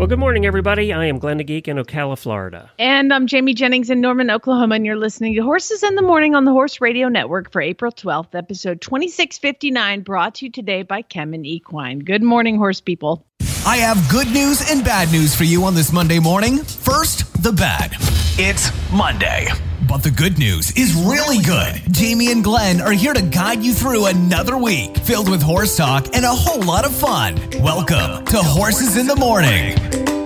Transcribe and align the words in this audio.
Well, 0.00 0.06
good 0.06 0.18
morning, 0.18 0.46
everybody. 0.46 0.94
I 0.94 1.04
am 1.04 1.18
Glenn 1.18 1.36
the 1.36 1.44
Geek 1.44 1.68
in 1.68 1.76
Ocala, 1.76 2.16
Florida. 2.16 2.70
And 2.78 3.12
I'm 3.12 3.26
Jamie 3.26 3.52
Jennings 3.52 3.90
in 3.90 4.00
Norman, 4.00 4.30
Oklahoma, 4.30 4.76
and 4.76 4.86
you're 4.86 4.96
listening 4.96 5.34
to 5.34 5.42
Horses 5.42 5.82
in 5.82 5.94
the 5.94 6.00
Morning 6.00 6.34
on 6.34 6.46
the 6.46 6.52
Horse 6.52 6.80
Radio 6.80 7.10
Network 7.10 7.52
for 7.52 7.60
April 7.60 7.92
12th, 7.92 8.34
episode 8.34 8.80
2659, 8.80 10.00
brought 10.00 10.36
to 10.36 10.46
you 10.46 10.50
today 10.50 10.84
by 10.84 11.02
Kemin 11.02 11.44
Equine. 11.44 11.98
Good 11.98 12.22
morning, 12.22 12.56
horse 12.56 12.80
people. 12.80 13.26
I 13.66 13.76
have 13.76 14.08
good 14.08 14.28
news 14.32 14.70
and 14.70 14.82
bad 14.82 15.12
news 15.12 15.34
for 15.34 15.44
you 15.44 15.64
on 15.64 15.74
this 15.74 15.92
Monday 15.92 16.18
morning. 16.18 16.64
First, 16.64 17.42
the 17.42 17.52
bad. 17.52 17.92
It's 18.38 18.70
Monday. 18.90 19.48
But 19.90 20.04
the 20.04 20.10
good 20.12 20.38
news 20.38 20.70
is 20.76 20.94
really 20.94 21.42
good. 21.42 21.82
Jamie 21.92 22.30
and 22.30 22.44
Glenn 22.44 22.80
are 22.80 22.92
here 22.92 23.12
to 23.12 23.20
guide 23.20 23.64
you 23.64 23.74
through 23.74 24.06
another 24.06 24.56
week 24.56 24.96
filled 24.98 25.28
with 25.28 25.42
horse 25.42 25.76
talk 25.76 26.14
and 26.14 26.24
a 26.24 26.28
whole 26.28 26.62
lot 26.62 26.84
of 26.84 26.94
fun. 26.94 27.34
Welcome 27.60 28.24
to 28.26 28.36
Horses 28.36 28.96
in 28.96 29.08
the 29.08 29.16
Morning. 29.16 30.19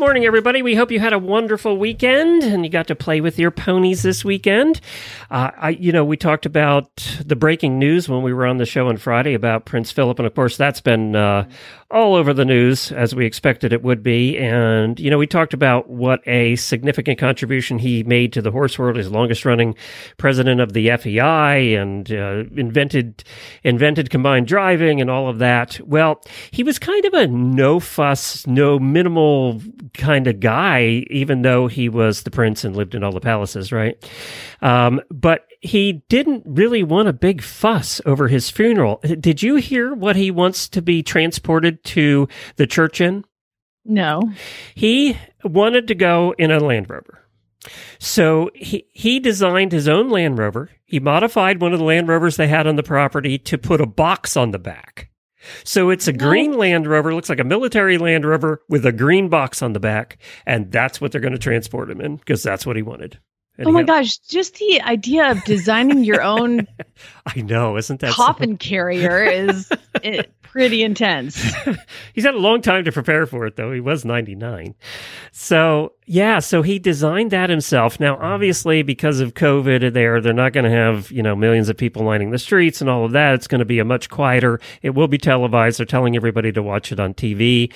Morning, 0.00 0.24
everybody. 0.24 0.62
We 0.62 0.76
hope 0.76 0.90
you 0.90 0.98
had 0.98 1.12
a 1.12 1.18
wonderful 1.18 1.76
weekend 1.76 2.42
and 2.42 2.64
you 2.64 2.70
got 2.70 2.86
to 2.86 2.94
play 2.94 3.20
with 3.20 3.38
your 3.38 3.50
ponies 3.50 4.00
this 4.00 4.24
weekend. 4.24 4.80
Uh, 5.30 5.50
I, 5.58 5.68
you 5.70 5.92
know, 5.92 6.06
we 6.06 6.16
talked 6.16 6.46
about 6.46 7.18
the 7.22 7.36
breaking 7.36 7.78
news 7.78 8.08
when 8.08 8.22
we 8.22 8.32
were 8.32 8.46
on 8.46 8.56
the 8.56 8.64
show 8.64 8.88
on 8.88 8.96
Friday 8.96 9.34
about 9.34 9.66
Prince 9.66 9.92
Philip, 9.92 10.18
and 10.18 10.26
of 10.26 10.34
course, 10.34 10.56
that's 10.56 10.80
been 10.80 11.14
uh, 11.14 11.46
all 11.90 12.14
over 12.14 12.32
the 12.32 12.46
news 12.46 12.92
as 12.92 13.14
we 13.14 13.26
expected 13.26 13.74
it 13.74 13.82
would 13.82 14.02
be. 14.02 14.38
And 14.38 14.98
you 14.98 15.10
know, 15.10 15.18
we 15.18 15.26
talked 15.26 15.52
about 15.52 15.90
what 15.90 16.26
a 16.26 16.56
significant 16.56 17.18
contribution 17.18 17.78
he 17.78 18.02
made 18.02 18.32
to 18.32 18.42
the 18.42 18.50
horse 18.50 18.78
world, 18.78 18.96
his 18.96 19.10
longest-running 19.10 19.74
president 20.16 20.62
of 20.62 20.72
the 20.72 20.96
FEI, 20.96 21.74
and 21.74 22.10
uh, 22.10 22.44
invented 22.56 23.22
invented 23.64 24.08
combined 24.08 24.46
driving 24.46 25.00
and 25.02 25.10
all 25.10 25.28
of 25.28 25.40
that. 25.40 25.78
Well, 25.84 26.22
he 26.50 26.62
was 26.62 26.78
kind 26.78 27.04
of 27.04 27.12
a 27.12 27.26
no 27.26 27.80
fuss, 27.80 28.46
no 28.46 28.78
minimal 28.78 29.60
kind 29.94 30.26
of 30.26 30.40
guy, 30.40 31.04
even 31.10 31.42
though 31.42 31.66
he 31.66 31.88
was 31.88 32.22
the 32.22 32.30
prince 32.30 32.64
and 32.64 32.76
lived 32.76 32.94
in 32.94 33.02
all 33.04 33.12
the 33.12 33.20
palaces, 33.20 33.72
right? 33.72 33.96
Um, 34.62 35.00
but 35.10 35.46
he 35.60 36.04
didn't 36.08 36.44
really 36.46 36.82
want 36.82 37.08
a 37.08 37.12
big 37.12 37.42
fuss 37.42 38.00
over 38.06 38.28
his 38.28 38.50
funeral. 38.50 39.00
Did 39.02 39.42
you 39.42 39.56
hear 39.56 39.94
what 39.94 40.16
he 40.16 40.30
wants 40.30 40.68
to 40.70 40.82
be 40.82 41.02
transported 41.02 41.84
to 41.84 42.28
the 42.56 42.66
church 42.66 43.00
in? 43.00 43.24
No. 43.84 44.32
He 44.74 45.18
wanted 45.44 45.88
to 45.88 45.94
go 45.94 46.34
in 46.38 46.50
a 46.50 46.60
Land 46.60 46.88
Rover. 46.88 47.24
So 47.98 48.50
he, 48.54 48.86
he 48.92 49.20
designed 49.20 49.72
his 49.72 49.88
own 49.88 50.08
Land 50.08 50.38
Rover. 50.38 50.70
He 50.84 50.98
modified 50.98 51.60
one 51.60 51.72
of 51.72 51.78
the 51.78 51.84
Land 51.84 52.08
Rovers 52.08 52.36
they 52.36 52.48
had 52.48 52.66
on 52.66 52.76
the 52.76 52.82
property 52.82 53.38
to 53.38 53.58
put 53.58 53.80
a 53.80 53.86
box 53.86 54.36
on 54.36 54.50
the 54.50 54.58
back. 54.58 55.09
So 55.64 55.90
it's 55.90 56.08
a 56.08 56.12
green 56.12 56.56
Land 56.56 56.86
Rover, 56.86 57.14
looks 57.14 57.28
like 57.28 57.40
a 57.40 57.44
military 57.44 57.98
Land 57.98 58.24
Rover 58.24 58.62
with 58.68 58.84
a 58.86 58.92
green 58.92 59.28
box 59.28 59.62
on 59.62 59.72
the 59.72 59.80
back, 59.80 60.18
and 60.46 60.70
that's 60.70 61.00
what 61.00 61.12
they're 61.12 61.20
going 61.20 61.32
to 61.32 61.38
transport 61.38 61.90
him 61.90 62.00
in 62.00 62.16
because 62.16 62.42
that's 62.42 62.66
what 62.66 62.76
he 62.76 62.82
wanted. 62.82 63.18
And 63.58 63.68
Oh 63.68 63.72
my 63.72 63.82
gosh, 63.82 64.16
just 64.18 64.54
the 64.56 64.80
idea 64.80 65.30
of 65.30 65.44
designing 65.44 66.02
your 66.04 66.22
own 66.22 66.66
I 67.26 67.42
know, 67.42 67.76
isn't 67.76 68.00
that 68.00 68.12
coffin 68.12 68.56
carrier 68.56 69.22
is 69.24 69.70
pretty 70.42 70.82
intense. 70.82 71.42
He's 72.14 72.24
had 72.24 72.34
a 72.34 72.38
long 72.38 72.62
time 72.62 72.84
to 72.84 72.92
prepare 72.92 73.26
for 73.26 73.46
it, 73.46 73.56
though. 73.56 73.70
He 73.72 73.80
was 73.80 74.04
99. 74.04 74.74
So, 75.32 75.92
yeah, 76.12 76.40
so 76.40 76.62
he 76.62 76.80
designed 76.80 77.30
that 77.30 77.50
himself. 77.50 78.00
Now, 78.00 78.18
obviously, 78.20 78.82
because 78.82 79.20
of 79.20 79.34
COVID 79.34 79.92
there, 79.92 80.20
they're 80.20 80.32
not 80.32 80.52
going 80.52 80.64
to 80.64 80.70
have, 80.70 81.08
you 81.12 81.22
know, 81.22 81.36
millions 81.36 81.68
of 81.68 81.76
people 81.76 82.02
lining 82.02 82.30
the 82.30 82.38
streets 82.38 82.80
and 82.80 82.90
all 82.90 83.04
of 83.04 83.12
that. 83.12 83.34
It's 83.34 83.46
going 83.46 83.60
to 83.60 83.64
be 83.64 83.78
a 83.78 83.84
much 83.84 84.10
quieter. 84.10 84.58
It 84.82 84.90
will 84.90 85.06
be 85.06 85.18
televised. 85.18 85.78
They're 85.78 85.86
telling 85.86 86.16
everybody 86.16 86.50
to 86.50 86.64
watch 86.64 86.90
it 86.90 86.98
on 86.98 87.14
TV. 87.14 87.72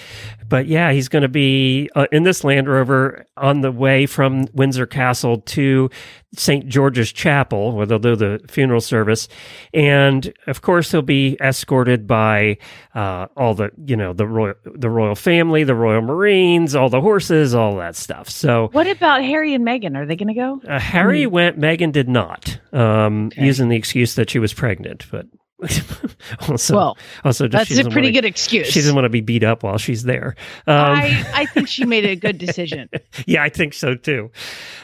But 0.49 0.67
yeah, 0.67 0.91
he's 0.91 1.09
going 1.09 1.23
to 1.23 1.29
be 1.29 1.89
uh, 1.95 2.09
in 2.11 2.25
this 2.25 2.43
Land 2.43 2.69
Rover 2.69 3.25
on 3.37 3.61
the 3.61 3.71
way 3.71 4.05
from 4.05 4.47
Windsor 4.53 4.87
Castle 4.87 5.41
to 5.43 5.89
St. 6.37 6.69
George's 6.69 7.13
Chapel, 7.13 7.73
where 7.73 7.87
they'll 7.87 7.99
do 7.99 8.17
the 8.17 8.41
funeral 8.49 8.81
service. 8.81 9.29
And 9.73 10.33
of 10.47 10.63
course, 10.63 10.91
he'll 10.91 11.03
be 11.03 11.37
escorted 11.41 12.07
by 12.07 12.59
uh, 12.95 13.29
all 13.37 13.55
the, 13.55 13.71
you 13.85 13.97
know, 13.97 14.13
the 14.13 14.27
royal, 14.27 14.55
the 14.65 14.91
royal 14.91 15.15
family, 15.15 15.65
the 15.65 15.75
Royal 15.75 16.03
Marines, 16.03 16.75
all 16.75 16.89
the 16.89 17.01
horses, 17.01 17.55
all 17.55 17.77
that 17.77 17.97
stuff. 17.97 18.24
So 18.29 18.69
What 18.73 18.87
about 18.87 19.23
Harry 19.23 19.55
and 19.55 19.65
Meghan? 19.67 19.97
Are 19.97 20.07
they 20.07 20.17
going 20.17 20.29
to 20.29 20.35
go? 20.35 20.61
uh, 20.69 20.79
Harry 20.79 21.27
went, 21.27 21.59
Megan 21.59 21.91
did 21.91 22.09
not, 22.09 22.59
um, 22.73 23.31
using 23.37 23.69
the 23.69 23.77
excuse 23.77 24.15
that 24.15 24.31
she 24.31 24.39
was 24.39 24.53
pregnant. 24.55 25.07
But 25.11 25.27
also, 26.49 26.77
Well, 26.77 26.99
also 27.25 27.49
That's 27.49 27.71
a 27.71 27.83
pretty 27.85 28.09
wanna- 28.09 28.13
good 28.13 28.25
excuse. 28.25 28.67
She 28.69 28.81
doesn't 28.81 28.95
want 28.95 29.05
to 29.07 29.09
be 29.11 29.21
beat 29.21 29.45
up 29.45 29.63
while 29.63 29.79
she's 29.79 30.03
there. 30.03 30.35
Um, 30.67 30.75
I, 30.77 31.31
I 31.35 31.47
think 31.47 31.69
she 31.69 31.85
made 31.85 32.05
a 32.05 32.17
good 32.17 32.39
decision. 32.39 32.89
yeah, 33.27 33.43
I 33.43 33.49
think 33.49 33.73
so 33.75 33.95
too. 33.95 34.31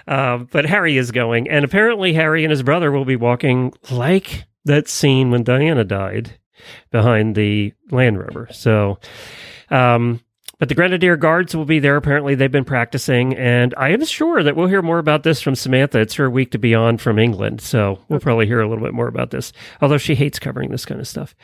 Um, 0.07 0.49
but 0.51 0.65
Harry 0.67 0.97
is 0.97 1.11
going, 1.11 1.49
and 1.49 1.65
apparently 1.65 2.13
Harry 2.15 2.45
and 2.45 2.51
his 2.51 2.63
brother 2.63 2.91
will 2.93 3.05
be 3.05 3.17
walking 3.17 3.73
like 3.91 4.45
that 4.65 4.89
scene 4.89 5.31
when 5.31 5.43
Diana 5.43 5.85
died 5.85 6.39
behind 6.91 7.35
the 7.35 7.73
Land 7.91 8.19
Rover. 8.19 8.49
So, 8.53 8.99
um, 9.71 10.21
but 10.61 10.69
the 10.69 10.75
Grenadier 10.75 11.17
Guards 11.17 11.57
will 11.57 11.65
be 11.65 11.79
there. 11.79 11.97
Apparently, 11.97 12.35
they've 12.35 12.53
been 12.53 12.67
practicing, 12.67 13.35
and 13.35 13.75
I 13.79 13.89
am 13.89 14.05
sure 14.05 14.43
that 14.43 14.55
we'll 14.55 14.69
hear 14.69 14.83
more 14.83 14.99
about 14.99 15.23
this 15.23 15.41
from 15.41 15.55
Samantha. 15.55 16.01
It's 16.01 16.15
her 16.15 16.29
week 16.29 16.51
to 16.51 16.59
be 16.59 16.75
on 16.75 16.99
from 16.99 17.19
England, 17.19 17.63
so 17.63 17.99
we'll 18.09 18.21
probably 18.21 18.47
hear 18.47 18.61
a 18.61 18.69
little 18.69 18.85
bit 18.85 18.93
more 18.93 19.09
about 19.09 19.31
this. 19.31 19.55
Although 19.81 19.97
she 19.97 20.15
hates 20.15 20.39
covering 20.39 20.71
this 20.71 20.85
kind 20.85 21.01
of 21.01 21.09
stuff, 21.09 21.35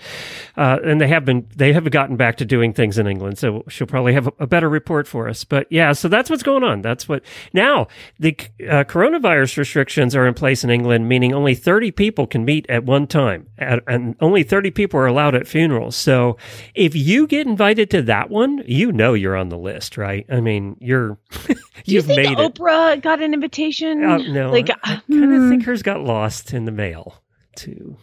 uh, 0.58 0.78
and 0.84 1.00
they 1.00 1.08
have 1.08 1.24
been 1.24 1.48
they 1.56 1.72
have 1.72 1.90
gotten 1.90 2.16
back 2.16 2.36
to 2.36 2.44
doing 2.44 2.74
things 2.74 2.98
in 2.98 3.06
England, 3.06 3.38
so 3.38 3.64
she'll 3.68 3.86
probably 3.86 4.12
have 4.12 4.26
a, 4.26 4.32
a 4.40 4.46
better 4.46 4.68
report 4.68 5.08
for 5.08 5.28
us. 5.30 5.44
But 5.44 5.66
yeah, 5.70 5.92
so 5.94 6.08
that's 6.08 6.28
what's 6.28 6.42
going 6.42 6.62
on. 6.62 6.82
That's 6.82 7.08
what 7.08 7.22
now 7.54 7.88
the 8.18 8.36
uh, 8.68 8.84
coronavirus 8.84 9.56
restrictions 9.56 10.14
are 10.14 10.26
in 10.26 10.34
place 10.34 10.62
in 10.62 10.68
England, 10.68 11.08
meaning 11.08 11.32
only 11.32 11.54
thirty 11.54 11.90
people 11.90 12.26
can 12.26 12.44
meet 12.44 12.68
at 12.68 12.84
one 12.84 13.06
time, 13.06 13.48
at, 13.56 13.82
and 13.86 14.14
only 14.20 14.42
thirty 14.42 14.70
people 14.70 15.00
are 15.00 15.06
allowed 15.06 15.34
at 15.34 15.48
funerals. 15.48 15.96
So 15.96 16.36
if 16.74 16.94
you 16.94 17.26
get 17.26 17.46
invited 17.46 17.88
to 17.92 18.02
that 18.02 18.28
one, 18.28 18.62
you 18.66 18.92
know 18.92 19.05
you're 19.14 19.36
on 19.36 19.48
the 19.48 19.58
list, 19.58 19.96
right? 19.96 20.26
I 20.30 20.40
mean, 20.40 20.76
you're 20.80 21.18
Do 21.86 21.92
you 21.92 21.96
you've 21.96 22.06
think 22.06 22.16
made 22.16 22.38
it. 22.38 22.54
Oprah 22.54 23.00
got 23.00 23.22
an 23.22 23.34
invitation? 23.34 24.02
Uh, 24.02 24.18
no, 24.18 24.50
Like, 24.50 24.70
I, 24.70 24.74
I 24.82 24.94
uh, 24.94 25.00
kind 25.08 25.34
of 25.34 25.42
hmm. 25.42 25.48
think 25.50 25.64
hers 25.64 25.82
got 25.82 26.00
lost 26.00 26.52
in 26.52 26.64
the 26.64 26.72
mail 26.72 27.22
to 27.56 27.96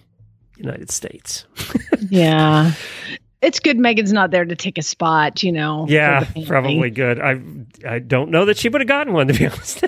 United 0.58 0.90
States. 0.90 1.46
yeah. 2.10 2.72
It's 3.42 3.60
good 3.60 3.78
Megan's 3.78 4.14
not 4.14 4.32
there 4.32 4.46
to 4.46 4.56
take 4.56 4.78
a 4.78 4.82
spot, 4.82 5.44
you 5.44 5.52
know. 5.52 5.86
Yeah, 5.90 6.26
probably 6.46 6.90
good. 6.90 7.20
I 7.20 7.42
I 7.86 8.00
don't 8.00 8.32
know 8.32 8.46
that 8.46 8.58
she 8.58 8.70
would 8.70 8.80
have 8.80 8.88
gotten 8.88 9.12
one 9.12 9.28
to 9.28 9.34
be 9.34 9.46
honest. 9.48 9.84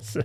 so, 0.00 0.22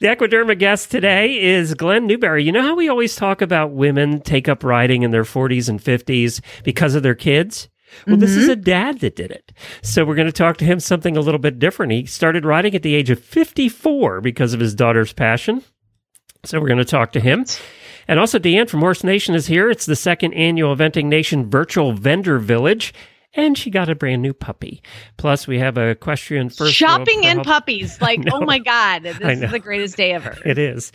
the 0.00 0.08
Equiderma 0.08 0.58
guest 0.58 0.90
today 0.90 1.40
is 1.40 1.74
Glenn 1.74 2.08
Newberry. 2.08 2.42
You 2.42 2.50
know 2.50 2.62
how 2.62 2.74
we 2.74 2.88
always 2.88 3.14
talk 3.14 3.40
about 3.40 3.70
women 3.70 4.20
take 4.20 4.48
up 4.48 4.64
riding 4.64 5.04
in 5.04 5.12
their 5.12 5.22
40s 5.22 5.68
and 5.68 5.80
50s 5.80 6.40
because 6.64 6.96
of 6.96 7.04
their 7.04 7.14
kids? 7.14 7.68
Well, 8.06 8.16
this 8.16 8.36
is 8.36 8.44
mm-hmm. 8.44 8.52
a 8.52 8.56
dad 8.56 9.00
that 9.00 9.16
did 9.16 9.30
it. 9.30 9.52
So 9.82 10.04
we're 10.04 10.14
going 10.14 10.26
to 10.26 10.32
talk 10.32 10.56
to 10.58 10.64
him 10.64 10.80
something 10.80 11.16
a 11.16 11.20
little 11.20 11.38
bit 11.38 11.58
different. 11.58 11.92
He 11.92 12.06
started 12.06 12.44
writing 12.44 12.74
at 12.74 12.82
the 12.82 12.94
age 12.94 13.10
of 13.10 13.22
54 13.22 14.20
because 14.20 14.54
of 14.54 14.60
his 14.60 14.74
daughter's 14.74 15.12
passion. 15.12 15.62
So 16.44 16.60
we're 16.60 16.68
going 16.68 16.78
to 16.78 16.84
talk 16.84 17.12
to 17.12 17.20
him. 17.20 17.44
And 18.08 18.18
also, 18.18 18.38
DeAnn 18.38 18.68
from 18.68 18.80
Horse 18.80 19.04
Nation 19.04 19.34
is 19.34 19.46
here. 19.46 19.70
It's 19.70 19.86
the 19.86 19.94
second 19.94 20.34
annual 20.34 20.74
Eventing 20.74 21.06
Nation 21.06 21.48
Virtual 21.48 21.92
Vendor 21.92 22.38
Village. 22.38 22.92
And 23.34 23.56
she 23.56 23.70
got 23.70 23.88
a 23.88 23.94
brand 23.94 24.20
new 24.20 24.34
puppy. 24.34 24.82
Plus, 25.16 25.46
we 25.46 25.58
have 25.58 25.78
a 25.78 25.88
equestrian 25.88 26.50
first. 26.50 26.74
Shopping 26.74 27.24
and 27.24 27.42
puppies. 27.42 27.98
Like, 28.02 28.24
oh 28.32 28.40
my 28.40 28.58
God, 28.58 29.04
this 29.04 29.18
is 29.20 29.50
the 29.50 29.60
greatest 29.60 29.96
day 29.96 30.12
ever. 30.12 30.36
It 30.44 30.58
is. 30.58 30.90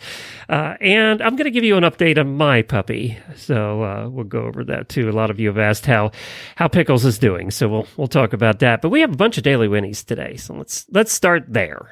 Uh, 0.48 0.74
and 0.80 1.22
I'm 1.22 1.36
going 1.36 1.44
to 1.46 1.50
give 1.50 1.64
you 1.64 1.76
an 1.76 1.84
update 1.84 2.18
on 2.18 2.36
my 2.36 2.62
puppy. 2.62 3.18
So 3.34 3.82
uh, 3.82 4.08
we'll 4.08 4.24
go 4.24 4.42
over 4.42 4.62
that 4.64 4.88
too. 4.90 5.08
A 5.08 5.12
lot 5.12 5.30
of 5.30 5.40
you 5.40 5.48
have 5.48 5.58
asked 5.58 5.86
how 5.86 6.12
how 6.56 6.68
Pickles 6.68 7.04
is 7.04 7.18
doing. 7.18 7.50
So 7.50 7.68
we'll 7.68 7.86
we'll 7.96 8.08
talk 8.08 8.32
about 8.34 8.58
that. 8.58 8.82
But 8.82 8.90
we 8.90 9.00
have 9.00 9.12
a 9.12 9.16
bunch 9.16 9.38
of 9.38 9.42
daily 9.42 9.68
winnies 9.68 10.04
today. 10.04 10.36
So 10.36 10.54
let's 10.54 10.86
let's 10.90 11.12
start 11.12 11.44
there. 11.48 11.88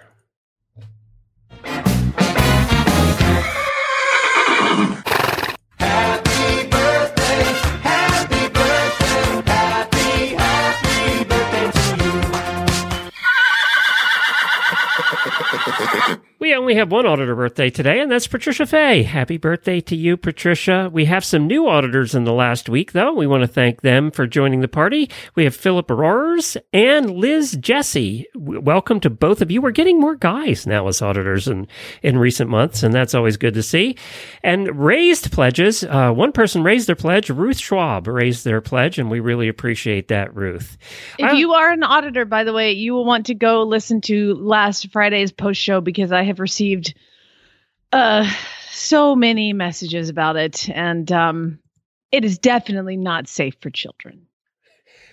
Only 16.54 16.74
have 16.74 16.90
one 16.92 17.06
auditor 17.06 17.34
birthday 17.34 17.70
today, 17.70 18.00
and 18.00 18.10
that's 18.10 18.26
Patricia 18.26 18.66
Fay. 18.66 19.02
Happy 19.02 19.36
birthday 19.36 19.80
to 19.80 19.96
you, 19.96 20.16
Patricia. 20.16 20.90
We 20.92 21.06
have 21.06 21.24
some 21.24 21.46
new 21.46 21.66
auditors 21.68 22.14
in 22.14 22.24
the 22.24 22.32
last 22.32 22.68
week, 22.68 22.92
though. 22.92 23.12
We 23.12 23.26
want 23.26 23.42
to 23.42 23.46
thank 23.48 23.82
them 23.82 24.10
for 24.10 24.26
joining 24.26 24.60
the 24.60 24.68
party. 24.68 25.10
We 25.34 25.44
have 25.44 25.54
Philip 25.54 25.90
Roars 25.90 26.56
and 26.72 27.10
Liz 27.10 27.56
Jesse. 27.60 28.26
Welcome 28.34 29.00
to 29.00 29.10
both 29.10 29.42
of 29.42 29.50
you. 29.50 29.60
We're 29.60 29.70
getting 29.70 30.00
more 30.00 30.14
guys 30.14 30.66
now 30.66 30.86
as 30.88 31.02
auditors 31.02 31.48
in, 31.48 31.66
in 32.02 32.18
recent 32.18 32.50
months, 32.50 32.82
and 32.82 32.94
that's 32.94 33.14
always 33.14 33.36
good 33.36 33.54
to 33.54 33.62
see. 33.62 33.96
And 34.42 34.78
raised 34.78 35.32
pledges. 35.32 35.84
Uh, 35.84 36.12
one 36.12 36.32
person 36.32 36.62
raised 36.62 36.86
their 36.88 36.96
pledge. 36.96 37.30
Ruth 37.30 37.58
Schwab 37.58 38.06
raised 38.06 38.44
their 38.44 38.60
pledge, 38.60 38.98
and 38.98 39.10
we 39.10 39.20
really 39.20 39.48
appreciate 39.48 40.08
that, 40.08 40.34
Ruth. 40.34 40.76
If 41.18 41.30
I- 41.30 41.36
you 41.36 41.52
are 41.52 41.70
an 41.70 41.82
auditor, 41.82 42.24
by 42.24 42.44
the 42.44 42.52
way, 42.52 42.72
you 42.72 42.92
will 42.94 43.04
want 43.04 43.26
to 43.26 43.34
go 43.34 43.62
listen 43.62 44.00
to 44.02 44.34
last 44.34 44.90
Friday's 44.92 45.32
post 45.32 45.60
show 45.60 45.80
because 45.80 46.12
I 46.12 46.22
have 46.22 46.35
received 46.38 46.94
uh 47.92 48.30
so 48.76 49.16
many 49.16 49.52
messages 49.52 50.08
about 50.08 50.36
it, 50.36 50.68
and 50.68 51.10
um, 51.10 51.58
it 52.12 52.24
is 52.24 52.38
definitely 52.38 52.96
not 52.96 53.26
safe 53.26 53.56
for 53.60 53.70
children. 53.70 54.26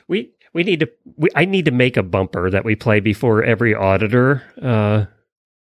We 0.07 0.31
we 0.53 0.63
need 0.63 0.81
to. 0.81 0.89
We, 1.17 1.29
I 1.35 1.45
need 1.45 1.65
to 1.65 1.71
make 1.71 1.97
a 1.97 2.03
bumper 2.03 2.49
that 2.49 2.65
we 2.65 2.75
play 2.75 2.99
before 2.99 3.43
every 3.43 3.73
auditor 3.73 4.43
uh, 4.61 5.05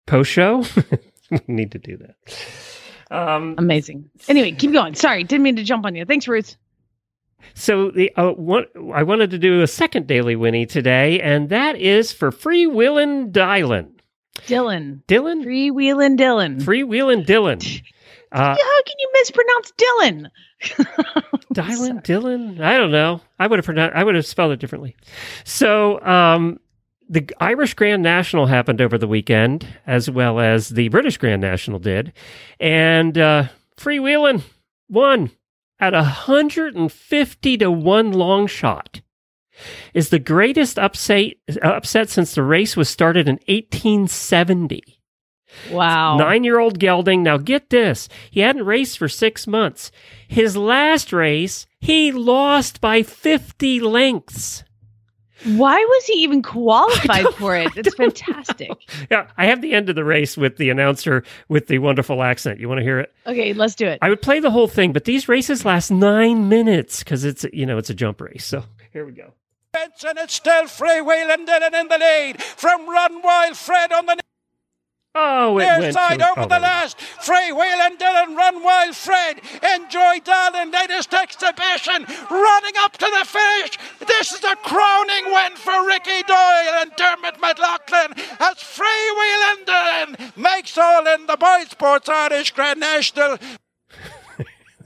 post 0.07 0.31
show. 0.31 0.65
we 1.31 1.41
need 1.49 1.73
to 1.73 1.79
do 1.79 1.97
that. 1.99 3.17
Um, 3.17 3.55
Amazing. 3.59 4.11
Anyway, 4.29 4.53
keep 4.53 4.73
going. 4.73 4.95
Sorry, 4.95 5.25
didn't 5.25 5.43
mean 5.43 5.57
to 5.57 5.65
jump 5.65 5.87
on 5.87 5.95
you. 5.95 6.05
Thanks, 6.05 6.27
Ruth. 6.29 6.57
so 7.55 7.91
the 7.91 8.13
uh, 8.17 8.33
what 8.33 8.73
I 8.93 9.03
wanted 9.03 9.31
to 9.31 9.39
do 9.39 9.63
a 9.63 9.67
second 9.67 10.07
daily 10.07 10.37
Winnie 10.37 10.67
today, 10.67 11.21
and 11.21 11.49
that 11.51 11.77
is 11.77 12.13
for 12.13 12.31
Freewheelin' 12.31 13.33
Dylan. 13.33 13.92
Dylan, 14.47 15.03
Dylan, 15.07 15.45
freewheeling 15.45 16.17
Dylan. 16.19 16.63
Freewheelin' 16.63 17.27
Dylan. 17.27 17.83
Uh, 18.33 18.57
How 18.59 18.83
can 18.87 18.95
you 18.99 19.11
mispronounce 19.13 19.73
Dylan? 19.77 20.31
Dylan, 21.53 22.03
Dylan. 22.03 22.61
I 22.63 22.79
don't 22.79 22.91
know. 22.91 23.21
I 23.39 23.47
would 23.47 23.59
have 23.59 23.67
pronounced. 23.67 23.95
I 23.95 24.03
would 24.03 24.15
have 24.15 24.25
spelled 24.25 24.53
it 24.53 24.59
differently. 24.59 24.97
So, 25.45 26.01
um, 26.01 26.59
the 27.11 27.29
Irish 27.41 27.75
Grand 27.75 28.03
National 28.03 28.47
happened 28.47 28.81
over 28.81 28.97
the 28.97 29.07
weekend, 29.07 29.67
as 29.87 30.09
well 30.11 30.41
as 30.41 30.71
the 30.71 30.89
British 30.89 31.19
Grand 31.19 31.43
National 31.43 31.79
did, 31.79 32.15
and 32.59 33.19
uh, 33.19 33.49
freewheeling 33.77 34.43
won 34.89 35.31
at 35.79 35.93
a 35.93 36.03
hundred 36.03 36.75
and 36.75 36.91
fifty 36.91 37.59
to 37.59 37.71
one 37.71 38.13
long 38.13 38.47
shot. 38.47 39.03
Is 39.95 40.09
the 40.09 40.19
greatest 40.19 40.79
upset 40.79 41.35
upset 41.63 42.09
since 42.09 42.35
the 42.35 42.43
race 42.43 42.77
was 42.77 42.89
started 42.89 43.29
in 43.29 43.35
1870. 43.47 44.83
Wow. 45.71 46.17
Nine 46.17 46.45
year 46.45 46.59
old 46.59 46.79
gelding. 46.79 47.23
Now 47.23 47.37
get 47.37 47.71
this. 47.71 48.09
He 48.31 48.41
hadn't 48.41 48.65
raced 48.65 48.99
for 48.99 49.09
six 49.09 49.47
months. 49.47 49.91
His 50.27 50.57
last 50.57 51.13
race, 51.13 51.67
he 51.81 52.11
lost 52.13 52.81
by 52.81 53.03
50 53.03 53.81
lengths. 53.81 54.65
Why 55.45 55.77
was 55.77 56.05
he 56.07 56.23
even 56.23 56.41
qualified 56.41 57.27
for 57.35 57.57
it? 57.57 57.75
That's 57.75 57.95
fantastic. 57.95 58.71
Yeah, 59.11 59.27
I 59.37 59.47
have 59.47 59.61
the 59.61 59.73
end 59.75 59.89
of 59.91 59.97
the 59.97 60.05
race 60.05 60.37
with 60.37 60.57
the 60.57 60.71
announcer 60.71 61.25
with 61.49 61.67
the 61.67 61.79
wonderful 61.79 62.23
accent. 62.23 62.61
You 62.61 62.69
want 62.69 62.79
to 62.79 62.85
hear 62.85 63.01
it? 63.01 63.13
Okay, 63.27 63.53
let's 63.53 63.75
do 63.75 63.87
it. 63.87 63.99
I 64.01 64.09
would 64.09 64.23
play 64.23 64.39
the 64.41 64.51
whole 64.51 64.69
thing, 64.69 64.93
but 64.93 65.05
these 65.05 65.29
races 65.29 65.65
last 65.65 65.91
nine 65.91 66.49
minutes 66.49 67.01
because 67.01 67.25
it's, 67.25 67.45
you 67.53 67.67
know, 67.67 67.79
it's 67.79 67.91
a 67.91 67.95
jump 67.95 68.21
race. 68.21 68.45
So 68.45 68.65
here 68.93 69.05
we 69.05 69.13
go. 69.13 69.35
And 69.75 70.19
it's 70.19 70.35
still 70.35 70.65
freewheeling 70.65 71.47
Dylan 71.47 71.73
in 71.73 71.89
the 71.89 71.97
lead 71.97 72.43
from 72.43 72.87
Run 72.87 73.23
Wild 73.23 73.57
Fred 73.57 73.91
on 73.91 74.05
the 74.05 74.19
Oh, 75.15 75.59
it 75.59 75.65
near 75.65 75.79
went 75.79 75.95
side 75.95 76.19
to, 76.19 76.31
over 76.31 76.41
oh, 76.41 76.43
the 76.43 76.49
there 76.49 76.61
we 76.61 76.65
go. 76.65 76.69
last. 76.69 76.99
Freewheeling 76.99 77.97
Dylan, 77.97 78.37
Run 78.37 78.63
Wild 78.63 78.95
Fred. 78.95 79.41
Enjoy 79.75 80.19
D'Allen, 80.21 80.71
latest 80.73 81.15
exhibition. 81.15 82.05
Running 82.31 82.75
up 82.81 82.99
to 82.99 83.07
the 83.19 83.25
finish. 83.25 83.79
This 84.07 84.33
is 84.33 84.45
a 84.45 84.57
crowning 84.57 85.33
win 85.33 85.57
for 85.57 85.87
Ricky 85.87 86.23
Doyle 86.23 86.75
and 86.83 86.93
Dermot 86.97 87.41
McLoughlin 87.41 88.13
as 88.41 88.57
Freewheeling 88.57 89.65
Dylan 89.65 90.37
makes 90.37 90.77
all 90.77 91.07
in 91.07 91.27
the 91.27 91.37
BoyleSports 91.39 92.11
Irish 92.11 92.51
Grand 92.53 92.81
National. 92.81 93.39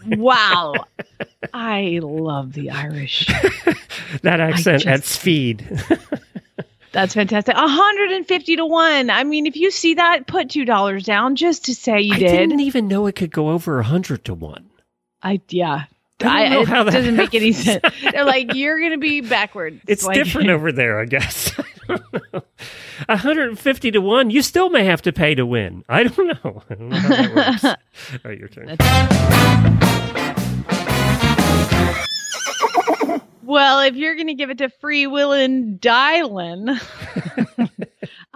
Wow. 0.06 0.74
I 1.54 2.00
love 2.02 2.52
the 2.52 2.70
Irish. 2.70 3.26
That 4.22 4.40
accent 4.40 4.86
at 4.86 5.04
speed. 5.04 5.66
That's 6.92 7.12
fantastic. 7.12 7.54
150 7.54 8.56
to 8.56 8.64
1. 8.64 9.10
I 9.10 9.24
mean, 9.24 9.46
if 9.46 9.56
you 9.56 9.70
see 9.70 9.94
that, 9.94 10.26
put 10.26 10.48
$2 10.48 11.04
down 11.04 11.36
just 11.36 11.64
to 11.66 11.74
say 11.74 12.00
you 12.00 12.14
I 12.14 12.18
did. 12.18 12.30
didn't 12.30 12.60
even 12.60 12.88
know 12.88 13.06
it 13.06 13.16
could 13.16 13.32
go 13.32 13.50
over 13.50 13.76
100 13.76 14.24
to 14.26 14.34
1. 14.34 14.70
I 15.22 15.40
yeah. 15.48 15.84
I 16.20 16.48
don't 16.48 16.52
I, 16.52 16.60
it 16.60 16.68
how 16.68 16.84
that 16.84 16.92
doesn't 16.92 17.16
make 17.16 17.34
any 17.34 17.52
sense. 17.52 17.82
They're 18.00 18.24
like, 18.24 18.54
you're 18.54 18.78
going 18.78 18.92
to 18.92 18.98
be 18.98 19.20
backward. 19.20 19.80
It's 19.86 20.04
like, 20.04 20.14
different 20.14 20.48
over 20.48 20.72
there, 20.72 21.00
I 21.00 21.04
guess. 21.04 21.52
I 23.08 23.14
150 23.14 23.90
to 23.92 24.00
1, 24.00 24.30
you 24.30 24.42
still 24.42 24.70
may 24.70 24.84
have 24.84 25.02
to 25.02 25.12
pay 25.12 25.34
to 25.34 25.46
win. 25.46 25.84
I 25.88 26.04
don't 26.04 26.44
know. 26.44 26.62
I 26.70 26.74
don't 26.74 26.88
know 26.88 26.96
how 26.96 27.08
that 27.08 27.34
works. 27.34 27.64
All 27.64 27.70
right, 27.70 28.20
oh, 28.24 28.30
your 28.30 28.48
turn. 28.48 28.76
Well, 33.42 33.80
if 33.80 33.94
you're 33.94 34.16
going 34.16 34.26
to 34.26 34.34
give 34.34 34.50
it 34.50 34.58
to 34.58 34.68
Free 34.68 35.06
Willin' 35.06 35.78
Dylan, 35.78 36.80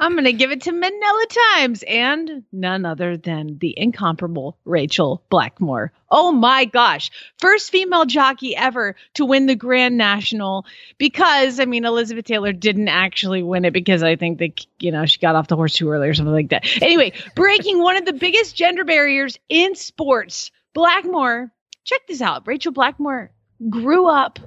I'm 0.00 0.12
going 0.12 0.24
to 0.24 0.32
give 0.32 0.50
it 0.50 0.62
to 0.62 0.72
Manila 0.72 1.26
Times 1.28 1.84
and 1.86 2.42
none 2.52 2.86
other 2.86 3.18
than 3.18 3.58
the 3.58 3.74
incomparable 3.76 4.56
Rachel 4.64 5.22
Blackmore. 5.28 5.92
Oh 6.10 6.32
my 6.32 6.64
gosh. 6.64 7.10
First 7.38 7.70
female 7.70 8.06
jockey 8.06 8.56
ever 8.56 8.96
to 9.14 9.26
win 9.26 9.44
the 9.44 9.54
Grand 9.54 9.98
National 9.98 10.64
because, 10.96 11.60
I 11.60 11.66
mean, 11.66 11.84
Elizabeth 11.84 12.24
Taylor 12.24 12.54
didn't 12.54 12.88
actually 12.88 13.42
win 13.42 13.66
it 13.66 13.74
because 13.74 14.02
I 14.02 14.16
think 14.16 14.38
that, 14.38 14.66
you 14.78 14.90
know, 14.90 15.04
she 15.04 15.18
got 15.18 15.36
off 15.36 15.48
the 15.48 15.56
horse 15.56 15.74
too 15.74 15.90
early 15.90 16.08
or 16.08 16.14
something 16.14 16.32
like 16.32 16.48
that. 16.48 16.64
Anyway, 16.82 17.12
breaking 17.36 17.78
one 17.80 17.98
of 17.98 18.06
the 18.06 18.14
biggest 18.14 18.56
gender 18.56 18.84
barriers 18.84 19.38
in 19.50 19.74
sports. 19.74 20.50
Blackmore, 20.72 21.52
check 21.84 22.00
this 22.08 22.22
out. 22.22 22.46
Rachel 22.46 22.72
Blackmore 22.72 23.30
grew 23.68 24.06
up 24.06 24.38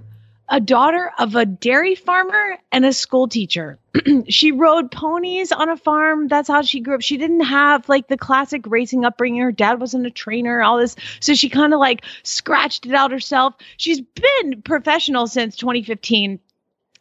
a 0.53 0.59
daughter 0.59 1.11
of 1.17 1.33
a 1.33 1.47
dairy 1.47 1.95
farmer 1.95 2.59
and 2.71 2.85
a 2.85 2.93
school 2.93 3.27
teacher. 3.27 3.79
she 4.29 4.51
rode 4.51 4.91
ponies 4.91 5.51
on 5.51 5.67
a 5.67 5.75
farm. 5.75 6.27
That's 6.27 6.47
how 6.47 6.61
she 6.61 6.79
grew 6.79 6.93
up. 6.93 7.01
She 7.01 7.17
didn't 7.17 7.39
have 7.39 7.89
like 7.89 8.07
the 8.07 8.17
classic 8.17 8.61
racing 8.67 9.03
upbringing. 9.03 9.41
Her 9.41 9.51
dad 9.51 9.79
wasn't 9.79 10.05
a 10.05 10.11
trainer, 10.11 10.61
all 10.61 10.77
this. 10.77 10.95
So 11.21 11.33
she 11.33 11.49
kind 11.49 11.73
of 11.73 11.79
like 11.79 12.05
scratched 12.21 12.85
it 12.85 12.93
out 12.93 13.09
herself. 13.09 13.55
She's 13.77 13.99
been 13.99 14.61
professional 14.61 15.25
since 15.25 15.55
2015. 15.55 16.39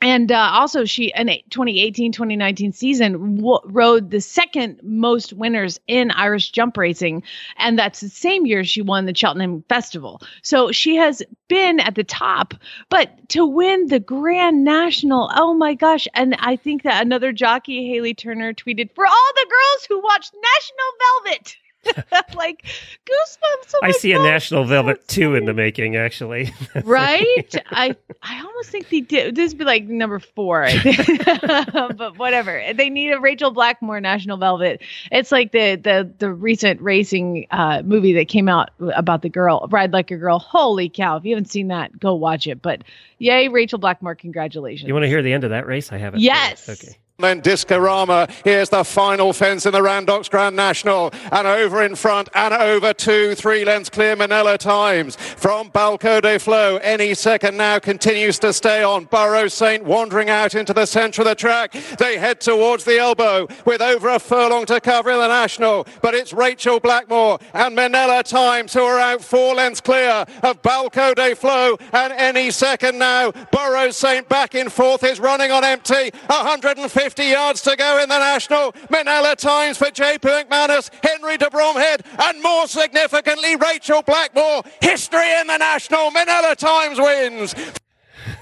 And 0.02 0.32
uh, 0.32 0.50
also, 0.52 0.84
she 0.84 1.12
in 1.14 1.28
2018 1.28 2.10
2019 2.10 2.72
season 2.72 3.36
w- 3.36 3.60
rode 3.64 4.10
the 4.10 4.20
second 4.20 4.80
most 4.82 5.32
winners 5.32 5.78
in 5.86 6.10
Irish 6.10 6.50
jump 6.50 6.76
racing. 6.76 7.22
And 7.56 7.78
that's 7.78 8.00
the 8.00 8.08
same 8.08 8.44
year 8.44 8.64
she 8.64 8.82
won 8.82 9.06
the 9.06 9.14
Cheltenham 9.14 9.64
Festival. 9.68 10.20
So 10.42 10.72
she 10.72 10.96
has 10.96 11.22
been 11.46 11.78
at 11.78 11.94
the 11.94 12.02
top. 12.02 12.54
But 12.88 13.28
to 13.28 13.46
win 13.46 13.86
the 13.86 14.00
Grand 14.00 14.64
National, 14.64 15.30
oh 15.36 15.54
my 15.54 15.74
gosh. 15.74 16.08
And 16.14 16.34
I 16.40 16.56
think 16.56 16.82
that 16.82 17.06
another 17.06 17.32
jockey, 17.32 17.88
Hayley 17.88 18.14
Turner, 18.14 18.52
tweeted 18.52 18.92
for 18.96 19.06
all 19.06 19.32
the 19.36 19.46
girls 19.48 19.86
who 19.88 20.02
watched 20.02 20.34
National 20.34 21.30
Velvet. 21.30 21.56
like 22.34 22.62
goosebumps. 23.06 23.74
Oh 23.74 23.80
I 23.82 23.90
see 23.92 24.12
a. 24.12 24.22
National 24.22 24.64
Velvet 24.64 25.06
2 25.08 25.34
in 25.34 25.44
the 25.44 25.54
making, 25.54 25.96
actually. 25.96 26.52
right? 26.84 27.54
I 27.70 27.96
I 28.22 28.40
almost 28.40 28.70
think 28.70 28.88
they 28.88 29.00
did. 29.00 29.34
This 29.34 29.52
would 29.52 29.58
be 29.58 29.64
like 29.64 29.84
number 29.84 30.18
four, 30.18 30.62
I 30.62 30.78
think. 30.78 31.24
but 31.96 32.18
whatever. 32.18 32.62
They 32.74 32.88
need 32.88 33.12
a 33.12 33.20
Rachel 33.20 33.50
Blackmore 33.50 34.00
National 34.00 34.36
Velvet. 34.36 34.80
It's 35.10 35.32
like 35.32 35.52
the 35.52 35.76
the 35.76 36.12
the 36.18 36.32
recent 36.32 36.80
racing 36.80 37.46
uh, 37.50 37.82
movie 37.84 38.12
that 38.14 38.28
came 38.28 38.48
out 38.48 38.70
about 38.94 39.22
the 39.22 39.28
girl 39.28 39.68
Ride 39.70 39.92
Like 39.92 40.10
a 40.10 40.16
Girl. 40.16 40.38
Holy 40.38 40.88
cow! 40.88 41.16
If 41.16 41.24
you 41.24 41.34
haven't 41.34 41.50
seen 41.50 41.68
that, 41.68 41.98
go 41.98 42.14
watch 42.14 42.46
it. 42.46 42.62
But 42.62 42.82
yay, 43.18 43.48
Rachel 43.48 43.78
Blackmore! 43.78 44.14
Congratulations. 44.14 44.86
You 44.86 44.94
want 44.94 45.04
to 45.04 45.08
hear 45.08 45.22
the 45.22 45.32
end 45.32 45.44
of 45.44 45.50
that 45.50 45.66
race? 45.66 45.92
I 45.92 45.98
have 45.98 46.14
it. 46.14 46.20
Yes. 46.20 46.68
Okay. 46.68 46.96
Then 47.22 47.40
Discorama. 47.40 48.28
Here's 48.44 48.68
the 48.68 48.82
final 48.82 49.32
fence 49.32 49.64
in 49.64 49.72
the 49.72 49.80
Randox 49.80 50.28
Grand 50.28 50.56
National. 50.56 51.12
And 51.30 51.46
over 51.46 51.82
in 51.82 51.94
front 51.94 52.28
and 52.34 52.52
over 52.52 52.92
two, 52.92 53.36
three 53.36 53.64
lengths 53.64 53.90
clear 53.90 54.16
Manila 54.16 54.58
Times. 54.58 55.14
From 55.14 55.70
Balko 55.70 56.20
des 56.20 56.40
Flos, 56.40 56.80
any 56.82 57.14
second 57.14 57.56
now 57.56 57.78
continues 57.78 58.40
to 58.40 58.52
stay 58.52 58.82
on. 58.82 59.04
Burrows 59.04 59.54
Saint 59.54 59.84
wandering 59.84 60.30
out 60.30 60.56
into 60.56 60.72
the 60.72 60.84
centre 60.84 61.22
of 61.22 61.28
the 61.28 61.36
track. 61.36 61.72
They 61.98 62.18
head 62.18 62.40
towards 62.40 62.84
the 62.84 62.98
elbow 62.98 63.46
with 63.64 63.80
over 63.80 64.08
a 64.08 64.18
furlong 64.18 64.66
to 64.66 64.80
cover 64.80 65.10
in 65.10 65.18
the 65.18 65.28
National. 65.28 65.86
But 66.00 66.14
it's 66.14 66.32
Rachel 66.32 66.80
Blackmore 66.80 67.38
and 67.54 67.76
Manila 67.76 68.24
Times 68.24 68.74
who 68.74 68.82
are 68.82 68.98
out 68.98 69.22
four 69.22 69.54
lengths 69.54 69.80
clear 69.80 70.26
of 70.42 70.60
Balko 70.62 71.14
des 71.14 71.36
Flos. 71.36 71.78
And 71.92 72.12
any 72.14 72.50
second 72.50 72.98
now, 72.98 73.30
Burrows 73.52 73.96
Saint 73.96 74.28
back 74.28 74.56
in 74.56 74.68
fourth 74.68 75.04
is 75.04 75.20
running 75.20 75.52
on 75.52 75.62
empty. 75.62 76.10
150 76.26 77.11
50 77.12 77.24
yards 77.30 77.60
to 77.60 77.76
go 77.76 78.02
in 78.02 78.08
the 78.08 78.18
national. 78.18 78.74
Manila 78.88 79.36
Times 79.36 79.76
for 79.76 79.88
JP 79.88 80.48
McManus, 80.48 80.88
Henry 81.04 81.36
de 81.36 81.50
Bromhead, 81.50 82.00
and 82.18 82.42
more 82.42 82.66
significantly, 82.66 83.54
Rachel 83.56 84.00
Blackmore. 84.00 84.62
History 84.80 85.30
in 85.38 85.46
the 85.46 85.58
national. 85.58 86.10
Manila 86.10 86.56
Times 86.56 86.98
wins. 86.98 87.54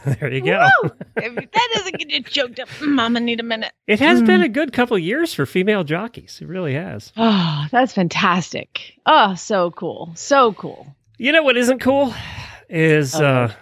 There 0.05 0.33
you 0.33 0.43
go. 0.43 0.69
Woo! 0.83 0.91
if 1.17 1.35
that 1.35 1.69
doesn't 1.75 1.99
get 1.99 2.11
you 2.11 2.23
choked 2.23 2.61
up, 2.61 2.69
Mama, 2.83 3.19
need 3.19 3.41
a 3.41 3.43
minute. 3.43 3.73
It 3.87 3.99
has 4.01 4.23
been 4.23 4.43
a 4.43 4.49
good 4.49 4.75
couple 4.75 4.99
years 4.99 5.33
for 5.33 5.47
female 5.47 5.85
jockeys. 5.85 6.39
It 6.41 6.49
really 6.49 6.75
has. 6.75 7.13
Oh, 7.17 7.67
that's 7.71 7.95
fantastic. 7.95 8.99
Oh, 9.07 9.35
so 9.37 9.71
cool. 9.71 10.13
So 10.17 10.53
cool. 10.53 10.95
You 11.17 11.33
know 11.33 11.43
what 11.43 11.57
isn't 11.57 11.81
cool 11.81 12.15
is 12.69 13.15
uh, 13.15 13.53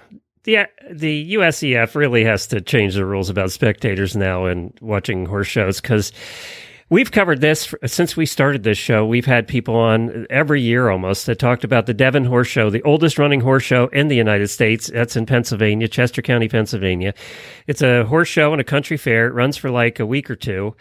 the 0.48 0.66
the 0.90 1.34
USEF 1.34 1.94
really 1.94 2.24
has 2.24 2.46
to 2.46 2.62
change 2.62 2.94
the 2.94 3.04
rules 3.04 3.28
about 3.28 3.52
spectators 3.52 4.16
now 4.16 4.46
and 4.46 4.72
watching 4.80 5.26
horse 5.26 5.46
shows 5.46 5.78
because 5.78 6.10
we've 6.88 7.12
covered 7.12 7.42
this 7.42 7.74
since 7.84 8.16
we 8.16 8.24
started 8.24 8.62
this 8.62 8.78
show. 8.78 9.04
We've 9.04 9.26
had 9.26 9.46
people 9.46 9.76
on 9.76 10.26
every 10.30 10.62
year 10.62 10.88
almost 10.88 11.26
that 11.26 11.38
talked 11.38 11.64
about 11.64 11.84
the 11.84 11.92
Devon 11.92 12.24
Horse 12.24 12.48
Show, 12.48 12.70
the 12.70 12.82
oldest 12.84 13.18
running 13.18 13.42
horse 13.42 13.62
show 13.62 13.88
in 13.88 14.08
the 14.08 14.16
United 14.16 14.48
States. 14.48 14.86
That's 14.86 15.16
in 15.16 15.26
Pennsylvania, 15.26 15.86
Chester 15.86 16.22
County, 16.22 16.48
Pennsylvania. 16.48 17.12
It's 17.66 17.82
a 17.82 18.06
horse 18.06 18.28
show 18.28 18.52
and 18.52 18.60
a 18.60 18.64
country 18.64 18.96
fair. 18.96 19.26
It 19.26 19.34
runs 19.34 19.58
for 19.58 19.70
like 19.70 20.00
a 20.00 20.06
week 20.06 20.30
or 20.30 20.36
two. 20.36 20.74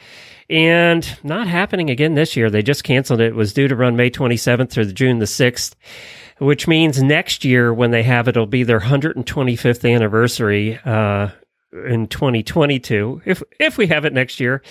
And 0.50 1.06
not 1.24 1.48
happening 1.48 1.90
again 1.90 2.14
this 2.14 2.38
year. 2.38 2.50
They 2.50 2.62
just 2.62 2.86
canceled 2.86 3.20
it. 3.20 3.28
It 3.28 3.36
was 3.36 3.52
due 3.52 3.68
to 3.68 3.76
run 3.76 3.98
May 3.98 4.10
27th 4.10 4.70
through 4.70 4.94
June 4.94 5.20
the 5.20 5.26
6th 5.26 5.76
which 6.40 6.68
means 6.68 7.02
next 7.02 7.44
year 7.44 7.74
when 7.74 7.92
they 7.92 8.04
have 8.04 8.28
it, 8.28 8.32
it'll 8.32 8.46
be 8.46 8.64
their 8.64 8.80
125th 8.80 9.92
anniversary 9.94 10.80
uh, 10.86 11.30
in 11.72 12.08
2022, 12.08 13.22
if 13.26 13.44
if 13.60 13.78
we 13.78 13.88
have 13.88 14.06
it 14.06 14.14
next 14.14 14.40
year. 14.40 14.62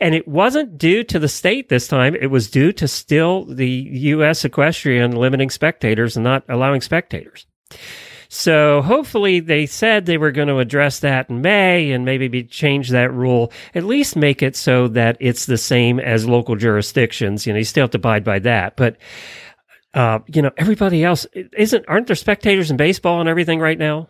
And 0.00 0.14
it 0.14 0.28
wasn't 0.28 0.78
due 0.78 1.02
to 1.04 1.18
the 1.18 1.28
state 1.28 1.68
this 1.68 1.88
time; 1.88 2.14
it 2.14 2.28
was 2.28 2.50
due 2.50 2.72
to 2.72 2.88
still 2.88 3.44
the 3.44 3.68
U.S. 3.68 4.44
equestrian 4.44 5.12
limiting 5.12 5.50
spectators 5.50 6.16
and 6.16 6.24
not 6.24 6.44
allowing 6.48 6.80
spectators. 6.80 7.46
So 8.28 8.82
hopefully 8.82 9.38
they 9.38 9.66
said 9.66 10.06
they 10.06 10.18
were 10.18 10.32
going 10.32 10.48
to 10.48 10.58
address 10.58 10.98
that 11.00 11.30
in 11.30 11.40
May 11.40 11.92
and 11.92 12.04
maybe 12.04 12.26
be, 12.26 12.42
change 12.42 12.88
that 12.88 13.12
rule. 13.12 13.52
At 13.76 13.84
least 13.84 14.16
make 14.16 14.42
it 14.42 14.56
so 14.56 14.88
that 14.88 15.16
it's 15.20 15.46
the 15.46 15.56
same 15.56 16.00
as 16.00 16.26
local 16.26 16.56
jurisdictions. 16.56 17.46
You 17.46 17.52
know, 17.52 17.60
you 17.60 17.64
still 17.64 17.84
have 17.84 17.92
to 17.92 17.98
abide 17.98 18.24
by 18.24 18.40
that, 18.40 18.76
but 18.76 18.96
uh, 19.94 20.18
you 20.26 20.42
know, 20.42 20.50
everybody 20.56 21.04
else 21.04 21.26
isn't. 21.34 21.84
Aren't 21.88 22.08
there 22.08 22.16
spectators 22.16 22.70
in 22.70 22.76
baseball 22.76 23.20
and 23.20 23.28
everything 23.28 23.60
right 23.60 23.78
now? 23.78 24.08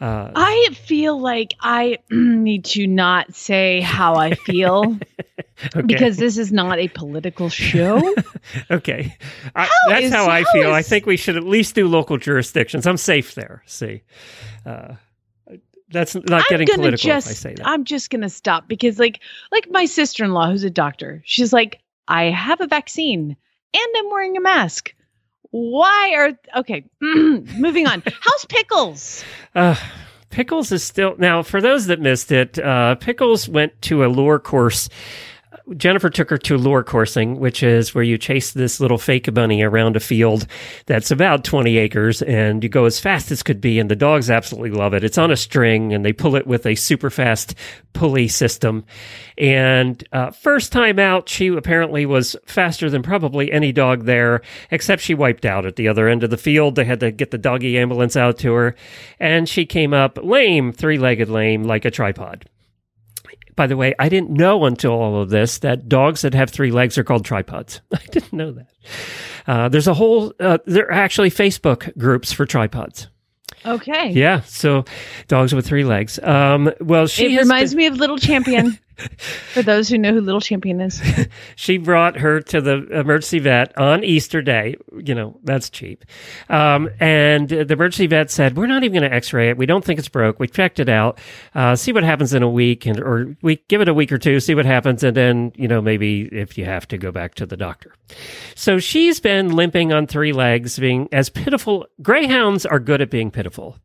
Uh, 0.00 0.30
I 0.34 0.68
feel 0.72 1.18
like 1.20 1.54
I 1.60 1.98
need 2.10 2.64
to 2.66 2.86
not 2.86 3.34
say 3.34 3.80
how 3.80 4.14
I 4.14 4.34
feel 4.34 4.96
okay. 5.76 5.82
because 5.82 6.16
this 6.16 6.38
is 6.38 6.52
not 6.52 6.78
a 6.78 6.88
political 6.88 7.48
show. 7.50 8.14
okay, 8.70 9.16
I, 9.54 9.68
that's 9.88 10.06
is- 10.06 10.12
how 10.12 10.26
I 10.26 10.42
how 10.42 10.52
feel. 10.52 10.72
I 10.72 10.82
think 10.82 11.06
we 11.06 11.16
should 11.16 11.36
at 11.36 11.44
least 11.44 11.74
do 11.74 11.86
local 11.86 12.16
jurisdictions. 12.16 12.86
I'm 12.86 12.96
safe 12.96 13.34
there. 13.34 13.62
See, 13.66 14.02
uh, 14.64 14.94
that's 15.90 16.14
not 16.14 16.46
getting 16.48 16.66
political 16.66 16.96
just 16.96 17.26
if 17.26 17.30
I 17.30 17.34
say 17.34 17.54
that. 17.54 17.66
I'm 17.66 17.84
just 17.84 18.10
gonna 18.10 18.30
stop 18.30 18.68
because 18.68 18.98
like 18.98 19.20
like 19.52 19.68
my 19.70 19.84
sister-in-law 19.84 20.50
who's 20.50 20.64
a 20.64 20.70
doctor, 20.70 21.22
she's 21.26 21.52
like, 21.52 21.80
I 22.08 22.24
have 22.24 22.60
a 22.62 22.66
vaccine 22.66 23.36
and 23.74 23.96
I'm 23.96 24.10
wearing 24.10 24.36
a 24.36 24.40
mask. 24.40 24.94
Why 25.50 26.14
are 26.16 26.60
okay? 26.60 26.84
moving 27.00 27.86
on. 27.86 28.02
How's 28.20 28.44
pickles? 28.46 29.24
Uh, 29.54 29.74
Pickles 30.30 30.70
is 30.70 30.84
still 30.84 31.16
now. 31.18 31.42
For 31.42 31.60
those 31.60 31.86
that 31.86 32.00
missed 32.00 32.30
it, 32.30 32.58
uh, 32.58 32.94
Pickles 32.94 33.48
went 33.48 33.80
to 33.82 34.04
a 34.04 34.06
lure 34.06 34.38
course. 34.38 34.88
Jennifer 35.76 36.10
took 36.10 36.30
her 36.30 36.38
to 36.38 36.56
lure 36.56 36.82
coursing, 36.82 37.38
which 37.38 37.62
is 37.62 37.94
where 37.94 38.04
you 38.04 38.18
chase 38.18 38.52
this 38.52 38.80
little 38.80 38.98
fake 38.98 39.32
bunny 39.32 39.62
around 39.62 39.96
a 39.96 40.00
field 40.00 40.46
that's 40.86 41.10
about 41.10 41.44
20 41.44 41.78
acres 41.78 42.22
and 42.22 42.62
you 42.62 42.68
go 42.68 42.86
as 42.86 42.98
fast 42.98 43.30
as 43.30 43.42
could 43.42 43.60
be. 43.60 43.78
And 43.78 43.90
the 43.90 43.96
dogs 43.96 44.30
absolutely 44.30 44.70
love 44.70 44.94
it. 44.94 45.04
It's 45.04 45.18
on 45.18 45.30
a 45.30 45.36
string 45.36 45.92
and 45.92 46.04
they 46.04 46.12
pull 46.12 46.34
it 46.34 46.46
with 46.46 46.66
a 46.66 46.74
super 46.74 47.10
fast 47.10 47.54
pulley 47.92 48.26
system. 48.28 48.84
And 49.38 50.02
uh, 50.12 50.30
first 50.32 50.72
time 50.72 50.98
out, 50.98 51.28
she 51.28 51.48
apparently 51.48 52.04
was 52.04 52.36
faster 52.46 52.90
than 52.90 53.02
probably 53.02 53.52
any 53.52 53.72
dog 53.72 54.04
there, 54.04 54.42
except 54.70 55.02
she 55.02 55.14
wiped 55.14 55.44
out 55.44 55.66
at 55.66 55.76
the 55.76 55.88
other 55.88 56.08
end 56.08 56.24
of 56.24 56.30
the 56.30 56.36
field. 56.36 56.74
They 56.74 56.84
had 56.84 57.00
to 57.00 57.12
get 57.12 57.30
the 57.30 57.38
doggy 57.38 57.78
ambulance 57.78 58.16
out 58.16 58.38
to 58.38 58.52
her. 58.54 58.74
And 59.18 59.48
she 59.48 59.66
came 59.66 59.94
up 59.94 60.18
lame, 60.22 60.72
three 60.72 60.98
legged 60.98 61.28
lame, 61.28 61.64
like 61.64 61.84
a 61.84 61.90
tripod. 61.90 62.46
By 63.56 63.66
the 63.66 63.76
way, 63.76 63.94
I 63.98 64.08
didn't 64.08 64.30
know 64.30 64.64
until 64.64 64.92
all 64.92 65.20
of 65.20 65.28
this 65.30 65.58
that 65.58 65.88
dogs 65.88 66.22
that 66.22 66.32
have 66.34 66.50
three 66.50 66.70
legs 66.70 66.96
are 66.96 67.04
called 67.04 67.24
tripods. 67.24 67.80
I 67.92 68.00
didn't 68.10 68.32
know 68.32 68.52
that. 68.52 68.68
Uh, 69.46 69.68
there's 69.68 69.86
a 69.88 69.94
whole, 69.94 70.32
uh, 70.40 70.58
there 70.66 70.86
are 70.86 70.92
actually 70.92 71.30
Facebook 71.30 71.96
groups 71.98 72.32
for 72.32 72.46
tripods. 72.46 73.08
Okay. 73.66 74.10
Yeah. 74.12 74.40
So 74.42 74.84
dogs 75.28 75.54
with 75.54 75.66
three 75.66 75.84
legs. 75.84 76.18
Um, 76.22 76.72
well, 76.80 77.06
she 77.06 77.34
it 77.36 77.40
reminds 77.40 77.72
been- 77.72 77.78
me 77.78 77.86
of 77.86 77.96
Little 77.96 78.18
Champion. 78.18 78.78
For 79.52 79.62
those 79.62 79.88
who 79.88 79.98
know 79.98 80.12
who 80.12 80.20
Little 80.20 80.40
Champion 80.40 80.80
is. 80.80 81.00
she 81.56 81.76
brought 81.76 82.16
her 82.18 82.40
to 82.40 82.60
the 82.60 82.86
emergency 82.98 83.40
vet 83.40 83.76
on 83.76 84.04
Easter 84.04 84.42
Day. 84.42 84.76
You 84.96 85.14
know, 85.14 85.38
that's 85.44 85.70
cheap. 85.70 86.04
Um, 86.48 86.88
and 87.00 87.48
the 87.48 87.72
emergency 87.72 88.06
vet 88.06 88.30
said, 88.30 88.56
We're 88.56 88.66
not 88.66 88.84
even 88.84 89.00
going 89.00 89.10
to 89.10 89.14
x 89.14 89.32
ray 89.32 89.50
it. 89.50 89.56
We 89.56 89.66
don't 89.66 89.84
think 89.84 89.98
it's 89.98 90.08
broke. 90.08 90.40
We 90.40 90.48
checked 90.48 90.80
it 90.80 90.88
out. 90.88 91.18
Uh, 91.54 91.76
see 91.76 91.92
what 91.92 92.04
happens 92.04 92.32
in 92.32 92.42
a 92.42 92.48
week, 92.48 92.86
and 92.86 92.98
or 93.00 93.36
we 93.42 93.56
give 93.68 93.80
it 93.80 93.88
a 93.88 93.94
week 93.94 94.10
or 94.12 94.18
two, 94.18 94.40
see 94.40 94.54
what 94.54 94.64
happens. 94.64 95.04
And 95.04 95.16
then, 95.16 95.52
you 95.56 95.68
know, 95.68 95.82
maybe 95.82 96.22
if 96.32 96.56
you 96.56 96.64
have 96.64 96.88
to 96.88 96.98
go 96.98 97.12
back 97.12 97.34
to 97.34 97.46
the 97.46 97.56
doctor. 97.56 97.94
So 98.54 98.78
she's 98.78 99.20
been 99.20 99.54
limping 99.54 99.92
on 99.92 100.06
three 100.06 100.32
legs, 100.32 100.78
being 100.78 101.08
as 101.12 101.28
pitiful. 101.28 101.86
Greyhounds 102.02 102.64
are 102.64 102.78
good 102.78 103.00
at 103.00 103.10
being 103.10 103.30
pitiful. 103.30 103.76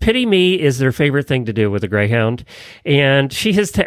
Pity 0.00 0.26
me 0.26 0.58
is 0.58 0.78
their 0.78 0.92
favorite 0.92 1.26
thing 1.26 1.44
to 1.44 1.52
do 1.52 1.70
with 1.70 1.84
a 1.84 1.88
greyhound. 1.88 2.44
And 2.84 3.32
she 3.32 3.52
has 3.54 3.72
ta 3.72 3.84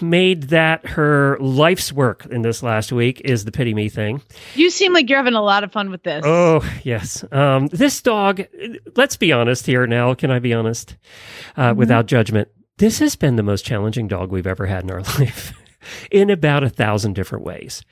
ma- 0.00 0.08
made 0.12 0.44
that 0.44 0.86
her 0.86 1.36
life's 1.40 1.92
work 1.92 2.26
in 2.26 2.42
this 2.42 2.62
last 2.62 2.92
week 2.92 3.20
is 3.24 3.44
the 3.44 3.52
pity 3.52 3.74
me 3.74 3.88
thing. 3.88 4.22
You 4.54 4.70
seem 4.70 4.92
like 4.92 5.08
you're 5.08 5.18
having 5.18 5.34
a 5.34 5.42
lot 5.42 5.64
of 5.64 5.72
fun 5.72 5.90
with 5.90 6.02
this. 6.02 6.22
Oh, 6.26 6.60
yes. 6.84 7.24
Um, 7.32 7.66
this 7.68 8.00
dog, 8.02 8.42
let's 8.96 9.16
be 9.16 9.32
honest 9.32 9.66
here 9.66 9.86
now. 9.86 10.14
Can 10.14 10.30
I 10.30 10.38
be 10.38 10.52
honest? 10.54 10.96
Uh, 11.56 11.74
Without 11.76 12.06
judgment, 12.06 12.48
this 12.78 12.98
has 13.00 13.16
been 13.16 13.36
the 13.36 13.42
most 13.42 13.64
challenging 13.64 14.08
dog 14.08 14.30
we've 14.30 14.46
ever 14.46 14.66
had 14.66 14.84
in 14.84 14.90
our 14.90 15.00
life. 15.18 15.52
In 16.12 16.30
about 16.30 16.62
a 16.62 16.68
thousand 16.68 17.14
different 17.14 17.44
ways. 17.44 17.82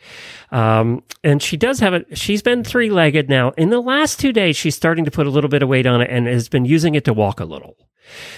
Um, 0.52 1.02
and 1.24 1.42
she 1.42 1.56
does 1.56 1.80
have 1.80 1.92
it. 1.92 2.16
She's 2.16 2.40
been 2.40 2.62
three 2.62 2.88
legged 2.88 3.28
now. 3.28 3.50
In 3.58 3.70
the 3.70 3.80
last 3.80 4.20
two 4.20 4.32
days, 4.32 4.54
she's 4.56 4.76
starting 4.76 5.04
to 5.06 5.10
put 5.10 5.26
a 5.26 5.30
little 5.30 5.50
bit 5.50 5.60
of 5.60 5.68
weight 5.68 5.86
on 5.86 6.00
it 6.00 6.08
and 6.08 6.28
has 6.28 6.48
been 6.48 6.64
using 6.64 6.94
it 6.94 7.04
to 7.06 7.12
walk 7.12 7.40
a 7.40 7.44
little. 7.44 7.76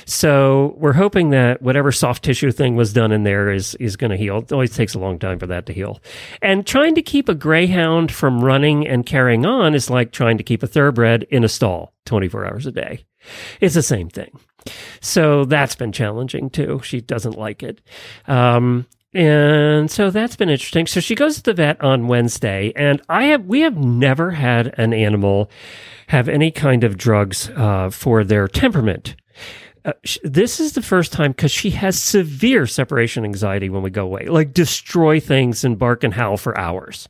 So 0.04 0.74
we're 0.78 0.92
hoping 0.92 1.30
that 1.30 1.62
whatever 1.62 1.92
soft 1.92 2.24
tissue 2.24 2.52
thing 2.52 2.76
was 2.76 2.92
done 2.92 3.12
in 3.12 3.22
there 3.22 3.50
is 3.50 3.74
is 3.76 3.96
going 3.96 4.10
to 4.10 4.16
heal. 4.16 4.38
It 4.38 4.52
always 4.52 4.74
takes 4.74 4.94
a 4.94 4.98
long 4.98 5.18
time 5.18 5.38
for 5.38 5.46
that 5.46 5.66
to 5.66 5.72
heal. 5.72 6.00
And 6.40 6.66
trying 6.66 6.94
to 6.94 7.02
keep 7.02 7.28
a 7.28 7.34
greyhound 7.34 8.12
from 8.12 8.44
running 8.44 8.86
and 8.86 9.06
carrying 9.06 9.46
on 9.46 9.74
is 9.74 9.90
like 9.90 10.12
trying 10.12 10.38
to 10.38 10.44
keep 10.44 10.62
a 10.62 10.66
thoroughbred 10.66 11.24
in 11.24 11.44
a 11.44 11.48
stall 11.48 11.92
24 12.06 12.46
hours 12.46 12.66
a 12.66 12.72
day. 12.72 13.04
It's 13.60 13.74
the 13.74 13.82
same 13.82 14.08
thing. 14.08 14.38
So 15.00 15.44
that's 15.44 15.74
been 15.74 15.92
challenging 15.92 16.50
too. 16.50 16.80
She 16.84 17.00
doesn't 17.00 17.36
like 17.36 17.62
it. 17.62 17.80
Um, 18.26 18.86
and 19.14 19.90
so 19.90 20.10
that's 20.10 20.36
been 20.36 20.48
interesting. 20.48 20.86
So 20.86 21.00
she 21.00 21.14
goes 21.14 21.36
to 21.36 21.42
the 21.42 21.52
vet 21.52 21.82
on 21.82 22.08
Wednesday, 22.08 22.72
and 22.74 23.02
I 23.08 23.24
have 23.24 23.44
we 23.44 23.60
have 23.60 23.76
never 23.76 24.30
had 24.30 24.74
an 24.78 24.94
animal 24.94 25.50
have 26.08 26.28
any 26.28 26.50
kind 26.50 26.82
of 26.84 26.96
drugs 26.96 27.50
uh, 27.50 27.90
for 27.90 28.24
their 28.24 28.48
temperament. 28.48 29.16
Uh, 29.84 29.92
sh- 30.04 30.18
this 30.22 30.60
is 30.60 30.72
the 30.72 30.82
first 30.82 31.12
time 31.12 31.32
because 31.32 31.50
she 31.50 31.70
has 31.70 32.00
severe 32.00 32.66
separation 32.66 33.24
anxiety 33.24 33.68
when 33.68 33.82
we 33.82 33.90
go 33.90 34.04
away, 34.04 34.26
like 34.26 34.52
destroy 34.52 35.18
things 35.18 35.64
and 35.64 35.78
bark 35.78 36.04
and 36.04 36.14
howl 36.14 36.36
for 36.36 36.56
hours. 36.58 37.08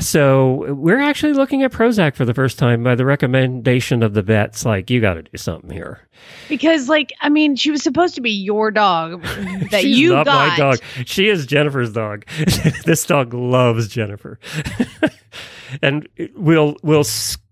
So 0.00 0.72
we're 0.74 1.00
actually 1.00 1.32
looking 1.32 1.62
at 1.62 1.72
Prozac 1.72 2.14
for 2.14 2.24
the 2.24 2.34
first 2.34 2.58
time 2.58 2.84
by 2.84 2.94
the 2.94 3.04
recommendation 3.04 4.02
of 4.02 4.14
the 4.14 4.22
vets. 4.22 4.64
Like, 4.64 4.90
you 4.90 5.00
got 5.00 5.14
to 5.14 5.22
do 5.22 5.36
something 5.36 5.70
here. 5.70 6.06
Because, 6.48 6.88
like, 6.88 7.12
I 7.20 7.28
mean, 7.28 7.56
she 7.56 7.70
was 7.70 7.82
supposed 7.82 8.14
to 8.14 8.20
be 8.20 8.30
your 8.30 8.70
dog 8.70 9.22
that 9.70 9.84
you 9.84 10.14
not 10.14 10.26
got. 10.26 10.48
my 10.48 10.56
dog. 10.56 10.78
She 11.04 11.28
is 11.28 11.46
Jennifer's 11.46 11.92
dog. 11.92 12.26
this 12.84 13.04
dog 13.06 13.34
loves 13.34 13.88
Jennifer, 13.88 14.38
and 15.82 16.08
we'll 16.36 16.76
we'll 16.82 17.04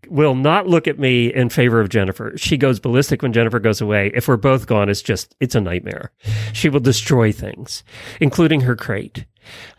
will 0.08 0.34
not 0.34 0.66
look 0.66 0.86
at 0.86 0.98
me 0.98 1.32
in 1.32 1.48
favor 1.48 1.80
of 1.80 1.88
Jennifer. 1.88 2.32
She 2.36 2.56
goes 2.56 2.80
ballistic 2.80 3.22
when 3.22 3.32
Jennifer 3.32 3.58
goes 3.58 3.80
away. 3.80 4.10
If 4.14 4.28
we're 4.28 4.36
both 4.36 4.66
gone, 4.66 4.88
it's 4.88 5.02
just 5.02 5.34
it's 5.40 5.54
a 5.54 5.60
nightmare. 5.60 6.10
She 6.52 6.68
will 6.68 6.80
destroy 6.80 7.32
things, 7.32 7.84
including 8.20 8.62
her 8.62 8.76
crate. 8.76 9.25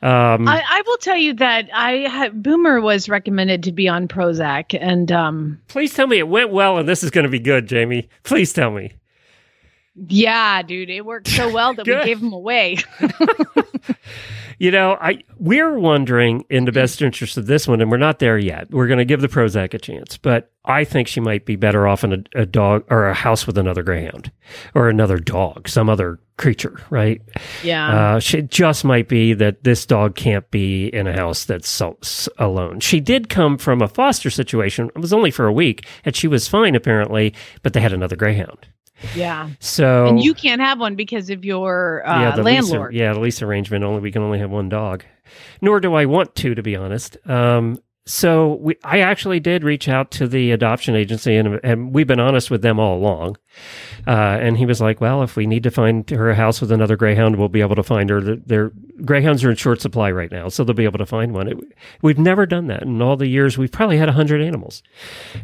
Um, 0.01 0.47
I, 0.47 0.63
I 0.67 0.83
will 0.85 0.97
tell 0.97 1.17
you 1.17 1.33
that 1.35 1.69
I 1.73 2.07
had, 2.09 2.41
Boomer 2.41 2.79
was 2.79 3.09
recommended 3.09 3.63
to 3.63 3.71
be 3.71 3.87
on 3.87 4.07
Prozac, 4.07 4.77
and 4.79 5.11
um, 5.11 5.61
please 5.67 5.93
tell 5.93 6.07
me 6.07 6.19
it 6.19 6.27
went 6.27 6.51
well, 6.51 6.77
and 6.77 6.87
this 6.87 7.03
is 7.03 7.11
going 7.11 7.25
to 7.25 7.29
be 7.29 7.39
good, 7.39 7.67
Jamie. 7.67 8.07
Please 8.23 8.53
tell 8.53 8.71
me. 8.71 8.93
Yeah, 10.07 10.61
dude, 10.61 10.89
it 10.89 11.05
worked 11.05 11.27
so 11.27 11.51
well 11.51 11.73
that 11.73 11.87
we 11.87 11.93
gave 12.05 12.21
him 12.21 12.31
away. 12.31 12.77
You 14.59 14.71
know, 14.71 14.97
I 14.99 15.23
we're 15.37 15.77
wondering 15.77 16.43
in 16.49 16.65
the 16.65 16.71
best 16.71 17.01
interest 17.01 17.37
of 17.37 17.45
this 17.45 17.67
one, 17.67 17.79
and 17.79 17.91
we're 17.91 17.97
not 17.97 18.19
there 18.19 18.37
yet. 18.39 18.71
We're 18.71 18.87
going 18.87 18.97
to 18.97 19.05
give 19.05 19.21
the 19.21 19.27
Prozac 19.27 19.73
a 19.73 19.77
chance, 19.77 20.17
but 20.17 20.51
I 20.65 20.83
think 20.83 21.07
she 21.07 21.19
might 21.19 21.45
be 21.45 21.55
better 21.55 21.87
off 21.87 22.03
in 22.03 22.13
a, 22.13 22.41
a 22.41 22.45
dog 22.45 22.83
or 22.89 23.07
a 23.07 23.13
house 23.13 23.45
with 23.45 23.57
another 23.57 23.83
greyhound 23.83 24.31
or 24.73 24.89
another 24.89 25.19
dog, 25.19 25.69
some 25.69 25.89
other 25.89 26.19
creature, 26.37 26.79
right? 26.89 27.21
Yeah. 27.63 28.15
Uh, 28.15 28.19
she 28.19 28.41
just 28.41 28.83
might 28.83 29.07
be 29.07 29.33
that 29.33 29.63
this 29.63 29.85
dog 29.85 30.15
can't 30.15 30.49
be 30.49 30.87
in 30.87 31.05
a 31.05 31.13
house 31.13 31.45
that's 31.45 31.69
so, 31.69 31.97
alone. 32.37 32.79
She 32.79 32.99
did 32.99 33.29
come 33.29 33.57
from 33.57 33.81
a 33.81 33.87
foster 33.87 34.29
situation. 34.29 34.89
It 34.95 34.99
was 34.99 35.13
only 35.13 35.29
for 35.31 35.45
a 35.45 35.53
week, 35.53 35.85
and 36.03 36.15
she 36.15 36.27
was 36.27 36.47
fine 36.47 36.73
apparently, 36.73 37.33
but 37.61 37.73
they 37.73 37.81
had 37.81 37.93
another 37.93 38.15
greyhound. 38.15 38.67
Yeah. 39.15 39.49
So 39.59 40.07
And 40.07 40.21
you 40.21 40.33
can't 40.33 40.61
have 40.61 40.79
one 40.79 40.95
because 40.95 41.29
of 41.29 41.43
your 41.45 42.03
uh, 42.05 42.35
the 42.35 42.43
lease- 42.43 42.69
landlord. 42.69 42.93
yeah, 42.93 43.13
the 43.13 43.19
lease 43.19 43.41
arrangement 43.41 43.83
only 43.83 44.01
we 44.01 44.11
can 44.11 44.21
only 44.21 44.39
have 44.39 44.49
one 44.51 44.69
dog. 44.69 45.03
Nor 45.61 45.79
do 45.79 45.93
I 45.93 46.05
want 46.05 46.35
to, 46.35 46.55
to 46.55 46.63
be 46.63 46.75
honest. 46.75 47.17
Um, 47.25 47.77
so 48.07 48.53
we, 48.55 48.77
I 48.83 48.99
actually 48.99 49.39
did 49.41 49.63
reach 49.63 49.89
out 49.89 50.11
to 50.11 50.27
the 50.27 50.51
adoption 50.51 50.95
agency, 50.95 51.35
and, 51.35 51.59
and 51.61 51.93
we've 51.93 52.07
been 52.07 52.21
honest 52.21 52.49
with 52.49 52.61
them 52.61 52.79
all 52.79 52.97
along. 52.97 53.37
Uh, 54.05 54.37
and 54.39 54.57
he 54.57 54.65
was 54.65 54.79
like, 54.79 55.01
"Well, 55.01 55.23
if 55.23 55.35
we 55.35 55.45
need 55.45 55.63
to 55.63 55.71
find 55.71 56.09
her 56.11 56.29
a 56.29 56.35
house 56.35 56.61
with 56.61 56.71
another 56.71 56.95
greyhound, 56.95 57.35
we'll 57.35 57.49
be 57.49 57.61
able 57.61 57.75
to 57.75 57.83
find 57.83 58.09
her. 58.09 58.21
Their 58.21 58.71
greyhounds 59.03 59.43
are 59.43 59.49
in 59.49 59.57
short 59.57 59.81
supply 59.81 60.11
right 60.11 60.31
now, 60.31 60.47
so 60.47 60.63
they'll 60.63 60.73
be 60.73 60.85
able 60.85 60.99
to 60.99 61.05
find 61.05 61.33
one." 61.33 61.49
It, 61.49 61.57
we've 62.01 62.19
never 62.19 62.45
done 62.45 62.67
that 62.67 62.83
in 62.83 63.01
all 63.01 63.17
the 63.17 63.27
years. 63.27 63.57
We've 63.57 63.71
probably 63.71 63.97
had 63.97 64.09
hundred 64.09 64.41
animals, 64.41 64.83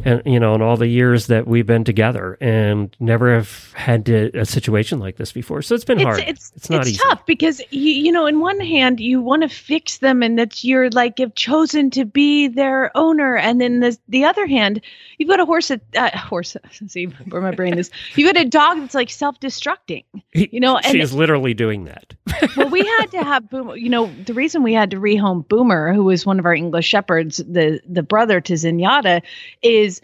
and 0.06 0.22
you 0.26 0.40
know, 0.40 0.56
in 0.56 0.62
all 0.62 0.78
the 0.78 0.88
years 0.88 1.28
that 1.28 1.48
we've 1.48 1.66
been 1.66 1.84
together, 1.84 2.38
and 2.40 2.96
never 3.00 3.34
have 3.34 3.74
had 3.74 4.06
to, 4.06 4.40
a 4.40 4.46
situation 4.46 5.00
like 5.00 5.18
this 5.18 5.34
before. 5.34 5.62
So 5.62 5.76
it's 5.76 5.84
been 5.84 6.00
it's, 6.00 6.06
hard. 6.06 6.20
It's, 6.20 6.70
not 6.70 6.88
it's 6.88 6.98
tough 6.98 7.26
because 7.26 7.62
you, 7.72 7.92
you 7.92 8.12
know, 8.12 8.28
in 8.28 8.40
one 8.40 8.60
hand, 8.62 9.00
you 9.00 9.22
want 9.22 9.42
to 9.42 9.50
fix 9.50 9.98
them 9.98 10.24
and 10.24 10.40
that 10.40 10.64
you're 10.64 10.90
like 10.92 11.18
have 11.18 11.36
chosen 11.36 11.90
to 11.92 12.06
be 12.06 12.48
their 12.56 12.92
owner, 12.96 13.36
and 13.36 13.60
then 13.60 13.80
the 13.80 13.98
the 14.08 14.26
other 14.26 14.46
hand, 14.46 14.82
you've 15.18 15.30
got 15.30 15.40
a 15.40 15.46
horse 15.46 15.70
that 15.70 15.82
uh, 15.96 16.18
horse. 16.18 16.56
See 16.88 17.06
where 17.06 17.42
my 17.42 17.52
brain 17.52 17.78
is. 17.78 17.92
You 18.16 18.26
got 18.26 18.42
a 18.42 18.46
dog 18.46 18.80
that's 18.80 18.96
like 18.96 19.10
self 19.10 19.40
destructing. 19.40 20.06
You 20.34 20.60
know, 20.60 20.80
she 20.84 21.00
is 21.00 21.14
literally 21.14 21.54
doing 21.54 21.86
that. 21.86 22.14
well, 22.58 22.70
we 22.70 22.86
had 22.86 23.08
to 23.08 23.24
have 23.24 23.50
Boomer. 23.50 23.76
You 23.76 23.90
know, 23.90 24.12
the 24.26 24.34
reason 24.34 24.64
we 24.64 24.74
had 24.74 24.92
to 24.92 24.98
rehome 24.98 25.48
Boomer, 25.48 25.94
who 25.94 26.04
was 26.04 26.26
one 26.26 26.40
of 26.40 26.46
our 26.46 26.54
English 26.54 26.88
shepherds, 26.88 27.38
the 27.38 27.82
the 27.88 28.04
brother 28.04 28.42
to 28.42 28.54
Zenyatta, 28.54 29.22
is 29.62 30.02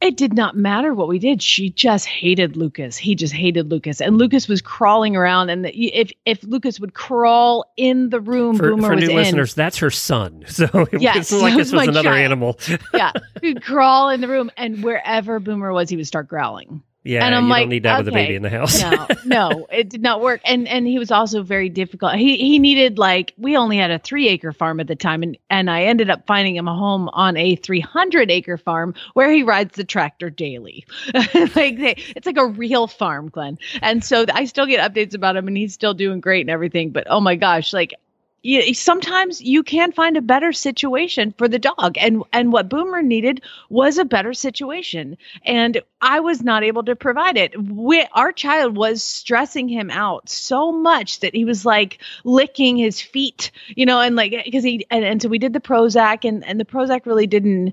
it 0.00 0.16
did 0.16 0.32
not 0.32 0.56
matter 0.56 0.94
what 0.94 1.08
we 1.08 1.18
did. 1.18 1.42
She 1.42 1.70
just 1.70 2.06
hated 2.06 2.56
Lucas. 2.56 2.96
He 2.96 3.14
just 3.16 3.32
hated 3.34 3.70
Lucas, 3.70 4.00
and 4.00 4.16
Lucas 4.18 4.46
was 4.48 4.62
crawling 4.62 5.16
around. 5.16 5.50
And 5.50 5.64
the, 5.64 5.70
if 5.88 6.12
if 6.24 6.42
Lucas 6.44 6.78
would 6.78 6.94
crawl 6.94 7.64
in 7.76 8.10
the 8.10 8.20
room, 8.20 8.56
For, 8.56 8.70
Boomer 8.70 8.88
for 8.90 8.94
was 8.94 9.04
new 9.04 9.10
in. 9.10 9.16
listeners, 9.16 9.54
that's 9.54 9.78
her 9.78 9.90
son. 9.90 10.44
So 10.48 10.66
it 10.92 11.00
Yes, 11.02 11.32
wasn't 11.32 11.42
like 11.42 11.56
this 11.56 11.72
was 11.72 11.80
was 11.80 11.88
another 11.88 12.10
child. 12.10 12.18
animal. 12.18 12.58
yeah, 12.94 13.12
he'd 13.42 13.62
crawl 13.62 14.08
in 14.10 14.20
the 14.20 14.28
room, 14.28 14.50
and 14.56 14.82
wherever 14.84 15.40
Boomer 15.40 15.72
was, 15.72 15.88
he 15.90 15.96
would 15.96 16.06
start 16.06 16.28
growling. 16.28 16.82
Yeah, 17.08 17.24
And 17.24 17.34
I'm 17.34 17.44
you 17.44 17.48
like, 17.48 17.62
don't 17.62 17.68
need 17.70 17.82
that 17.84 17.98
with 18.00 18.08
a 18.08 18.10
okay, 18.10 18.24
baby 18.24 18.34
in 18.34 18.42
the 18.42 18.50
house. 18.50 18.82
no, 18.82 19.06
no, 19.24 19.66
it 19.72 19.88
did 19.88 20.02
not 20.02 20.20
work. 20.20 20.42
And 20.44 20.68
and 20.68 20.86
he 20.86 20.98
was 20.98 21.10
also 21.10 21.42
very 21.42 21.70
difficult. 21.70 22.16
He 22.16 22.36
he 22.36 22.58
needed 22.58 22.98
like 22.98 23.32
we 23.38 23.56
only 23.56 23.78
had 23.78 23.90
a 23.90 23.98
three 23.98 24.28
acre 24.28 24.52
farm 24.52 24.78
at 24.78 24.88
the 24.88 24.94
time, 24.94 25.22
and 25.22 25.38
and 25.48 25.70
I 25.70 25.84
ended 25.84 26.10
up 26.10 26.26
finding 26.26 26.54
him 26.54 26.68
a 26.68 26.74
home 26.74 27.08
on 27.14 27.38
a 27.38 27.56
three 27.56 27.80
hundred 27.80 28.30
acre 28.30 28.58
farm 28.58 28.92
where 29.14 29.32
he 29.32 29.42
rides 29.42 29.74
the 29.74 29.84
tractor 29.84 30.28
daily. 30.28 30.84
like 31.14 31.78
they, 31.78 31.94
it's 32.14 32.26
like 32.26 32.36
a 32.36 32.46
real 32.46 32.86
farm, 32.86 33.30
Glenn. 33.30 33.56
And 33.80 34.04
so 34.04 34.26
I 34.30 34.44
still 34.44 34.66
get 34.66 34.92
updates 34.92 35.14
about 35.14 35.34
him, 35.34 35.48
and 35.48 35.56
he's 35.56 35.72
still 35.72 35.94
doing 35.94 36.20
great 36.20 36.42
and 36.42 36.50
everything. 36.50 36.90
But 36.90 37.06
oh 37.08 37.20
my 37.20 37.36
gosh, 37.36 37.72
like 37.72 37.94
you, 38.42 38.72
sometimes 38.74 39.40
you 39.40 39.62
can 39.62 39.92
find 39.92 40.16
a 40.16 40.22
better 40.22 40.52
situation 40.52 41.34
for 41.36 41.48
the 41.48 41.58
dog. 41.58 41.96
And 41.98 42.22
and 42.32 42.52
what 42.52 42.68
boomer 42.68 43.02
needed 43.02 43.42
was 43.68 43.98
a 43.98 44.04
better 44.04 44.32
situation. 44.32 45.16
And 45.44 45.82
i 46.00 46.20
was 46.20 46.42
not 46.42 46.62
able 46.62 46.84
to 46.84 46.94
provide 46.94 47.36
it. 47.36 47.60
We, 47.60 48.06
our 48.12 48.32
child 48.32 48.76
was 48.76 49.02
stressing 49.02 49.68
him 49.68 49.90
out 49.90 50.28
so 50.28 50.70
much 50.70 51.20
that 51.20 51.34
he 51.34 51.44
was 51.44 51.66
like 51.66 51.98
licking 52.24 52.76
his 52.76 53.00
feet 53.00 53.50
you 53.74 53.84
know 53.84 54.00
and 54.00 54.16
like 54.16 54.32
because 54.44 54.64
he 54.64 54.86
and, 54.90 55.04
and 55.04 55.20
so 55.22 55.28
we 55.28 55.38
did 55.38 55.52
the 55.52 55.60
prozac 55.60 56.28
and 56.28 56.44
and 56.44 56.60
the 56.60 56.64
prozac 56.64 57.06
really 57.06 57.26
didn't 57.26 57.72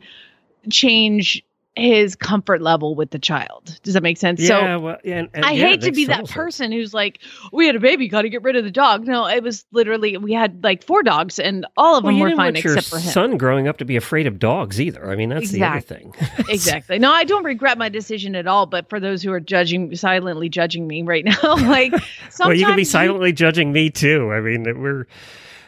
change 0.71 1.44
his 1.75 2.15
comfort 2.15 2.61
level 2.61 2.95
with 2.95 3.11
the 3.11 3.19
child 3.19 3.79
does 3.83 3.93
that 3.95 4.03
make 4.03 4.17
sense 4.17 4.45
so 4.45 4.57
yeah, 4.59 4.75
well, 4.77 4.97
yeah, 5.03 5.17
and, 5.17 5.29
and 5.33 5.45
I 5.45 5.51
yeah, 5.51 5.67
hate 5.67 5.81
to 5.81 5.91
be 5.91 6.05
that 6.05 6.29
person 6.29 6.71
who's 6.71 6.93
like, 6.93 7.19
we 7.51 7.65
had 7.65 7.75
a 7.75 7.79
baby, 7.79 8.07
got 8.07 8.23
to 8.23 8.29
get 8.29 8.43
rid 8.43 8.55
of 8.55 8.63
the 8.63 8.71
dog. 8.71 9.07
No, 9.07 9.27
it 9.27 9.43
was 9.43 9.65
literally 9.71 10.17
we 10.17 10.33
had 10.33 10.63
like 10.63 10.83
four 10.83 11.03
dogs, 11.03 11.39
and 11.39 11.65
all 11.77 11.97
of 11.97 12.03
Well, 12.03 12.13
them 12.13 12.21
were 12.21 12.35
fine 12.35 12.55
except 12.55 12.87
for 12.87 12.99
him. 12.99 13.11
son 13.11 13.37
growing 13.37 13.67
up 13.67 13.77
to 13.77 13.85
be 13.85 13.95
afraid 13.95 14.27
of 14.27 14.39
dogs 14.39 14.79
either. 14.79 15.09
I 15.09 15.15
mean, 15.15 15.29
that's 15.29 15.51
the 15.51 15.63
other 15.63 15.81
thing. 15.81 16.13
exactly. 16.49 16.99
No, 16.99 17.11
I 17.11 17.23
don't 17.23 17.43
regret 17.43 17.77
my 17.77 17.89
decision 17.89 18.35
at 18.35 18.47
all. 18.47 18.65
But 18.65 18.89
for 18.89 18.99
those 18.99 19.21
who 19.21 19.31
are 19.31 19.39
judging, 19.39 19.95
silently 19.95 20.49
judging 20.49 20.87
me 20.87 21.03
right 21.03 21.25
now, 21.25 21.33
like 21.43 21.91
sometimes 21.91 22.39
well, 22.39 22.53
you 22.53 22.65
can 22.65 22.75
be 22.75 22.83
silently 22.83 23.31
judging 23.31 23.71
me 23.71 23.89
too. 23.89 24.31
I 24.31 24.39
mean, 24.41 24.63
we're 24.81 25.07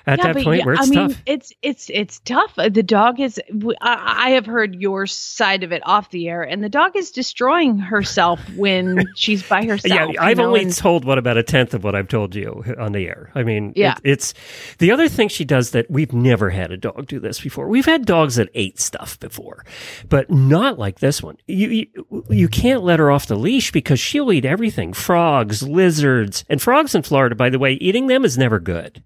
at 0.08 0.20
Yeah, 0.20 0.34
that 0.34 0.44
point 0.44 0.60
yeah, 0.60 0.66
where 0.66 0.74
it's 0.76 0.88
I 0.88 0.90
mean, 0.90 1.10
tough. 1.10 1.22
it's 1.26 1.54
it's 1.62 1.90
it's 1.94 2.20
tough. 2.20 2.54
Uh, 2.58 2.70
The 2.70 2.82
dog 2.84 3.20
is. 3.20 3.40
I 3.82 4.32
have 4.32 4.46
heard 4.46 4.76
your 4.76 5.06
side 5.06 5.64
of 5.64 5.72
it 5.72 5.82
off 5.86 6.10
the 6.12 6.30
air, 6.30 6.42
and 6.42 6.64
the 6.64 6.70
dog 6.70 6.96
is 6.96 7.12
destroying 7.12 7.78
herself 7.78 8.40
when 8.56 9.06
she's 9.16 9.44
by 9.44 9.66
herself. 9.66 10.14
Yeah, 10.14 10.22
I've 10.22 10.38
know, 10.38 10.48
only 10.48 10.62
and- 10.64 10.76
told 10.76 11.06
what 11.06 11.18
about 11.18 11.38
a 11.38 11.44
tenth 11.44 11.74
of 11.74 11.84
what 11.84 11.94
I've 11.96 12.08
told 12.08 12.34
you 12.36 12.64
on 12.80 12.94
the 12.94 13.06
air. 13.08 13.32
I 13.36 13.44
mean, 13.44 13.74
Yeah. 13.76 13.96
it- 14.04 14.12
it's 14.18 14.34
the 14.80 14.92
other 14.92 15.08
thing 15.10 15.28
she 15.28 15.44
does 15.46 15.72
that 15.72 15.92
we've 15.92 16.14
never 16.14 16.50
had 16.50 16.72
a 16.72 16.78
dog 16.78 17.08
do 17.08 17.20
this 17.20 17.40
before. 17.42 17.68
We've 17.68 17.86
had 17.86 18.06
dogs 18.06 18.36
that 18.36 18.50
ate 18.56 18.80
stuff 18.80 19.20
before, 19.20 19.66
but 20.08 20.32
not 20.32 20.80
like 20.80 21.00
this 21.00 21.22
one. 21.22 21.38
You 21.48 21.68
you, 21.68 22.26
you 22.30 22.48
can't 22.48 22.84
let 22.84 23.00
her 23.00 23.12
off 23.12 23.26
the 23.28 23.36
leash 23.36 23.72
because 23.72 24.00
she'll 24.00 24.32
eat 24.32 24.46
everything: 24.46 24.94
frogs, 24.94 25.62
lizards, 25.64 26.46
and 26.50 26.62
frogs 26.62 26.96
in 26.96 27.02
Florida. 27.04 27.36
By 27.36 27.50
the 27.50 27.60
way, 27.60 27.74
eating 27.74 28.08
them 28.08 28.24
is 28.24 28.38
never 28.38 28.60
good. 28.60 29.04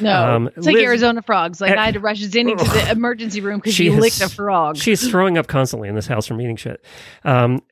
No, 0.00 0.36
Um, 0.36 0.37
it's 0.46 0.64
like 0.66 0.74
Liz- 0.76 0.84
Arizona 0.84 1.20
frogs. 1.22 1.60
Like 1.60 1.76
I 1.76 1.84
had 1.86 1.94
to 1.94 2.00
rush 2.00 2.20
Zinni 2.22 2.56
to 2.56 2.64
the 2.64 2.90
emergency 2.92 3.40
room 3.40 3.58
because 3.58 3.74
She 3.74 3.84
she 3.84 3.90
licked 3.90 4.20
a 4.20 4.28
frog. 4.28 4.76
She's 4.76 5.10
throwing 5.10 5.36
up 5.36 5.48
constantly 5.48 5.88
in 5.88 5.94
this 5.94 6.06
house 6.06 6.26
from 6.26 6.40
eating 6.40 6.56
shit. 6.56 6.84
Um, 7.24 7.62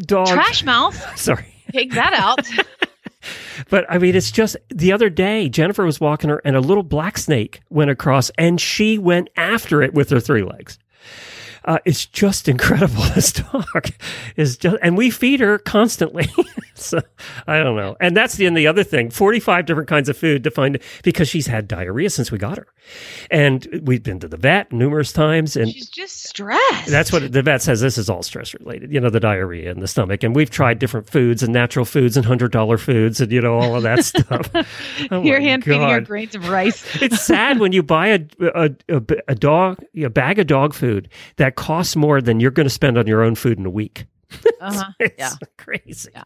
dog. 0.00 0.26
Trash 0.28 0.64
mouth. 0.64 0.96
Sorry. 1.18 1.46
Take 1.72 1.92
that 1.92 2.12
out. 2.12 2.40
But 3.70 3.86
I 3.88 3.98
mean, 3.98 4.14
it's 4.14 4.30
just 4.30 4.56
the 4.68 4.92
other 4.92 5.10
day, 5.10 5.48
Jennifer 5.48 5.84
was 5.84 5.98
walking 5.98 6.30
her 6.30 6.40
and 6.44 6.54
a 6.54 6.60
little 6.60 6.84
black 6.84 7.18
snake 7.18 7.60
went 7.70 7.90
across 7.90 8.30
and 8.38 8.60
she 8.60 8.98
went 8.98 9.30
after 9.36 9.82
it 9.82 9.94
with 9.94 10.10
her 10.10 10.20
three 10.20 10.44
legs. 10.44 10.78
Uh, 11.66 11.78
it's 11.84 12.06
just 12.06 12.48
incredible. 12.48 13.02
This 13.16 13.32
dog 13.32 13.90
is 14.36 14.58
just, 14.58 14.76
and 14.82 14.96
we 14.96 15.10
feed 15.10 15.40
her 15.40 15.58
constantly. 15.58 16.28
so 16.74 17.00
I 17.46 17.58
don't 17.58 17.76
know. 17.76 17.96
And 17.98 18.14
that's 18.14 18.34
the, 18.34 18.44
and 18.44 18.54
the 18.54 18.66
other 18.66 18.84
thing 18.84 19.10
45 19.10 19.64
different 19.64 19.88
kinds 19.88 20.08
of 20.10 20.18
food 20.18 20.44
to 20.44 20.50
find 20.50 20.78
because 21.02 21.28
she's 21.28 21.46
had 21.46 21.66
diarrhea 21.66 22.10
since 22.10 22.30
we 22.30 22.36
got 22.36 22.58
her. 22.58 22.66
And 23.30 23.66
we've 23.84 24.02
been 24.02 24.20
to 24.20 24.28
the 24.28 24.36
vet 24.36 24.72
numerous 24.72 25.12
times. 25.12 25.56
And 25.56 25.70
She's 25.70 25.88
just 25.88 26.24
stressed. 26.24 26.88
that's 26.88 27.10
what 27.10 27.32
the 27.32 27.42
vet 27.42 27.62
says. 27.62 27.80
This 27.80 27.96
is 27.96 28.10
all 28.10 28.22
stress 28.22 28.52
related, 28.54 28.92
you 28.92 29.00
know, 29.00 29.08
the 29.08 29.20
diarrhea 29.20 29.70
in 29.70 29.80
the 29.80 29.88
stomach. 29.88 30.22
And 30.22 30.36
we've 30.36 30.50
tried 30.50 30.78
different 30.78 31.08
foods 31.08 31.42
and 31.42 31.52
natural 31.54 31.84
foods 31.86 32.16
and 32.16 32.26
hundred 32.26 32.52
dollar 32.52 32.76
foods 32.78 33.20
and 33.20 33.32
you 33.32 33.40
know 33.40 33.54
all 33.58 33.76
of 33.76 33.82
that 33.82 34.04
stuff. 34.04 34.50
Oh 35.10 35.22
You're 35.22 35.40
my 35.40 35.46
hand 35.46 35.64
feeding 35.64 35.88
her 35.88 36.00
grains 36.02 36.34
of 36.34 36.48
rice. 36.48 36.84
It's 37.00 37.22
sad 37.24 37.58
when 37.58 37.72
you 37.72 37.82
buy 37.82 38.08
a 38.08 38.20
a, 38.40 38.70
a, 38.88 39.02
a 39.28 39.34
dog 39.34 39.82
a 39.96 40.10
bag 40.10 40.38
of 40.38 40.46
dog 40.46 40.74
food 40.74 41.08
that 41.36 41.55
costs 41.56 41.96
more 41.96 42.20
than 42.20 42.38
you're 42.40 42.50
going 42.52 42.66
to 42.66 42.70
spend 42.70 42.96
on 42.98 43.06
your 43.06 43.22
own 43.22 43.34
food 43.34 43.58
in 43.58 43.66
a 43.66 43.70
week. 43.70 44.06
Uh-huh. 44.58 44.90
It's 44.98 45.14
Yeah. 45.18 45.30
crazy. 45.58 46.10
Yeah. 46.14 46.22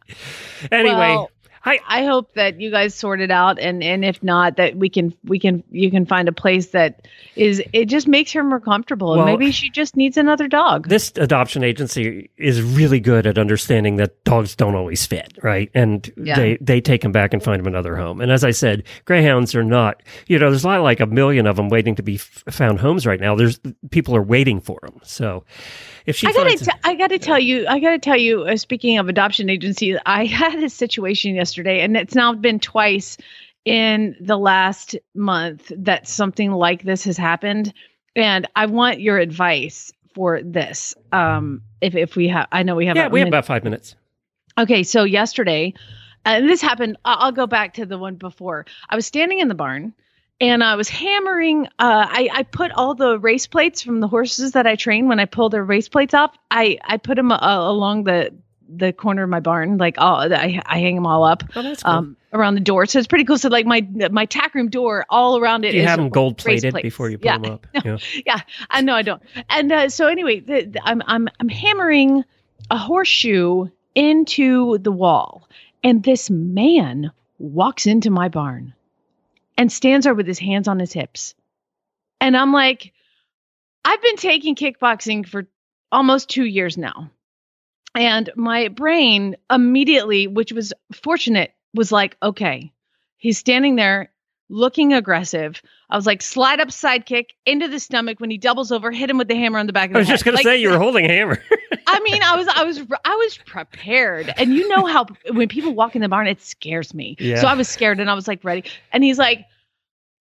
Anyway, 0.70 0.94
Well, 0.96 1.30
I 1.64 1.78
I 1.86 2.04
hope 2.04 2.32
that 2.34 2.58
you 2.60 2.70
guys 2.70 2.94
sort 2.94 3.20
it 3.20 3.30
out, 3.30 3.58
and 3.58 3.82
and 3.82 4.04
if 4.04 4.22
not, 4.22 4.56
that 4.56 4.76
we 4.76 4.88
can 4.88 5.12
we 5.24 5.38
can 5.38 5.62
you 5.70 5.90
can 5.90 6.06
find 6.06 6.26
a 6.28 6.32
place 6.32 6.68
that 6.68 7.06
is 7.36 7.62
it 7.74 7.84
just 7.86 8.08
makes 8.08 8.32
her 8.32 8.42
more 8.42 8.60
comfortable, 8.60 9.12
and 9.12 9.24
Well- 9.24 9.36
maybe 9.36 9.50
she 9.52 9.68
just 9.70 9.94
needs 9.96 10.16
another 10.16 10.48
dog. 10.48 10.88
this 10.88 11.12
adoption 11.16 11.62
agency 11.62 12.30
is 12.38 12.62
really 12.62 12.98
good 13.00 13.26
at 13.26 13.36
understanding 13.36 13.96
that 13.96 14.24
dogs 14.24 14.56
don't 14.56 14.74
always 14.74 15.04
fit, 15.04 15.32
right? 15.42 15.70
And 15.74 16.10
Yeah. 16.16 16.36
they 16.36 16.58
they 16.62 16.80
take 16.80 17.02
them 17.02 17.12
back 17.12 17.34
and 17.34 17.42
find 17.42 17.60
them 17.60 17.66
another 17.66 17.94
home. 17.94 18.20
And 18.22 18.32
as 18.32 18.42
I 18.42 18.52
said, 18.52 18.84
greyhounds 19.04 19.54
are 19.54 19.62
not, 19.64 20.02
you 20.28 20.38
know, 20.38 20.48
there's 20.50 20.64
not 20.64 20.82
like 20.82 21.00
a 21.00 21.06
million 21.06 21.46
of 21.46 21.56
them 21.56 21.68
waiting 21.68 21.94
to 21.96 22.02
be 22.02 22.14
f- 22.14 22.42
found 22.50 22.80
homes 22.80 23.06
right 23.06 23.20
now. 23.20 23.34
There's 23.34 23.60
people 23.90 24.16
are 24.16 24.22
waiting 24.22 24.60
for 24.60 24.78
them. 24.82 24.98
So 25.02 25.44
if 26.10 26.16
she 26.16 26.26
I 26.26 26.32
gotta, 26.32 26.56
t- 26.58 26.70
I 26.84 26.94
gotta 26.94 27.18
tell 27.18 27.38
you, 27.38 27.66
I 27.66 27.80
gotta 27.80 27.98
tell 27.98 28.16
you. 28.16 28.42
Uh, 28.42 28.56
speaking 28.56 28.98
of 28.98 29.08
adoption 29.08 29.48
agencies, 29.48 29.96
I 30.04 30.24
had 30.40 30.62
a 30.62 30.68
situation 30.68 31.34
yesterday, 31.34 31.80
and 31.80 31.96
it's 31.96 32.14
now 32.14 32.34
been 32.34 32.60
twice 32.60 33.16
in 33.64 34.16
the 34.20 34.36
last 34.36 34.96
month 35.14 35.72
that 35.76 36.08
something 36.08 36.50
like 36.50 36.82
this 36.82 37.04
has 37.04 37.16
happened, 37.16 37.72
and 38.14 38.46
I 38.54 38.66
want 38.66 39.00
your 39.00 39.18
advice 39.18 39.92
for 40.14 40.42
this. 40.42 40.94
Um, 41.12 41.62
if 41.80 41.94
if 41.94 42.16
we 42.16 42.28
have, 42.28 42.48
I 42.52 42.62
know 42.62 42.74
we 42.76 42.86
have. 42.86 42.96
yeah, 42.96 43.08
we 43.08 43.20
have 43.20 43.26
minute- 43.26 43.38
about 43.38 43.46
five 43.46 43.64
minutes. 43.64 43.94
Okay, 44.58 44.82
so 44.82 45.04
yesterday, 45.04 45.72
and 46.24 46.48
this 46.48 46.60
happened. 46.60 46.98
I'll 47.04 47.32
go 47.32 47.46
back 47.46 47.74
to 47.74 47.86
the 47.86 47.96
one 47.98 48.16
before. 48.16 48.66
I 48.88 48.96
was 48.96 49.06
standing 49.06 49.38
in 49.38 49.48
the 49.48 49.54
barn. 49.54 49.94
And 50.40 50.64
I 50.64 50.74
was 50.76 50.88
hammering. 50.88 51.66
Uh, 51.78 52.06
I, 52.08 52.28
I 52.32 52.42
put 52.44 52.70
all 52.72 52.94
the 52.94 53.18
race 53.18 53.46
plates 53.46 53.82
from 53.82 54.00
the 54.00 54.08
horses 54.08 54.52
that 54.52 54.66
I 54.66 54.74
train 54.76 55.06
when 55.08 55.20
I 55.20 55.26
pull 55.26 55.50
their 55.50 55.64
race 55.64 55.88
plates 55.88 56.14
off. 56.14 56.34
I, 56.50 56.78
I 56.84 56.96
put 56.96 57.16
them 57.16 57.30
uh, 57.32 57.38
along 57.42 58.04
the 58.04 58.32
the 58.72 58.92
corner 58.92 59.24
of 59.24 59.28
my 59.28 59.40
barn. 59.40 59.78
Like 59.78 59.96
all, 59.98 60.32
I, 60.32 60.62
I 60.64 60.78
hang 60.78 60.94
them 60.94 61.04
all 61.06 61.24
up 61.24 61.42
Oh, 61.56 61.62
that's 61.62 61.82
cool. 61.82 61.92
um, 61.92 62.16
around 62.32 62.54
the 62.54 62.60
door. 62.60 62.86
So 62.86 62.98
it's 63.00 63.08
pretty 63.08 63.24
cool. 63.24 63.36
So 63.36 63.48
like 63.48 63.66
my 63.66 63.86
my 64.10 64.24
tack 64.26 64.54
room 64.54 64.70
door, 64.70 65.04
all 65.10 65.38
around 65.38 65.64
it 65.64 65.74
you 65.74 65.82
is 65.82 65.88
have 65.88 65.98
them 65.98 66.08
gold 66.08 66.38
plated 66.38 66.72
before 66.80 67.10
you 67.10 67.18
put 67.18 67.24
yeah. 67.26 67.38
them 67.38 67.52
up. 67.52 67.66
No. 67.84 67.98
Yeah. 68.24 68.40
I 68.70 68.80
know 68.80 68.94
I 68.94 69.02
don't. 69.02 69.20
And 69.50 69.72
uh, 69.72 69.88
so 69.88 70.06
anyway, 70.06 70.40
the, 70.40 70.66
the- 70.66 70.80
I'm 70.84 71.02
I'm 71.06 71.28
I'm 71.40 71.48
hammering 71.48 72.24
a 72.70 72.78
horseshoe 72.78 73.66
into 73.96 74.78
the 74.78 74.92
wall, 74.92 75.48
and 75.82 76.04
this 76.04 76.30
man 76.30 77.10
walks 77.38 77.86
into 77.86 78.08
my 78.10 78.28
barn 78.28 78.72
and 79.60 79.70
stands 79.70 80.04
there 80.04 80.14
with 80.14 80.26
his 80.26 80.38
hands 80.38 80.68
on 80.68 80.78
his 80.78 80.90
hips, 80.90 81.34
and 82.18 82.34
I'm 82.34 82.50
like, 82.50 82.94
I've 83.84 84.00
been 84.00 84.16
taking 84.16 84.54
kickboxing 84.54 85.28
for 85.28 85.48
almost 85.92 86.30
two 86.30 86.46
years 86.46 86.78
now, 86.78 87.10
and 87.94 88.30
my 88.36 88.68
brain 88.68 89.36
immediately, 89.50 90.28
which 90.28 90.50
was 90.50 90.72
fortunate, 91.02 91.52
was 91.74 91.92
like, 91.92 92.16
okay, 92.22 92.72
he's 93.18 93.36
standing 93.36 93.76
there 93.76 94.10
looking 94.50 94.92
aggressive. 94.92 95.62
I 95.88 95.96
was 95.96 96.06
like, 96.06 96.20
slide 96.20 96.60
up 96.60 96.70
side 96.70 97.06
kick 97.06 97.32
into 97.46 97.68
the 97.68 97.80
stomach. 97.80 98.20
When 98.20 98.30
he 98.30 98.36
doubles 98.36 98.70
over, 98.72 98.90
hit 98.90 99.08
him 99.08 99.16
with 99.16 99.28
the 99.28 99.36
hammer 99.36 99.58
on 99.58 99.66
the 99.66 99.72
back 99.72 99.88
of 99.88 99.92
the 99.94 99.98
I 99.98 100.00
was 100.00 100.08
head. 100.08 100.14
just 100.14 100.24
going 100.24 100.32
to 100.34 100.36
Like, 100.38 100.44
say 100.44 100.58
you 100.60 100.70
were 100.70 100.78
holding 100.86 101.06
a 101.06 101.08
hammer. 101.08 101.42
I 101.86 102.00
mean, 102.00 102.22
I 102.22 102.36
was, 102.36 102.48
I 102.48 102.64
was, 102.64 102.80
I 103.04 103.14
was 103.16 103.38
prepared, 103.46 104.32
and 104.36 104.52
you 104.54 104.68
know 104.68 104.84
how 104.86 105.06
when 105.32 105.48
people 105.48 105.72
walk 105.74 105.96
in 105.96 106.02
the 106.02 106.08
barn, 106.08 106.26
it 106.26 106.42
scares 106.42 106.92
me. 106.92 107.16
Yeah. 107.18 107.40
So 107.40 107.46
I 107.48 107.54
was 107.54 107.68
scared, 107.68 108.00
and 108.00 108.10
I 108.10 108.14
was 108.14 108.28
like 108.28 108.44
ready. 108.44 108.64
And 108.92 109.02
he's 109.02 109.18
like, 109.18 109.44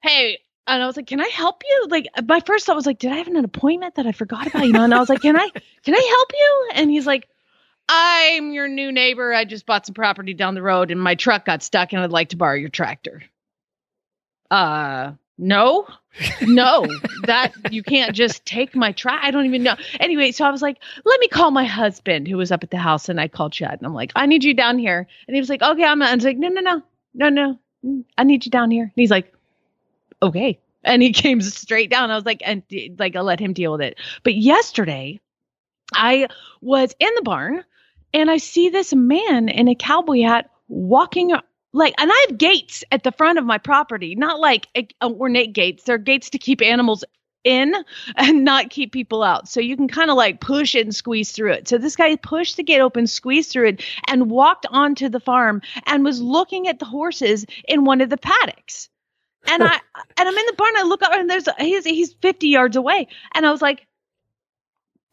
"Hey," 0.02 0.40
and 0.68 0.82
I 0.82 0.86
was 0.88 0.96
like, 0.98 1.08
"Can 1.08 1.20
I 1.22 1.28
help 1.28 1.62
you?" 1.68 1.88
Like 1.90 2.08
my 2.28 2.40
first 2.42 2.66
thought 2.66 2.76
was 2.76 2.86
like, 2.86 3.00
"Did 3.00 3.12
I 3.12 3.16
have 3.18 3.28
an 3.28 3.36
appointment 3.44 3.96
that 3.96 4.06
I 4.08 4.12
forgot 4.12 4.48
about?" 4.48 4.66
You 4.66 4.74
know, 4.74 4.84
and 4.84 4.94
I 4.94 5.00
was 5.00 5.10
like, 5.10 5.22
"Can 5.22 5.36
I, 5.38 5.50
can 5.84 5.96
I 5.96 6.16
help 6.18 6.32
you?" 6.34 6.70
And 6.82 6.90
he's 6.92 7.06
like. 7.08 7.28
I'm 7.92 8.52
your 8.52 8.68
new 8.68 8.92
neighbor. 8.92 9.34
I 9.34 9.46
just 9.46 9.66
bought 9.66 9.88
some 9.88 9.96
property 9.96 10.36
down 10.36 10.54
the 10.54 10.62
road 10.62 10.92
and 10.92 11.02
my 11.02 11.16
truck 11.16 11.44
got 11.46 11.64
stuck 11.64 11.92
and 11.92 12.00
I'd 12.04 12.12
like 12.12 12.30
to 12.30 12.38
borrow 12.38 12.54
your 12.54 12.70
tractor. 12.70 13.24
Uh, 14.52 15.14
no, 15.38 15.88
no, 16.42 16.86
that 17.24 17.54
you 17.72 17.82
can't 17.82 18.14
just 18.14 18.46
take 18.46 18.76
my 18.76 18.92
track. 18.92 19.22
I 19.24 19.32
don't 19.32 19.46
even 19.46 19.64
know. 19.64 19.76
Anyway, 20.00 20.32
so 20.32 20.46
I 20.46 20.52
was 20.52 20.62
like, 20.62 20.78
let 21.06 21.20
me 21.20 21.28
call 21.28 21.52
my 21.52 21.64
husband 21.64 22.28
who 22.28 22.38
was 22.38 22.52
up 22.52 22.64
at 22.64 22.72
the 22.72 22.78
house 22.78 23.08
and 23.10 23.22
I 23.22 23.30
called 23.30 23.54
Chad 23.54 23.74
and 23.74 23.86
I'm 23.86 23.94
like, 23.94 24.12
I 24.16 24.26
need 24.26 24.44
you 24.44 24.54
down 24.54 24.78
here. 24.78 25.08
And 25.28 25.36
he 25.36 25.40
was 25.40 25.50
like, 25.50 25.62
okay, 25.62 25.84
I'm, 25.84 26.02
I 26.02 26.14
was 26.14 26.26
like, 26.26 26.38
no, 26.38 26.50
no, 26.50 26.62
no, 26.62 26.82
no, 27.14 27.30
no, 27.30 28.04
I 28.18 28.24
need 28.24 28.46
you 28.46 28.52
down 28.52 28.70
here. 28.70 28.84
And 28.84 28.94
he's 28.96 29.12
like, 29.12 29.34
okay. 30.22 30.60
And 30.84 31.02
he 31.02 31.14
came 31.14 31.42
straight 31.42 31.90
down. 31.90 32.12
I 32.12 32.16
was 32.16 32.26
like, 32.26 32.42
and 32.46 32.64
like, 32.98 33.16
I'll 33.16 33.24
let 33.24 33.40
him 33.40 33.54
deal 33.54 33.72
with 33.72 33.82
it. 33.82 33.98
But 34.24 34.36
yesterday 34.36 35.22
I 35.94 36.28
was 36.62 36.94
in 37.00 37.10
the 37.16 37.22
barn 37.22 37.64
and 38.14 38.30
I 38.30 38.38
see 38.38 38.70
this 38.70 38.94
man 38.94 39.48
in 39.48 39.68
a 39.68 39.76
cowboy 39.76 40.24
hat 40.24 40.50
walking 40.68 41.32
like, 41.74 41.94
and 41.98 42.12
I 42.12 42.26
have 42.28 42.38
gates 42.38 42.84
at 42.92 43.04
the 43.04 43.12
front 43.12 43.38
of 43.38 43.46
my 43.46 43.58
property, 43.58 44.16
not 44.16 44.40
like 44.40 44.68
uh, 44.76 45.10
ornate 45.12 45.54
gates. 45.54 45.84
They're 45.84 45.98
gates 45.98 46.32
to 46.32 46.38
keep 46.38 46.62
animals 46.62 47.04
in 47.44 47.74
and 48.16 48.44
not 48.44 48.70
keep 48.70 48.92
people 48.92 49.24
out. 49.24 49.48
So 49.48 49.60
you 49.60 49.76
can 49.78 49.88
kind 49.88 50.10
of 50.10 50.18
like 50.18 50.42
push 50.42 50.76
it 50.76 50.86
and 50.86 50.96
squeeze 50.96 51.32
through 51.32 51.54
it. 51.54 51.68
So 51.68 51.78
this 51.78 51.96
guy 51.96 52.16
pushed 52.16 52.58
the 52.58 52.64
gate 52.64 52.82
open, 52.82 53.08
squeezed 53.08 53.52
through 53.52 53.70
it, 53.70 53.84
and 54.08 54.30
walked 54.30 54.66
onto 54.70 55.10
the 55.10 55.20
farm 55.20 55.62
and 55.86 56.04
was 56.04 56.22
looking 56.22 56.68
at 56.68 56.80
the 56.80 56.86
horses 56.86 57.46
in 57.68 57.86
one 57.86 58.02
of 58.02 58.10
the 58.10 58.18
paddocks. 58.18 58.90
And 59.48 59.64
I 59.64 59.74
and 60.18 60.28
I'm 60.30 60.38
in 60.38 60.46
the 60.46 60.56
barn. 60.58 60.74
I 60.78 60.84
look 60.84 61.04
up 61.04 61.14
and 61.14 61.30
there's 61.30 61.48
he's 61.60 61.86
he's 61.86 62.14
50 62.14 62.48
yards 62.48 62.76
away, 62.76 63.08
and 63.34 63.46
I 63.46 63.52
was 63.52 63.62
like, 63.62 63.86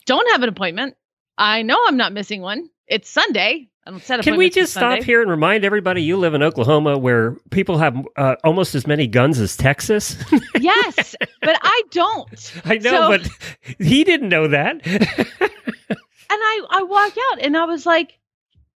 "Don't 0.06 0.30
have 0.32 0.42
an 0.42 0.48
appointment. 0.48 0.96
I 1.38 1.62
know 1.62 1.78
I'm 1.86 1.96
not 1.96 2.12
missing 2.12 2.40
one. 2.40 2.70
It's 2.88 3.10
Sunday. 3.10 3.68
I 3.86 3.90
don't 3.90 4.02
set 4.02 4.20
Can 4.22 4.36
we 4.36 4.50
just 4.50 4.72
stop 4.72 5.02
here 5.04 5.22
and 5.22 5.30
remind 5.30 5.64
everybody 5.64 6.02
you 6.02 6.16
live 6.16 6.34
in 6.34 6.42
Oklahoma 6.42 6.98
where 6.98 7.36
people 7.50 7.78
have 7.78 7.96
uh, 8.16 8.34
almost 8.42 8.74
as 8.74 8.84
many 8.86 9.06
guns 9.06 9.38
as 9.38 9.56
Texas? 9.56 10.16
Yes, 10.58 11.14
but 11.42 11.56
I 11.62 11.82
don't. 11.92 12.52
I 12.64 12.78
know, 12.78 12.90
So- 12.90 13.08
but 13.08 13.28
he 13.78 14.02
didn't 14.04 14.28
know 14.28 14.48
that. 14.48 14.80
And 16.28 16.40
I, 16.42 16.60
I 16.70 16.82
walk 16.82 17.12
out 17.32 17.42
and 17.42 17.56
I 17.56 17.64
was 17.66 17.86
like, 17.86 18.18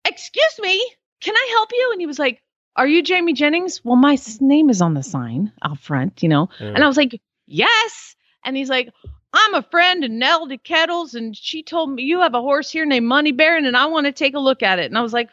Excuse 0.06 0.60
me, 0.62 0.86
can 1.22 1.34
I 1.36 1.48
help 1.52 1.70
you? 1.72 1.90
And 1.94 2.02
he 2.02 2.06
was 2.06 2.20
like, 2.20 2.42
Are 2.76 2.86
you 2.88 3.02
Jamie 3.02 3.32
Jennings? 3.34 3.80
Well, 3.86 3.96
my 3.96 4.18
name 4.42 4.70
is 4.70 4.82
on 4.82 4.94
the 4.94 5.02
sign 5.02 5.54
out 5.64 5.80
front, 5.80 6.22
you 6.22 6.28
know? 6.30 6.50
And 6.60 6.84
I 6.84 6.88
was 6.88 6.98
like, 6.98 7.20
Yes. 7.46 8.16
And 8.44 8.58
he's 8.58 8.70
like, 8.70 8.90
I'm 9.38 9.54
a 9.54 9.62
friend 9.62 10.04
of 10.04 10.12
Nelda 10.12 10.58
Kettles, 10.58 11.14
and 11.14 11.38
she 11.38 11.62
told 11.62 11.92
me 11.92 12.04
you 12.04 12.22
have 12.22 12.34
a 12.34 12.42
horse 12.42 12.72
here 12.72 12.86
named 12.86 13.06
Money 13.06 13.32
Baron, 13.32 13.66
and 13.66 13.78
I 13.78 13.86
want 13.86 14.06
to 14.08 14.12
take 14.12 14.34
a 14.34 14.40
look 14.40 14.64
at 14.64 14.80
it. 14.80 14.86
And 14.86 14.98
I 14.98 15.02
was 15.02 15.14
like, 15.14 15.30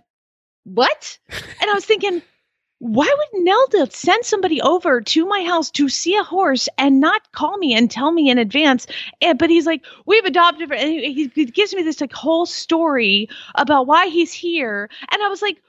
What? 0.64 1.18
and 1.30 1.70
I 1.70 1.74
was 1.74 1.86
thinking, 1.86 2.22
why 2.80 3.06
would 3.06 3.44
Nelda 3.44 3.90
send 3.90 4.26
somebody 4.26 4.60
over 4.60 5.00
to 5.00 5.26
my 5.26 5.42
house 5.42 5.70
to 5.70 5.88
see 5.88 6.16
a 6.16 6.22
horse 6.22 6.68
and 6.76 7.00
not 7.00 7.32
call 7.32 7.56
me 7.56 7.74
and 7.74 7.90
tell 7.90 8.12
me 8.12 8.28
in 8.28 8.36
advance? 8.36 8.86
And, 9.22 9.38
but 9.38 9.48
he's 9.48 9.64
like, 9.64 9.82
we've 10.04 10.24
adopted, 10.24 10.70
and 10.70 10.90
he, 10.90 11.30
he 11.34 11.46
gives 11.46 11.74
me 11.74 11.82
this 11.82 12.02
like 12.02 12.12
whole 12.12 12.44
story 12.44 13.28
about 13.54 13.86
why 13.86 14.08
he's 14.08 14.34
here, 14.34 14.90
and 15.10 15.22
I 15.22 15.28
was 15.28 15.40
like, 15.40 15.62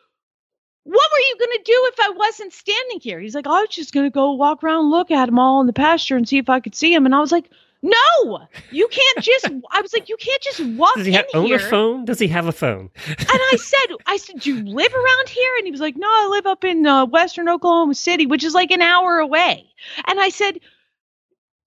what 0.84 1.12
were 1.12 1.20
you 1.20 1.36
gonna 1.40 1.64
do 1.64 1.90
if 1.94 2.00
I 2.00 2.10
wasn't 2.18 2.54
standing 2.54 3.00
here? 3.00 3.20
He's 3.20 3.34
like, 3.34 3.48
I 3.48 3.62
was 3.62 3.70
just 3.70 3.94
gonna 3.94 4.10
go 4.10 4.34
walk 4.34 4.64
around, 4.64 4.92
look 4.92 5.10
at 5.10 5.28
them 5.28 5.40
all 5.40 5.62
in 5.62 5.68
the 5.68 5.74
pasture, 5.74 6.18
and 6.18 6.28
see 6.28 6.38
if 6.38 6.50
I 6.50 6.60
could 6.60 6.76
see 6.76 6.94
him. 6.94 7.06
And 7.06 7.16
I 7.16 7.22
was 7.22 7.32
like, 7.32 7.50
no, 7.86 8.48
you 8.72 8.88
can't 8.88 9.20
just. 9.22 9.46
I 9.72 9.82
was 9.82 9.94
like, 9.94 10.10
you 10.10 10.18
can't 10.18 10.42
just 10.42 10.60
walk 10.78 10.96
Does 10.96 11.06
he 11.06 11.14
in 11.14 11.20
ha- 11.20 11.40
own 11.40 11.46
here. 11.46 11.58
a 11.58 11.60
phone? 11.60 12.06
Does 12.06 12.20
he 12.20 12.28
have 12.30 12.48
a 12.48 12.52
phone? 12.52 12.90
And 13.08 13.28
I 13.30 13.56
said, 13.60 13.96
I 14.08 14.18
said, 14.18 14.40
do 14.40 14.54
you 14.54 14.64
live 14.66 14.94
around 14.94 15.30
here? 15.30 15.56
And 15.58 15.66
he 15.66 15.72
was 15.72 15.82
like, 15.82 15.96
no, 15.96 16.08
I 16.08 16.28
live 16.32 16.46
up 16.48 16.64
in 16.64 16.86
uh, 16.86 17.06
Western 17.06 17.48
Oklahoma 17.50 17.94
City, 17.96 18.26
which 18.26 18.44
is 18.44 18.54
like 18.54 18.72
an 18.72 18.82
hour 18.82 19.18
away. 19.20 19.66
And 20.08 20.20
I 20.20 20.30
said, 20.30 20.60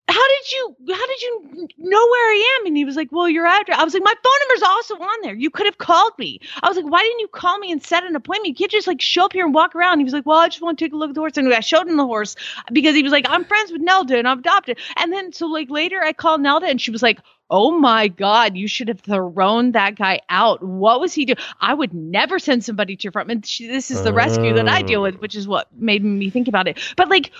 how 0.07 0.27
did 0.27 0.51
you, 0.51 0.75
how 0.93 1.07
did 1.07 1.21
you 1.21 1.67
know 1.79 2.07
where 2.07 2.31
I 2.31 2.57
am? 2.59 2.67
And 2.67 2.77
he 2.77 2.85
was 2.85 2.95
like, 2.95 3.11
well, 3.11 3.27
your 3.27 3.47
address. 3.47 3.79
I 3.79 3.83
was 3.83 3.93
like, 3.93 4.03
my 4.03 4.13
phone 4.23 4.33
number's 4.41 4.61
also 4.61 4.95
on 4.95 5.21
there. 5.23 5.33
You 5.33 5.49
could 5.49 5.65
have 5.65 5.79
called 5.79 6.13
me. 6.19 6.39
I 6.61 6.67
was 6.67 6.77
like, 6.77 6.85
why 6.85 7.01
didn't 7.01 7.21
you 7.21 7.27
call 7.27 7.57
me 7.57 7.71
and 7.71 7.81
set 7.81 8.03
an 8.03 8.15
appointment? 8.15 8.49
You 8.49 8.55
can't 8.55 8.71
just 8.71 8.85
like 8.85 9.01
show 9.01 9.25
up 9.25 9.33
here 9.33 9.45
and 9.45 9.53
walk 9.53 9.75
around. 9.75 9.99
He 9.99 10.03
was 10.03 10.13
like, 10.13 10.25
well, 10.25 10.37
I 10.37 10.47
just 10.47 10.61
want 10.61 10.77
to 10.77 10.85
take 10.85 10.93
a 10.93 10.95
look 10.95 11.09
at 11.09 11.15
the 11.15 11.21
horse. 11.21 11.37
And 11.37 11.51
I 11.51 11.59
showed 11.59 11.87
him 11.87 11.97
the 11.97 12.05
horse 12.05 12.35
because 12.71 12.95
he 12.95 13.01
was 13.01 13.11
like, 13.11 13.25
I'm 13.27 13.45
friends 13.45 13.71
with 13.71 13.81
Nelda 13.81 14.17
and 14.17 14.27
I'm 14.27 14.39
adopted. 14.39 14.77
And 14.97 15.11
then 15.11 15.33
so 15.33 15.47
like 15.47 15.71
later 15.71 16.03
I 16.03 16.13
called 16.13 16.41
Nelda 16.41 16.67
and 16.67 16.79
she 16.79 16.91
was 16.91 17.01
like, 17.01 17.19
Oh 17.49 17.77
my 17.77 18.07
God, 18.07 18.55
you 18.55 18.67
should 18.67 18.87
have 18.87 19.01
thrown 19.01 19.73
that 19.73 19.95
guy 19.95 20.21
out. 20.29 20.63
What 20.63 20.99
was 20.99 21.13
he 21.13 21.25
doing? 21.25 21.37
I 21.61 21.75
would 21.75 21.93
never 21.93 22.39
send 22.39 22.63
somebody 22.63 22.95
to 22.95 23.03
your 23.03 23.11
front. 23.11 23.29
And 23.29 23.45
she, 23.45 23.67
this 23.67 23.91
is 23.91 24.01
the 24.01 24.13
rescue 24.13 24.53
that 24.55 24.67
I 24.67 24.81
deal 24.81 25.03
with, 25.03 25.15
oh. 25.15 25.19
which 25.19 25.35
is 25.35 25.47
what 25.47 25.67
made 25.71 26.03
me 26.03 26.31
think 26.31 26.47
about 26.47 26.67
it. 26.67 26.79
But 26.97 27.09
like, 27.09 27.31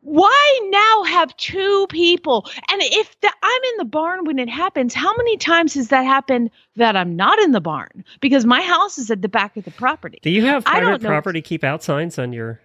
why 0.00 0.60
now 0.70 1.04
have 1.04 1.36
two 1.36 1.86
people? 1.90 2.48
And 2.70 2.80
if 2.82 3.20
the, 3.20 3.32
I'm 3.42 3.62
in 3.72 3.76
the 3.78 3.84
barn 3.84 4.24
when 4.24 4.38
it 4.38 4.48
happens, 4.48 4.94
how 4.94 5.14
many 5.16 5.36
times 5.36 5.74
has 5.74 5.88
that 5.88 6.04
happened 6.04 6.50
that 6.76 6.96
I'm 6.96 7.16
not 7.16 7.38
in 7.40 7.52
the 7.52 7.60
barn? 7.60 8.04
Because 8.20 8.44
my 8.44 8.62
house 8.62 8.98
is 8.98 9.10
at 9.10 9.22
the 9.22 9.28
back 9.28 9.56
of 9.56 9.64
the 9.64 9.70
property. 9.70 10.18
Do 10.22 10.30
you 10.30 10.44
have 10.46 10.64
private 10.64 11.02
property 11.02 11.42
keep 11.42 11.64
out 11.64 11.82
signs 11.82 12.18
on 12.18 12.32
your? 12.32 12.60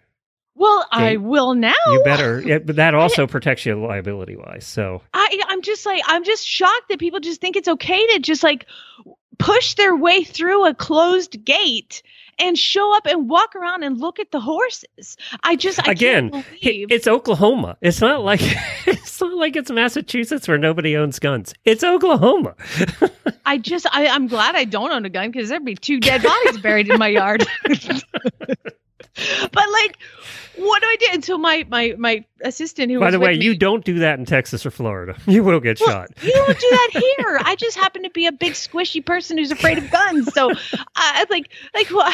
Well, 0.56 0.86
I 0.91 1.17
will 1.17 1.56
now. 1.56 1.74
You 1.88 2.04
better, 2.06 2.39
yeah, 2.41 2.60
but 2.60 2.76
that 2.76 2.93
also 2.96 3.26
protects 3.26 3.65
you 3.65 3.76
liability 3.76 4.36
wise. 4.36 4.67
So 4.67 5.02
I 5.13 5.41
I'm 5.48 5.63
just 5.63 5.86
like 5.86 6.04
I'm 6.06 6.24
just 6.24 6.48
shocked 6.48 6.89
that 6.89 7.00
people 7.00 7.19
just 7.19 7.41
think 7.41 7.56
it's 7.56 7.67
okay 7.67 8.06
to 8.13 8.19
just 8.19 8.43
like 8.43 8.67
push 9.39 9.74
their 9.74 9.96
way 9.96 10.24
through 10.24 10.67
a 10.67 10.76
closed 10.76 11.43
gate 11.43 12.04
and 12.39 12.58
show 12.58 12.96
up 12.96 13.06
and 13.06 13.30
walk 13.30 13.56
around 13.56 13.84
and 13.84 14.00
look 14.00 14.19
at 14.19 14.32
the 14.32 14.39
horses. 14.39 15.17
I 15.43 15.56
just 15.56 15.88
I 15.88 15.91
again, 15.91 16.43
it's 16.62 17.08
Oklahoma. 17.08 17.78
It's 17.82 18.02
not 18.02 18.24
like 18.24 18.41
it's 18.88 19.22
not 19.22 19.34
like 19.34 19.56
it's 19.56 19.72
Massachusetts 19.72 20.48
where 20.48 20.58
nobody 20.58 20.96
owns 20.96 21.19
guns. 21.19 21.54
It's 21.65 21.84
Oklahoma. 21.84 22.56
I 23.46 23.58
just 23.58 23.86
I, 23.91 24.08
I'm 24.08 24.28
glad 24.28 24.56
I 24.56 24.63
don't 24.65 24.91
own 24.91 25.06
a 25.06 25.10
gun 25.10 25.32
because 25.32 25.50
there'd 25.50 25.65
be 25.65 25.76
two 25.76 26.00
dead 26.00 26.24
bodies 26.24 26.60
buried 26.60 26.89
in 26.89 27.00
my 27.00 27.08
yard. 27.08 27.46
but 29.52 29.69
like, 29.71 29.97
what 30.56 30.82
do 30.82 30.88
I 30.88 30.95
do? 30.99 31.06
And 31.13 31.23
so 31.23 31.38
my 31.38 31.65
my 31.69 31.93
my 31.97 32.26
assistant 32.41 32.91
who 32.91 32.99
By 32.99 33.12
the 33.12 33.19
way, 33.19 33.38
me, 33.38 33.45
you 33.45 33.56
don't 33.56 33.84
do 33.86 33.99
that 33.99 34.19
in 34.19 34.26
Texas 34.26 34.65
or 34.65 34.71
Florida. 34.71 35.15
You 35.28 35.43
will 35.43 35.60
get 35.60 35.80
Well, 35.80 35.89
shot. 35.89 36.10
You 36.21 36.32
don't 36.32 36.60
do 36.60 36.67
that 36.69 36.89
here. 37.17 37.39
I 37.43 37.56
just 37.56 37.78
happen 37.78 38.04
to 38.04 38.10
be 38.10 38.26
a 38.28 38.32
big 38.32 38.54
squishy 38.54 39.06
person 39.06 39.38
who's 39.38 39.52
afraid 39.52 39.78
of 39.78 39.89
guns. 39.91 40.34
So 40.34 40.52
I 40.95 41.26
like 41.30 41.49
like 41.73 41.89
well, 41.91 42.12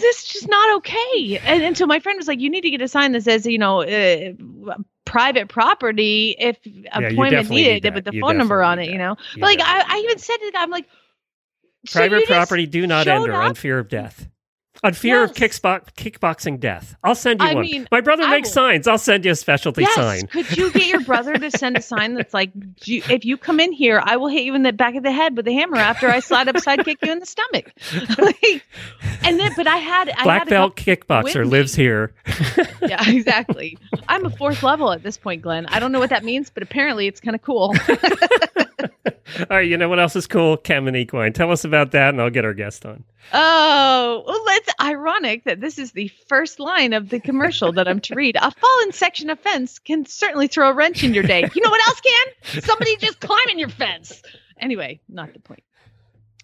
this 0.00 0.22
is 0.24 0.28
just 0.28 0.48
not 0.48 0.76
okay. 0.78 1.38
And, 1.44 1.62
and 1.62 1.78
so 1.78 1.86
my 1.86 2.00
friend 2.00 2.16
was 2.18 2.26
like, 2.28 2.40
you 2.40 2.50
need 2.50 2.62
to 2.62 2.70
get 2.70 2.80
a 2.80 2.88
sign 2.88 3.12
that 3.12 3.22
says, 3.22 3.46
you 3.46 3.58
know, 3.58 3.82
uh, 3.82 4.32
private 5.04 5.48
property 5.48 6.34
if 6.38 6.58
appointment 6.92 7.50
need 7.50 7.56
needed 7.56 7.82
that. 7.84 7.94
with 7.94 8.04
the 8.04 8.12
You 8.12 8.20
phone 8.20 8.36
number 8.36 8.62
on 8.62 8.78
it, 8.80 8.90
you 8.90 8.98
know. 8.98 9.16
You 9.34 9.40
But 9.40 9.46
like 9.46 9.60
I, 9.60 9.84
I 9.86 9.98
even 10.04 10.18
said 10.18 10.36
to 10.36 10.46
the 10.46 10.52
guy, 10.52 10.62
I'm 10.62 10.70
like, 10.70 10.86
Private 11.92 12.18
just 12.20 12.26
property 12.32 12.66
do 12.66 12.84
not 12.86 13.06
enter 13.06 13.32
up? 13.32 13.44
on 13.44 13.54
fear 13.54 13.78
of 13.78 13.88
death. 13.88 14.28
On 14.84 14.92
fear 14.92 15.24
of 15.24 15.32
Yes. 15.38 15.58
kickbox, 15.60 15.86
kickboxing 15.96 16.60
death. 16.60 16.96
I'll 17.02 17.14
send 17.14 17.40
you 17.40 17.46
I 17.48 17.54
one. 17.54 17.62
mean, 17.62 17.88
My 17.90 18.00
brother 18.00 18.22
I 18.24 18.30
makes 18.32 18.48
will- 18.48 18.54
signs. 18.54 18.86
I'll 18.86 18.98
send 18.98 19.24
you 19.24 19.30
a 19.32 19.34
specialty 19.36 19.82
Yes. 19.82 19.94
sign. 19.94 20.26
Could 20.26 20.56
you 20.56 20.70
get 20.70 20.86
your 20.86 21.00
brother 21.00 21.34
to 21.38 21.50
send 21.50 21.76
a 21.76 21.82
sign 21.82 22.14
that's 22.14 22.34
like, 22.34 22.50
if 22.86 23.24
you 23.24 23.36
come 23.36 23.58
in 23.60 23.72
here, 23.72 24.00
I 24.04 24.16
will 24.16 24.28
hit 24.28 24.44
you 24.44 24.54
in 24.54 24.62
the 24.62 24.72
back 24.72 24.94
of 24.94 25.02
the 25.02 25.12
head 25.12 25.36
with 25.36 25.46
a 25.48 25.52
hammer 25.52 25.76
after 25.76 26.08
I 26.08 26.20
slide 26.20 26.48
upside 26.48 26.84
kick 26.84 26.98
you 27.02 27.10
in 27.12 27.18
the 27.20 27.26
stomach. 27.26 27.72
like, 28.18 28.62
and 29.24 29.40
then, 29.40 29.52
but 29.56 29.66
I 29.66 29.76
had 29.78 30.10
I 30.10 30.22
Black 30.24 30.38
had 30.40 30.48
a 30.48 30.50
belt 30.50 30.76
kickboxer 30.76 31.48
lives 31.48 31.74
here. 31.74 32.12
Yeah, 32.86 33.02
exactly. 33.10 33.76
I'm 34.08 34.24
a 34.26 34.30
fourth 34.30 34.62
level 34.62 34.92
at 34.92 35.02
this 35.02 35.16
point, 35.16 35.42
Glenn. 35.42 35.66
I 35.66 35.80
don't 35.80 35.90
know 35.90 35.98
what 35.98 36.10
that 36.10 36.22
means, 36.24 36.50
but 36.50 36.62
apparently 36.62 37.08
it's 37.08 37.20
kind 37.20 37.34
of 37.34 37.42
cool. 37.42 37.74
All 39.38 39.56
right, 39.56 39.68
you 39.68 39.76
know 39.76 39.88
what 39.88 39.98
else 39.98 40.16
is 40.16 40.26
cool? 40.26 40.56
Kemin 40.56 40.96
Equine. 40.96 41.32
Tell 41.32 41.50
us 41.50 41.64
about 41.64 41.92
that, 41.92 42.10
and 42.10 42.20
I'll 42.20 42.30
get 42.30 42.44
our 42.44 42.54
guest 42.54 42.86
on. 42.86 43.04
Oh, 43.32 44.22
well, 44.26 44.56
it's 44.56 44.72
ironic 44.80 45.44
that 45.44 45.60
this 45.60 45.78
is 45.78 45.92
the 45.92 46.08
first 46.28 46.60
line 46.60 46.92
of 46.92 47.08
the 47.08 47.18
commercial 47.18 47.72
that 47.72 47.88
I'm 47.88 48.00
to 48.00 48.14
read. 48.14 48.36
A 48.40 48.50
fallen 48.50 48.92
section 48.92 49.30
of 49.30 49.40
fence 49.40 49.78
can 49.78 50.06
certainly 50.06 50.46
throw 50.46 50.70
a 50.70 50.74
wrench 50.74 51.02
in 51.02 51.12
your 51.12 51.24
day. 51.24 51.48
You 51.54 51.62
know 51.62 51.70
what 51.70 51.88
else 51.88 52.00
can? 52.00 52.62
Somebody 52.62 52.96
just 52.96 53.20
climbing 53.20 53.58
your 53.58 53.68
fence. 53.68 54.22
Anyway, 54.60 55.00
not 55.08 55.32
the 55.32 55.40
point. 55.40 55.62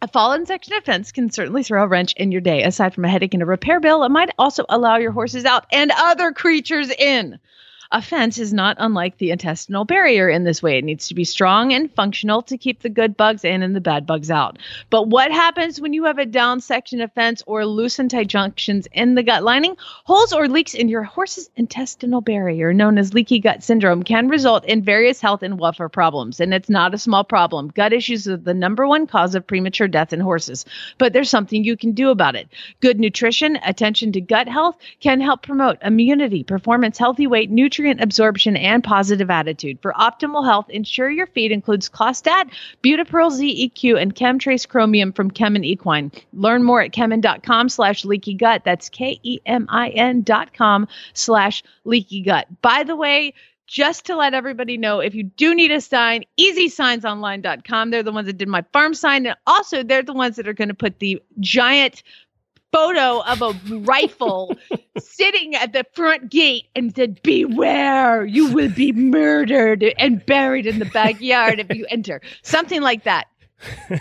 A 0.00 0.08
fallen 0.08 0.46
section 0.46 0.74
of 0.74 0.84
fence 0.84 1.12
can 1.12 1.30
certainly 1.30 1.62
throw 1.62 1.84
a 1.84 1.86
wrench 1.86 2.12
in 2.14 2.32
your 2.32 2.40
day. 2.40 2.64
Aside 2.64 2.92
from 2.94 3.04
a 3.04 3.08
headache 3.08 3.34
and 3.34 3.42
a 3.42 3.46
repair 3.46 3.78
bill, 3.78 4.02
it 4.02 4.08
might 4.08 4.30
also 4.36 4.64
allow 4.68 4.96
your 4.96 5.12
horses 5.12 5.44
out 5.44 5.66
and 5.70 5.92
other 5.96 6.32
creatures 6.32 6.90
in. 6.90 7.38
A 7.94 8.00
fence 8.00 8.38
is 8.38 8.54
not 8.54 8.78
unlike 8.80 9.18
the 9.18 9.32
intestinal 9.32 9.84
barrier 9.84 10.26
in 10.26 10.44
this 10.44 10.62
way. 10.62 10.78
It 10.78 10.84
needs 10.84 11.08
to 11.08 11.14
be 11.14 11.24
strong 11.24 11.74
and 11.74 11.92
functional 11.92 12.40
to 12.42 12.56
keep 12.56 12.80
the 12.80 12.88
good 12.88 13.18
bugs 13.18 13.44
in 13.44 13.62
and 13.62 13.76
the 13.76 13.82
bad 13.82 14.06
bugs 14.06 14.30
out. 14.30 14.58
But 14.88 15.08
what 15.08 15.30
happens 15.30 15.78
when 15.78 15.92
you 15.92 16.04
have 16.04 16.16
a 16.16 16.24
down 16.24 16.62
section 16.62 17.02
of 17.02 17.12
fence 17.12 17.42
or 17.46 17.66
loose 17.66 17.98
and 17.98 18.10
tight 18.10 18.28
junctions 18.28 18.88
in 18.92 19.14
the 19.14 19.22
gut 19.22 19.44
lining? 19.44 19.76
Holes 20.04 20.32
or 20.32 20.48
leaks 20.48 20.72
in 20.72 20.88
your 20.88 21.02
horse's 21.02 21.50
intestinal 21.56 22.22
barrier, 22.22 22.72
known 22.72 22.96
as 22.96 23.12
leaky 23.12 23.38
gut 23.40 23.62
syndrome, 23.62 24.04
can 24.04 24.28
result 24.28 24.64
in 24.64 24.82
various 24.82 25.20
health 25.20 25.42
and 25.42 25.60
welfare 25.60 25.90
problems. 25.90 26.40
And 26.40 26.54
it's 26.54 26.70
not 26.70 26.94
a 26.94 26.98
small 26.98 27.24
problem. 27.24 27.68
Gut 27.68 27.92
issues 27.92 28.26
are 28.26 28.38
the 28.38 28.54
number 28.54 28.88
one 28.88 29.06
cause 29.06 29.34
of 29.34 29.46
premature 29.46 29.86
death 29.86 30.14
in 30.14 30.20
horses. 30.20 30.64
But 30.96 31.12
there's 31.12 31.28
something 31.28 31.62
you 31.62 31.76
can 31.76 31.92
do 31.92 32.08
about 32.08 32.36
it. 32.36 32.48
Good 32.80 32.98
nutrition, 32.98 33.58
attention 33.66 34.12
to 34.12 34.22
gut 34.22 34.48
health 34.48 34.78
can 35.00 35.20
help 35.20 35.42
promote 35.42 35.76
immunity, 35.82 36.42
performance, 36.42 36.96
healthy 36.96 37.26
weight, 37.26 37.50
nutrient 37.82 38.00
absorption, 38.00 38.56
and 38.56 38.84
positive 38.84 39.28
attitude. 39.30 39.78
For 39.82 39.92
optimal 39.94 40.44
health, 40.44 40.70
ensure 40.70 41.10
your 41.10 41.26
feed 41.26 41.50
includes 41.50 41.88
Clostat, 41.88 42.50
ButiPEARL 42.84 43.32
ZEQ, 43.32 44.00
and 44.00 44.14
KemTRACE 44.14 44.68
Chromium 44.68 45.12
from 45.12 45.32
and 45.40 45.64
Equine. 45.64 46.12
Learn 46.32 46.62
more 46.62 46.80
at 46.80 46.92
Kemin.com 46.92 47.68
slash 47.68 48.04
leaky 48.04 48.34
gut. 48.34 48.62
That's 48.64 48.88
K-E-M-I-N 48.88 50.22
dot 50.22 50.54
com 50.54 50.86
slash 51.14 51.64
leaky 51.84 52.22
gut. 52.22 52.46
By 52.62 52.84
the 52.84 52.94
way, 52.94 53.34
just 53.66 54.06
to 54.06 54.16
let 54.16 54.34
everybody 54.34 54.76
know, 54.76 55.00
if 55.00 55.14
you 55.14 55.24
do 55.24 55.54
need 55.54 55.72
a 55.72 55.80
sign, 55.80 56.24
easysignsonline.com. 56.38 57.90
They're 57.90 58.02
the 58.02 58.12
ones 58.12 58.26
that 58.26 58.36
did 58.36 58.48
my 58.48 58.62
farm 58.72 58.92
sign. 58.94 59.26
And 59.26 59.36
also, 59.46 59.82
they're 59.82 60.02
the 60.02 60.12
ones 60.12 60.36
that 60.36 60.46
are 60.46 60.52
going 60.52 60.68
to 60.68 60.74
put 60.74 60.98
the 60.98 61.22
giant 61.40 62.02
photo 62.72 63.22
of 63.24 63.42
a 63.42 63.78
rifle 63.78 64.56
sitting 64.98 65.54
at 65.54 65.72
the 65.72 65.84
front 65.92 66.30
gate 66.30 66.66
and 66.74 66.94
said, 66.94 67.22
Beware, 67.22 68.24
you 68.24 68.52
will 68.52 68.70
be 68.70 68.92
murdered 68.92 69.84
and 69.98 70.24
buried 70.24 70.66
in 70.66 70.78
the 70.78 70.86
backyard 70.86 71.60
if 71.60 71.76
you 71.76 71.86
enter. 71.90 72.20
Something 72.42 72.82
like 72.82 73.04
that. 73.04 73.26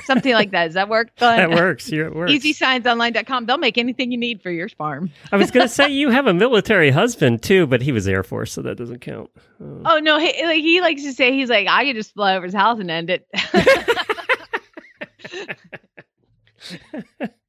Something 0.05 0.33
like 0.33 0.49
that. 0.51 0.65
Does 0.65 0.73
that 0.73 0.89
work? 0.89 1.15
That 1.17 1.51
works. 1.51 1.91
You, 1.91 2.05
it 2.05 2.15
works. 2.15 2.31
EasySignsOnline.com. 2.31 3.45
They'll 3.45 3.59
make 3.59 3.77
anything 3.77 4.11
you 4.11 4.17
need 4.17 4.41
for 4.41 4.49
your 4.49 4.69
farm. 4.69 5.11
I 5.31 5.37
was 5.37 5.51
going 5.51 5.67
to 5.67 5.71
say 5.71 5.89
you 5.89 6.09
have 6.09 6.25
a 6.25 6.33
military 6.33 6.89
husband 6.89 7.43
too, 7.43 7.67
but 7.67 7.83
he 7.83 7.91
was 7.91 8.07
Air 8.07 8.23
Force, 8.23 8.51
so 8.51 8.63
that 8.63 8.77
doesn't 8.77 9.01
count. 9.01 9.29
Oh, 9.61 9.81
oh 9.85 9.99
no, 9.99 10.17
he, 10.17 10.43
like, 10.43 10.61
he 10.61 10.81
likes 10.81 11.03
to 11.03 11.13
say 11.13 11.33
he's 11.33 11.49
like 11.49 11.67
I 11.67 11.85
could 11.85 11.95
just 11.95 12.13
fly 12.13 12.35
over 12.35 12.45
his 12.45 12.55
house 12.55 12.79
and 12.79 12.89
end 12.89 13.11
it. 13.11 13.27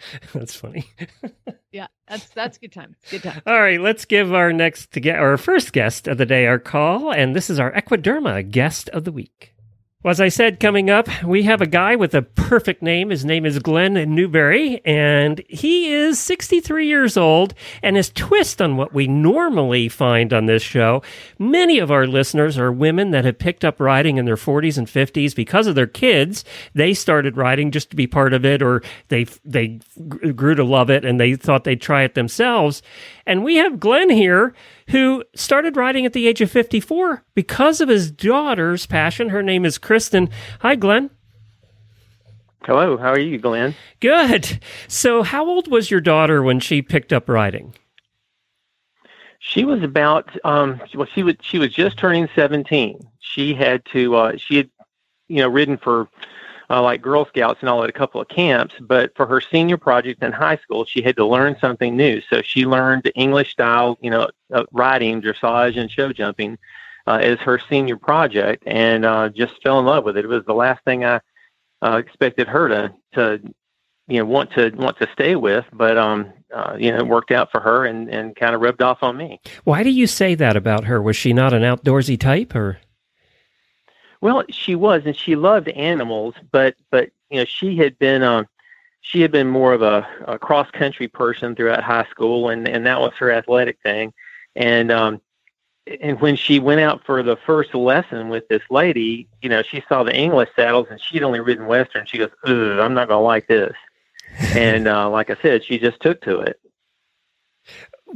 That's 0.32 0.54
funny. 0.54 0.84
yeah, 1.72 1.88
that's 2.08 2.28
that's 2.30 2.58
good 2.58 2.72
time. 2.72 2.96
Good 3.10 3.22
time. 3.22 3.42
All 3.46 3.60
right, 3.60 3.80
let's 3.80 4.04
give 4.04 4.32
our 4.32 4.52
next 4.52 4.92
to 4.92 5.00
get 5.00 5.18
our 5.18 5.36
first 5.36 5.72
guest 5.72 6.08
of 6.08 6.18
the 6.18 6.26
day 6.26 6.46
our 6.46 6.58
call, 6.58 7.12
and 7.12 7.34
this 7.34 7.50
is 7.50 7.58
our 7.58 7.72
Equiderma 7.72 8.48
guest 8.50 8.88
of 8.90 9.04
the 9.04 9.12
week. 9.12 9.54
Well, 10.08 10.12
as 10.12 10.22
I 10.22 10.30
said, 10.30 10.58
coming 10.58 10.88
up, 10.88 11.06
we 11.22 11.42
have 11.42 11.60
a 11.60 11.66
guy 11.66 11.94
with 11.94 12.14
a 12.14 12.22
perfect 12.22 12.80
name. 12.80 13.10
His 13.10 13.26
name 13.26 13.44
is 13.44 13.58
Glenn 13.58 13.92
Newberry, 14.14 14.80
and 14.86 15.42
he 15.50 15.92
is 15.92 16.18
63 16.18 16.86
years 16.86 17.18
old. 17.18 17.52
And 17.82 17.94
his 17.94 18.08
twist 18.08 18.62
on 18.62 18.78
what 18.78 18.94
we 18.94 19.06
normally 19.06 19.86
find 19.90 20.32
on 20.32 20.46
this 20.46 20.62
show 20.62 21.02
many 21.38 21.78
of 21.78 21.90
our 21.90 22.06
listeners 22.06 22.56
are 22.56 22.72
women 22.72 23.10
that 23.10 23.26
have 23.26 23.38
picked 23.38 23.66
up 23.66 23.80
riding 23.80 24.16
in 24.16 24.24
their 24.24 24.36
40s 24.36 24.78
and 24.78 24.86
50s 24.86 25.34
because 25.34 25.66
of 25.66 25.74
their 25.74 25.86
kids. 25.86 26.42
They 26.72 26.94
started 26.94 27.36
riding 27.36 27.70
just 27.70 27.90
to 27.90 27.96
be 27.96 28.06
part 28.06 28.32
of 28.32 28.46
it, 28.46 28.62
or 28.62 28.82
they, 29.08 29.24
they 29.44 29.78
grew 30.08 30.54
to 30.54 30.64
love 30.64 30.88
it 30.88 31.04
and 31.04 31.20
they 31.20 31.34
thought 31.34 31.64
they'd 31.64 31.82
try 31.82 32.04
it 32.04 32.14
themselves. 32.14 32.80
And 33.26 33.44
we 33.44 33.56
have 33.56 33.78
Glenn 33.78 34.08
here 34.08 34.54
who 34.88 35.24
started 35.34 35.76
riding 35.76 36.06
at 36.06 36.12
the 36.12 36.26
age 36.26 36.40
of 36.40 36.50
54 36.50 37.24
because 37.34 37.80
of 37.80 37.88
his 37.88 38.10
daughter's 38.10 38.86
passion. 38.86 39.28
Her 39.30 39.42
name 39.42 39.64
is 39.64 39.78
Kristen. 39.78 40.30
Hi, 40.60 40.74
Glenn. 40.74 41.10
Hello, 42.64 42.96
how 42.96 43.10
are 43.10 43.18
you, 43.18 43.38
Glenn? 43.38 43.74
Good. 44.00 44.60
So, 44.88 45.22
how 45.22 45.46
old 45.46 45.70
was 45.70 45.90
your 45.90 46.00
daughter 46.00 46.42
when 46.42 46.60
she 46.60 46.82
picked 46.82 47.12
up 47.12 47.28
riding? 47.28 47.74
She 49.38 49.64
was 49.64 49.82
about 49.82 50.28
um 50.44 50.80
well 50.94 51.06
she 51.14 51.22
was 51.22 51.36
she 51.40 51.58
was 51.58 51.72
just 51.72 51.96
turning 51.96 52.28
17. 52.34 53.00
She 53.20 53.54
had 53.54 53.82
to 53.92 54.16
uh 54.16 54.36
she 54.36 54.56
had 54.58 54.70
you 55.28 55.36
know 55.36 55.48
ridden 55.48 55.78
for 55.78 56.08
uh, 56.70 56.82
like 56.82 57.00
Girl 57.00 57.24
Scouts 57.26 57.60
and 57.60 57.68
all 57.68 57.82
at 57.82 57.90
a 57.90 57.92
couple 57.92 58.20
of 58.20 58.28
camps, 58.28 58.74
but 58.80 59.14
for 59.16 59.26
her 59.26 59.40
senior 59.40 59.78
project 59.78 60.22
in 60.22 60.32
high 60.32 60.58
school, 60.58 60.84
she 60.84 61.02
had 61.02 61.16
to 61.16 61.24
learn 61.24 61.56
something 61.60 61.96
new. 61.96 62.20
So 62.28 62.42
she 62.42 62.66
learned 62.66 63.10
English 63.14 63.52
style, 63.52 63.98
you 64.02 64.10
know, 64.10 64.28
uh, 64.52 64.64
riding, 64.72 65.22
dressage, 65.22 65.78
and 65.78 65.90
show 65.90 66.12
jumping 66.12 66.58
uh, 67.06 67.18
as 67.22 67.38
her 67.38 67.58
senior 67.70 67.96
project, 67.96 68.64
and 68.66 69.04
uh, 69.04 69.30
just 69.30 69.62
fell 69.62 69.78
in 69.78 69.86
love 69.86 70.04
with 70.04 70.18
it. 70.18 70.24
It 70.24 70.28
was 70.28 70.44
the 70.44 70.54
last 70.54 70.84
thing 70.84 71.04
I 71.04 71.20
uh, 71.80 71.96
expected 71.96 72.48
her 72.48 72.68
to 72.68 72.94
to 73.14 73.40
you 74.08 74.18
know 74.18 74.26
want 74.26 74.52
to 74.52 74.70
want 74.70 74.98
to 74.98 75.08
stay 75.12 75.36
with, 75.36 75.64
but 75.72 75.96
um 75.96 76.32
uh, 76.54 76.76
you 76.78 76.90
know 76.90 76.98
it 76.98 77.06
worked 77.06 77.30
out 77.30 77.50
for 77.50 77.60
her 77.60 77.86
and 77.86 78.10
and 78.10 78.36
kind 78.36 78.54
of 78.54 78.60
rubbed 78.60 78.82
off 78.82 79.02
on 79.02 79.16
me. 79.16 79.40
Why 79.64 79.82
do 79.82 79.90
you 79.90 80.06
say 80.06 80.34
that 80.34 80.56
about 80.56 80.84
her? 80.84 81.00
Was 81.00 81.16
she 81.16 81.32
not 81.32 81.54
an 81.54 81.62
outdoorsy 81.62 82.18
type 82.18 82.54
or? 82.54 82.78
Well, 84.20 84.44
she 84.50 84.74
was, 84.74 85.02
and 85.06 85.16
she 85.16 85.36
loved 85.36 85.68
animals, 85.68 86.34
but 86.50 86.74
but 86.90 87.10
you 87.30 87.38
know 87.38 87.44
she 87.44 87.76
had 87.76 87.98
been 87.98 88.22
um 88.22 88.48
she 89.00 89.20
had 89.20 89.30
been 89.30 89.48
more 89.48 89.72
of 89.72 89.82
a, 89.82 90.06
a 90.26 90.38
cross 90.38 90.70
country 90.70 91.08
person 91.08 91.54
throughout 91.54 91.84
high 91.84 92.06
school, 92.10 92.48
and 92.48 92.68
and 92.68 92.86
that 92.86 93.00
was 93.00 93.12
her 93.18 93.30
athletic 93.30 93.78
thing, 93.82 94.12
and 94.56 94.90
um 94.90 95.20
and 96.00 96.20
when 96.20 96.36
she 96.36 96.58
went 96.58 96.80
out 96.80 97.04
for 97.04 97.22
the 97.22 97.36
first 97.36 97.74
lesson 97.74 98.28
with 98.28 98.46
this 98.48 98.62
lady, 98.70 99.28
you 99.40 99.48
know 99.48 99.62
she 99.62 99.82
saw 99.88 100.02
the 100.02 100.14
English 100.14 100.50
saddles, 100.56 100.88
and 100.90 101.00
she'd 101.00 101.22
only 101.22 101.40
ridden 101.40 101.66
Western. 101.66 102.04
She 102.06 102.18
goes, 102.18 102.30
"Ugh, 102.44 102.78
I'm 102.80 102.94
not 102.94 103.08
gonna 103.08 103.22
like 103.22 103.46
this," 103.46 103.76
and 104.54 104.88
uh, 104.88 105.08
like 105.08 105.30
I 105.30 105.36
said, 105.40 105.64
she 105.64 105.78
just 105.78 106.00
took 106.00 106.20
to 106.22 106.40
it. 106.40 106.60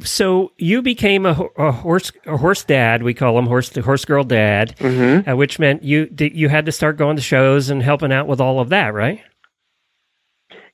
So 0.01 0.53
you 0.57 0.81
became 0.83 1.27
a, 1.27 1.39
a 1.57 1.71
horse 1.71 2.13
a 2.27 2.37
horse 2.37 2.65
dad. 2.65 3.03
We 3.03 3.15
call 3.15 3.39
him 3.39 3.47
horse 3.47 3.69
the 3.69 3.83
horse 3.83 4.05
girl 4.05 4.25
dad, 4.25 4.77
Mm-hmm. 4.79 5.29
uh, 5.29 5.37
which 5.37 5.59
meant 5.59 5.83
you 5.83 6.09
you 6.19 6.49
had 6.49 6.67
to 6.67 6.73
start 6.73 6.97
going 6.97 7.17
to 7.17 7.23
shows 7.23 7.69
and 7.71 7.83
helping 7.83 8.13
out 8.13 8.27
with 8.27 8.41
all 8.41 8.59
of 8.61 8.71
that, 8.71 8.95
right? 8.95 9.21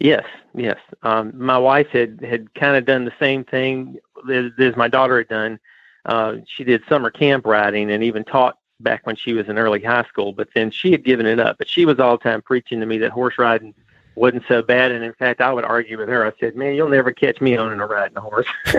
Yes, 0.01 0.25
yes. 0.55 0.79
Um, 1.03 1.33
my 1.35 1.59
wife 1.59 1.89
had 1.89 2.21
had 2.23 2.55
kind 2.55 2.77
of 2.77 2.85
done 2.85 3.05
the 3.05 3.13
same 3.19 3.45
thing 3.45 3.97
as, 4.31 4.53
as 4.59 4.77
my 4.77 4.89
daughter 4.89 5.19
had 5.19 5.29
done. 5.29 5.59
Uh, 6.05 6.37
she 6.47 6.63
did 6.65 6.83
summer 6.89 7.11
camp 7.11 7.45
riding 7.45 7.91
and 7.91 8.05
even 8.05 8.25
taught 8.25 8.59
back 8.81 9.05
when 9.05 9.17
she 9.17 9.33
was 9.33 9.49
in 9.49 9.59
early 9.59 9.83
high 9.83 10.05
school. 10.05 10.33
But 10.33 10.49
then 10.55 10.71
she 10.71 10.93
had 10.93 11.05
given 11.05 11.27
it 11.27 11.41
up. 11.41 11.59
But 11.59 11.69
she 11.69 11.85
was 11.85 11.99
all 11.99 12.17
the 12.17 12.23
time 12.23 12.41
preaching 12.41 12.79
to 12.81 12.87
me 12.87 12.99
that 12.99 13.11
horse 13.11 13.37
riding 13.37 13.75
wasn't 14.19 14.45
so 14.49 14.63
bad. 14.63 14.93
And 14.93 15.05
in 15.05 15.15
fact, 15.15 15.41
I 15.41 15.53
would 15.53 15.65
argue 15.65 15.99
with 15.99 16.09
her. 16.09 16.27
I 16.27 16.33
said, 16.41 16.57
"Man, 16.57 16.75
you'll 16.75 16.89
never 16.89 17.13
catch 17.13 17.41
me 17.41 17.57
owning 17.57 17.81
a 17.81 17.87
riding 17.87 18.17
a 18.17 18.21
horse." 18.21 18.47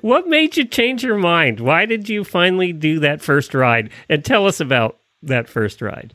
What 0.00 0.28
made 0.28 0.56
you 0.56 0.64
change 0.64 1.02
your 1.02 1.18
mind? 1.18 1.60
Why 1.60 1.86
did 1.86 2.08
you 2.08 2.24
finally 2.24 2.72
do 2.72 3.00
that 3.00 3.20
first 3.20 3.52
ride? 3.52 3.90
And 4.08 4.24
tell 4.24 4.46
us 4.46 4.60
about 4.60 4.98
that 5.22 5.48
first 5.48 5.82
ride. 5.82 6.14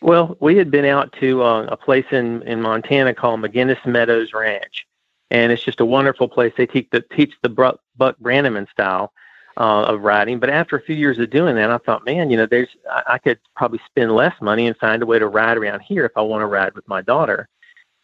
Well, 0.00 0.36
we 0.40 0.56
had 0.56 0.70
been 0.70 0.84
out 0.84 1.14
to 1.20 1.42
uh, 1.42 1.62
a 1.64 1.76
place 1.76 2.04
in, 2.10 2.42
in 2.42 2.60
Montana 2.60 3.14
called 3.14 3.40
McGinnis 3.40 3.84
Meadows 3.86 4.32
Ranch, 4.34 4.86
and 5.30 5.50
it's 5.50 5.62
just 5.62 5.80
a 5.80 5.86
wonderful 5.86 6.28
place. 6.28 6.52
They 6.56 6.66
teach 6.66 6.88
the 6.90 7.02
teach 7.16 7.32
the 7.42 7.48
Buck, 7.48 7.80
Buck 7.96 8.16
Brannaman 8.20 8.68
style 8.70 9.12
uh, 9.56 9.84
of 9.84 10.02
riding. 10.02 10.38
But 10.38 10.50
after 10.50 10.76
a 10.76 10.82
few 10.82 10.96
years 10.96 11.18
of 11.18 11.30
doing 11.30 11.56
that, 11.56 11.70
I 11.70 11.78
thought, 11.78 12.04
man, 12.04 12.30
you 12.30 12.36
know, 12.36 12.46
there's 12.46 12.68
I, 12.90 13.02
I 13.14 13.18
could 13.18 13.38
probably 13.54 13.80
spend 13.86 14.14
less 14.14 14.34
money 14.40 14.66
and 14.66 14.76
find 14.76 15.02
a 15.02 15.06
way 15.06 15.18
to 15.18 15.26
ride 15.26 15.56
around 15.56 15.80
here 15.80 16.04
if 16.04 16.12
I 16.16 16.22
want 16.22 16.42
to 16.42 16.46
ride 16.46 16.74
with 16.74 16.86
my 16.88 17.02
daughter. 17.02 17.48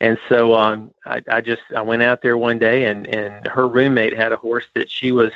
And 0.00 0.18
so 0.28 0.54
um, 0.54 0.92
I, 1.06 1.22
I 1.28 1.40
just 1.40 1.62
I 1.74 1.82
went 1.82 2.02
out 2.02 2.22
there 2.22 2.38
one 2.38 2.58
day, 2.58 2.84
and 2.84 3.06
and 3.06 3.46
her 3.48 3.66
roommate 3.66 4.16
had 4.16 4.32
a 4.32 4.36
horse 4.36 4.66
that 4.74 4.90
she 4.90 5.10
was 5.10 5.32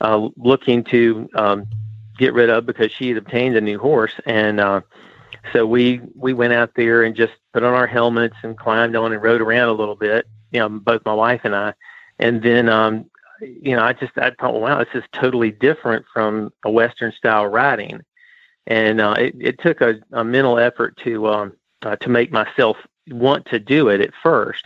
uh, 0.00 0.28
looking 0.36 0.84
to 0.84 1.28
um, 1.34 1.66
get 2.16 2.32
rid 2.32 2.48
of 2.48 2.64
because 2.64 2.90
she 2.90 3.08
had 3.08 3.18
obtained 3.18 3.56
a 3.56 3.60
new 3.60 3.78
horse, 3.78 4.14
and 4.24 4.60
uh, 4.60 4.80
so 5.52 5.66
we 5.66 6.00
we 6.14 6.32
went 6.32 6.54
out 6.54 6.74
there 6.74 7.02
and 7.02 7.14
just 7.14 7.34
put 7.52 7.62
on 7.62 7.74
our 7.74 7.86
helmets 7.86 8.36
and 8.42 8.56
climbed 8.56 8.96
on 8.96 9.12
and 9.12 9.22
rode 9.22 9.42
around 9.42 9.68
a 9.68 9.72
little 9.72 9.96
bit. 9.96 10.26
You 10.52 10.60
know, 10.60 10.68
both 10.70 11.04
my 11.04 11.12
wife 11.12 11.42
and 11.44 11.54
I, 11.54 11.74
and 12.18 12.42
then 12.42 12.70
um, 12.70 13.10
you 13.40 13.76
know 13.76 13.82
I 13.82 13.92
just 13.92 14.16
I 14.16 14.32
thought, 14.38 14.60
wow, 14.60 14.78
this 14.78 14.94
is 14.94 15.04
totally 15.12 15.50
different 15.50 16.04
from 16.12 16.52
a 16.64 16.70
Western 16.70 17.12
style 17.12 17.46
riding, 17.46 18.00
and 18.66 19.00
uh, 19.00 19.14
it, 19.18 19.34
it 19.38 19.60
took 19.60 19.80
a, 19.80 20.00
a 20.12 20.24
mental 20.24 20.58
effort 20.58 20.96
to 21.04 21.28
um, 21.28 21.52
uh, 21.82 21.96
to 21.96 22.08
make 22.08 22.32
myself 22.32 22.76
want 23.10 23.46
to 23.46 23.58
do 23.58 23.88
it 23.88 24.00
at 24.00 24.12
first, 24.22 24.64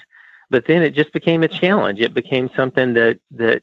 but 0.50 0.66
then 0.66 0.82
it 0.82 0.94
just 0.94 1.12
became 1.12 1.42
a 1.42 1.48
challenge. 1.48 2.00
It 2.00 2.14
became 2.14 2.50
something 2.56 2.94
that 2.94 3.18
that 3.32 3.62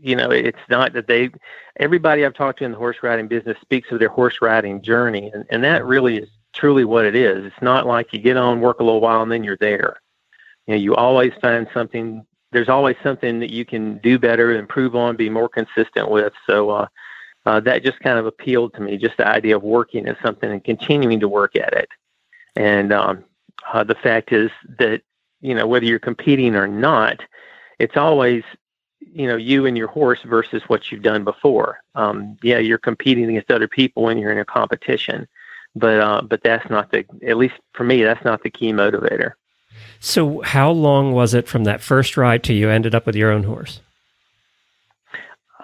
you 0.00 0.16
know 0.16 0.30
it's 0.30 0.58
not 0.68 0.92
that 0.92 1.06
they 1.06 1.30
everybody 1.78 2.24
I've 2.24 2.34
talked 2.34 2.58
to 2.60 2.64
in 2.64 2.72
the 2.72 2.78
horse 2.78 2.98
riding 3.02 3.28
business 3.28 3.56
speaks 3.60 3.90
of 3.90 3.98
their 3.98 4.08
horse 4.08 4.38
riding 4.40 4.82
journey, 4.82 5.30
and, 5.32 5.44
and 5.50 5.64
that 5.64 5.84
really 5.84 6.18
is 6.18 6.28
truly 6.52 6.84
what 6.84 7.04
it 7.04 7.14
is. 7.14 7.44
It's 7.44 7.62
not 7.62 7.86
like 7.86 8.12
you 8.12 8.18
get 8.18 8.36
on, 8.36 8.60
work 8.60 8.80
a 8.80 8.84
little 8.84 9.00
while, 9.00 9.22
and 9.22 9.30
then 9.30 9.44
you're 9.44 9.56
there. 9.56 10.00
You 10.66 10.74
know, 10.74 10.80
you 10.80 10.94
always 10.94 11.32
find 11.40 11.66
something. 11.72 12.26
There's 12.50 12.68
always 12.68 12.96
something 13.02 13.40
that 13.40 13.50
you 13.50 13.64
can 13.64 13.98
do 13.98 14.18
better, 14.18 14.56
improve 14.56 14.96
on, 14.96 15.16
be 15.16 15.28
more 15.28 15.48
consistent 15.48 16.10
with. 16.10 16.32
So 16.46 16.70
uh, 16.70 16.86
uh, 17.46 17.60
that 17.60 17.82
just 17.82 18.00
kind 18.00 18.18
of 18.18 18.26
appealed 18.26 18.74
to 18.74 18.80
me. 18.80 18.96
Just 18.96 19.16
the 19.16 19.26
idea 19.26 19.56
of 19.56 19.62
working 19.62 20.06
at 20.06 20.16
something 20.22 20.50
and 20.50 20.62
continuing 20.62 21.20
to 21.20 21.28
work 21.28 21.56
at 21.56 21.72
it. 21.72 21.88
And 22.56 22.92
um, 22.92 23.24
uh, 23.72 23.84
the 23.84 23.94
fact 23.94 24.32
is 24.32 24.50
that 24.78 25.02
you 25.40 25.54
know 25.54 25.66
whether 25.66 25.86
you're 25.86 25.98
competing 25.98 26.56
or 26.56 26.66
not, 26.66 27.20
it's 27.78 27.96
always 27.96 28.42
you 29.00 29.26
know 29.26 29.36
you 29.36 29.66
and 29.66 29.76
your 29.76 29.88
horse 29.88 30.20
versus 30.22 30.62
what 30.66 30.90
you've 30.90 31.02
done 31.02 31.24
before. 31.24 31.78
Um, 31.94 32.36
yeah, 32.42 32.58
you're 32.58 32.78
competing 32.78 33.28
against 33.30 33.50
other 33.50 33.68
people 33.68 34.02
when 34.02 34.18
you're 34.18 34.32
in 34.32 34.38
a 34.38 34.44
competition, 34.44 35.28
but 35.74 36.00
uh, 36.00 36.22
but 36.22 36.42
that's 36.42 36.68
not 36.68 36.90
the 36.90 37.04
at 37.26 37.36
least 37.36 37.54
for 37.72 37.84
me 37.84 38.02
that's 38.02 38.24
not 38.24 38.42
the 38.42 38.50
key 38.50 38.72
motivator. 38.72 39.32
So, 40.00 40.42
how 40.42 40.70
long 40.70 41.12
was 41.12 41.34
it 41.34 41.48
from 41.48 41.64
that 41.64 41.80
first 41.80 42.16
ride 42.16 42.44
to 42.44 42.52
you 42.52 42.70
ended 42.70 42.94
up 42.94 43.06
with 43.06 43.16
your 43.16 43.30
own 43.30 43.44
horse? 43.44 43.80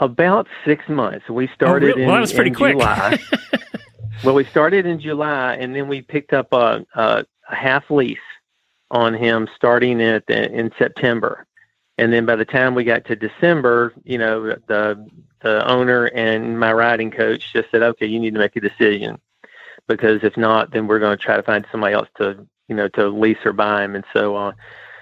About 0.00 0.48
six 0.64 0.88
months. 0.88 1.28
We 1.28 1.48
started 1.54 1.86
oh, 1.86 1.88
really? 1.90 2.02
in, 2.02 2.08
well, 2.08 2.16
that 2.16 2.20
was 2.20 2.32
pretty 2.32 2.50
quick. 2.50 2.72
July. 2.72 3.18
well, 4.24 4.34
we 4.34 4.44
started 4.44 4.86
in 4.86 5.00
July, 5.00 5.54
and 5.54 5.74
then 5.74 5.86
we 5.86 6.02
picked 6.02 6.32
up 6.32 6.52
a, 6.52 6.84
a, 6.94 7.24
a 7.48 7.54
half 7.54 7.90
lease 7.90 8.18
on 8.90 9.14
him 9.14 9.48
starting 9.54 10.02
at 10.02 10.28
in 10.28 10.72
September. 10.78 11.46
And 11.96 12.12
then 12.12 12.26
by 12.26 12.34
the 12.34 12.44
time 12.44 12.74
we 12.74 12.82
got 12.82 13.04
to 13.06 13.16
December, 13.16 13.92
you 14.02 14.18
know, 14.18 14.56
the 14.66 15.08
the 15.42 15.68
owner 15.68 16.06
and 16.06 16.58
my 16.58 16.72
riding 16.72 17.10
coach 17.10 17.52
just 17.52 17.70
said, 17.70 17.82
"Okay, 17.82 18.06
you 18.06 18.18
need 18.18 18.34
to 18.34 18.40
make 18.40 18.56
a 18.56 18.60
decision, 18.60 19.20
because 19.86 20.24
if 20.24 20.36
not, 20.36 20.72
then 20.72 20.86
we're 20.86 20.98
going 20.98 21.16
to 21.16 21.22
try 21.22 21.36
to 21.36 21.42
find 21.42 21.66
somebody 21.70 21.94
else 21.94 22.08
to, 22.16 22.46
you 22.68 22.74
know, 22.74 22.88
to 22.88 23.08
lease 23.08 23.44
or 23.44 23.52
buy 23.52 23.84
him." 23.84 23.94
And 23.94 24.04
so, 24.12 24.36
uh, 24.36 24.52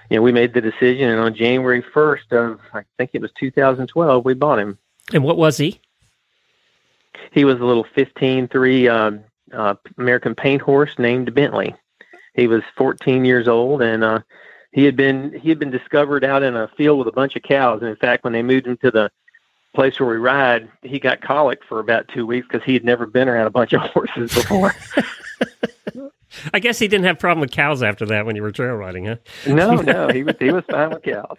you 0.09 0.17
know, 0.17 0.21
we 0.21 0.31
made 0.31 0.53
the 0.53 0.61
decision, 0.61 1.09
and 1.09 1.19
on 1.19 1.33
January 1.33 1.81
first 1.93 2.31
of 2.31 2.59
I 2.73 2.83
think 2.97 3.11
it 3.13 3.21
was 3.21 3.31
2012, 3.39 4.25
we 4.25 4.33
bought 4.33 4.59
him. 4.59 4.77
And 5.13 5.23
what 5.23 5.37
was 5.37 5.57
he? 5.57 5.79
He 7.31 7.45
was 7.45 7.59
a 7.59 7.65
little 7.65 7.85
15-3 7.95 8.89
uh, 8.89 9.55
uh, 9.55 9.75
American 9.97 10.35
paint 10.35 10.61
horse 10.61 10.97
named 10.97 11.33
Bentley. 11.33 11.75
He 12.35 12.47
was 12.47 12.63
14 12.77 13.25
years 13.25 13.47
old, 13.47 13.81
and 13.81 14.03
uh, 14.03 14.19
he 14.71 14.83
had 14.83 14.95
been 14.95 15.39
he 15.39 15.49
had 15.49 15.59
been 15.59 15.71
discovered 15.71 16.23
out 16.23 16.43
in 16.43 16.55
a 16.55 16.67
field 16.69 16.99
with 16.99 17.07
a 17.07 17.11
bunch 17.11 17.35
of 17.35 17.43
cows. 17.43 17.81
And 17.81 17.89
in 17.89 17.95
fact, 17.95 18.23
when 18.23 18.33
they 18.33 18.41
moved 18.41 18.67
him 18.67 18.77
to 18.77 18.91
the 18.91 19.11
place 19.75 19.99
where 19.99 20.09
we 20.09 20.17
ride, 20.17 20.69
he 20.81 20.99
got 20.99 21.21
colic 21.21 21.63
for 21.63 21.79
about 21.79 22.07
two 22.07 22.25
weeks 22.25 22.47
because 22.47 22.63
he 22.65 22.73
had 22.73 22.83
never 22.83 23.05
been 23.05 23.29
around 23.29 23.47
a 23.47 23.51
bunch 23.51 23.73
of 23.73 23.81
horses 23.91 24.33
before. 24.33 24.73
I 26.53 26.59
guess 26.59 26.79
he 26.79 26.87
didn't 26.87 27.05
have 27.05 27.19
problem 27.19 27.41
with 27.41 27.51
cows 27.51 27.83
after 27.83 28.05
that 28.07 28.25
when 28.25 28.35
you 28.35 28.41
were 28.41 28.51
trail 28.51 28.73
riding, 28.73 29.05
huh? 29.05 29.15
no, 29.47 29.75
no, 29.81 30.09
he 30.09 30.23
was 30.23 30.35
he 30.39 30.51
was 30.51 30.63
fine 30.69 30.89
with 30.89 31.03
cows. 31.03 31.37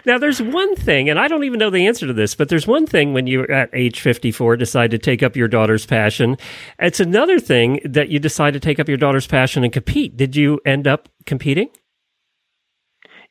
now, 0.06 0.18
there's 0.18 0.40
one 0.40 0.76
thing, 0.76 1.08
and 1.08 1.18
I 1.18 1.28
don't 1.28 1.44
even 1.44 1.58
know 1.58 1.70
the 1.70 1.86
answer 1.86 2.06
to 2.06 2.12
this, 2.12 2.34
but 2.34 2.48
there's 2.48 2.66
one 2.66 2.86
thing 2.86 3.12
when 3.12 3.26
you 3.26 3.44
at 3.46 3.70
age 3.72 4.00
54 4.00 4.56
decide 4.56 4.90
to 4.90 4.98
take 4.98 5.22
up 5.22 5.36
your 5.36 5.48
daughter's 5.48 5.86
passion. 5.86 6.36
It's 6.78 7.00
another 7.00 7.38
thing 7.38 7.80
that 7.84 8.08
you 8.08 8.18
decide 8.18 8.54
to 8.54 8.60
take 8.60 8.78
up 8.78 8.88
your 8.88 8.98
daughter's 8.98 9.26
passion 9.26 9.64
and 9.64 9.72
compete. 9.72 10.16
Did 10.16 10.36
you 10.36 10.60
end 10.64 10.86
up 10.86 11.08
competing? 11.26 11.70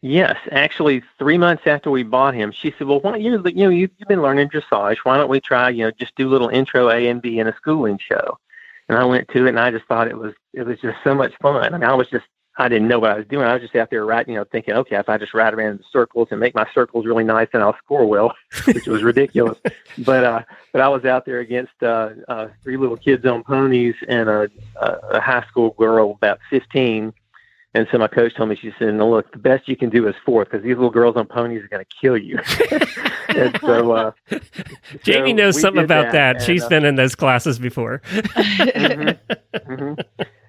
Yes, 0.01 0.37
actually, 0.51 1.01
three 1.17 1.39
months 1.39 1.63
after 1.65 1.89
we 1.89 2.03
bought 2.03 2.35
him, 2.35 2.51
she 2.51 2.73
said, 2.77 2.85
"Well, 2.85 2.99
why 2.99 3.11
don't 3.11 3.21
you, 3.21 3.41
you 3.47 3.63
know, 3.63 3.69
you've 3.69 3.91
been 4.07 4.21
learning 4.21 4.49
dressage. 4.49 4.97
Why 5.03 5.17
don't 5.17 5.29
we 5.29 5.39
try, 5.39 5.69
you 5.69 5.85
know, 5.85 5.91
just 5.91 6.15
do 6.15 6.29
little 6.29 6.49
intro 6.49 6.89
A 6.89 7.07
and 7.07 7.19
B 7.21 7.39
in 7.39 7.47
a 7.47 7.55
schooling 7.55 7.97
show?" 7.97 8.37
And 8.89 8.97
I 8.97 9.05
went 9.05 9.27
to 9.29 9.45
it, 9.45 9.49
and 9.49 9.59
I 9.59 9.71
just 9.71 9.85
thought 9.85 10.07
it 10.07 10.17
was, 10.17 10.33
it 10.53 10.65
was 10.65 10.79
just 10.79 10.97
so 11.03 11.13
much 11.13 11.33
fun. 11.41 11.73
I 11.73 11.77
mean, 11.77 11.83
I 11.83 11.93
was 11.93 12.07
just, 12.07 12.25
I 12.57 12.69
didn't 12.69 12.87
know 12.87 12.99
what 12.99 13.11
I 13.11 13.17
was 13.17 13.27
doing. 13.27 13.45
I 13.45 13.53
was 13.53 13.61
just 13.61 13.75
out 13.75 13.89
there 13.89 14.05
riding, 14.05 14.33
you 14.33 14.39
know, 14.39 14.45
thinking, 14.45 14.73
okay, 14.73 14.95
if 14.95 15.09
I 15.09 15.17
just 15.17 15.33
ride 15.33 15.53
around 15.53 15.71
in 15.71 15.83
circles 15.91 16.29
and 16.31 16.39
make 16.39 16.55
my 16.55 16.65
circles 16.73 17.05
really 17.05 17.23
nice, 17.23 17.47
then 17.51 17.61
I'll 17.61 17.77
score 17.77 18.05
well, 18.05 18.33
which 18.65 18.87
was 18.87 19.03
ridiculous. 19.03 19.59
but, 19.99 20.23
uh, 20.23 20.41
but 20.71 20.81
I 20.81 20.87
was 20.87 21.05
out 21.05 21.25
there 21.25 21.39
against 21.39 21.83
uh, 21.83 22.09
uh, 22.27 22.47
three 22.63 22.77
little 22.77 22.97
kids 22.97 23.25
on 23.25 23.43
ponies 23.43 23.95
and 24.07 24.29
a, 24.29 24.49
a 24.79 25.19
high 25.19 25.45
school 25.47 25.71
girl 25.71 26.11
about 26.11 26.39
15 26.49 27.13
and 27.77 27.87
so 27.91 27.99
my 27.99 28.07
coach 28.07 28.33
told 28.33 28.49
me, 28.49 28.55
she 28.55 28.73
said, 28.79 28.95
"No, 28.95 29.07
look, 29.07 29.31
the 29.31 29.37
best 29.37 29.67
you 29.67 29.77
can 29.77 29.91
do 29.91 30.07
is 30.07 30.15
fourth 30.25 30.49
because 30.49 30.63
these 30.63 30.73
little 30.73 30.89
girls 30.89 31.15
on 31.15 31.27
ponies 31.27 31.63
are 31.63 31.67
going 31.67 31.85
to 31.85 31.95
kill 32.01 32.17
you." 32.17 32.39
and 33.29 33.55
so, 33.61 33.91
uh, 33.91 34.11
Jamie 35.03 35.31
so 35.31 35.35
knows 35.35 35.61
something 35.61 35.83
about 35.83 36.11
that. 36.11 36.37
and, 36.37 36.45
She's 36.45 36.63
uh, 36.63 36.69
been 36.69 36.85
in 36.85 36.95
those 36.95 37.13
classes 37.13 37.59
before. 37.59 38.01
mhm, 38.09 39.19
mhm. 39.53 40.05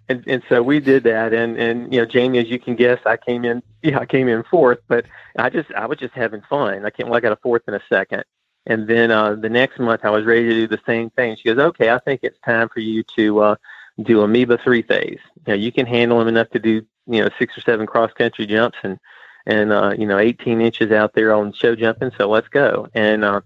And 0.09 0.25
and 0.27 0.43
so 0.49 0.63
we 0.63 0.81
did 0.81 1.03
that, 1.03 1.35
and 1.35 1.59
and 1.59 1.93
you 1.93 2.01
know, 2.01 2.07
Jamie, 2.07 2.39
as 2.39 2.47
you 2.47 2.59
can 2.59 2.77
guess, 2.77 2.99
I 3.05 3.19
came 3.19 3.45
in, 3.45 3.63
yeah, 3.83 3.99
I 3.99 4.07
came 4.07 4.27
in 4.27 4.43
fourth, 4.45 4.79
but 4.89 5.05
I 5.39 5.51
just 5.51 5.71
I 5.73 5.85
was 5.85 5.99
just 5.99 6.15
having 6.15 6.41
fun. 6.49 6.87
I 6.87 6.91
came, 6.91 7.09
well, 7.09 7.19
I 7.19 7.21
got 7.21 7.33
a 7.33 7.37
fourth 7.37 7.65
and 7.67 7.77
a 7.77 7.83
second, 7.91 8.25
and 8.65 8.89
then 8.89 9.11
uh, 9.11 9.35
the 9.35 9.51
next 9.51 9.79
month 9.79 10.01
I 10.03 10.09
was 10.11 10.25
ready 10.25 10.45
to 10.45 10.55
do 10.55 10.67
the 10.67 10.81
same 10.87 11.11
thing. 11.11 11.37
She 11.37 11.53
goes, 11.53 11.59
"Okay, 11.59 11.91
I 11.91 11.99
think 11.99 12.21
it's 12.23 12.39
time 12.41 12.71
for 12.71 12.81
you 12.81 13.03
to." 13.17 13.41
Uh, 13.41 13.57
do 14.03 14.23
amoeba 14.23 14.59
three 14.63 14.83
phase. 14.83 15.19
You 15.47 15.53
know, 15.53 15.55
you 15.55 15.73
can 15.73 15.87
handle 15.87 16.19
them 16.19 16.29
enough 16.29 16.51
to 16.51 16.59
do, 16.59 16.83
you 17.09 17.23
know, 17.23 17.29
six 17.39 17.57
or 17.57 17.61
seven 17.63 17.87
cross 17.87 18.13
country 18.13 18.47
jumps 18.47 18.79
and, 18.83 18.99
and, 19.47 19.73
uh, 19.73 19.95
you 19.99 20.07
know, 20.07 20.19
18 20.19 20.61
inches 20.61 20.93
out 20.93 21.15
there 21.15 21.35
on 21.35 21.53
show 21.53 21.75
jumping. 21.75 22.11
So 22.17 22.29
let's 22.29 22.49
go. 22.49 22.89
And, 22.95 23.25
uh, 23.25 23.41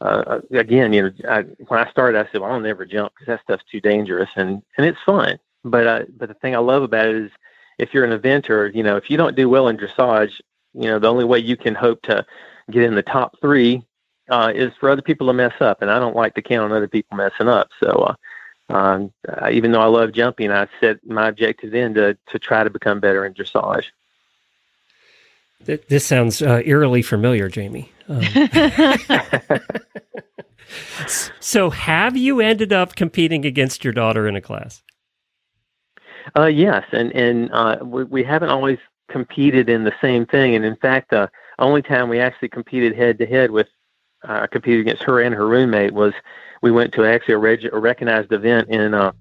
uh, 0.00 0.40
again, 0.52 0.92
you 0.92 1.02
know, 1.02 1.10
I, 1.28 1.42
when 1.68 1.80
I 1.80 1.90
started, 1.90 2.18
I 2.18 2.30
said, 2.30 2.40
well, 2.40 2.52
I'll 2.52 2.60
never 2.60 2.86
jump 2.86 3.12
because 3.14 3.26
that 3.26 3.42
stuff's 3.42 3.70
too 3.70 3.80
dangerous 3.80 4.30
and, 4.36 4.62
and 4.76 4.86
it's 4.86 5.00
fun. 5.04 5.38
But, 5.64 5.86
uh, 5.86 6.04
but 6.16 6.28
the 6.28 6.34
thing 6.34 6.54
I 6.54 6.58
love 6.58 6.82
about 6.82 7.08
it 7.08 7.16
is 7.16 7.30
if 7.78 7.92
you're 7.92 8.04
an 8.04 8.18
eventer, 8.18 8.74
you 8.74 8.82
know, 8.82 8.96
if 8.96 9.10
you 9.10 9.16
don't 9.16 9.36
do 9.36 9.48
well 9.48 9.68
in 9.68 9.76
dressage, 9.76 10.40
you 10.74 10.88
know, 10.88 10.98
the 10.98 11.10
only 11.10 11.24
way 11.24 11.38
you 11.38 11.56
can 11.56 11.74
hope 11.74 12.02
to 12.02 12.24
get 12.70 12.84
in 12.84 12.94
the 12.94 13.02
top 13.02 13.36
three, 13.40 13.82
uh, 14.30 14.52
is 14.54 14.72
for 14.78 14.88
other 14.88 15.02
people 15.02 15.26
to 15.26 15.32
mess 15.32 15.54
up. 15.60 15.82
And 15.82 15.90
I 15.90 15.98
don't 15.98 16.16
like 16.16 16.34
to 16.34 16.42
count 16.42 16.70
on 16.70 16.76
other 16.76 16.88
people 16.88 17.16
messing 17.16 17.48
up. 17.48 17.68
So, 17.82 17.90
uh, 17.90 18.14
um, 18.70 19.12
uh, 19.28 19.50
even 19.50 19.72
though 19.72 19.80
I 19.80 19.86
love 19.86 20.12
jumping, 20.12 20.50
I 20.50 20.68
set 20.80 21.04
my 21.06 21.28
objective 21.28 21.72
then 21.72 21.94
to, 21.94 22.16
to 22.28 22.38
try 22.38 22.64
to 22.64 22.70
become 22.70 23.00
better 23.00 23.24
in 23.24 23.34
dressage. 23.34 23.86
This 25.64 26.06
sounds 26.06 26.40
uh, 26.40 26.62
eerily 26.64 27.02
familiar, 27.02 27.50
Jamie. 27.50 27.92
Um, 28.08 28.22
so, 31.40 31.68
have 31.68 32.16
you 32.16 32.40
ended 32.40 32.72
up 32.72 32.96
competing 32.96 33.44
against 33.44 33.84
your 33.84 33.92
daughter 33.92 34.26
in 34.26 34.36
a 34.36 34.40
class? 34.40 34.82
Uh, 36.36 36.46
yes, 36.46 36.84
and 36.92 37.14
and 37.14 37.50
uh, 37.52 37.76
we, 37.82 38.04
we 38.04 38.24
haven't 38.24 38.48
always 38.48 38.78
competed 39.10 39.68
in 39.68 39.84
the 39.84 39.92
same 40.00 40.24
thing. 40.24 40.54
And 40.54 40.64
in 40.64 40.76
fact, 40.76 41.10
the 41.10 41.30
only 41.58 41.82
time 41.82 42.08
we 42.08 42.20
actually 42.20 42.48
competed 42.48 42.96
head 42.96 43.18
to 43.18 43.26
head 43.26 43.50
with 43.50 43.66
uh, 44.24 44.46
competed 44.46 44.80
against 44.80 45.02
her 45.04 45.20
and 45.20 45.34
her 45.34 45.46
roommate 45.46 45.92
was 45.92 46.12
we 46.62 46.70
went 46.70 46.92
to 46.94 47.04
actually 47.04 47.34
a, 47.34 47.38
reg- 47.38 47.72
a 47.72 47.78
recognized 47.78 48.32
event 48.32 48.68
in 48.68 48.94
uh, 48.94 49.12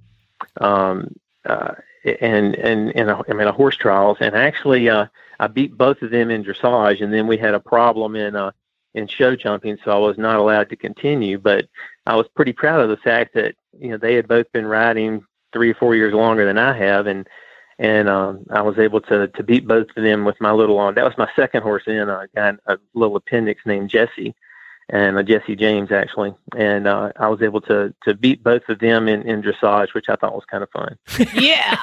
um, 0.60 1.16
uh, 1.46 1.74
and 2.22 2.56
and 2.56 2.92
in 2.92 3.10
a, 3.10 3.22
I 3.30 3.34
mean 3.34 3.48
a 3.48 3.52
horse 3.52 3.76
trials, 3.76 4.18
and 4.20 4.36
actually 4.36 4.90
uh, 4.90 5.08
I 5.40 5.48
beat 5.48 5.78
both 5.78 6.02
of 6.02 6.12
them 6.12 6.30
in 6.30 6.44
dressage, 6.44 7.02
and 7.02 7.14
then 7.14 7.28
we 7.28 7.38
had 7.38 7.54
a 7.54 7.60
problem 7.60 8.16
in 8.16 8.36
uh, 8.36 8.52
in 8.94 9.08
show 9.08 9.36
jumping, 9.36 9.78
so 9.84 9.92
I 9.92 9.98
was 9.98 10.18
not 10.18 10.38
allowed 10.38 10.70
to 10.70 10.76
continue. 10.76 11.38
But 11.38 11.68
I 12.06 12.16
was 12.16 12.28
pretty 12.36 12.54
proud 12.54 12.82
of 12.82 12.90
the 12.90 12.98
fact 12.98 13.34
that 13.36 13.56
you 13.78 13.90
know 13.90 13.98
they 13.98 14.16
had 14.16 14.28
both 14.28 14.52
been 14.52 14.66
riding 14.66 15.26
three 15.52 15.72
or 15.72 15.76
four 15.76 15.96
years 15.96 16.14
longer 16.14 16.46
than 16.46 16.58
I 16.58 16.78
have, 16.78 17.08
and 17.08 17.28
and 17.78 18.10
um, 18.10 18.46
I 18.50 18.62
was 18.62 18.78
able 18.78 19.02
to 19.02 19.28
to 19.28 19.44
beat 19.44 19.68
both 19.68 19.88
of 19.96 20.04
them 20.04 20.26
with 20.26 20.40
my 20.42 20.52
little 20.52 20.78
on. 20.78 20.96
That 20.96 21.06
was 21.06 21.18
my 21.18 21.30
second 21.36 21.64
horse 21.64 21.84
in 21.88 21.98
a 21.98 22.28
guy, 22.36 22.54
a 22.66 22.78
little 22.94 23.16
appendix 23.16 23.62
named 23.66 23.90
Jesse, 23.90 24.36
and 24.90 25.18
uh, 25.18 25.24
Jesse 25.24 25.56
James 25.56 25.92
actually, 25.92 26.34
and 26.58 26.88
uh, 26.88 27.12
I 27.18 27.28
was 27.30 27.42
able 27.42 27.62
to 27.62 27.94
to 28.04 28.14
beat 28.14 28.44
both 28.44 28.64
of 28.70 28.80
them 28.80 29.08
in, 29.08 29.22
in 29.24 29.42
dressage, 29.42 29.94
which 29.94 30.10
I 30.10 30.16
thought 30.16 30.34
was 30.34 30.46
kind 30.46 30.64
of 30.64 30.70
fun. 30.72 30.98
Yeah. 31.34 31.78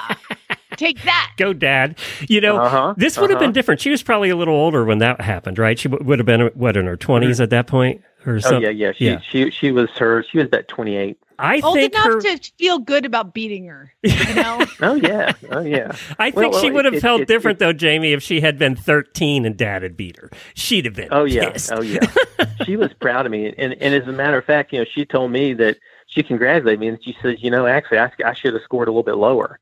Take 0.77 1.03
that. 1.03 1.33
Go, 1.37 1.53
Dad. 1.53 1.99
You 2.29 2.41
know, 2.41 2.57
Uh-huh, 2.59 2.95
this 2.97 3.19
would 3.19 3.31
have 3.31 3.39
been 3.39 3.47
uh-huh. 3.49 3.53
different. 3.53 3.81
She 3.81 3.91
was 3.91 4.03
probably 4.03 4.31
a 4.31 4.37
little 4.37 4.55
older 4.55 4.85
when 4.85 4.99
that 4.99 5.21
happened, 5.21 5.59
right? 5.59 5.79
She 5.79 5.89
w- 5.89 6.07
would 6.07 6.19
have 6.19 6.27
been 6.27 6.49
what 6.55 6.77
in 6.77 6.87
her 6.87 6.97
20s 6.97 7.41
at 7.41 7.51
that 7.51 7.67
point, 7.67 8.03
or 8.25 8.35
Mm-hmm. 8.35 8.37
Oh 8.37 8.41
something. 8.41 8.63
yeah, 8.63 8.71
yeah. 8.71 8.93
She 8.93 9.05
Yeah. 9.07 9.21
she 9.21 9.51
she 9.51 9.73
was 9.73 9.89
her. 9.99 10.25
She 10.31 10.39
was 10.39 10.47
about 10.47 10.67
twenty 10.69 10.97
eight. 10.97 11.19
I 11.39 11.61
Old 11.61 11.75
think 11.77 11.93
enough 11.93 12.05
her. 12.07 12.21
to 12.23 12.39
feel 12.59 12.79
good 12.79 13.05
about 13.05 13.35
beating 13.35 13.67
her. 13.67 13.93
You 14.03 14.35
know? 14.35 14.65
Oh 14.81 14.95
yeah, 14.95 15.33
oh 15.53 15.61
yeah. 15.61 15.93
I 16.19 16.31
think 16.31 16.53
Well, 16.53 16.61
she 16.63 16.71
would 16.71 16.87
have 16.87 16.95
it- 16.95 17.01
felt 17.03 17.21
it- 17.23 17.29
different 17.29 17.59
though, 17.59 17.73
Jamie, 17.75 18.13
if 18.13 18.23
she 18.23 18.41
had 18.41 18.59
been 18.59 18.75
13 18.75 19.45
and 19.45 19.57
Dad 19.57 19.83
had 19.83 19.97
beat 19.97 20.17
her. 20.19 20.31
She'd 20.55 20.87
have 20.87 20.95
been. 20.95 21.09
Oh 21.13 21.25
yeah, 21.25 21.51
pissed. 21.51 21.73
oh 21.73 21.83
yeah. 21.83 22.01
she 22.65 22.77
was 22.77 22.93
proud 22.95 23.27
of 23.27 23.33
me, 23.33 23.55
and 23.59 23.75
and 23.75 23.95
as 23.95 24.09
a 24.09 24.13
matter 24.13 24.39
of 24.39 24.45
fact, 24.45 24.73
you 24.73 24.79
know, 24.81 24.87
she 24.93 25.05
told 25.05 25.31
me 25.31 25.53
that 25.55 25.77
she 26.09 26.23
congratulated 26.23 26.81
me, 26.81 26.89
and 26.89 26.99
she 27.05 27.17
says, 27.23 27.37
you 27.43 27.51
know, 27.51 27.67
actually, 27.67 27.99
I, 27.99 28.11
I 28.25 28.33
should 28.33 28.55
have 28.55 28.63
scored 28.63 28.89
a 28.89 28.91
little 28.91 29.03
bit 29.03 29.17
lower 29.17 29.59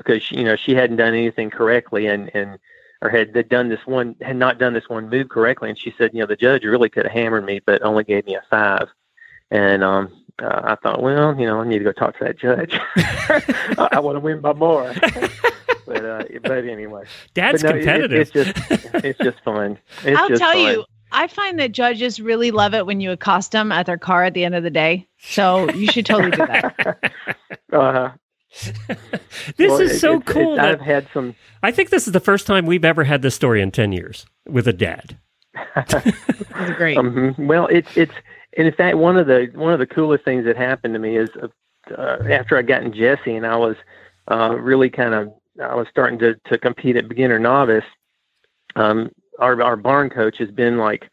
because 0.00 0.22
she, 0.22 0.36
you 0.36 0.44
know 0.44 0.56
she 0.56 0.74
hadn't 0.74 0.96
done 0.96 1.14
anything 1.14 1.50
correctly, 1.50 2.06
and 2.06 2.30
and 2.34 2.58
or 3.02 3.08
had 3.10 3.32
done 3.48 3.68
this 3.68 3.86
one 3.86 4.16
had 4.20 4.36
not 4.36 4.58
done 4.58 4.72
this 4.72 4.88
one 4.88 5.08
move 5.08 5.28
correctly, 5.28 5.68
and 5.68 5.78
she 5.78 5.94
said, 5.96 6.10
you 6.12 6.20
know, 6.20 6.26
the 6.26 6.36
judge 6.36 6.64
really 6.64 6.88
could 6.88 7.04
have 7.04 7.12
hammered 7.12 7.44
me, 7.44 7.60
but 7.64 7.82
only 7.82 8.04
gave 8.04 8.26
me 8.26 8.34
a 8.34 8.42
five, 8.50 8.88
and 9.50 9.82
um. 9.84 10.16
Uh, 10.38 10.62
I 10.64 10.74
thought, 10.76 11.02
well, 11.02 11.38
you 11.38 11.44
know, 11.46 11.60
I 11.60 11.66
need 11.66 11.80
to 11.80 11.84
go 11.84 11.92
talk 11.92 12.16
to 12.16 12.24
that 12.24 12.38
judge. 12.38 12.72
I, 12.96 13.88
I 13.92 14.00
want 14.00 14.16
to 14.16 14.20
win 14.20 14.40
by 14.40 14.54
more. 14.54 14.90
but 15.86 16.02
uh, 16.02 16.24
but 16.42 16.64
anyway, 16.64 17.04
Dad's 17.34 17.62
but 17.62 17.70
no, 17.72 17.76
it- 17.76 17.80
competitive. 17.80 18.12
it's 18.12 18.30
just 18.30 19.04
it's 19.04 19.18
just 19.18 19.38
fun. 19.44 19.78
It's 20.02 20.18
I'll 20.18 20.28
just 20.30 20.40
tell 20.40 20.52
fun. 20.52 20.60
you, 20.62 20.84
I 21.12 21.26
find 21.26 21.58
that 21.58 21.72
judges 21.72 22.20
really 22.20 22.52
love 22.52 22.72
it 22.72 22.86
when 22.86 23.00
you 23.02 23.10
accost 23.10 23.52
them 23.52 23.70
at 23.70 23.84
their 23.84 23.98
car 23.98 24.24
at 24.24 24.32
the 24.32 24.44
end 24.44 24.54
of 24.54 24.62
the 24.62 24.70
day. 24.70 25.06
So 25.18 25.70
you 25.72 25.88
should 25.88 26.06
totally 26.06 26.30
do 26.30 26.46
that. 26.46 27.12
Uh, 27.72 28.10
this 29.56 29.70
well, 29.70 29.80
is 29.80 29.92
it- 29.92 29.98
so 30.00 30.16
it's- 30.16 30.32
cool. 30.32 30.54
it's- 30.54 30.56
that- 30.58 30.80
I've 30.80 30.86
had 30.86 31.08
some. 31.14 31.34
I 31.62 31.70
think 31.70 31.90
this 31.90 32.06
is 32.06 32.12
the 32.12 32.20
first 32.20 32.46
time 32.46 32.66
we've 32.66 32.84
ever 32.84 33.04
had 33.04 33.22
this 33.22 33.34
story 33.34 33.60
in 33.60 33.70
10 33.70 33.92
years 33.92 34.26
with 34.48 34.66
a 34.66 34.72
dad. 34.72 35.16
That's 35.74 35.94
great. 36.76 36.96
Um, 36.98 37.34
well, 37.38 37.66
it's 37.66 37.96
it's 37.96 38.12
and 38.56 38.66
in 38.66 38.74
fact 38.74 38.96
one 38.96 39.16
of 39.16 39.26
the 39.26 39.50
one 39.54 39.72
of 39.72 39.78
the 39.78 39.86
coolest 39.86 40.24
things 40.24 40.44
that 40.44 40.56
happened 40.56 40.94
to 40.94 41.00
me 41.00 41.16
is 41.16 41.28
uh, 41.42 41.48
uh, 41.96 42.18
after 42.30 42.56
I 42.56 42.62
got 42.62 42.82
in 42.82 42.92
Jesse 42.92 43.34
and 43.36 43.46
I 43.46 43.56
was 43.56 43.76
uh, 44.30 44.56
really 44.58 44.90
kind 44.90 45.14
of 45.14 45.32
I 45.62 45.74
was 45.74 45.86
starting 45.90 46.18
to 46.20 46.34
to 46.46 46.58
compete 46.58 46.96
at 46.96 47.08
beginner 47.08 47.38
novice. 47.38 47.84
Um, 48.76 49.10
our 49.38 49.60
our 49.62 49.76
barn 49.76 50.10
coach 50.10 50.38
has 50.38 50.50
been 50.50 50.78
like 50.78 51.10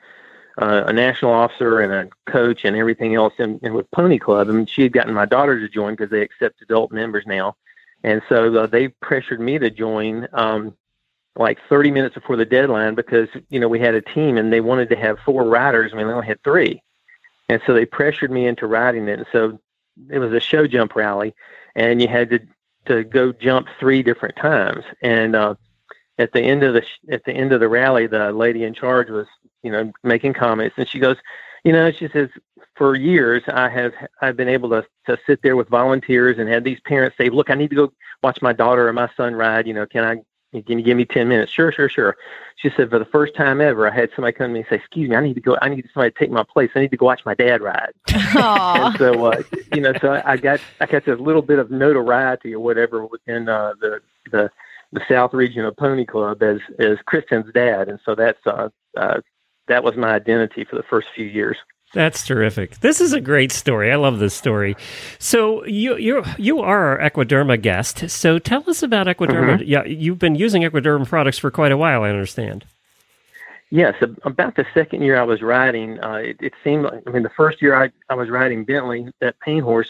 uh, 0.58 0.84
a 0.88 0.94
national 0.94 1.32
officer 1.32 1.82
and 1.82 1.94
a 1.94 2.32
coach 2.32 2.66
and 2.66 2.76
everything 2.76 3.16
else 3.16 3.34
in, 3.40 3.60
in 3.64 3.74
with 3.74 3.90
Pony 3.92 4.18
Club, 4.18 4.50
and 4.50 4.70
she 4.70 4.84
had 4.84 4.94
gotten 4.94 5.14
my 5.14 5.26
daughter 5.26 5.60
to 5.60 5.70
join 5.70 5.94
because 5.94 6.10
they 6.10 6.22
accept 6.22 6.62
adult 6.62 6.92
members 6.92 7.26
now, 7.28 7.56
and 8.04 8.22
so 8.30 8.56
uh, 8.56 8.68
they 8.68 8.88
pressured 8.88 9.40
me 9.40 9.58
to 9.60 9.70
join. 9.70 10.28
Um, 10.34 10.76
like 11.38 11.60
30 11.70 11.92
minutes 11.92 12.16
before 12.16 12.36
the 12.36 12.46
deadline 12.46 12.96
because 12.96 13.30
you 13.50 13.60
know 13.60 13.68
we 13.68 13.80
had 13.80 13.94
a 13.94 14.02
team 14.02 14.38
and 14.38 14.52
they 14.52 14.62
wanted 14.62 14.90
to 14.90 14.96
have 14.96 15.20
four 15.20 15.44
riders. 15.44 15.92
And 15.92 16.02
we 16.02 16.12
only 16.12 16.28
had 16.28 16.44
three. 16.44 16.82
And 17.50 17.62
so 17.66 17.74
they 17.74 17.86
pressured 17.86 18.32
me 18.32 18.48
into 18.48 18.68
riding 18.68 19.08
it. 19.08 19.20
And 19.20 19.28
so 19.32 19.60
it 20.10 20.20
was 20.20 20.34
a 20.34 20.40
show 20.40 20.68
jump 20.68 20.96
rally 20.96 21.34
and 21.76 22.02
you 22.02 22.08
had 22.08 22.30
to 22.32 22.40
to 22.86 23.04
go 23.04 23.32
jump 23.32 23.68
three 23.80 24.04
different 24.04 24.36
times. 24.36 24.84
And 25.02 25.36
uh 25.36 25.56
at 26.18 26.34
the 26.34 26.42
end 26.42 26.64
of 26.64 26.74
the 26.74 26.84
at 27.12 27.24
the 27.26 27.34
end 27.34 27.54
of 27.54 27.60
the 27.60 27.70
rally 27.70 28.08
the 28.08 28.32
lady 28.32 28.64
in 28.64 28.74
charge 28.74 29.10
was 29.10 29.28
you 29.64 29.72
know 29.72 29.92
making 30.04 30.34
comments 30.34 30.76
and 30.78 30.88
she 30.88 31.00
goes 31.00 31.18
you 31.64 31.72
know 31.72 31.92
she 31.92 32.08
says 32.10 32.30
for 32.76 32.96
years 32.96 33.44
i 33.48 33.68
have 33.68 33.94
i've 34.22 34.38
been 34.38 34.50
able 34.50 34.70
to 34.70 34.86
to 35.06 35.18
sit 35.26 35.42
there 35.42 35.56
with 35.56 35.68
volunteers 35.70 36.38
and 36.38 36.50
have 36.50 36.64
these 36.64 36.80
parents 36.82 37.18
say 37.18 37.30
look 37.30 37.50
i 37.50 37.56
need 37.56 37.70
to 37.70 37.76
go 37.76 37.92
watch 38.24 38.42
my 38.42 38.54
daughter 38.54 38.88
or 38.88 38.94
my 38.94 39.10
son 39.18 39.36
ride 39.36 39.68
you 39.68 39.74
know 39.74 39.86
can 39.86 40.04
i 40.04 40.16
can 40.54 40.80
you 40.80 40.84
give 40.84 40.98
me 40.98 41.06
10 41.06 41.28
minutes? 41.28 41.52
Sure, 41.52 41.72
sure, 41.72 41.90
sure. 41.90 42.16
She 42.56 42.70
said, 42.76 42.90
for 42.90 43.00
the 43.00 43.06
first 43.06 43.36
time 43.36 43.60
ever, 43.62 43.90
I 43.90 43.94
had 43.94 44.10
somebody 44.16 44.34
come 44.34 44.48
to 44.48 44.54
me 44.54 44.60
and 44.60 44.68
say, 44.70 44.78
excuse 44.78 45.10
me, 45.10 45.16
I 45.16 45.22
need 45.22 45.34
to 45.36 45.42
go, 45.42 45.58
I 45.62 45.70
need 45.70 45.88
somebody 45.94 46.12
to 46.12 46.20
take 46.20 46.32
my 46.32 46.44
place. 46.44 46.72
I 46.74 46.80
need 46.80 46.92
to 46.92 46.98
go 46.98 47.06
watch 47.06 47.26
my 47.26 47.36
dad 47.36 47.62
ride. 47.62 47.92
And 48.38 48.98
so, 48.98 49.26
uh, 49.26 49.42
you 49.74 49.82
know, 49.82 49.94
so 50.00 50.22
I 50.26 50.38
got, 50.38 50.60
I 50.80 50.86
got 50.86 51.06
this 51.06 51.20
little 51.20 51.42
bit 51.42 51.60
of 51.60 51.72
notoriety 51.72 52.54
or 52.54 52.60
whatever 52.60 53.06
within, 53.06 53.50
uh, 53.50 53.74
the, 53.80 54.02
the, 54.32 54.50
the 54.92 55.02
South 55.10 55.34
region 55.34 55.66
of 55.66 55.76
Pony 55.76 56.06
Club 56.06 56.42
as, 56.42 56.60
as 56.80 56.98
Kristen's 57.06 57.52
dad. 57.54 57.90
And 57.90 58.00
so 58.06 58.16
that's, 58.16 58.40
uh, 58.46 58.70
uh, 58.96 59.20
that 59.68 59.84
was 59.84 59.96
my 59.96 60.14
identity 60.14 60.64
for 60.64 60.76
the 60.76 60.84
first 60.84 61.08
few 61.16 61.26
years. 61.26 61.58
That's 61.94 62.26
terrific. 62.26 62.80
This 62.80 63.00
is 63.00 63.14
a 63.14 63.22
great 63.22 63.52
story. 63.52 63.92
I 63.92 63.96
love 63.96 64.20
this 64.20 64.34
story. 64.34 64.76
So 65.20 65.66
you 65.66 65.96
you 65.98 66.24
you 66.38 66.60
are 66.60 67.00
our 67.00 67.10
Equiderma 67.10 67.62
guest. 67.62 68.10
So 68.10 68.40
tell 68.40 68.70
us 68.70 68.84
about 68.84 69.08
Equiderma. 69.08 69.64
Yeah, 69.66 69.86
you've 69.86 70.20
been 70.20 70.36
using 70.36 70.64
Equiderma 70.64 71.08
products 71.08 71.38
for 71.38 71.50
quite 71.50 71.72
a 71.72 71.78
while. 71.78 72.04
I 72.04 72.10
understand. 72.10 72.66
Yes, 73.70 73.96
about 74.24 74.56
the 74.56 74.66
second 74.74 75.02
year 75.02 75.18
I 75.20 75.24
was 75.24 75.42
riding, 75.42 76.00
uh, 76.02 76.14
it, 76.14 76.38
it 76.40 76.54
seemed 76.64 76.84
like, 76.86 77.04
I 77.06 77.10
mean, 77.10 77.24
the 77.24 77.30
first 77.30 77.62
year 77.62 77.76
I, 77.76 77.92
I 78.10 78.16
was 78.16 78.30
riding 78.30 78.64
Bentley, 78.64 79.12
that 79.20 79.38
paint 79.42 79.62
horse, 79.62 79.90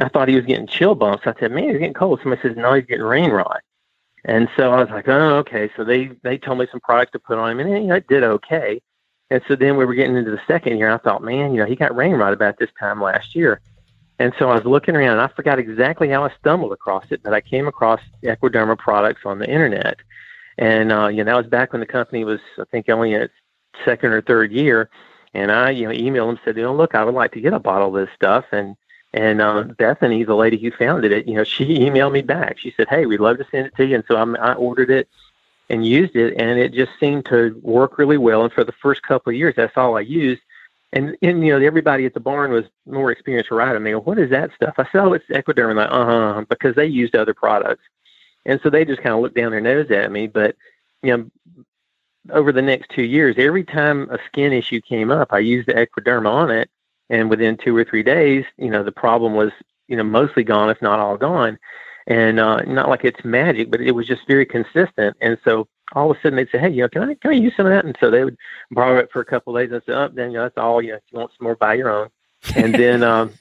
I 0.00 0.08
thought 0.08 0.26
he 0.26 0.34
was 0.34 0.44
getting 0.44 0.66
chill 0.66 0.96
bumps. 0.96 1.22
I 1.24 1.32
said, 1.38 1.52
man, 1.52 1.68
he's 1.68 1.78
getting 1.78 1.94
cold. 1.94 2.18
Somebody 2.20 2.42
says, 2.42 2.56
no, 2.56 2.74
he's 2.74 2.86
getting 2.86 3.04
rain 3.04 3.30
rot. 3.30 3.60
And 4.24 4.48
so 4.56 4.72
I 4.72 4.80
was 4.80 4.90
like, 4.90 5.06
oh, 5.06 5.36
okay. 5.36 5.70
So 5.76 5.84
they, 5.84 6.10
they 6.22 6.38
told 6.38 6.58
me 6.58 6.66
some 6.72 6.80
products 6.80 7.12
to 7.12 7.20
put 7.20 7.38
on 7.38 7.52
him, 7.52 7.60
and 7.60 7.70
you 7.70 7.88
know, 7.88 7.94
it 7.94 8.08
did 8.08 8.24
okay. 8.24 8.80
And 9.30 9.42
so 9.48 9.56
then 9.56 9.76
we 9.76 9.84
were 9.84 9.94
getting 9.94 10.16
into 10.16 10.30
the 10.30 10.40
second 10.46 10.76
year. 10.76 10.86
And 10.86 10.94
I 10.94 10.98
thought, 10.98 11.22
man, 11.22 11.52
you 11.52 11.60
know, 11.60 11.66
he 11.66 11.76
got 11.76 11.96
rain 11.96 12.12
rot 12.14 12.32
about 12.32 12.58
this 12.58 12.70
time 12.78 13.00
last 13.00 13.34
year. 13.34 13.60
And 14.18 14.32
so 14.38 14.48
I 14.48 14.54
was 14.54 14.64
looking 14.64 14.94
around, 14.94 15.12
and 15.12 15.20
I 15.20 15.28
forgot 15.28 15.58
exactly 15.58 16.08
how 16.08 16.24
I 16.24 16.32
stumbled 16.38 16.72
across 16.72 17.06
it, 17.10 17.22
but 17.22 17.34
I 17.34 17.40
came 17.40 17.66
across 17.66 18.00
Equiderma 18.22 18.78
products 18.78 19.22
on 19.24 19.38
the 19.38 19.50
internet. 19.50 19.98
And 20.56 20.92
uh, 20.92 21.08
you 21.08 21.24
know, 21.24 21.32
that 21.32 21.36
was 21.36 21.46
back 21.46 21.72
when 21.72 21.80
the 21.80 21.86
company 21.86 22.24
was, 22.24 22.40
I 22.58 22.64
think, 22.70 22.88
only 22.88 23.12
in 23.12 23.22
its 23.22 23.34
second 23.84 24.12
or 24.12 24.22
third 24.22 24.52
year. 24.52 24.88
And 25.32 25.50
I, 25.50 25.70
you 25.70 25.88
know, 25.88 25.92
emailed 25.92 26.28
them 26.28 26.40
said, 26.44 26.56
you 26.56 26.62
know, 26.62 26.74
look, 26.74 26.94
I 26.94 27.04
would 27.04 27.14
like 27.14 27.32
to 27.32 27.40
get 27.40 27.52
a 27.52 27.58
bottle 27.58 27.88
of 27.96 28.06
this 28.06 28.14
stuff. 28.14 28.44
And 28.52 28.76
and 29.12 29.40
uh, 29.40 29.64
Bethany, 29.78 30.24
the 30.24 30.34
lady 30.34 30.58
who 30.58 30.70
founded 30.70 31.12
it, 31.12 31.26
you 31.26 31.34
know, 31.34 31.44
she 31.44 31.64
emailed 31.80 32.12
me 32.12 32.22
back. 32.22 32.58
She 32.58 32.72
said, 32.76 32.88
hey, 32.88 33.06
we'd 33.06 33.20
love 33.20 33.38
to 33.38 33.46
send 33.50 33.66
it 33.66 33.76
to 33.76 33.86
you. 33.86 33.96
And 33.96 34.04
so 34.06 34.16
I'm, 34.16 34.36
I 34.36 34.54
ordered 34.54 34.90
it 34.90 35.08
and 35.70 35.86
used 35.86 36.14
it, 36.14 36.34
and 36.36 36.58
it 36.58 36.72
just 36.72 36.92
seemed 37.00 37.24
to 37.26 37.58
work 37.62 37.98
really 37.98 38.18
well. 38.18 38.42
And 38.42 38.52
for 38.52 38.64
the 38.64 38.72
first 38.72 39.02
couple 39.02 39.30
of 39.30 39.36
years, 39.36 39.54
that's 39.56 39.76
all 39.76 39.96
I 39.96 40.00
used. 40.00 40.42
And, 40.92 41.16
and 41.22 41.44
you 41.44 41.58
know, 41.58 41.64
everybody 41.64 42.06
at 42.06 42.14
the 42.14 42.20
barn 42.20 42.52
was 42.52 42.66
more 42.86 43.10
experienced 43.10 43.50
riding. 43.50 43.82
They 43.82 43.92
go, 43.92 44.00
what 44.00 44.18
is 44.18 44.30
that 44.30 44.50
stuff? 44.54 44.74
I 44.78 44.84
said, 44.84 45.02
oh, 45.02 45.12
it's 45.14 45.26
Equiderm. 45.26 45.74
Like, 45.74 45.90
uh 45.90 46.04
huh, 46.04 46.44
because 46.48 46.76
they 46.76 46.86
used 46.86 47.16
other 47.16 47.34
products. 47.34 47.82
And 48.46 48.60
so 48.62 48.70
they 48.70 48.84
just 48.84 49.02
kind 49.02 49.14
of 49.14 49.20
looked 49.20 49.36
down 49.36 49.50
their 49.50 49.60
nose 49.60 49.90
at 49.90 50.12
me. 50.12 50.28
But, 50.28 50.54
you 51.02 51.16
know, 51.16 51.30
over 52.30 52.52
the 52.52 52.62
next 52.62 52.90
two 52.90 53.02
years, 53.02 53.34
every 53.38 53.64
time 53.64 54.08
a 54.10 54.18
skin 54.26 54.52
issue 54.52 54.80
came 54.82 55.10
up, 55.10 55.32
I 55.32 55.40
used 55.40 55.66
the 55.66 55.74
Equiderm 55.74 56.28
on 56.28 56.50
it. 56.50 56.70
And 57.10 57.28
within 57.28 57.56
two 57.56 57.76
or 57.76 57.84
three 57.84 58.02
days, 58.02 58.44
you 58.56 58.70
know, 58.70 58.82
the 58.82 58.92
problem 58.92 59.34
was, 59.34 59.50
you 59.88 59.96
know, 59.96 60.04
mostly 60.04 60.44
gone, 60.44 60.70
if 60.70 60.80
not 60.80 61.00
all 61.00 61.16
gone. 61.16 61.58
And 62.06 62.38
uh, 62.38 62.60
not 62.62 62.88
like 62.88 63.04
it's 63.04 63.24
magic, 63.24 63.70
but 63.70 63.80
it 63.80 63.92
was 63.92 64.06
just 64.06 64.26
very 64.26 64.44
consistent. 64.44 65.16
And 65.20 65.38
so 65.42 65.68
all 65.92 66.10
of 66.10 66.16
a 66.16 66.20
sudden 66.20 66.36
they'd 66.36 66.50
say, 66.50 66.58
hey, 66.58 66.70
you 66.70 66.82
know, 66.82 66.88
can 66.88 67.02
I, 67.02 67.14
can 67.14 67.30
I 67.30 67.34
use 67.34 67.54
some 67.56 67.66
of 67.66 67.72
that? 67.72 67.84
And 67.84 67.96
so 67.98 68.10
they 68.10 68.24
would 68.24 68.36
borrow 68.70 68.98
it 68.98 69.10
for 69.10 69.20
a 69.20 69.24
couple 69.24 69.56
of 69.56 69.62
days 69.62 69.72
and 69.72 69.82
say, 69.86 69.92
oh, 69.92 70.08
then, 70.08 70.30
you 70.30 70.36
know, 70.36 70.42
that's 70.42 70.58
all, 70.58 70.82
you 70.82 70.90
know, 70.90 70.96
if 70.96 71.02
you 71.10 71.18
want 71.18 71.30
some 71.30 71.44
more, 71.44 71.56
buy 71.56 71.74
your 71.74 71.90
own. 71.90 72.08
and 72.54 72.74
then, 72.74 73.02
um, 73.02 73.32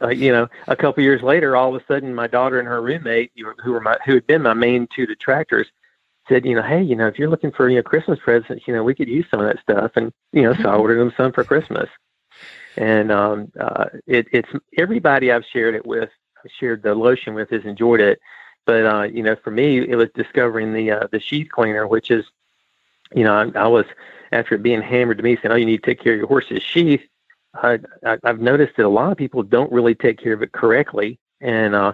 uh, 0.00 0.08
you 0.08 0.30
know, 0.30 0.48
a 0.68 0.76
couple 0.76 1.00
of 1.00 1.04
years 1.04 1.22
later, 1.22 1.56
all 1.56 1.74
of 1.74 1.82
a 1.82 1.84
sudden, 1.86 2.14
my 2.14 2.28
daughter 2.28 2.60
and 2.60 2.68
her 2.68 2.80
roommate, 2.80 3.32
who 3.64 3.72
were 3.72 3.80
my, 3.80 3.98
who 4.04 4.14
had 4.14 4.26
been 4.26 4.42
my 4.42 4.54
main 4.54 4.86
two 4.94 5.06
detractors, 5.06 5.66
said, 6.28 6.44
you 6.44 6.54
know, 6.54 6.62
hey, 6.62 6.82
you 6.82 6.94
know, 6.94 7.08
if 7.08 7.18
you're 7.18 7.30
looking 7.30 7.50
for 7.50 7.68
you 7.68 7.76
know 7.76 7.82
Christmas 7.82 8.18
presents, 8.22 8.66
you 8.66 8.74
know, 8.74 8.84
we 8.84 8.94
could 8.94 9.08
use 9.08 9.26
some 9.30 9.40
of 9.40 9.46
that 9.46 9.60
stuff, 9.60 9.92
and 9.96 10.12
you 10.32 10.42
know, 10.42 10.54
so 10.54 10.68
I 10.68 10.74
ordered 10.76 11.00
them 11.00 11.12
some 11.16 11.32
for 11.32 11.44
Christmas. 11.44 11.88
And 12.76 13.12
um, 13.12 13.52
uh, 13.60 13.86
it, 14.06 14.28
it's 14.32 14.48
everybody 14.78 15.30
I've 15.30 15.44
shared 15.52 15.74
it 15.74 15.84
with, 15.84 16.08
shared 16.58 16.82
the 16.82 16.94
lotion 16.94 17.34
with, 17.34 17.50
has 17.50 17.64
enjoyed 17.64 18.00
it. 18.00 18.20
But 18.64 18.86
uh, 18.86 19.02
you 19.02 19.22
know, 19.22 19.36
for 19.36 19.50
me, 19.50 19.78
it 19.78 19.96
was 19.96 20.08
discovering 20.14 20.72
the 20.72 20.90
uh, 20.92 21.06
the 21.10 21.20
sheath 21.20 21.48
cleaner, 21.50 21.86
which 21.86 22.10
is, 22.10 22.24
you 23.14 23.24
know, 23.24 23.34
I, 23.34 23.58
I 23.58 23.66
was 23.66 23.86
after 24.30 24.54
it 24.54 24.62
being 24.62 24.82
hammered 24.82 25.18
to 25.18 25.24
me 25.24 25.36
saying, 25.36 25.52
oh, 25.52 25.56
you 25.56 25.66
need 25.66 25.82
to 25.82 25.86
take 25.86 26.00
care 26.00 26.12
of 26.14 26.18
your 26.18 26.28
horse's 26.28 26.62
sheath. 26.62 27.02
I, 27.54 27.80
I, 28.06 28.18
I've 28.24 28.40
noticed 28.40 28.76
that 28.76 28.86
a 28.86 28.88
lot 28.88 29.12
of 29.12 29.18
people 29.18 29.42
don't 29.42 29.70
really 29.72 29.94
take 29.94 30.18
care 30.18 30.32
of 30.32 30.42
it 30.42 30.52
correctly, 30.52 31.18
and 31.40 31.74
uh, 31.74 31.92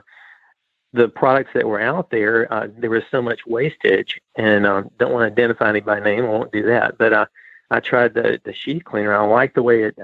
the 0.92 1.08
products 1.08 1.50
that 1.54 1.66
were 1.66 1.80
out 1.80 2.10
there, 2.10 2.52
uh, 2.52 2.68
there 2.76 2.90
was 2.90 3.02
so 3.10 3.20
much 3.20 3.46
wastage. 3.46 4.20
And 4.36 4.66
uh, 4.66 4.84
don't 4.98 5.12
want 5.12 5.22
to 5.22 5.32
identify 5.32 5.68
anybody 5.68 6.00
by 6.00 6.04
name, 6.04 6.24
I 6.24 6.28
won't 6.28 6.52
do 6.52 6.62
that. 6.66 6.98
But 6.98 7.12
uh, 7.12 7.26
I 7.70 7.80
tried 7.80 8.14
the 8.14 8.40
the 8.44 8.52
sheath 8.52 8.84
cleaner. 8.84 9.14
I 9.14 9.24
like 9.26 9.54
the 9.54 9.62
way 9.62 9.84
it. 9.84 9.98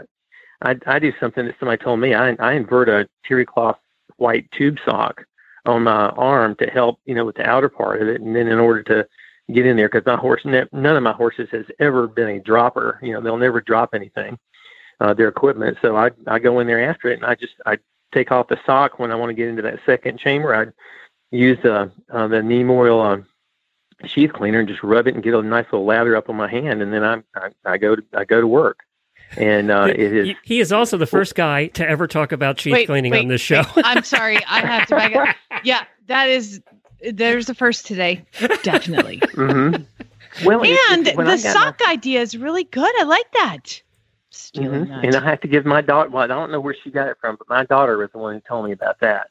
I, 0.62 0.76
I 0.86 0.98
do 0.98 1.12
something 1.20 1.46
that 1.46 1.56
somebody 1.58 1.82
told 1.82 2.00
me. 2.00 2.14
I, 2.14 2.30
I 2.38 2.52
invert 2.52 2.88
a 2.88 3.08
terry 3.24 3.44
cloth 3.44 3.78
white 4.24 4.50
tube 4.52 4.78
sock 4.84 5.24
on 5.66 5.82
my 5.82 6.08
arm 6.32 6.54
to 6.56 6.66
help, 6.66 6.98
you 7.04 7.14
know, 7.14 7.26
with 7.26 7.36
the 7.36 7.46
outer 7.46 7.68
part 7.68 8.00
of 8.02 8.08
it, 8.08 8.20
and 8.20 8.34
then 8.34 8.48
in 8.48 8.58
order 8.58 8.82
to 8.82 9.06
get 9.52 9.66
in 9.66 9.76
there, 9.76 9.88
because 9.88 10.06
my 10.06 10.16
horse, 10.16 10.42
ne- 10.44 10.72
none 10.72 10.96
of 10.96 11.02
my 11.02 11.12
horses 11.12 11.48
has 11.52 11.66
ever 11.78 12.06
been 12.06 12.28
a 12.36 12.40
dropper. 12.40 12.98
You 13.02 13.12
know, 13.12 13.20
they'll 13.20 13.46
never 13.46 13.60
drop 13.60 13.90
anything, 13.94 14.38
uh, 15.00 15.12
their 15.14 15.28
equipment. 15.28 15.76
So 15.82 15.96
I 15.96 16.10
I 16.26 16.38
go 16.38 16.60
in 16.60 16.66
there 16.66 16.88
after 16.90 17.08
it, 17.10 17.18
and 17.20 17.26
I 17.26 17.34
just 17.34 17.54
I 17.66 17.78
take 18.12 18.32
off 18.32 18.48
the 18.48 18.60
sock 18.66 18.98
when 18.98 19.10
I 19.12 19.16
want 19.16 19.30
to 19.30 19.34
get 19.34 19.48
into 19.48 19.62
that 19.62 19.80
second 19.84 20.18
chamber. 20.18 20.54
I 20.54 20.66
use 21.30 21.58
the 21.62 21.92
uh, 22.10 22.28
the 22.28 22.42
neem 22.42 22.70
oil 22.70 23.00
um, 23.00 23.26
sheath 24.06 24.32
cleaner 24.32 24.60
and 24.60 24.68
just 24.68 24.82
rub 24.82 25.06
it 25.06 25.14
and 25.14 25.22
get 25.22 25.34
a 25.34 25.42
nice 25.42 25.66
little 25.72 25.86
lather 25.86 26.16
up 26.16 26.28
on 26.28 26.36
my 26.36 26.50
hand, 26.58 26.82
and 26.82 26.92
then 26.92 27.04
I 27.04 27.14
I, 27.34 27.72
I 27.72 27.78
go 27.78 27.96
to 27.96 28.02
I 28.14 28.24
go 28.24 28.40
to 28.40 28.46
work. 28.46 28.78
And 29.36 29.70
uh, 29.70 29.86
it 29.90 29.98
is. 29.98 30.26
He- 30.28 30.36
He 30.44 30.60
is 30.60 30.72
also 30.72 30.96
the 30.96 31.06
first 31.06 31.34
guy 31.34 31.66
to 31.68 31.88
ever 31.88 32.06
talk 32.06 32.32
about 32.32 32.60
sheath 32.60 32.72
Wait, 32.72 32.86
cleaning 32.86 33.10
wait, 33.12 33.22
on 33.22 33.28
this 33.28 33.40
show. 33.40 33.62
I'm 33.76 34.04
sorry. 34.04 34.36
I 34.46 34.60
have 34.60 34.86
to 34.88 34.94
back 34.96 35.14
up. 35.16 35.36
Yeah, 35.64 35.84
that 36.06 36.28
is. 36.28 36.60
There's 37.12 37.46
the 37.46 37.54
first 37.54 37.86
today. 37.86 38.24
Definitely. 38.62 39.18
mm-hmm. 39.24 40.46
Well, 40.46 40.62
And 40.90 41.06
it- 41.08 41.16
when 41.16 41.26
the 41.26 41.32
I 41.32 41.36
got 41.36 41.44
my- 41.44 41.52
sock 41.52 41.80
idea 41.88 42.20
is 42.20 42.36
really 42.36 42.64
good. 42.64 42.90
I 43.00 43.04
like 43.04 43.30
that. 43.32 43.82
Stealing 44.30 44.86
Mhm. 44.86 44.88
that. 44.88 45.04
And 45.04 45.14
I 45.16 45.28
have 45.30 45.40
to 45.42 45.48
give 45.48 45.64
my 45.64 45.80
daughter. 45.80 46.10
Well, 46.10 46.22
I 46.22 46.26
don't 46.26 46.50
know 46.50 46.60
where 46.60 46.74
she 46.82 46.90
got 46.90 47.08
it 47.08 47.16
from, 47.20 47.36
but 47.36 47.48
my 47.48 47.64
daughter 47.64 47.98
was 47.98 48.10
the 48.12 48.18
one 48.18 48.34
who 48.34 48.40
told 48.40 48.66
me 48.66 48.72
about 48.72 48.98
that. 49.00 49.28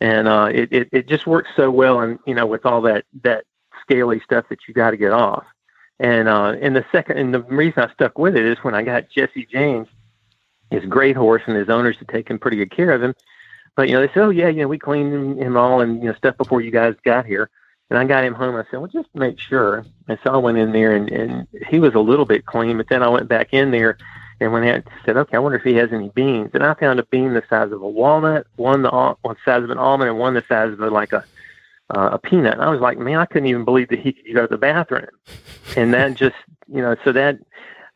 And 0.00 0.28
uh, 0.28 0.48
it, 0.52 0.72
it 0.72 0.88
it 0.92 1.08
just 1.08 1.26
works 1.26 1.48
so 1.56 1.70
well, 1.70 2.00
and 2.00 2.18
you 2.26 2.34
know, 2.34 2.46
with 2.46 2.64
all 2.66 2.80
that 2.82 3.04
that 3.22 3.44
scaly 3.82 4.20
stuff 4.24 4.46
that 4.50 4.58
you 4.66 4.74
got 4.74 4.90
to 4.90 4.96
get 4.96 5.12
off. 5.12 5.44
And 6.00 6.28
uh, 6.28 6.56
and 6.60 6.74
the 6.74 6.84
second, 6.90 7.18
and 7.18 7.32
the 7.32 7.42
reason 7.42 7.82
I 7.82 7.92
stuck 7.92 8.18
with 8.18 8.36
it 8.36 8.44
is 8.44 8.58
when 8.62 8.74
I 8.74 8.82
got 8.82 9.10
Jesse 9.10 9.46
James, 9.46 9.86
his 10.70 10.84
great 10.86 11.16
horse, 11.16 11.42
and 11.46 11.56
his 11.56 11.68
owners 11.68 11.96
had 11.98 12.08
taken 12.08 12.38
pretty 12.38 12.56
good 12.56 12.72
care 12.72 12.90
of 12.90 13.02
him. 13.02 13.14
But 13.76 13.88
you 13.88 13.94
know, 13.94 14.00
they 14.00 14.12
said, 14.12 14.22
"Oh 14.22 14.30
yeah, 14.30 14.48
you 14.48 14.62
know, 14.62 14.68
we 14.68 14.78
cleaned 14.78 15.38
him, 15.38 15.56
all 15.56 15.80
and 15.80 16.02
you 16.02 16.08
know 16.08 16.14
stuff 16.14 16.36
before 16.36 16.60
you 16.60 16.70
guys 16.70 16.94
got 17.04 17.26
here." 17.26 17.48
And 17.90 17.98
I 17.98 18.04
got 18.04 18.24
him 18.24 18.34
home. 18.34 18.56
I 18.56 18.64
said, 18.70 18.80
"Well, 18.80 18.88
just 18.88 19.08
make 19.14 19.38
sure." 19.38 19.84
And 20.08 20.18
so 20.24 20.32
I 20.32 20.36
went 20.36 20.58
in 20.58 20.72
there, 20.72 20.96
and 20.96 21.08
and 21.10 21.46
he 21.68 21.78
was 21.78 21.94
a 21.94 22.00
little 22.00 22.24
bit 22.24 22.46
clean. 22.46 22.76
But 22.76 22.88
then 22.88 23.02
I 23.02 23.08
went 23.08 23.28
back 23.28 23.48
in 23.52 23.70
there, 23.70 23.98
and 24.40 24.52
when 24.52 24.64
I 24.64 24.82
said, 25.04 25.16
"Okay, 25.16 25.36
I 25.36 25.40
wonder 25.40 25.58
if 25.58 25.64
he 25.64 25.74
has 25.74 25.92
any 25.92 26.08
beans," 26.08 26.50
and 26.54 26.64
I 26.64 26.74
found 26.74 26.98
a 26.98 27.04
bean 27.04 27.34
the 27.34 27.42
size 27.48 27.70
of 27.70 27.82
a 27.82 27.88
walnut, 27.88 28.46
one 28.56 28.82
the 28.82 29.16
one 29.22 29.36
size 29.44 29.62
of 29.62 29.70
an 29.70 29.78
almond, 29.78 30.10
and 30.10 30.18
one 30.18 30.34
the 30.34 30.44
size 30.48 30.72
of 30.72 30.80
a, 30.80 30.90
like 30.90 31.12
a 31.12 31.24
uh, 31.90 32.10
a 32.12 32.18
peanut. 32.18 32.54
And 32.54 32.62
I 32.62 32.70
was 32.70 32.80
like, 32.80 32.98
man, 32.98 33.18
I 33.18 33.26
couldn't 33.26 33.48
even 33.48 33.64
believe 33.64 33.88
that 33.88 34.00
he 34.00 34.12
could 34.12 34.34
go 34.34 34.42
to 34.42 34.50
the 34.50 34.58
bathroom. 34.58 35.06
And 35.76 35.92
that 35.94 36.14
just, 36.14 36.36
you 36.68 36.80
know, 36.80 36.96
so 37.04 37.12
that 37.12 37.38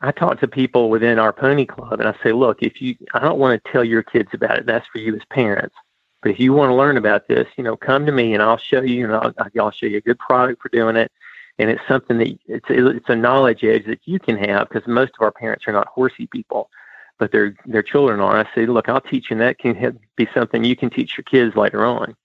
I 0.00 0.12
talk 0.12 0.40
to 0.40 0.48
people 0.48 0.90
within 0.90 1.18
our 1.18 1.32
pony 1.32 1.66
club 1.66 2.00
and 2.00 2.08
I 2.08 2.14
say, 2.22 2.32
look, 2.32 2.62
if 2.62 2.80
you, 2.80 2.96
I 3.14 3.20
don't 3.20 3.38
want 3.38 3.62
to 3.62 3.72
tell 3.72 3.84
your 3.84 4.02
kids 4.02 4.30
about 4.32 4.58
it. 4.58 4.66
That's 4.66 4.86
for 4.88 4.98
you 4.98 5.14
as 5.14 5.22
parents. 5.30 5.74
But 6.22 6.32
if 6.32 6.40
you 6.40 6.52
want 6.52 6.70
to 6.70 6.74
learn 6.74 6.96
about 6.96 7.28
this, 7.28 7.46
you 7.56 7.64
know, 7.64 7.76
come 7.76 8.04
to 8.06 8.12
me 8.12 8.34
and 8.34 8.42
I'll 8.42 8.58
show 8.58 8.82
you, 8.82 9.04
and 9.04 9.14
I'll, 9.14 9.34
I'll 9.60 9.70
show 9.70 9.86
you 9.86 9.98
a 9.98 10.02
good 10.02 10.18
product 10.18 10.60
for 10.60 10.68
doing 10.68 10.96
it. 10.96 11.12
And 11.60 11.70
it's 11.70 11.82
something 11.88 12.18
that 12.18 12.38
it's, 12.46 12.66
it's 12.68 13.08
a 13.08 13.16
knowledge 13.16 13.64
edge 13.64 13.86
that 13.86 14.00
you 14.04 14.18
can 14.18 14.36
have 14.36 14.68
because 14.68 14.86
most 14.86 15.12
of 15.18 15.22
our 15.22 15.32
parents 15.32 15.66
are 15.66 15.72
not 15.72 15.88
horsey 15.88 16.26
people, 16.28 16.70
but 17.18 17.32
their, 17.32 17.56
their 17.66 17.82
children 17.82 18.20
are. 18.20 18.36
I 18.36 18.48
say, 18.54 18.66
look, 18.66 18.88
I'll 18.88 19.00
teach 19.00 19.30
you 19.30 19.34
and 19.34 19.40
that 19.40 19.58
can 19.58 19.98
be 20.16 20.28
something 20.34 20.62
you 20.62 20.76
can 20.76 20.90
teach 20.90 21.16
your 21.16 21.24
kids 21.24 21.56
later 21.56 21.84
on. 21.84 22.16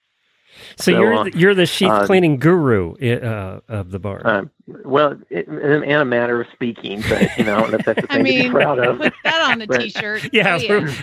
So, 0.77 0.91
So, 0.91 0.91
you're 0.91 1.13
uh, 1.13 1.23
the, 1.25 1.37
you're 1.37 1.55
the 1.55 1.65
sheath 1.65 1.89
uh, 1.89 2.05
cleaning 2.05 2.37
guru 2.37 2.95
uh, 2.95 3.59
of 3.67 3.91
the 3.91 3.99
bar. 3.99 4.21
Um, 4.25 4.51
well, 4.85 5.17
it, 5.29 5.47
in 5.47 5.91
a 5.91 6.05
matter 6.05 6.39
of 6.41 6.47
speaking, 6.53 7.01
but 7.09 7.37
you 7.37 7.43
know, 7.43 7.57
I 7.57 7.61
don't 7.61 7.71
know 7.71 7.77
if 7.79 7.85
that's 7.85 8.01
the 8.01 8.07
I 8.11 8.15
thing 8.15 8.25
to 8.25 8.31
mean, 8.31 8.43
be 8.43 8.49
proud 8.49 8.79
of. 8.79 8.97
put 8.99 9.13
that 9.23 9.51
on 9.51 9.61
a 9.61 9.67
But- 9.67 9.81
t-shirt. 9.81 10.29
yeah, 10.33 10.57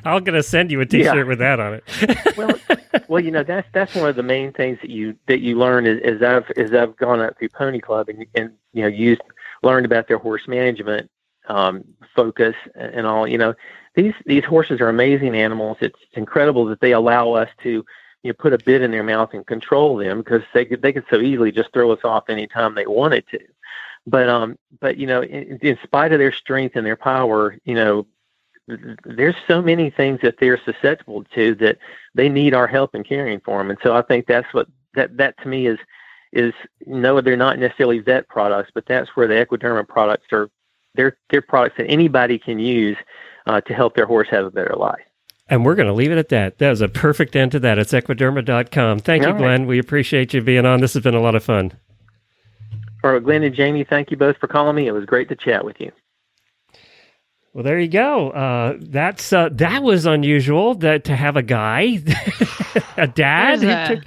I'm 0.04 0.24
gonna 0.24 0.42
send 0.42 0.70
you 0.70 0.80
a 0.80 0.86
T-shirt 0.86 1.16
Yeah. 1.16 1.22
with 1.24 1.38
that 1.40 1.60
on 1.60 1.74
it. 1.74 1.84
well, 2.36 2.50
well, 3.08 3.22
you 3.22 3.30
know, 3.30 3.42
that's 3.42 3.68
that's 3.72 3.94
one 3.94 4.08
of 4.08 4.16
the 4.16 4.22
main 4.22 4.52
things 4.52 4.78
that 4.80 4.90
you 4.90 5.14
that 5.26 5.40
you 5.40 5.58
learn 5.58 5.86
as, 5.86 6.00
as 6.02 6.22
I've 6.22 6.50
as 6.56 6.72
I've 6.72 6.96
gone 6.96 7.20
up 7.20 7.38
through 7.38 7.50
Pony 7.50 7.80
Club 7.80 8.08
and 8.08 8.24
and 8.34 8.52
you 8.72 8.82
know 8.82 8.88
used 8.88 9.20
learned 9.62 9.84
about 9.86 10.08
their 10.08 10.18
horse 10.18 10.48
management 10.48 11.10
um, 11.48 11.84
focus 12.16 12.54
and 12.74 12.94
and 12.94 13.06
all. 13.06 13.26
You 13.28 13.38
know, 13.38 13.54
these 13.94 14.14
these 14.26 14.44
horses 14.44 14.80
are 14.80 14.88
amazing 14.88 15.36
animals. 15.36 15.76
It's 15.80 15.98
incredible 16.14 16.64
that 16.66 16.80
they 16.80 16.92
allow 16.92 17.32
us 17.32 17.48
to 17.62 17.84
you 18.22 18.30
know 18.30 18.36
put 18.38 18.52
a 18.52 18.58
bit 18.58 18.82
in 18.82 18.90
their 18.90 19.02
mouth 19.02 19.30
and 19.32 19.46
control 19.46 19.96
them 19.96 20.18
because 20.18 20.42
they 20.54 20.64
could 20.64 20.82
they 20.82 20.92
could 20.92 21.04
so 21.10 21.20
easily 21.20 21.52
just 21.52 21.72
throw 21.72 21.90
us 21.92 22.00
off 22.04 22.28
anytime 22.28 22.74
they 22.74 22.86
wanted 22.86 23.26
to. 23.28 23.40
But 24.06 24.28
um, 24.28 24.58
but 24.80 24.96
you 24.96 25.06
know, 25.06 25.22
in, 25.22 25.58
in 25.62 25.78
spite 25.82 26.12
of 26.12 26.18
their 26.18 26.32
strength 26.32 26.76
and 26.76 26.86
their 26.86 26.96
power, 26.96 27.56
you 27.64 27.74
know, 27.74 28.06
th- 28.68 28.98
there's 29.04 29.36
so 29.46 29.60
many 29.60 29.90
things 29.90 30.20
that 30.22 30.36
they're 30.38 30.60
susceptible 30.64 31.24
to 31.34 31.54
that 31.56 31.78
they 32.14 32.28
need 32.28 32.54
our 32.54 32.66
help 32.66 32.94
in 32.94 33.04
caring 33.04 33.40
for 33.40 33.58
them. 33.58 33.70
And 33.70 33.78
so 33.82 33.94
I 33.94 34.02
think 34.02 34.26
that's 34.26 34.52
what 34.52 34.68
that 34.94 35.16
that 35.18 35.40
to 35.42 35.48
me 35.48 35.66
is 35.66 35.78
is 36.32 36.54
no, 36.86 37.20
they're 37.20 37.36
not 37.36 37.58
necessarily 37.58 37.98
vet 37.98 38.28
products, 38.28 38.70
but 38.74 38.86
that's 38.86 39.10
where 39.16 39.26
the 39.26 39.34
Equiderma 39.34 39.86
products 39.86 40.32
are. 40.32 40.50
They're 40.94 41.16
they're 41.28 41.42
products 41.42 41.76
that 41.78 41.86
anybody 41.86 42.38
can 42.38 42.58
use 42.58 42.96
uh, 43.46 43.60
to 43.62 43.74
help 43.74 43.94
their 43.94 44.06
horse 44.06 44.28
have 44.30 44.46
a 44.46 44.50
better 44.50 44.74
life. 44.76 45.04
And 45.50 45.64
we're 45.66 45.74
going 45.74 45.88
to 45.88 45.92
leave 45.92 46.12
it 46.12 46.18
at 46.18 46.28
that. 46.30 46.58
That 46.58 46.70
was 46.70 46.80
a 46.80 46.88
perfect 46.88 47.34
end 47.36 47.52
to 47.52 47.60
that. 47.60 47.78
It's 47.78 47.92
equiderma.com. 47.92 49.00
Thank 49.00 49.22
you, 49.22 49.28
All 49.28 49.34
right. 49.34 49.40
Glenn. 49.42 49.66
We 49.66 49.78
appreciate 49.80 50.32
you 50.32 50.40
being 50.40 50.64
on. 50.64 50.80
This 50.80 50.94
has 50.94 51.02
been 51.02 51.14
a 51.14 51.20
lot 51.20 51.34
of 51.34 51.42
fun. 51.44 51.72
All 53.02 53.12
right, 53.12 53.22
Glenn 53.24 53.42
and 53.42 53.54
Jamie, 53.54 53.82
thank 53.82 54.10
you 54.10 54.16
both 54.16 54.36
for 54.36 54.46
calling 54.46 54.76
me. 54.76 54.86
It 54.86 54.92
was 54.92 55.06
great 55.06 55.28
to 55.30 55.36
chat 55.36 55.64
with 55.64 55.80
you. 55.80 55.90
Well, 57.52 57.64
there 57.64 57.80
you 57.80 57.88
go. 57.88 58.30
Uh, 58.30 58.74
that's 58.78 59.32
uh, 59.32 59.48
that 59.52 59.82
was 59.82 60.06
unusual 60.06 60.74
that 60.76 61.04
to 61.04 61.16
have 61.16 61.36
a 61.36 61.42
guy, 61.42 62.00
a 62.96 63.08
dad 63.08 63.60
There's 63.60 63.62
who 63.88 63.94
a- 63.94 63.96
took 63.96 64.04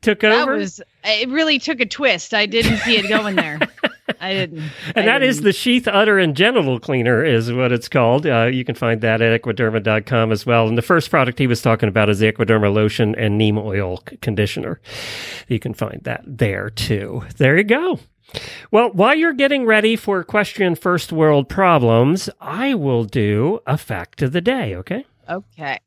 took 0.00 0.20
That 0.20 0.42
over, 0.42 0.54
was 0.54 0.80
it. 1.04 1.28
Really 1.28 1.58
took 1.58 1.80
a 1.80 1.86
twist. 1.86 2.32
I 2.32 2.46
didn't 2.46 2.78
see 2.78 2.96
it 2.96 3.08
going 3.08 3.36
there. 3.36 3.58
I 4.20 4.32
didn't. 4.34 4.58
and 4.94 5.08
I 5.10 5.12
that 5.18 5.22
is 5.22 5.36
didn't. 5.36 5.44
the 5.44 5.52
sheath 5.52 5.88
udder 5.88 6.18
and 6.18 6.36
genital 6.36 6.78
cleaner 6.80 7.24
is 7.24 7.52
what 7.52 7.72
it's 7.72 7.88
called. 7.88 8.26
Uh, 8.26 8.44
you 8.46 8.64
can 8.64 8.74
find 8.74 9.00
that 9.00 9.20
at 9.22 9.40
equiderma.com 9.40 10.32
as 10.32 10.44
well. 10.46 10.68
And 10.68 10.76
the 10.76 10.82
first 10.82 11.10
product 11.10 11.38
he 11.38 11.46
was 11.46 11.62
talking 11.62 11.88
about 11.88 12.08
is 12.08 12.18
the 12.18 12.32
Equiderma 12.32 12.72
lotion 12.72 13.14
and 13.14 13.38
neem 13.38 13.58
oil 13.58 14.02
conditioner. 14.20 14.80
You 15.48 15.58
can 15.58 15.74
find 15.74 16.00
that 16.04 16.22
there 16.26 16.70
too. 16.70 17.22
There 17.36 17.56
you 17.56 17.64
go. 17.64 17.98
Well, 18.70 18.90
while 18.92 19.14
you're 19.14 19.32
getting 19.32 19.64
ready 19.64 19.96
for 19.96 20.20
equestrian 20.20 20.74
first 20.74 21.12
world 21.12 21.48
problems, 21.48 22.28
I 22.40 22.74
will 22.74 23.04
do 23.04 23.60
a 23.66 23.78
fact 23.78 24.20
of 24.20 24.32
the 24.32 24.42
day, 24.42 24.74
okay? 24.76 25.06
okay. 25.30 25.78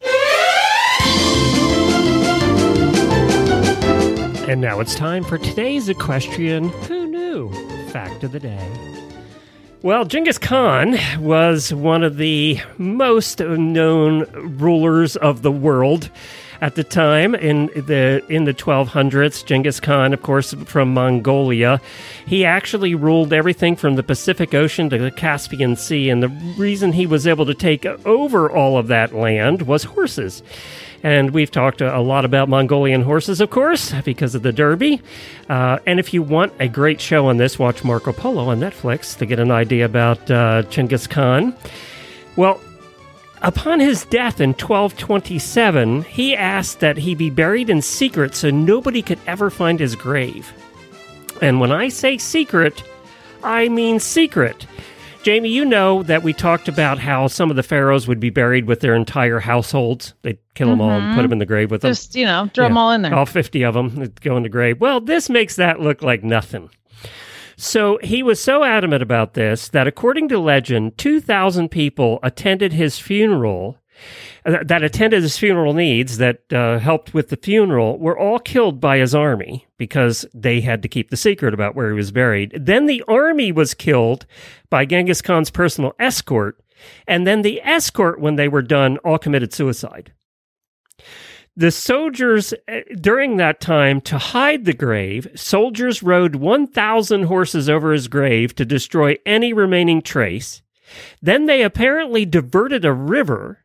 And 4.49 4.59
now 4.59 4.79
it's 4.79 4.95
time 4.95 5.23
for 5.23 5.37
today's 5.37 5.87
equestrian 5.87 6.69
Who 6.69 7.07
Knew 7.07 7.51
Fact 7.91 8.23
of 8.23 8.31
the 8.31 8.39
Day. 8.39 9.01
Well, 9.81 10.05
Genghis 10.05 10.37
Khan 10.37 10.97
was 11.19 11.73
one 11.73 12.03
of 12.03 12.15
the 12.15 12.59
most 12.77 13.39
known 13.39 14.23
rulers 14.57 15.17
of 15.17 15.41
the 15.41 15.51
world 15.51 16.09
at 16.61 16.75
the 16.75 16.83
time 16.85 17.35
in 17.35 17.65
the 17.75 18.23
in 18.29 18.45
the 18.45 18.53
1200s. 18.53 19.43
Genghis 19.43 19.81
Khan, 19.81 20.13
of 20.13 20.21
course, 20.21 20.53
from 20.53 20.93
Mongolia, 20.93 21.81
he 22.25 22.45
actually 22.45 22.95
ruled 22.95 23.33
everything 23.33 23.75
from 23.75 23.95
the 23.95 24.03
Pacific 24.03 24.53
Ocean 24.53 24.89
to 24.89 24.97
the 24.97 25.11
Caspian 25.11 25.75
Sea, 25.75 26.09
and 26.09 26.23
the 26.23 26.29
reason 26.57 26.93
he 26.93 27.05
was 27.05 27.27
able 27.27 27.45
to 27.45 27.55
take 27.55 27.85
over 27.85 28.49
all 28.49 28.77
of 28.77 28.87
that 28.87 29.13
land 29.13 29.63
was 29.63 29.83
horses. 29.83 30.43
And 31.03 31.31
we've 31.31 31.49
talked 31.49 31.81
a 31.81 31.99
lot 31.99 32.25
about 32.25 32.47
Mongolian 32.47 33.01
horses, 33.01 33.41
of 33.41 33.49
course, 33.49 33.93
because 34.03 34.35
of 34.35 34.43
the 34.43 34.51
Derby. 34.51 35.01
Uh, 35.49 35.79
and 35.85 35.99
if 35.99 36.13
you 36.13 36.21
want 36.21 36.53
a 36.59 36.67
great 36.67 37.01
show 37.01 37.27
on 37.27 37.37
this, 37.37 37.57
watch 37.57 37.83
Marco 37.83 38.13
Polo 38.13 38.49
on 38.49 38.59
Netflix 38.59 39.17
to 39.17 39.25
get 39.25 39.39
an 39.39 39.51
idea 39.51 39.85
about 39.85 40.29
uh, 40.29 40.61
Genghis 40.63 41.07
Khan. 41.07 41.55
Well, 42.35 42.61
upon 43.41 43.79
his 43.79 44.05
death 44.05 44.39
in 44.39 44.49
1227, 44.49 46.03
he 46.03 46.35
asked 46.35 46.79
that 46.81 46.97
he 46.97 47.15
be 47.15 47.29
buried 47.29 47.69
in 47.69 47.81
secret 47.81 48.35
so 48.35 48.51
nobody 48.51 49.01
could 49.01 49.19
ever 49.25 49.49
find 49.49 49.79
his 49.79 49.95
grave. 49.95 50.53
And 51.41 51.59
when 51.59 51.71
I 51.71 51.89
say 51.89 52.19
secret, 52.19 52.83
I 53.43 53.69
mean 53.69 53.99
secret. 53.99 54.67
Jamie, 55.23 55.49
you 55.49 55.65
know 55.65 56.01
that 56.03 56.23
we 56.23 56.33
talked 56.33 56.67
about 56.67 56.97
how 56.97 57.27
some 57.27 57.51
of 57.51 57.55
the 57.55 57.63
pharaohs 57.63 58.07
would 58.07 58.19
be 58.19 58.31
buried 58.31 58.65
with 58.65 58.79
their 58.79 58.95
entire 58.95 59.39
households. 59.39 60.15
They'd 60.23 60.39
kill 60.55 60.69
them 60.69 60.81
all 60.81 60.89
and 60.89 61.01
put 61.01 61.09
mm-hmm. 61.09 61.21
them 61.21 61.31
in 61.33 61.37
the 61.39 61.45
grave 61.45 61.69
with 61.69 61.81
them. 61.81 61.91
Just 61.91 62.15
you 62.15 62.25
know, 62.25 62.49
throw 62.53 62.65
them 62.65 62.77
all 62.77 62.91
in 62.91 63.03
there. 63.03 63.13
All 63.13 63.27
50 63.27 63.63
of 63.63 63.75
them 63.75 63.95
that 63.95 64.19
go 64.21 64.35
in 64.35 64.43
the 64.43 64.49
grave. 64.49 64.81
Well, 64.81 64.99
this 64.99 65.29
makes 65.29 65.55
that 65.57 65.79
look 65.79 66.01
like 66.01 66.23
nothing. 66.23 66.71
So 67.55 67.99
he 68.01 68.23
was 68.23 68.41
so 68.41 68.63
adamant 68.63 69.03
about 69.03 69.35
this 69.35 69.67
that, 69.69 69.85
according 69.85 70.29
to 70.29 70.39
legend, 70.39 70.97
2,000 70.97 71.69
people 71.69 72.19
attended 72.23 72.73
his 72.73 72.97
funeral, 72.97 73.77
that 74.43 74.83
attended 74.83 75.21
his 75.21 75.37
funeral 75.37 75.73
needs, 75.73 76.17
that 76.17 76.51
uh, 76.51 76.79
helped 76.79 77.13
with 77.13 77.29
the 77.29 77.37
funeral, 77.37 77.99
were 77.99 78.17
all 78.17 78.39
killed 78.39 78.79
by 78.79 78.97
his 78.97 79.13
army 79.13 79.67
because 79.77 80.25
they 80.33 80.61
had 80.61 80.81
to 80.81 80.87
keep 80.87 81.09
the 81.09 81.17
secret 81.17 81.53
about 81.53 81.75
where 81.75 81.89
he 81.89 81.95
was 81.95 82.11
buried. 82.11 82.51
Then 82.59 82.87
the 82.87 83.03
army 83.07 83.51
was 83.51 83.73
killed 83.73 84.25
by 84.69 84.85
Genghis 84.85 85.21
Khan's 85.21 85.51
personal 85.51 85.93
escort. 85.99 86.59
And 87.07 87.27
then 87.27 87.43
the 87.43 87.61
escort, 87.61 88.19
when 88.19 88.35
they 88.35 88.47
were 88.47 88.63
done, 88.63 88.97
all 88.99 89.19
committed 89.19 89.53
suicide. 89.53 90.13
The 91.55 91.69
soldiers, 91.69 92.53
eh, 92.67 92.81
during 92.99 93.37
that 93.37 93.59
time, 93.59 94.01
to 94.01 94.17
hide 94.17 94.65
the 94.65 94.73
grave, 94.73 95.27
soldiers 95.35 96.01
rode 96.01 96.35
1,000 96.35 97.23
horses 97.23 97.69
over 97.69 97.91
his 97.91 98.07
grave 98.07 98.55
to 98.55 98.65
destroy 98.65 99.17
any 99.25 99.53
remaining 99.53 100.01
trace. 100.01 100.61
Then 101.21 101.45
they 101.45 101.61
apparently 101.61 102.25
diverted 102.25 102.85
a 102.85 102.93
river 102.93 103.60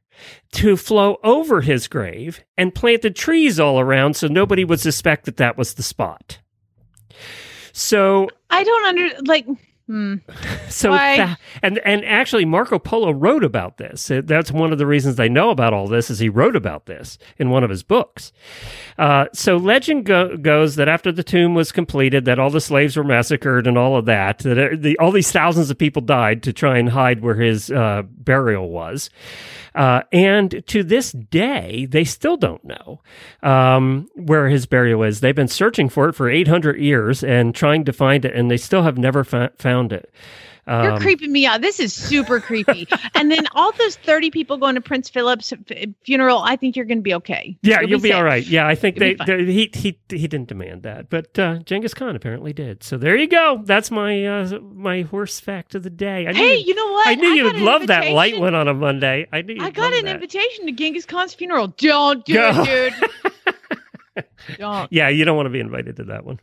to 0.52 0.76
flow 0.76 1.18
over 1.22 1.60
his 1.60 1.88
grave 1.88 2.44
and 2.56 2.74
planted 2.74 3.16
trees 3.16 3.60
all 3.60 3.78
around 3.80 4.14
so 4.14 4.26
nobody 4.26 4.64
would 4.64 4.80
suspect 4.80 5.24
that 5.24 5.36
that 5.36 5.56
was 5.56 5.74
the 5.74 5.82
spot. 5.82 6.38
So 7.72 8.28
I 8.50 8.64
don't 8.64 8.84
under 8.86 9.22
like. 9.26 9.46
Hmm. 9.86 10.16
so 10.68 10.90
Why? 10.90 11.16
tha- 11.16 11.38
and 11.62 11.78
and 11.78 12.04
actually 12.04 12.44
Marco 12.44 12.78
Polo 12.78 13.12
wrote 13.12 13.44
about 13.44 13.76
this. 13.76 14.10
That's 14.24 14.50
one 14.50 14.72
of 14.72 14.78
the 14.78 14.86
reasons 14.86 15.14
they 15.16 15.28
know 15.28 15.50
about 15.50 15.72
all 15.72 15.86
this 15.86 16.10
is 16.10 16.18
he 16.18 16.28
wrote 16.28 16.56
about 16.56 16.86
this 16.86 17.18
in 17.38 17.50
one 17.50 17.62
of 17.62 17.70
his 17.70 17.84
books. 17.84 18.32
Uh, 18.98 19.26
so 19.32 19.56
legend 19.56 20.04
go- 20.04 20.36
goes 20.36 20.74
that 20.76 20.88
after 20.88 21.12
the 21.12 21.22
tomb 21.22 21.54
was 21.54 21.70
completed, 21.70 22.24
that 22.24 22.38
all 22.38 22.50
the 22.50 22.60
slaves 22.60 22.96
were 22.96 23.04
massacred 23.04 23.66
and 23.66 23.78
all 23.78 23.96
of 23.96 24.06
that. 24.06 24.38
That 24.38 24.58
uh, 24.58 24.76
the, 24.76 24.98
all 24.98 25.12
these 25.12 25.30
thousands 25.30 25.70
of 25.70 25.78
people 25.78 26.02
died 26.02 26.42
to 26.44 26.52
try 26.52 26.78
and 26.78 26.88
hide 26.88 27.20
where 27.20 27.36
his 27.36 27.70
uh, 27.70 28.02
burial 28.06 28.68
was. 28.70 29.08
Uh, 29.76 30.00
and 30.10 30.64
to 30.66 30.82
this 30.82 31.12
day, 31.12 31.86
they 31.90 32.02
still 32.02 32.38
don't 32.38 32.64
know 32.64 33.02
um, 33.42 34.08
where 34.14 34.48
his 34.48 34.64
burial 34.64 35.02
is. 35.02 35.20
They've 35.20 35.34
been 35.34 35.48
searching 35.48 35.90
for 35.90 36.08
it 36.08 36.14
for 36.14 36.30
800 36.30 36.80
years 36.80 37.22
and 37.22 37.54
trying 37.54 37.84
to 37.84 37.92
find 37.92 38.24
it, 38.24 38.34
and 38.34 38.50
they 38.50 38.56
still 38.56 38.84
have 38.84 38.96
never 38.96 39.22
fa- 39.22 39.52
found 39.58 39.75
it. 39.92 40.10
You're 40.68 40.94
Um, 40.94 41.00
creeping 41.00 41.30
me 41.30 41.46
out. 41.46 41.60
This 41.60 41.78
is 41.78 41.92
super 41.94 42.40
creepy. 42.40 42.88
and 43.14 43.30
then 43.30 43.46
all 43.54 43.70
those 43.78 43.94
30 43.98 44.32
people 44.32 44.56
going 44.56 44.74
to 44.74 44.80
Prince 44.80 45.08
Philip's 45.08 45.52
f- 45.52 45.88
funeral, 46.02 46.40
I 46.40 46.56
think 46.56 46.74
you're 46.74 46.84
going 46.84 46.98
to 46.98 47.02
be 47.02 47.14
okay. 47.14 47.56
Yeah, 47.62 47.82
you'll, 47.82 48.00
be, 48.00 48.08
safe. 48.08 48.16
all 48.16 48.24
right. 48.24 48.44
Yeah, 48.44 48.66
I 48.66 48.74
think 48.74 48.98
You'll 48.98 49.14
they, 49.24 49.44
they 49.44 49.44
he 49.52 49.70
he 49.72 49.96
he 50.08 50.26
didn't 50.26 50.48
demand 50.48 50.82
that, 50.82 51.08
but 51.08 51.38
uh, 51.38 51.58
Genghis 51.60 51.94
Khan 51.94 52.16
apparently 52.16 52.52
did. 52.52 52.82
So 52.82 52.96
there 52.98 53.14
you 53.14 53.28
go. 53.28 53.60
That's 53.64 53.92
my 53.92 54.26
uh, 54.26 54.58
my 54.60 55.02
horse 55.02 55.38
fact 55.38 55.76
of 55.76 55.84
the 55.84 55.90
day. 55.90 56.26
I 56.26 56.32
knew 56.32 56.38
Hey, 56.38 56.56
you'd- 56.56 56.74
know 56.74 56.90
what? 56.94 57.06
I 57.06 57.14
knew 57.14 57.42
got 57.44 57.54
you'd 57.54 57.62
love 57.64 57.86
that 57.86 58.10
light 58.10 58.36
one 58.40 58.56
on 58.56 58.66
a 58.66 58.74
Monday. 58.74 59.28
I 59.32 59.42
knew 59.42 59.58
I 59.62 59.70
got 59.70 59.92
an 59.92 60.06
that. 60.06 60.14
invitation 60.16 60.66
to 60.66 60.72
Genghis 60.72 61.06
Khan's 61.06 61.32
funeral. 61.32 61.68
Don't 61.76 62.24
do 62.24 62.34
Go. 62.34 62.64
it, 62.66 62.92
dude. 64.16 64.24
Don't. 64.58 64.92
Yeah, 64.92 65.10
you 65.10 65.24
don't 65.24 65.36
want 65.36 65.46
to 65.46 65.50
be 65.50 65.60
invited 65.60 65.94
to 65.96 66.04
that 66.04 66.24
one. 66.24 66.40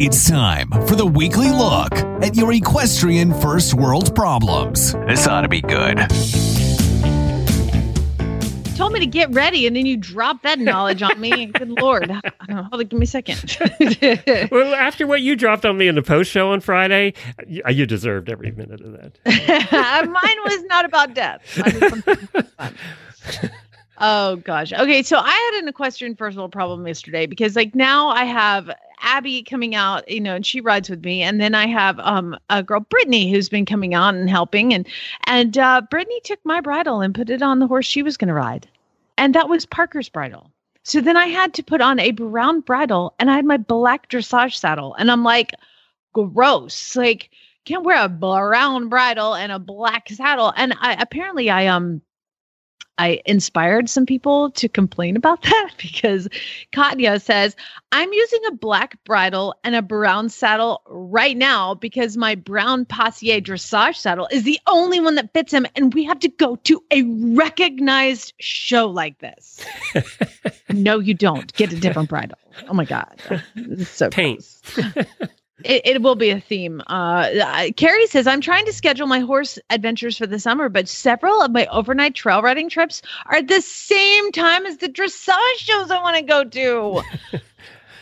It's 0.00 0.30
time 0.30 0.70
for 0.86 0.94
the 0.94 1.04
weekly 1.04 1.50
look 1.50 1.92
at 2.22 2.36
your 2.36 2.52
equestrian 2.52 3.34
first 3.40 3.74
world 3.74 4.14
problems. 4.14 4.92
This 5.08 5.26
ought 5.26 5.40
to 5.40 5.48
be 5.48 5.60
good. 5.60 5.98
Told 8.76 8.92
me 8.92 9.00
to 9.00 9.06
get 9.06 9.28
ready, 9.30 9.66
and 9.66 9.74
then 9.74 9.86
you 9.86 9.96
dropped 9.96 10.44
that 10.44 10.60
knowledge 10.60 11.02
on 11.02 11.20
me. 11.20 11.46
Good 11.58 11.70
lord. 11.70 12.12
I 12.12 12.20
don't 12.20 12.48
know. 12.48 12.62
Hold 12.62 12.80
on, 12.80 12.86
give 12.86 12.96
me 13.00 13.04
a 13.04 13.08
second. 13.08 13.58
Well, 14.52 14.72
after 14.76 15.04
what 15.04 15.20
you 15.20 15.34
dropped 15.34 15.66
on 15.66 15.76
me 15.76 15.88
in 15.88 15.96
the 15.96 16.02
post 16.02 16.30
show 16.30 16.52
on 16.52 16.60
Friday, 16.60 17.14
you, 17.48 17.62
you 17.68 17.84
deserved 17.84 18.30
every 18.30 18.52
minute 18.52 18.80
of 18.80 18.92
that. 18.92 19.18
Uh, 19.72 20.06
mine 20.06 20.36
was 20.44 20.62
not 20.64 20.84
about 20.84 21.14
death. 21.14 21.42
Oh 24.00 24.36
gosh. 24.36 24.72
Okay, 24.72 25.02
so 25.02 25.18
I 25.18 25.30
had 25.30 25.62
an 25.62 25.68
equestrian 25.68 26.14
first 26.14 26.36
world 26.36 26.52
problem 26.52 26.86
yesterday 26.86 27.26
because 27.26 27.56
like 27.56 27.74
now 27.74 28.08
I 28.08 28.24
have 28.24 28.70
Abby 29.00 29.42
coming 29.42 29.74
out, 29.74 30.08
you 30.08 30.20
know, 30.20 30.36
and 30.36 30.46
she 30.46 30.60
rides 30.60 30.88
with 30.88 31.04
me, 31.04 31.22
and 31.22 31.40
then 31.40 31.54
I 31.54 31.66
have 31.66 31.98
um 32.00 32.36
a 32.48 32.62
girl 32.62 32.80
Brittany 32.80 33.30
who's 33.30 33.48
been 33.48 33.66
coming 33.66 33.94
out 33.94 34.14
and 34.14 34.30
helping, 34.30 34.72
and 34.72 34.86
and 35.24 35.58
uh, 35.58 35.82
Brittany 35.90 36.20
took 36.22 36.38
my 36.44 36.60
bridle 36.60 37.00
and 37.00 37.14
put 37.14 37.30
it 37.30 37.42
on 37.42 37.58
the 37.58 37.66
horse 37.66 37.86
she 37.86 38.02
was 38.02 38.16
going 38.16 38.28
to 38.28 38.34
ride, 38.34 38.68
and 39.16 39.34
that 39.34 39.48
was 39.48 39.66
Parker's 39.66 40.08
bridle. 40.08 40.52
So 40.84 41.00
then 41.00 41.16
I 41.16 41.26
had 41.26 41.52
to 41.54 41.62
put 41.62 41.80
on 41.80 41.98
a 41.98 42.12
brown 42.12 42.60
bridle, 42.60 43.14
and 43.18 43.30
I 43.30 43.36
had 43.36 43.44
my 43.44 43.56
black 43.56 44.08
dressage 44.08 44.54
saddle, 44.56 44.94
and 44.94 45.10
I'm 45.10 45.24
like, 45.24 45.54
gross, 46.12 46.94
like 46.94 47.30
can't 47.64 47.84
wear 47.84 48.02
a 48.02 48.08
brown 48.08 48.88
bridle 48.88 49.34
and 49.34 49.52
a 49.52 49.58
black 49.58 50.08
saddle. 50.08 50.52
And 50.56 50.72
I 50.80 50.94
apparently 50.94 51.50
I 51.50 51.66
um 51.66 52.00
I 52.98 53.20
inspired 53.26 53.88
some 53.88 54.06
people 54.06 54.50
to 54.52 54.68
complain 54.68 55.16
about 55.16 55.42
that 55.44 55.70
because 55.78 56.28
Katya 56.72 57.20
says, 57.20 57.56
I'm 57.92 58.12
using 58.12 58.40
a 58.48 58.52
black 58.52 59.02
bridle 59.04 59.54
and 59.64 59.74
a 59.74 59.82
brown 59.82 60.28
saddle 60.28 60.82
right 60.86 61.36
now 61.36 61.74
because 61.74 62.16
my 62.16 62.34
brown 62.34 62.84
passier 62.84 63.42
dressage 63.42 63.96
saddle 63.96 64.28
is 64.30 64.42
the 64.42 64.58
only 64.66 65.00
one 65.00 65.14
that 65.14 65.32
fits 65.32 65.52
him. 65.52 65.66
And 65.76 65.94
we 65.94 66.04
have 66.04 66.18
to 66.20 66.28
go 66.28 66.56
to 66.56 66.82
a 66.90 67.02
recognized 67.02 68.34
show 68.40 68.88
like 68.88 69.18
this. 69.20 69.64
no, 70.68 70.98
you 70.98 71.14
don't. 71.14 71.52
Get 71.54 71.72
a 71.72 71.80
different 71.80 72.08
bridle. 72.08 72.38
Oh 72.68 72.74
my 72.74 72.84
God. 72.84 73.20
So 73.84 74.10
Paint. 74.10 74.44
It, 75.64 75.82
it 75.84 76.02
will 76.02 76.14
be 76.14 76.30
a 76.30 76.40
theme. 76.40 76.82
Uh, 76.86 77.70
Carrie 77.76 78.06
says, 78.06 78.26
I'm 78.26 78.40
trying 78.40 78.64
to 78.66 78.72
schedule 78.72 79.06
my 79.06 79.20
horse 79.20 79.58
adventures 79.70 80.16
for 80.16 80.26
the 80.26 80.38
summer, 80.38 80.68
but 80.68 80.88
several 80.88 81.42
of 81.42 81.50
my 81.50 81.66
overnight 81.66 82.14
trail 82.14 82.42
riding 82.42 82.68
trips 82.68 83.02
are 83.26 83.36
at 83.36 83.48
the 83.48 83.60
same 83.60 84.32
time 84.32 84.66
as 84.66 84.76
the 84.78 84.88
dressage 84.88 85.56
shows 85.56 85.90
I 85.90 86.00
want 86.02 86.16
to 86.16 86.22
go 86.22 86.44
to. 86.44 87.02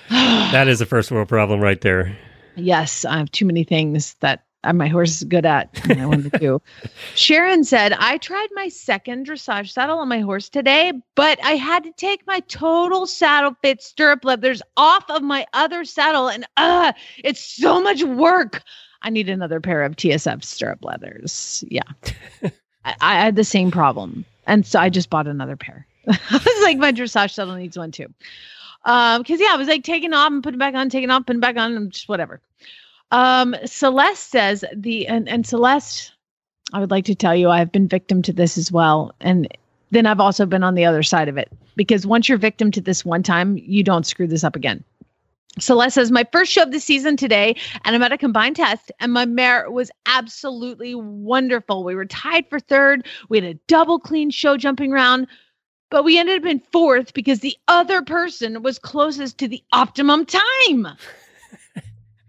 That 0.08 0.68
is 0.68 0.80
a 0.80 0.86
first 0.86 1.10
world 1.10 1.28
problem 1.28 1.60
right 1.60 1.80
there. 1.80 2.16
yes, 2.54 3.04
I 3.04 3.18
have 3.18 3.30
too 3.32 3.44
many 3.44 3.64
things 3.64 4.14
that 4.20 4.44
my 4.72 4.88
horse 4.88 5.16
is 5.16 5.24
good 5.24 5.46
at 5.46 5.68
and 5.88 6.00
I 6.00 6.06
want 6.06 6.32
to 6.32 6.38
do. 6.38 6.62
Sharon 7.14 7.64
said, 7.64 7.92
I 7.92 8.18
tried 8.18 8.48
my 8.52 8.68
second 8.68 9.26
dressage 9.26 9.70
saddle 9.70 9.98
on 9.98 10.08
my 10.08 10.20
horse 10.20 10.48
today, 10.48 10.92
but 11.14 11.38
I 11.44 11.52
had 11.52 11.84
to 11.84 11.92
take 11.92 12.26
my 12.26 12.40
total 12.40 13.06
saddle 13.06 13.56
fit 13.62 13.82
stirrup 13.82 14.24
leathers 14.24 14.62
off 14.76 15.04
of 15.10 15.22
my 15.22 15.46
other 15.52 15.84
saddle, 15.84 16.28
and 16.28 16.46
uh, 16.56 16.92
it's 17.22 17.40
so 17.40 17.80
much 17.80 18.02
work. 18.02 18.62
I 19.02 19.10
need 19.10 19.28
another 19.28 19.60
pair 19.60 19.82
of 19.82 19.96
TSF 19.96 20.42
stirrup 20.42 20.84
leathers. 20.84 21.62
Yeah. 21.68 21.82
I, 22.84 22.94
I 23.00 23.14
had 23.14 23.36
the 23.36 23.44
same 23.44 23.70
problem. 23.70 24.24
And 24.46 24.64
so 24.64 24.78
I 24.78 24.88
just 24.88 25.10
bought 25.10 25.26
another 25.26 25.56
pair. 25.56 25.86
I 26.08 26.18
was 26.32 26.62
like, 26.62 26.78
my 26.78 26.92
dressage 26.92 27.32
saddle 27.32 27.54
needs 27.54 27.76
one 27.76 27.90
too. 27.90 28.06
Um, 28.84 29.22
because 29.22 29.40
yeah, 29.40 29.50
I 29.50 29.56
was 29.56 29.68
like 29.68 29.82
taking 29.82 30.14
off 30.14 30.30
and 30.30 30.42
putting 30.42 30.58
back 30.58 30.74
on, 30.74 30.88
taking 30.88 31.10
off, 31.10 31.26
putting 31.26 31.40
back 31.40 31.56
on, 31.56 31.76
and 31.76 31.90
just 31.90 32.08
whatever. 32.08 32.40
Um, 33.10 33.54
Celeste 33.64 34.30
says 34.30 34.64
the 34.74 35.06
and, 35.06 35.28
and 35.28 35.46
Celeste, 35.46 36.12
I 36.72 36.80
would 36.80 36.90
like 36.90 37.04
to 37.06 37.14
tell 37.14 37.34
you 37.34 37.50
I've 37.50 37.72
been 37.72 37.88
victim 37.88 38.22
to 38.22 38.32
this 38.32 38.58
as 38.58 38.72
well. 38.72 39.14
And 39.20 39.48
then 39.90 40.06
I've 40.06 40.20
also 40.20 40.46
been 40.46 40.64
on 40.64 40.74
the 40.74 40.84
other 40.84 41.02
side 41.02 41.28
of 41.28 41.36
it. 41.38 41.50
Because 41.76 42.06
once 42.06 42.28
you're 42.28 42.38
victim 42.38 42.70
to 42.72 42.80
this 42.80 43.04
one 43.04 43.22
time, 43.22 43.58
you 43.58 43.82
don't 43.82 44.06
screw 44.06 44.26
this 44.26 44.44
up 44.44 44.56
again. 44.56 44.82
Celeste 45.58 45.94
says, 45.94 46.10
My 46.10 46.26
first 46.32 46.52
show 46.52 46.62
of 46.62 46.72
the 46.72 46.80
season 46.80 47.16
today, 47.16 47.56
and 47.84 47.94
I'm 47.94 48.02
at 48.02 48.12
a 48.12 48.18
combined 48.18 48.56
test, 48.56 48.92
and 49.00 49.12
my 49.12 49.24
mare 49.24 49.70
was 49.70 49.90
absolutely 50.06 50.94
wonderful. 50.94 51.84
We 51.84 51.94
were 51.94 52.06
tied 52.06 52.48
for 52.48 52.60
third. 52.60 53.06
We 53.28 53.38
had 53.38 53.44
a 53.44 53.58
double 53.66 53.98
clean 53.98 54.30
show 54.30 54.56
jumping 54.56 54.90
round, 54.90 55.26
but 55.90 56.04
we 56.04 56.18
ended 56.18 56.42
up 56.42 56.50
in 56.50 56.60
fourth 56.72 57.14
because 57.14 57.40
the 57.40 57.56
other 57.68 58.02
person 58.02 58.62
was 58.62 58.78
closest 58.78 59.38
to 59.38 59.48
the 59.48 59.62
optimum 59.72 60.26
time. 60.26 60.88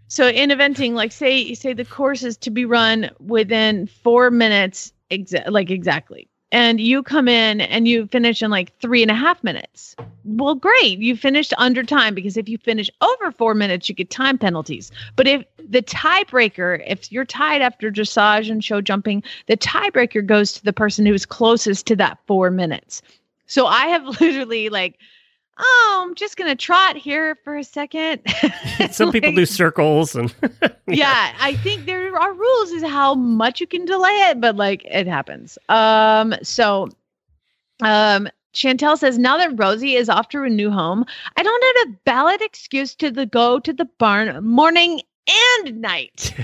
so 0.08 0.26
in 0.26 0.50
eventing, 0.50 0.94
like 0.94 1.12
say 1.12 1.54
say 1.54 1.74
the 1.74 1.84
course 1.84 2.22
is 2.22 2.36
to 2.38 2.50
be 2.50 2.64
run 2.64 3.10
within 3.20 3.86
four 3.86 4.30
minutes, 4.30 4.92
exa- 5.10 5.50
like 5.50 5.70
exactly. 5.70 6.28
And 6.50 6.80
you 6.80 7.02
come 7.02 7.28
in 7.28 7.60
and 7.60 7.86
you 7.86 8.06
finish 8.06 8.42
in 8.42 8.50
like 8.50 8.76
three 8.80 9.02
and 9.02 9.10
a 9.10 9.14
half 9.14 9.44
minutes. 9.44 9.94
Well, 10.24 10.54
great. 10.54 10.98
You 10.98 11.14
finished 11.14 11.52
under 11.58 11.82
time 11.82 12.14
because 12.14 12.38
if 12.38 12.48
you 12.48 12.56
finish 12.56 12.88
over 13.02 13.30
four 13.32 13.52
minutes, 13.52 13.86
you 13.86 13.94
get 13.94 14.08
time 14.08 14.38
penalties. 14.38 14.90
But 15.14 15.26
if 15.26 15.44
the 15.58 15.82
tiebreaker, 15.82 16.82
if 16.86 17.12
you're 17.12 17.26
tied 17.26 17.60
after 17.60 17.90
dressage 17.90 18.50
and 18.50 18.64
show 18.64 18.80
jumping, 18.80 19.22
the 19.46 19.58
tiebreaker 19.58 20.24
goes 20.24 20.52
to 20.52 20.64
the 20.64 20.72
person 20.72 21.04
who 21.04 21.12
is 21.12 21.26
closest 21.26 21.86
to 21.88 21.96
that 21.96 22.18
four 22.26 22.50
minutes. 22.50 23.02
So 23.46 23.66
I 23.66 23.88
have 23.88 24.06
literally 24.20 24.70
like, 24.70 24.98
oh, 25.58 26.04
I'm 26.06 26.14
just 26.14 26.36
gonna 26.36 26.54
trot 26.56 26.96
here 26.96 27.36
for 27.44 27.56
a 27.56 27.64
second. 27.64 28.20
Some 28.90 29.12
people 29.12 29.32
do 29.32 29.46
circles 29.46 30.14
and 30.14 30.34
yeah, 30.86 31.34
I 31.40 31.56
think 31.56 31.86
there 31.86 32.16
are 32.18 32.32
rules 32.32 32.72
as 32.72 32.82
how 32.82 33.14
much 33.14 33.60
you 33.60 33.66
can 33.66 33.84
delay 33.84 34.28
it, 34.30 34.40
but 34.40 34.56
like 34.56 34.84
it 34.84 35.06
happens. 35.06 35.58
Um, 35.68 36.34
so 36.42 36.88
um 37.82 38.28
Chantel 38.54 38.96
says 38.98 39.18
now 39.18 39.36
that 39.36 39.58
Rosie 39.58 39.94
is 39.94 40.08
off 40.08 40.30
to 40.30 40.42
a 40.42 40.48
new 40.48 40.70
home, 40.70 41.04
I 41.36 41.42
don't 41.42 41.64
have 41.76 41.88
a 41.94 41.98
valid 42.06 42.40
excuse 42.40 42.94
to 42.96 43.10
the 43.10 43.26
go 43.26 43.60
to 43.60 43.72
the 43.72 43.84
barn 43.98 44.44
morning 44.44 45.02
and 45.60 45.80
night. 45.80 46.34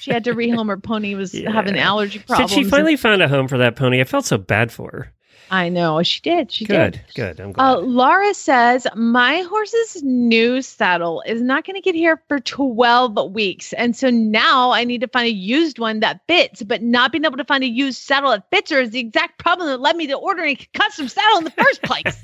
she 0.00 0.10
had 0.10 0.24
to 0.24 0.34
rehome 0.34 0.66
her 0.66 0.76
pony 0.76 1.14
was 1.14 1.32
having 1.32 1.76
Yeah. 1.76 1.88
allergy 1.88 2.18
Did 2.18 2.26
problems. 2.26 2.52
she 2.52 2.62
and- 2.62 2.70
finally 2.70 2.96
find 2.96 3.22
a 3.22 3.28
home 3.28 3.46
for 3.48 3.56
that 3.58 3.76
pony? 3.76 4.00
I 4.00 4.04
felt 4.04 4.24
so 4.26 4.36
bad 4.36 4.72
for 4.72 4.90
her. 4.90 5.12
I 5.50 5.68
know 5.68 6.02
she 6.02 6.20
did. 6.20 6.50
She 6.50 6.64
Good, 6.64 6.92
did. 6.92 7.00
good. 7.14 7.36
Good. 7.36 7.40
I'm 7.40 7.52
glad. 7.52 7.64
Uh, 7.74 7.78
Laura 7.80 8.32
says, 8.34 8.86
My 8.96 9.42
horse's 9.42 10.02
new 10.02 10.62
saddle 10.62 11.22
is 11.26 11.42
not 11.42 11.64
going 11.66 11.74
to 11.74 11.82
get 11.82 11.94
here 11.94 12.20
for 12.28 12.40
12 12.40 13.32
weeks. 13.32 13.72
And 13.74 13.94
so 13.94 14.08
now 14.10 14.72
I 14.72 14.84
need 14.84 15.02
to 15.02 15.08
find 15.08 15.26
a 15.26 15.32
used 15.32 15.78
one 15.78 16.00
that 16.00 16.20
fits, 16.26 16.62
but 16.62 16.82
not 16.82 17.12
being 17.12 17.24
able 17.24 17.36
to 17.36 17.44
find 17.44 17.62
a 17.62 17.68
used 17.68 18.00
saddle 18.00 18.30
that 18.30 18.48
fits 18.50 18.70
her 18.70 18.80
is 18.80 18.90
the 18.90 19.00
exact 19.00 19.38
problem 19.38 19.68
that 19.68 19.80
led 19.80 19.96
me 19.96 20.06
to 20.06 20.14
ordering 20.14 20.56
a 20.58 20.78
custom 20.78 21.08
saddle 21.08 21.38
in 21.38 21.44
the 21.44 21.50
first 21.50 21.82
place. 21.82 22.22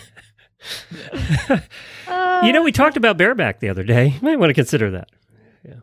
Uh, 2.06 2.42
you 2.44 2.52
know, 2.52 2.62
we 2.62 2.70
talked 2.72 2.96
about 2.96 3.16
bareback 3.16 3.58
the 3.60 3.68
other 3.68 3.82
day. 3.82 4.08
You 4.08 4.20
might 4.22 4.38
want 4.38 4.50
to 4.50 4.54
consider 4.54 4.90
that. 4.92 5.08
Yeah. 5.64 5.74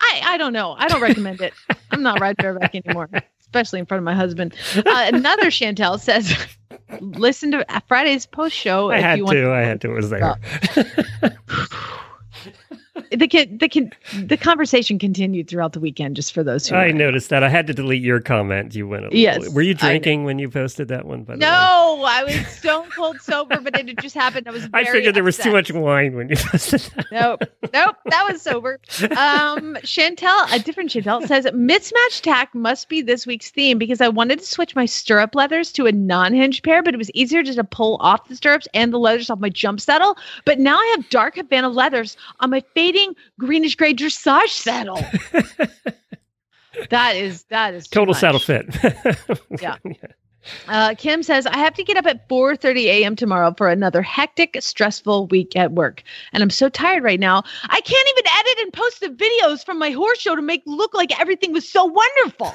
I, 0.00 0.20
I 0.24 0.36
don't 0.36 0.52
know. 0.52 0.74
I 0.76 0.88
don't 0.88 1.00
recommend 1.02 1.40
it. 1.40 1.52
I'm 1.90 2.02
not 2.02 2.18
riding 2.20 2.36
bareback 2.42 2.74
anymore. 2.74 3.08
Especially 3.50 3.80
in 3.80 3.86
front 3.86 3.98
of 3.98 4.04
my 4.04 4.14
husband. 4.14 4.54
Uh, 4.76 4.82
another 5.12 5.46
Chantel 5.50 5.98
says, 5.98 6.32
listen 7.00 7.50
to 7.50 7.66
Friday's 7.88 8.26
post 8.26 8.54
show 8.54 8.90
I 8.90 8.98
if 8.98 9.02
had 9.02 9.18
you 9.18 9.24
want 9.24 9.36
to. 9.36 9.52
I 9.52 9.62
had 9.62 9.80
to. 9.80 9.90
It 9.90 9.94
was 9.94 10.10
there. 10.10 10.36
the 13.12 13.28
can, 13.28 13.58
the 13.58 13.68
can, 13.68 13.92
the 14.24 14.36
conversation 14.36 14.98
continued 14.98 15.48
throughout 15.48 15.72
the 15.72 15.80
weekend 15.80 16.16
just 16.16 16.32
for 16.32 16.42
those 16.42 16.66
who 16.66 16.76
I 16.76 16.90
noticed 16.90 17.30
that. 17.30 17.42
I 17.42 17.48
had 17.48 17.66
to 17.68 17.74
delete 17.74 18.02
your 18.02 18.20
comment. 18.20 18.74
You 18.74 18.88
went. 18.88 19.06
A 19.06 19.08
Yes, 19.16 19.48
Were 19.50 19.62
you 19.62 19.74
drinking 19.74 20.24
when 20.24 20.38
you 20.38 20.50
posted 20.50 20.88
that 20.88 21.06
one? 21.06 21.24
By 21.24 21.34
the 21.34 21.40
way? 21.40 21.46
No, 21.46 22.04
I 22.06 22.24
was 22.24 22.46
stone 22.48 22.88
cold 22.90 23.20
sober, 23.20 23.60
but 23.60 23.78
it 23.78 23.98
just 23.98 24.14
happened. 24.14 24.48
I 24.48 24.50
was. 24.50 24.68
I 24.74 24.84
figured 24.84 25.14
there 25.14 25.24
was 25.24 25.36
too 25.36 25.52
much 25.52 25.72
wine 25.72 26.16
when 26.16 26.28
you 26.28 26.36
posted 26.36 26.80
that. 26.96 27.06
Nope, 27.12 27.42
nope, 27.72 27.96
that 28.06 28.26
was 28.30 28.42
sober. 28.42 28.80
Um, 29.02 29.76
Chantel, 29.82 30.52
a 30.52 30.58
different 30.58 30.90
Chantel 30.90 31.26
says 31.26 31.46
mismatch 31.46 32.20
tack 32.22 32.54
must 32.54 32.88
be 32.88 33.02
this 33.02 33.26
week's 33.26 33.50
theme 33.50 33.78
because 33.78 34.00
I 34.00 34.08
wanted 34.08 34.40
to 34.40 34.46
switch 34.46 34.74
my 34.74 34.86
stirrup 34.86 35.34
leathers 35.34 35.72
to 35.72 35.86
a 35.86 35.92
non-hinge 35.92 36.62
pair, 36.62 36.82
but 36.82 36.94
it 36.94 36.98
was 36.98 37.10
easier 37.12 37.42
just 37.42 37.58
to 37.58 37.64
pull 37.64 37.96
off 38.00 38.28
the 38.28 38.36
stirrups 38.36 38.68
and 38.74 38.92
the 38.92 38.98
leathers 38.98 39.30
off 39.30 39.38
my 39.38 39.48
jump 39.48 39.80
saddle. 39.80 40.16
But 40.44 40.58
now 40.58 40.76
I 40.76 40.94
have 40.96 41.08
dark 41.10 41.36
Havana 41.36 41.68
leathers 41.68 42.16
on 42.40 42.50
my 42.50 42.60
fading 42.80 43.14
greenish 43.38 43.76
gray 43.76 43.92
dressage 43.92 44.48
saddle. 44.48 44.96
that 46.90 47.14
is 47.16 47.44
that 47.44 47.74
is 47.74 47.86
Total 47.88 48.14
much. 48.14 48.20
saddle 48.20 48.40
fit. 48.40 48.66
Yeah. 49.60 49.76
Uh, 50.68 50.94
Kim 50.96 51.22
says, 51.22 51.44
I 51.46 51.58
have 51.58 51.74
to 51.74 51.84
get 51.84 51.98
up 51.98 52.06
at 52.06 52.26
4.30 52.26 52.84
a.m. 52.84 53.14
tomorrow 53.14 53.52
for 53.58 53.68
another 53.68 54.00
hectic, 54.00 54.56
stressful 54.60 55.26
week 55.26 55.54
at 55.54 55.72
work. 55.72 56.02
And 56.32 56.42
I'm 56.42 56.48
so 56.48 56.70
tired 56.70 57.02
right 57.04 57.20
now. 57.20 57.42
I 57.64 57.80
can't 57.82 58.08
even 58.08 58.24
edit 58.38 58.58
and 58.62 58.72
post 58.72 59.00
the 59.00 59.08
videos 59.08 59.62
from 59.62 59.78
my 59.78 59.90
horse 59.90 60.18
show 60.18 60.34
to 60.34 60.40
make 60.40 60.62
look 60.64 60.94
like 60.94 61.20
everything 61.20 61.52
was 61.52 61.68
so 61.68 61.84
wonderful. 61.84 62.54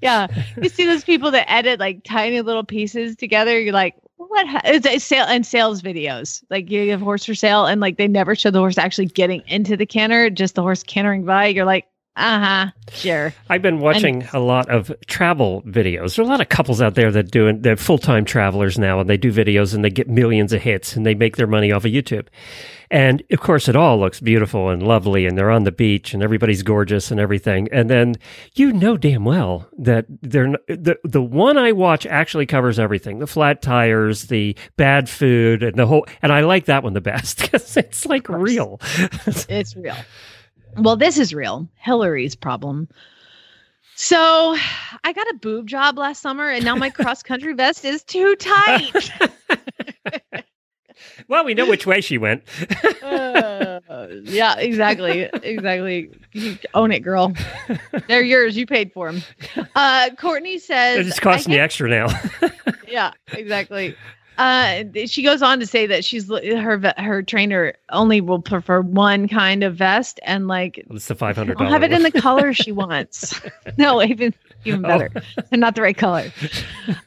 yeah. 0.00 0.28
You 0.62 0.68
see 0.68 0.86
those 0.86 1.02
people 1.02 1.32
that 1.32 1.50
edit 1.50 1.80
like 1.80 2.04
tiny 2.04 2.42
little 2.42 2.64
pieces 2.64 3.16
together. 3.16 3.58
You're 3.58 3.72
like, 3.74 3.96
what? 4.16 4.46
Ha-? 4.46 4.98
Sale 4.98 5.26
and 5.28 5.46
sales 5.46 5.82
videos. 5.82 6.42
Like 6.50 6.70
you 6.70 6.90
have 6.90 7.00
horse 7.00 7.24
for 7.24 7.34
sale 7.34 7.66
and 7.66 7.80
like 7.80 7.96
they 7.96 8.08
never 8.08 8.34
show 8.34 8.50
the 8.50 8.58
horse 8.58 8.78
actually 8.78 9.06
getting 9.06 9.42
into 9.46 9.76
the 9.76 9.86
canter, 9.86 10.30
just 10.30 10.54
the 10.54 10.62
horse 10.62 10.82
cantering 10.82 11.24
by. 11.24 11.46
You're 11.46 11.64
like, 11.64 11.86
uh 12.16 12.40
huh, 12.40 12.70
sure. 12.92 13.34
I've 13.50 13.60
been 13.60 13.78
watching 13.78 14.26
a 14.32 14.40
lot 14.40 14.70
of 14.70 14.90
travel 15.06 15.62
videos. 15.66 16.16
There 16.16 16.24
are 16.24 16.26
a 16.26 16.30
lot 16.30 16.40
of 16.40 16.48
couples 16.48 16.80
out 16.80 16.94
there 16.94 17.10
that 17.12 17.30
do 17.30 17.46
it. 17.48 17.62
They're 17.62 17.76
full 17.76 17.98
time 17.98 18.24
travelers 18.24 18.78
now, 18.78 19.00
and 19.00 19.10
they 19.10 19.18
do 19.18 19.30
videos 19.30 19.74
and 19.74 19.84
they 19.84 19.90
get 19.90 20.08
millions 20.08 20.54
of 20.54 20.62
hits 20.62 20.96
and 20.96 21.04
they 21.04 21.14
make 21.14 21.36
their 21.36 21.46
money 21.46 21.72
off 21.72 21.84
of 21.84 21.92
YouTube. 21.92 22.28
And 22.90 23.22
of 23.30 23.40
course, 23.40 23.68
it 23.68 23.76
all 23.76 23.98
looks 23.98 24.20
beautiful 24.20 24.70
and 24.70 24.82
lovely, 24.82 25.26
and 25.26 25.36
they're 25.36 25.50
on 25.50 25.64
the 25.64 25.72
beach 25.72 26.14
and 26.14 26.22
everybody's 26.22 26.62
gorgeous 26.62 27.10
and 27.10 27.20
everything. 27.20 27.68
And 27.70 27.90
then 27.90 28.14
you 28.54 28.72
know 28.72 28.96
damn 28.96 29.26
well 29.26 29.68
that 29.76 30.06
they're 30.08 30.52
the 30.68 30.98
the 31.04 31.22
one 31.22 31.58
I 31.58 31.72
watch 31.72 32.06
actually 32.06 32.46
covers 32.46 32.78
everything: 32.78 33.18
the 33.18 33.26
flat 33.26 33.60
tires, 33.60 34.28
the 34.28 34.56
bad 34.78 35.10
food, 35.10 35.62
and 35.62 35.76
the 35.76 35.86
whole. 35.86 36.06
And 36.22 36.32
I 36.32 36.40
like 36.40 36.64
that 36.64 36.82
one 36.82 36.94
the 36.94 37.02
best 37.02 37.38
because 37.42 37.76
it's 37.76 38.06
like 38.06 38.26
real. 38.30 38.80
It's 39.50 39.76
real. 39.76 39.96
Well, 40.78 40.96
this 40.96 41.18
is 41.18 41.32
real. 41.34 41.68
Hillary's 41.76 42.34
problem. 42.34 42.88
So 43.94 44.56
I 45.04 45.12
got 45.14 45.26
a 45.30 45.34
boob 45.40 45.66
job 45.66 45.96
last 45.96 46.20
summer 46.20 46.50
and 46.50 46.64
now 46.64 46.76
my 46.76 46.90
cross 46.90 47.22
country 47.22 47.54
vest 47.54 47.84
is 47.84 48.04
too 48.04 48.36
tight. 48.36 49.10
well, 51.28 51.44
we 51.46 51.54
know 51.54 51.66
which 51.66 51.86
way 51.86 52.02
she 52.02 52.18
went. 52.18 52.42
Uh, 53.02 53.80
yeah, 54.24 54.56
exactly. 54.58 55.30
Exactly. 55.42 56.10
You 56.32 56.58
own 56.74 56.92
it, 56.92 57.00
girl. 57.00 57.32
They're 58.08 58.22
yours. 58.22 58.56
You 58.56 58.66
paid 58.66 58.92
for 58.92 59.10
them. 59.10 59.22
Uh, 59.74 60.10
Courtney 60.18 60.58
says, 60.58 61.06
it's 61.06 61.20
costing 61.20 61.52
me 61.52 61.58
extra 61.58 61.88
now. 61.88 62.08
yeah, 62.86 63.12
exactly. 63.32 63.96
Uh, 64.38 64.84
she 65.06 65.22
goes 65.22 65.40
on 65.42 65.58
to 65.60 65.66
say 65.66 65.86
that 65.86 66.04
she's 66.04 66.28
her 66.28 66.92
her 66.98 67.22
trainer 67.22 67.74
only 67.90 68.20
will 68.20 68.40
prefer 68.40 68.80
one 68.82 69.28
kind 69.28 69.62
of 69.64 69.76
vest 69.76 70.20
and 70.24 70.46
like 70.48 70.84
it's 70.90 71.08
the 71.08 71.14
five 71.14 71.36
hundred 71.36 71.60
I'll 71.60 71.70
have 71.70 71.82
it 71.82 71.92
in 71.92 72.02
the 72.02 72.12
color 72.12 72.52
she 72.52 72.70
wants. 72.82 73.40
no, 73.78 74.02
even 74.02 74.34
even 74.64 74.84
Oh. 74.84 74.88
better. 74.88 75.10
They're 75.50 75.58
not 75.58 75.74
the 75.74 75.82
right 75.82 75.96
color. 75.96 76.30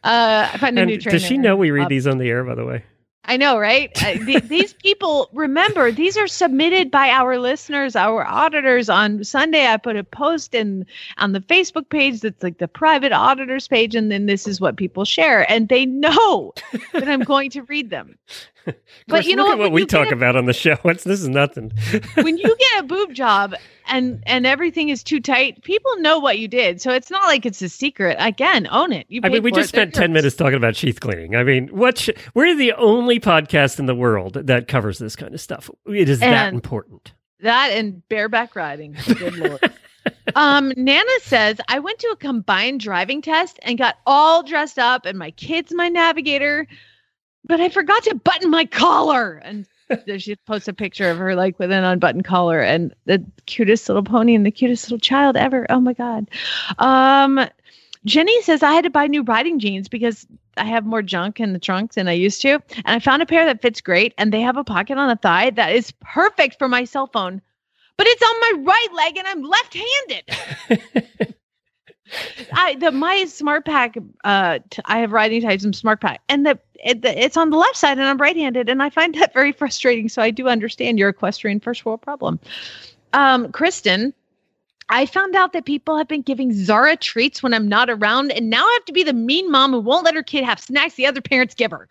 Uh, 0.03 0.49
I 0.53 0.57
find 0.57 0.77
a 0.77 0.81
And 0.81 0.89
new 0.89 0.97
trainer. 0.99 1.19
does 1.19 1.27
she 1.27 1.37
know 1.37 1.55
we 1.55 1.71
read 1.71 1.85
Uh, 1.85 1.89
these 1.89 2.07
on 2.07 2.17
the 2.17 2.29
air? 2.29 2.43
By 2.43 2.55
the 2.55 2.65
way, 2.65 2.83
I 3.25 3.37
know, 3.37 3.59
right? 3.59 3.91
Uh, 4.03 4.13
th- 4.25 4.43
these 4.43 4.73
people, 4.73 5.29
remember, 5.33 5.91
these 5.91 6.17
are 6.17 6.27
submitted 6.27 6.89
by 6.89 7.09
our 7.09 7.37
listeners, 7.37 7.95
our 7.95 8.25
auditors. 8.25 8.89
On 8.89 9.23
Sunday, 9.23 9.67
I 9.67 9.77
put 9.77 9.95
a 9.95 10.03
post 10.03 10.55
in 10.55 10.85
on 11.17 11.33
the 11.33 11.41
Facebook 11.41 11.89
page 11.89 12.21
that's 12.21 12.41
like 12.41 12.57
the 12.57 12.67
private 12.67 13.11
auditors 13.11 13.67
page, 13.67 13.95
and 13.95 14.11
then 14.11 14.25
this 14.25 14.47
is 14.47 14.61
what 14.61 14.77
people 14.77 15.05
share, 15.05 15.49
and 15.51 15.69
they 15.69 15.85
know 15.85 16.53
that 16.93 17.07
I'm 17.07 17.21
going 17.23 17.49
to 17.51 17.63
read 17.63 17.89
them. 17.89 18.17
But 19.07 19.25
you 19.25 19.35
know 19.35 19.43
look 19.43 19.57
what? 19.57 19.59
at 19.59 19.63
what 19.63 19.71
we 19.71 19.85
talk 19.85 20.11
a- 20.11 20.13
about 20.13 20.35
on 20.35 20.45
the 20.45 20.53
show. 20.53 20.75
It's, 20.85 21.03
this 21.03 21.21
is 21.21 21.27
nothing. 21.29 21.71
when 22.15 22.37
you 22.37 22.55
get 22.57 22.79
a 22.79 22.83
boob 22.83 23.13
job 23.13 23.55
and 23.87 24.23
and 24.25 24.45
everything 24.45 24.89
is 24.89 25.03
too 25.03 25.19
tight, 25.19 25.63
people 25.63 25.91
know 25.97 26.19
what 26.19 26.37
you 26.39 26.47
did. 26.47 26.81
So 26.81 26.91
it's 26.91 27.09
not 27.09 27.23
like 27.27 27.45
it's 27.45 27.61
a 27.61 27.69
secret. 27.69 28.17
Again, 28.19 28.67
own 28.71 28.91
it. 28.91 29.05
You 29.09 29.21
I 29.23 29.29
mean, 29.29 29.43
we 29.43 29.51
just 29.51 29.69
it. 29.69 29.75
They're 29.75 29.81
spent 29.83 29.93
ten 29.95 30.11
yours. 30.11 30.15
minutes 30.23 30.35
talking 30.35 30.55
about 30.57 30.75
sheath 30.75 30.99
cleaning. 30.99 31.35
I 31.35 31.43
mean, 31.43 31.67
what? 31.69 31.97
Sh- 31.97 32.09
we're 32.33 32.55
the 32.55 32.73
only 32.73 33.19
podcast 33.19 33.79
in 33.79 33.85
the 33.85 33.95
world 33.95 34.33
that 34.33 34.67
covers 34.67 34.99
this 34.99 35.15
kind 35.15 35.33
of 35.33 35.41
stuff. 35.41 35.69
It 35.87 36.09
is 36.09 36.19
that 36.19 36.53
important. 36.53 37.13
That 37.41 37.69
and 37.71 38.07
bareback 38.09 38.55
riding. 38.55 38.95
Good 39.05 39.35
lord. 39.37 39.71
um, 40.35 40.71
Nana 40.75 41.09
says 41.21 41.57
I 41.67 41.79
went 41.79 41.99
to 41.99 42.07
a 42.07 42.15
combined 42.15 42.79
driving 42.81 43.21
test 43.21 43.59
and 43.61 43.77
got 43.77 43.97
all 44.05 44.43
dressed 44.43 44.77
up, 44.79 45.05
and 45.05 45.17
my 45.17 45.31
kid's 45.31 45.73
my 45.73 45.87
navigator, 45.89 46.67
but 47.45 47.59
I 47.59 47.69
forgot 47.69 48.03
to 48.03 48.15
button 48.15 48.49
my 48.49 48.65
collar. 48.65 49.41
And 49.43 49.65
she 50.17 50.35
posts 50.35 50.67
a 50.67 50.73
picture 50.73 51.09
of 51.09 51.17
her 51.17 51.35
like 51.35 51.57
with 51.59 51.71
an 51.71 51.83
unbuttoned 51.83 52.25
collar 52.25 52.61
and 52.61 52.93
the 53.05 53.23
cutest 53.45 53.89
little 53.89 54.03
pony 54.03 54.35
and 54.35 54.45
the 54.45 54.51
cutest 54.51 54.85
little 54.85 54.99
child 54.99 55.35
ever. 55.35 55.65
Oh 55.69 55.79
my 55.79 55.93
god. 55.93 56.29
Um, 56.77 57.47
Jenny 58.05 58.41
says 58.43 58.63
I 58.63 58.73
had 58.73 58.83
to 58.83 58.89
buy 58.89 59.07
new 59.07 59.23
riding 59.23 59.59
jeans 59.59 59.89
because 59.89 60.27
I 60.57 60.65
have 60.65 60.85
more 60.85 61.01
junk 61.01 61.39
in 61.39 61.53
the 61.53 61.59
trunk 61.59 61.93
than 61.93 62.07
I 62.07 62.13
used 62.13 62.41
to. 62.41 62.61
And 62.75 62.87
I 62.87 62.99
found 62.99 63.21
a 63.21 63.25
pair 63.25 63.45
that 63.45 63.61
fits 63.61 63.81
great 63.81 64.13
and 64.17 64.31
they 64.31 64.41
have 64.41 64.57
a 64.57 64.63
pocket 64.63 64.97
on 64.97 65.09
the 65.09 65.15
thigh 65.15 65.49
that 65.51 65.73
is 65.73 65.91
perfect 66.01 66.57
for 66.59 66.67
my 66.67 66.83
cell 66.83 67.07
phone. 67.07 67.41
But 67.97 68.07
it's 68.07 68.21
on 68.21 68.39
my 68.39 68.71
right 68.71 68.87
leg 68.93 69.17
and 69.17 69.27
I'm 69.27 69.43
left-handed. 69.43 71.35
I 72.53 72.75
the 72.75 72.91
my 72.91 73.23
SmartPak 73.27 74.03
uh 74.23 74.59
t- 74.69 74.81
I 74.85 74.99
have 74.99 75.11
riding 75.11 75.41
types 75.41 75.63
and 75.63 75.73
SmartPak 75.73 76.17
and 76.27 76.45
the, 76.45 76.59
it, 76.83 77.01
the 77.01 77.23
it's 77.23 77.37
on 77.37 77.49
the 77.49 77.57
left 77.57 77.77
side 77.77 77.97
and 77.97 78.07
I'm 78.07 78.17
right-handed 78.17 78.69
and 78.69 78.81
I 78.81 78.89
find 78.89 79.15
that 79.15 79.33
very 79.39 79.51
frustrating 79.51 80.09
so 80.09 80.21
I 80.21 80.31
do 80.31 80.47
understand 80.47 80.99
your 80.99 81.09
equestrian 81.09 81.59
first 81.59 81.85
world 81.85 82.01
problem. 82.01 82.39
Um 83.13 83.51
Kristen 83.51 84.13
I 84.89 85.05
found 85.05 85.35
out 85.35 85.53
that 85.53 85.65
people 85.65 85.97
have 85.97 86.07
been 86.07 86.23
giving 86.23 86.51
Zara 86.51 86.97
treats 86.97 87.43
when 87.43 87.53
I'm 87.53 87.67
not 87.67 87.91
around, 87.91 88.31
and 88.31 88.49
now 88.49 88.65
I 88.65 88.71
have 88.73 88.85
to 88.85 88.93
be 88.93 89.03
the 89.03 89.13
mean 89.13 89.51
mom 89.51 89.71
who 89.71 89.79
won't 89.79 90.03
let 90.03 90.15
her 90.15 90.23
kid 90.23 90.43
have 90.43 90.59
snacks 90.59 90.95
the 90.95 91.05
other 91.05 91.21
parents 91.21 91.53
give 91.53 91.69
her. 91.69 91.87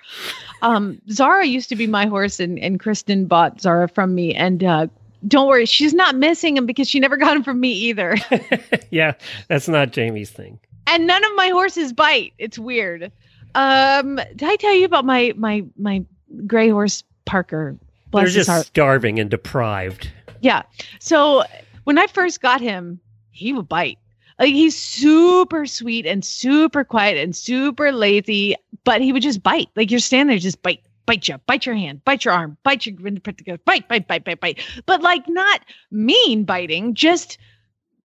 Um, 0.62 1.00
Zara 1.08 1.46
used 1.46 1.68
to 1.68 1.76
be 1.76 1.86
my 1.86 2.06
horse, 2.06 2.40
and, 2.40 2.58
and 2.58 2.80
Kristen 2.80 3.26
bought 3.26 3.60
Zara 3.60 3.88
from 3.88 4.16
me. 4.16 4.34
And 4.34 4.64
uh, 4.64 4.88
don't 5.26 5.48
worry, 5.48 5.66
she's 5.66 5.94
not 5.94 6.14
missing 6.14 6.56
him 6.56 6.66
because 6.66 6.88
she 6.88 7.00
never 7.00 7.16
got 7.16 7.36
him 7.36 7.42
from 7.42 7.58
me 7.60 7.72
either. 7.72 8.16
yeah, 8.90 9.12
that's 9.48 9.68
not 9.68 9.90
Jamie's 9.92 10.30
thing. 10.30 10.58
and 10.86 11.06
none 11.06 11.24
of 11.24 11.30
my 11.34 11.48
horses 11.48 11.92
bite. 11.92 12.32
It's 12.38 12.58
weird. 12.58 13.10
Um, 13.54 14.16
did 14.36 14.44
I 14.44 14.56
tell 14.56 14.74
you 14.74 14.84
about 14.84 15.04
my 15.04 15.32
my 15.36 15.64
my 15.76 16.04
gray 16.46 16.68
horse 16.68 17.02
Parker? 17.24 17.76
Bless 18.10 18.24
They're 18.26 18.34
just 18.34 18.48
heart. 18.50 18.66
starving 18.66 19.18
and 19.18 19.28
deprived. 19.30 20.10
Yeah. 20.40 20.62
So 21.00 21.42
when 21.84 21.98
I 21.98 22.06
first 22.06 22.40
got 22.40 22.60
him, 22.60 23.00
he 23.30 23.52
would 23.52 23.68
bite. 23.68 23.98
Like 24.38 24.54
he's 24.54 24.76
super 24.78 25.66
sweet 25.66 26.06
and 26.06 26.24
super 26.24 26.84
quiet 26.84 27.16
and 27.18 27.34
super 27.34 27.90
lazy, 27.90 28.54
but 28.84 29.00
he 29.02 29.12
would 29.12 29.22
just 29.22 29.42
bite. 29.42 29.68
Like 29.74 29.90
you're 29.90 29.98
standing 30.00 30.28
there, 30.34 30.38
just 30.38 30.62
bite, 30.62 30.80
bite 31.08 31.26
you, 31.26 31.38
bite 31.46 31.64
your 31.64 31.74
hand, 31.74 32.04
bite 32.04 32.26
your 32.26 32.34
arm, 32.34 32.58
bite 32.62 32.84
your 32.84 32.94
bite, 32.94 33.88
bite, 33.88 33.88
bite, 33.88 34.24
bite, 34.24 34.40
bite. 34.40 34.60
But 34.84 35.00
like 35.00 35.26
not 35.26 35.62
mean 35.90 36.44
biting, 36.44 36.94
just 36.94 37.38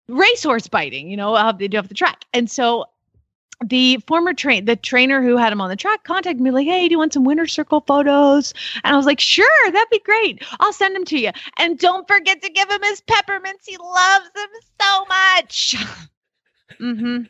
racehorse 0.07 0.67
biting. 0.67 1.09
You 1.09 1.17
know 1.17 1.51
they 1.51 1.67
do 1.67 1.77
off 1.77 1.89
the 1.89 1.93
track. 1.93 2.23
And 2.33 2.49
so 2.49 2.85
the 3.65 3.97
former 4.07 4.33
train 4.33 4.65
the 4.65 4.75
trainer 4.75 5.21
who 5.21 5.37
had 5.37 5.53
him 5.53 5.61
on 5.61 5.69
the 5.69 5.75
track 5.75 6.03
contacted 6.03 6.41
me 6.41 6.51
like 6.51 6.65
hey 6.65 6.87
do 6.87 6.93
you 6.93 6.97
want 6.97 7.13
some 7.13 7.23
winner 7.23 7.45
circle 7.45 7.81
photos 7.87 8.53
and 8.83 8.93
i 8.93 8.97
was 8.97 9.05
like 9.05 9.21
sure 9.21 9.71
that'd 9.71 9.89
be 9.89 9.99
great 9.99 10.43
i'll 10.59 10.73
send 10.73 10.93
them 10.93 11.05
to 11.05 11.17
you 11.17 11.29
and 11.59 11.79
don't 11.79 12.05
forget 12.05 12.41
to 12.41 12.49
give 12.49 12.69
him 12.69 12.81
his 12.83 12.99
peppermints 13.01 13.65
he 13.65 13.77
loves 13.77 14.29
them 14.35 14.49
so 14.81 15.05
much 15.05 15.75
mm-hmm 16.81 17.23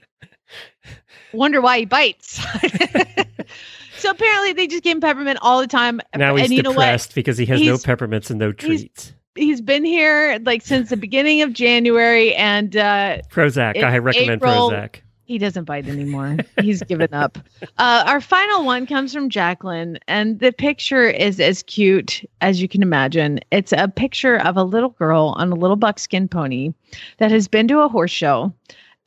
wonder 1.33 1.61
why 1.61 1.79
he 1.79 1.85
bites 1.85 2.43
so 4.03 4.11
apparently 4.11 4.51
they 4.51 4.67
just 4.67 4.83
gave 4.83 4.95
him 4.95 5.01
peppermint 5.01 5.39
all 5.41 5.61
the 5.61 5.67
time 5.67 6.01
Now 6.13 6.35
he's 6.35 6.45
and 6.45 6.53
you 6.53 6.61
know 6.61 6.71
what 6.71 6.75
depressed 6.75 7.15
because 7.15 7.37
he 7.37 7.45
has 7.45 7.61
no 7.61 7.77
peppermints 7.77 8.29
and 8.29 8.37
no 8.37 8.51
treats. 8.51 9.13
he's 9.35 9.61
been 9.61 9.85
here 9.85 10.39
like 10.43 10.61
since 10.61 10.89
the 10.89 10.97
beginning 10.97 11.41
of 11.41 11.53
January, 11.53 12.35
and 12.35 12.75
uh, 12.75 13.19
Prozac. 13.29 13.81
I 13.81 13.97
recommend 13.99 14.41
April- 14.41 14.71
Prozac. 14.71 14.97
he 15.23 15.37
doesn't 15.37 15.63
bite 15.63 15.87
anymore. 15.87 16.37
He's 16.61 16.83
given 16.83 17.13
up. 17.13 17.37
Uh, 17.77 18.03
our 18.05 18.19
final 18.19 18.65
one 18.65 18.85
comes 18.85 19.13
from 19.13 19.29
Jacqueline, 19.29 19.97
and 20.09 20.39
the 20.39 20.51
picture 20.51 21.09
is 21.09 21.39
as 21.39 21.63
cute 21.63 22.29
as 22.41 22.61
you 22.61 22.67
can 22.67 22.83
imagine. 22.83 23.39
It's 23.51 23.71
a 23.71 23.87
picture 23.87 24.35
of 24.37 24.57
a 24.57 24.63
little 24.63 24.89
girl 24.89 25.33
on 25.37 25.49
a 25.51 25.55
little 25.55 25.77
buckskin 25.77 26.27
pony 26.27 26.73
that 27.19 27.31
has 27.31 27.47
been 27.47 27.69
to 27.69 27.79
a 27.79 27.87
horse 27.87 28.11
show, 28.11 28.53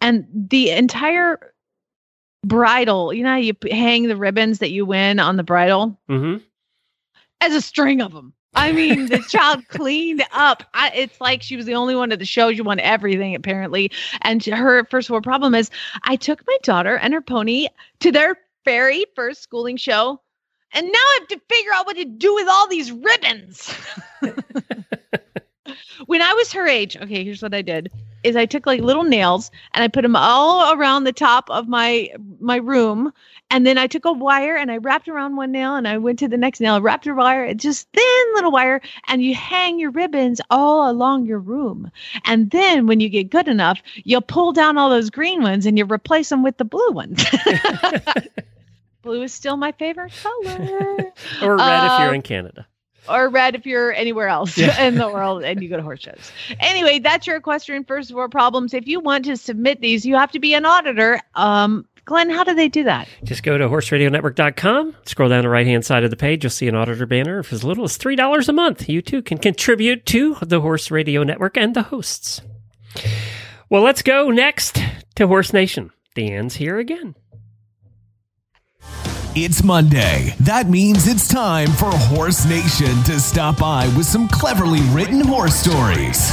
and 0.00 0.26
the 0.32 0.70
entire 0.70 1.52
bridle. 2.46 3.12
You 3.12 3.24
know, 3.24 3.30
how 3.30 3.36
you 3.36 3.54
hang 3.70 4.08
the 4.08 4.16
ribbons 4.16 4.58
that 4.60 4.70
you 4.70 4.86
win 4.86 5.18
on 5.18 5.36
the 5.36 5.42
bridle 5.42 5.98
hmm 6.08 6.36
as 7.40 7.54
a 7.54 7.60
string 7.60 8.00
of 8.00 8.12
them. 8.12 8.32
I 8.54 8.72
mean, 8.72 9.08
the 9.08 9.18
child 9.28 9.68
cleaned 9.68 10.24
up. 10.32 10.62
I, 10.72 10.90
it's 10.94 11.20
like 11.20 11.42
she 11.42 11.56
was 11.56 11.66
the 11.66 11.74
only 11.74 11.94
one 11.94 12.10
at 12.12 12.18
the 12.18 12.24
show. 12.24 12.52
She 12.52 12.62
won 12.62 12.80
everything 12.80 13.34
apparently. 13.34 13.90
And 14.22 14.42
her 14.44 14.84
first 14.86 15.10
world 15.10 15.24
problem 15.24 15.54
is, 15.54 15.70
I 16.04 16.16
took 16.16 16.46
my 16.46 16.56
daughter 16.62 16.96
and 16.96 17.12
her 17.12 17.20
pony 17.20 17.68
to 18.00 18.10
their 18.10 18.36
very 18.64 19.04
first 19.14 19.42
schooling 19.42 19.76
show, 19.76 20.20
and 20.72 20.86
now 20.86 20.98
I 20.98 21.18
have 21.20 21.28
to 21.28 21.40
figure 21.48 21.72
out 21.72 21.86
what 21.86 21.96
to 21.96 22.04
do 22.04 22.34
with 22.34 22.48
all 22.48 22.66
these 22.68 22.90
ribbons. 22.90 23.72
when 26.06 26.22
I 26.22 26.32
was 26.32 26.52
her 26.52 26.66
age, 26.66 26.96
okay, 26.96 27.22
here's 27.22 27.42
what 27.42 27.54
I 27.54 27.62
did: 27.62 27.92
is 28.26 28.36
I 28.36 28.46
took 28.46 28.66
like 28.66 28.80
little 28.80 29.04
nails 29.04 29.50
and 29.74 29.82
I 29.84 29.88
put 29.88 30.02
them 30.02 30.16
all 30.16 30.74
around 30.74 31.04
the 31.04 31.12
top 31.12 31.48
of 31.50 31.68
my 31.68 32.10
my 32.40 32.56
room, 32.56 33.12
and 33.50 33.66
then 33.66 33.78
I 33.78 33.86
took 33.86 34.04
a 34.04 34.12
wire 34.12 34.56
and 34.56 34.70
I 34.70 34.78
wrapped 34.78 35.08
around 35.08 35.36
one 35.36 35.52
nail 35.52 35.76
and 35.76 35.86
I 35.86 35.98
went 35.98 36.18
to 36.18 36.28
the 36.28 36.36
next 36.36 36.60
nail, 36.60 36.80
wrapped 36.80 37.06
a 37.06 37.14
wire, 37.14 37.54
just 37.54 37.88
thin 37.92 38.24
little 38.34 38.50
wire, 38.50 38.80
and 39.08 39.22
you 39.22 39.34
hang 39.34 39.78
your 39.78 39.90
ribbons 39.92 40.40
all 40.50 40.90
along 40.90 41.26
your 41.26 41.38
room. 41.38 41.90
And 42.24 42.50
then 42.50 42.86
when 42.86 43.00
you 43.00 43.08
get 43.08 43.30
good 43.30 43.48
enough, 43.48 43.80
you'll 44.04 44.20
pull 44.20 44.52
down 44.52 44.76
all 44.78 44.90
those 44.90 45.10
green 45.10 45.42
ones 45.42 45.64
and 45.66 45.78
you 45.78 45.84
replace 45.84 46.28
them 46.28 46.42
with 46.42 46.56
the 46.58 46.64
blue 46.64 46.90
ones. 46.90 47.24
blue 49.02 49.22
is 49.22 49.32
still 49.32 49.56
my 49.56 49.72
favorite 49.72 50.12
color. 50.22 51.12
Or 51.42 51.56
red 51.56 51.84
if 51.84 51.98
you're 52.00 52.10
Uh, 52.10 52.14
in 52.14 52.22
Canada. 52.22 52.66
Or 53.08 53.28
red 53.28 53.54
if 53.54 53.66
you're 53.66 53.92
anywhere 53.92 54.28
else 54.28 54.56
Yeah. 54.58 54.80
in 54.86 54.96
the 54.96 55.08
world 55.08 55.42
and 55.44 55.62
you 55.62 55.68
go 55.68 55.76
to 55.76 55.82
horse 55.82 56.00
shows. 56.00 56.32
Anyway, 56.60 56.98
that's 56.98 57.26
your 57.26 57.36
equestrian 57.36 57.84
first 57.84 58.12
world 58.12 58.30
problems. 58.32 58.74
If 58.74 58.86
you 58.86 59.00
want 59.00 59.24
to 59.26 59.36
submit 59.36 59.80
these, 59.80 60.04
you 60.06 60.16
have 60.16 60.32
to 60.32 60.38
be 60.38 60.54
an 60.54 60.64
auditor. 60.66 61.20
Um, 61.34 61.86
Glenn, 62.04 62.30
how 62.30 62.44
do 62.44 62.54
they 62.54 62.68
do 62.68 62.84
that? 62.84 63.08
Just 63.24 63.42
go 63.42 63.58
to 63.58 63.68
horseradionetwork.com, 63.68 64.94
scroll 65.06 65.28
down 65.28 65.42
the 65.42 65.48
right 65.48 65.66
hand 65.66 65.84
side 65.84 66.04
of 66.04 66.10
the 66.10 66.16
page, 66.16 66.44
you'll 66.44 66.50
see 66.52 66.68
an 66.68 66.76
auditor 66.76 67.04
banner. 67.04 67.42
For 67.42 67.54
as 67.54 67.64
little 67.64 67.82
as 67.84 67.98
$3 67.98 68.48
a 68.48 68.52
month, 68.52 68.88
you 68.88 69.02
too 69.02 69.22
can 69.22 69.38
contribute 69.38 70.06
to 70.06 70.36
the 70.40 70.60
Horse 70.60 70.90
Radio 70.92 71.24
Network 71.24 71.56
and 71.56 71.74
the 71.74 71.82
hosts. 71.82 72.42
Well, 73.68 73.82
let's 73.82 74.02
go 74.02 74.30
next 74.30 74.78
to 75.16 75.26
Horse 75.26 75.52
Nation. 75.52 75.90
DeAnn's 76.14 76.54
here 76.56 76.78
again. 76.78 77.16
It's 79.38 79.62
Monday. 79.62 80.34
That 80.40 80.70
means 80.70 81.06
it's 81.06 81.28
time 81.28 81.68
for 81.68 81.90
Horse 81.90 82.46
Nation 82.46 83.02
to 83.02 83.20
stop 83.20 83.58
by 83.58 83.86
with 83.88 84.06
some 84.06 84.28
cleverly 84.28 84.80
written 84.92 85.20
horse 85.20 85.54
stories. 85.54 86.32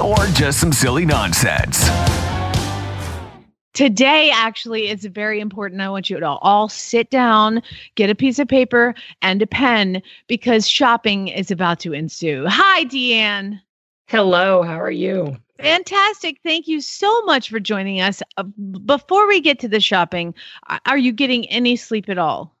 Or 0.00 0.24
just 0.26 0.60
some 0.60 0.70
silly 0.72 1.04
nonsense. 1.04 1.88
Today, 3.72 4.30
actually, 4.32 4.86
it's 4.86 5.04
very 5.04 5.40
important. 5.40 5.80
I 5.80 5.88
want 5.88 6.08
you 6.08 6.20
to 6.20 6.28
all 6.28 6.68
sit 6.68 7.10
down, 7.10 7.60
get 7.96 8.08
a 8.08 8.14
piece 8.14 8.38
of 8.38 8.46
paper 8.46 8.94
and 9.20 9.42
a 9.42 9.46
pen 9.48 10.00
because 10.28 10.68
shopping 10.68 11.26
is 11.26 11.50
about 11.50 11.80
to 11.80 11.92
ensue. 11.92 12.46
Hi, 12.46 12.84
DeAnn. 12.84 13.60
Hello, 14.06 14.62
how 14.62 14.80
are 14.80 14.92
you? 14.92 15.36
Fantastic. 15.62 16.38
Thank 16.44 16.68
you 16.68 16.80
so 16.80 17.22
much 17.22 17.50
for 17.50 17.60
joining 17.60 18.00
us. 18.00 18.22
Uh, 18.36 18.44
before 18.84 19.26
we 19.28 19.40
get 19.40 19.58
to 19.60 19.68
the 19.68 19.80
shopping, 19.80 20.34
are 20.86 20.98
you 20.98 21.12
getting 21.12 21.48
any 21.48 21.76
sleep 21.76 22.08
at 22.08 22.18
all? 22.18 22.56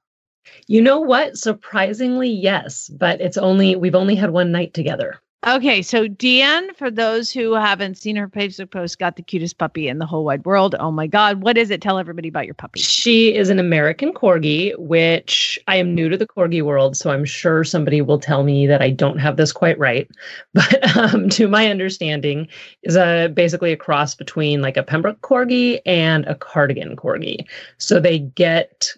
You 0.66 0.82
know 0.82 1.00
what? 1.00 1.36
Surprisingly, 1.36 2.30
yes, 2.30 2.88
but 2.88 3.20
it's 3.20 3.36
only 3.36 3.76
we've 3.76 3.94
only 3.94 4.14
had 4.14 4.30
one 4.30 4.52
night 4.52 4.74
together. 4.74 5.20
Okay, 5.46 5.80
so 5.80 6.06
DeAnn, 6.06 6.76
for 6.76 6.90
those 6.90 7.30
who 7.30 7.54
haven't 7.54 7.96
seen 7.96 8.14
her 8.16 8.28
Facebook 8.28 8.70
post, 8.70 8.98
got 8.98 9.16
the 9.16 9.22
cutest 9.22 9.56
puppy 9.56 9.88
in 9.88 9.96
the 9.96 10.04
whole 10.04 10.22
wide 10.22 10.44
world. 10.44 10.74
Oh 10.78 10.90
my 10.90 11.06
God, 11.06 11.40
what 11.40 11.56
is 11.56 11.70
it? 11.70 11.80
Tell 11.80 11.98
everybody 11.98 12.28
about 12.28 12.44
your 12.44 12.52
puppy. 12.52 12.78
She 12.80 13.34
is 13.34 13.48
an 13.48 13.58
American 13.58 14.12
corgi, 14.12 14.78
which 14.78 15.58
I 15.66 15.76
am 15.76 15.94
new 15.94 16.10
to 16.10 16.18
the 16.18 16.26
corgi 16.26 16.60
world, 16.60 16.94
so 16.94 17.10
I'm 17.10 17.24
sure 17.24 17.64
somebody 17.64 18.02
will 18.02 18.18
tell 18.18 18.44
me 18.44 18.66
that 18.66 18.82
I 18.82 18.90
don't 18.90 19.16
have 19.16 19.38
this 19.38 19.50
quite 19.50 19.78
right. 19.78 20.06
But 20.52 20.94
um, 20.94 21.30
to 21.30 21.48
my 21.48 21.70
understanding, 21.70 22.46
is 22.82 22.96
a 22.96 23.30
basically 23.32 23.72
a 23.72 23.78
cross 23.78 24.14
between 24.14 24.60
like 24.60 24.76
a 24.76 24.82
Pembroke 24.82 25.22
corgi 25.22 25.80
and 25.86 26.26
a 26.26 26.34
cardigan 26.34 26.96
corgi. 26.96 27.46
So 27.78 27.98
they 27.98 28.18
get 28.18 28.94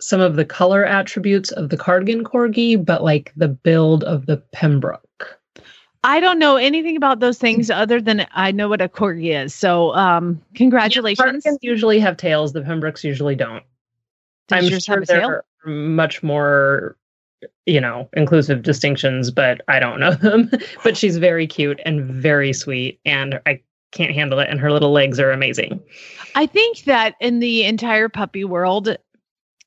some 0.00 0.22
of 0.22 0.36
the 0.36 0.44
color 0.46 0.86
attributes 0.86 1.50
of 1.52 1.68
the 1.68 1.76
cardigan 1.76 2.24
corgi, 2.24 2.82
but 2.82 3.04
like 3.04 3.30
the 3.36 3.48
build 3.48 4.04
of 4.04 4.24
the 4.24 4.38
Pembroke. 4.52 5.05
I 6.06 6.20
don't 6.20 6.38
know 6.38 6.54
anything 6.54 6.96
about 6.96 7.18
those 7.18 7.36
things 7.36 7.68
other 7.68 8.00
than 8.00 8.28
I 8.32 8.52
know 8.52 8.68
what 8.68 8.80
a 8.80 8.88
corgi 8.88 9.34
is. 9.34 9.52
So, 9.52 9.92
um, 9.96 10.40
congratulations. 10.54 11.18
Cardigans 11.18 11.58
usually 11.62 11.98
have 11.98 12.16
tails. 12.16 12.52
The 12.52 12.62
Pembrokes 12.62 13.02
usually 13.02 13.34
don't. 13.34 13.64
Does 14.46 14.72
I'm 14.72 14.80
sure 14.80 14.94
have 14.94 15.02
a 15.02 15.06
there 15.06 15.20
tail? 15.20 15.30
are 15.30 15.44
much 15.64 16.22
more, 16.22 16.96
you 17.66 17.80
know, 17.80 18.08
inclusive 18.12 18.62
distinctions, 18.62 19.32
but 19.32 19.62
I 19.66 19.80
don't 19.80 19.98
know 19.98 20.12
them. 20.14 20.48
but 20.84 20.96
she's 20.96 21.16
very 21.16 21.48
cute 21.48 21.80
and 21.84 22.04
very 22.04 22.52
sweet, 22.52 23.00
and 23.04 23.40
I 23.44 23.60
can't 23.90 24.12
handle 24.12 24.38
it. 24.38 24.48
And 24.48 24.60
her 24.60 24.70
little 24.70 24.92
legs 24.92 25.18
are 25.18 25.32
amazing. 25.32 25.82
I 26.36 26.46
think 26.46 26.84
that 26.84 27.16
in 27.20 27.40
the 27.40 27.64
entire 27.64 28.08
puppy 28.08 28.44
world, 28.44 28.96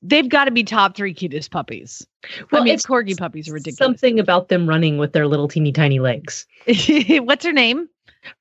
they've 0.02 0.30
got 0.30 0.46
to 0.46 0.52
be 0.52 0.64
top 0.64 0.96
three 0.96 1.14
cutest 1.14 1.52
puppies. 1.52 2.06
I 2.52 2.64
mean, 2.64 2.78
corgi 2.80 3.18
puppies 3.18 3.50
are 3.50 3.54
ridiculous. 3.54 3.78
Something 3.78 4.20
about 4.20 4.50
them 4.50 4.68
running 4.68 4.98
with 4.98 5.14
their 5.14 5.28
little 5.28 5.48
teeny 5.48 5.72
tiny 5.72 6.00
legs. 6.00 6.46
What's 7.10 7.46
her 7.46 7.54
name? 7.54 7.90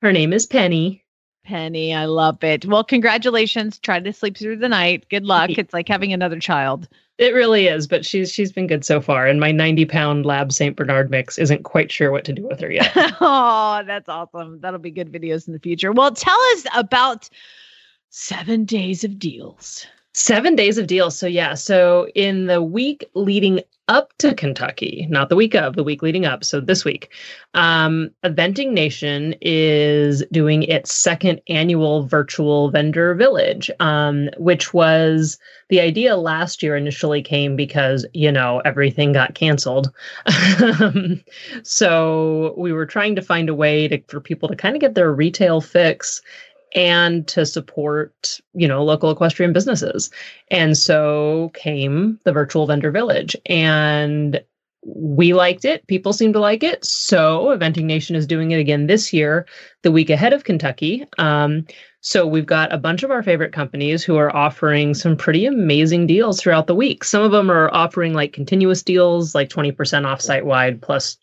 Her 0.01 0.11
name 0.11 0.33
is 0.33 0.45
Penny. 0.45 1.03
Penny. 1.43 1.93
I 1.93 2.05
love 2.05 2.43
it. 2.43 2.65
Well, 2.65 2.83
congratulations. 2.83 3.79
Try 3.79 3.99
to 3.99 4.13
sleep 4.13 4.37
through 4.37 4.57
the 4.57 4.69
night. 4.69 5.07
Good 5.09 5.25
luck. 5.25 5.51
It's 5.51 5.73
like 5.73 5.87
having 5.87 6.13
another 6.13 6.39
child. 6.39 6.87
It 7.17 7.33
really 7.33 7.67
is, 7.67 7.85
but 7.87 8.05
she's 8.05 8.31
she's 8.31 8.51
been 8.51 8.67
good 8.67 8.85
so 8.85 9.01
far. 9.01 9.27
And 9.27 9.41
my 9.41 9.51
90 9.51 9.85
pound 9.85 10.25
lab 10.25 10.53
Saint 10.53 10.77
Bernard 10.77 11.09
mix 11.09 11.37
isn't 11.37 11.63
quite 11.63 11.91
sure 11.91 12.11
what 12.11 12.23
to 12.25 12.33
do 12.33 12.47
with 12.47 12.61
her 12.61 12.71
yet. 12.71 12.91
oh, 12.95 13.81
that's 13.85 14.07
awesome. 14.07 14.59
That'll 14.61 14.79
be 14.79 14.91
good 14.91 15.11
videos 15.11 15.47
in 15.47 15.53
the 15.53 15.59
future. 15.59 15.91
Well, 15.91 16.11
tell 16.11 16.39
us 16.53 16.65
about 16.75 17.29
seven 18.09 18.63
days 18.63 19.03
of 19.03 19.19
deals. 19.19 19.85
Seven 20.19 20.53
days 20.53 20.77
of 20.77 20.85
deals. 20.85 21.17
So 21.17 21.27
yeah, 21.27 21.53
so 21.53 22.09
in 22.13 22.47
the 22.47 22.61
week 22.61 23.09
leading 23.13 23.61
up 23.87 24.11
to 24.17 24.35
Kentucky, 24.35 25.07
not 25.09 25.29
the 25.29 25.35
week 25.35 25.55
of, 25.55 25.77
the 25.77 25.83
week 25.83 26.01
leading 26.01 26.25
up. 26.25 26.43
So 26.43 26.59
this 26.59 26.83
week, 26.83 27.09
um, 27.53 28.11
Eventing 28.25 28.71
Nation 28.71 29.33
is 29.41 30.21
doing 30.29 30.63
its 30.63 30.93
second 30.93 31.41
annual 31.47 32.05
virtual 32.05 32.69
vendor 32.69 33.15
village, 33.15 33.71
um, 33.79 34.29
which 34.37 34.73
was 34.73 35.39
the 35.69 35.79
idea 35.79 36.17
last 36.17 36.61
year 36.61 36.75
initially 36.75 37.21
came 37.21 37.55
because 37.55 38.05
you 38.13 38.29
know 38.31 38.61
everything 38.65 39.13
got 39.13 39.35
canceled. 39.35 39.91
So 41.63 42.53
we 42.57 42.73
were 42.73 42.85
trying 42.85 43.15
to 43.15 43.21
find 43.21 43.49
a 43.49 43.55
way 43.55 43.87
to 43.87 44.01
for 44.07 44.19
people 44.19 44.49
to 44.49 44.55
kind 44.55 44.75
of 44.75 44.81
get 44.81 44.95
their 44.95 45.13
retail 45.13 45.61
fix 45.61 46.21
and 46.75 47.27
to 47.27 47.45
support 47.45 48.39
you 48.53 48.67
know 48.67 48.83
local 48.83 49.11
equestrian 49.11 49.53
businesses. 49.53 50.09
And 50.51 50.77
so 50.77 51.51
came 51.53 52.19
the 52.25 52.33
virtual 52.33 52.67
vendor 52.67 52.91
village 52.91 53.35
and 53.45 54.41
we 54.85 55.33
liked 55.33 55.65
it. 55.65 55.85
People 55.87 56.13
seem 56.13 56.31
to 56.33 56.39
like 56.39 56.63
it. 56.63 56.85
So 56.85 57.47
eventing 57.47 57.83
nation 57.83 58.15
is 58.15 58.25
doing 58.25 58.51
it 58.51 58.59
again 58.59 58.87
this 58.87 59.11
year 59.11 59.45
the 59.83 59.91
week 59.91 60.09
ahead 60.09 60.33
of 60.33 60.45
kentucky. 60.45 61.05
Um, 61.17 61.65
so 62.01 62.25
we've 62.25 62.45
got 62.45 62.71
a 62.71 62.77
bunch 62.77 63.03
of 63.03 63.11
our 63.11 63.21
favorite 63.21 63.51
companies 63.51 64.03
who 64.03 64.15
are 64.15 64.33
offering 64.33 64.93
some 64.93 65.17
pretty 65.17 65.45
amazing 65.45 66.07
deals 66.07 66.39
throughout 66.39 66.67
the 66.67 66.75
week. 66.75 67.03
Some 67.03 67.23
of 67.23 67.31
them 67.31 67.51
are 67.51 67.73
offering 67.73 68.13
like 68.13 68.31
continuous 68.31 68.81
deals 68.81 69.35
like 69.35 69.49
20% 69.49 70.05
off 70.05 70.21
site 70.21 70.45
wide 70.45 70.81
plus 70.81 71.17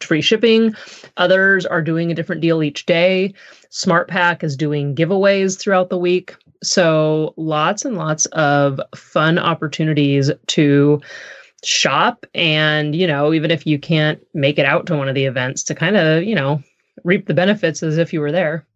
free 0.00 0.20
shipping. 0.20 0.74
Others 1.16 1.64
are 1.66 1.82
doing 1.82 2.10
a 2.10 2.14
different 2.14 2.42
deal 2.42 2.62
each 2.62 2.84
day 2.84 3.32
SmartPak 3.70 4.42
is 4.42 4.56
doing 4.56 4.94
giveaways 4.94 5.58
throughout 5.58 5.90
the 5.90 5.98
week. 5.98 6.36
So 6.62 7.34
lots 7.36 7.84
and 7.84 7.96
lots 7.96 8.26
of 8.26 8.80
fun 8.94 9.38
opportunities 9.38 10.30
to 10.48 11.00
shop 11.64 12.26
and, 12.34 12.94
you 12.94 13.06
know, 13.06 13.32
even 13.32 13.50
if 13.50 13.66
you 13.66 13.78
can't 13.78 14.20
make 14.34 14.58
it 14.58 14.66
out 14.66 14.86
to 14.86 14.96
one 14.96 15.08
of 15.08 15.14
the 15.14 15.24
events 15.24 15.62
to 15.64 15.74
kind 15.74 15.96
of, 15.96 16.24
you 16.24 16.34
know, 16.34 16.62
reap 17.04 17.26
the 17.26 17.34
benefits 17.34 17.82
as 17.82 17.98
if 17.98 18.12
you 18.12 18.20
were 18.20 18.32
there. 18.32 18.66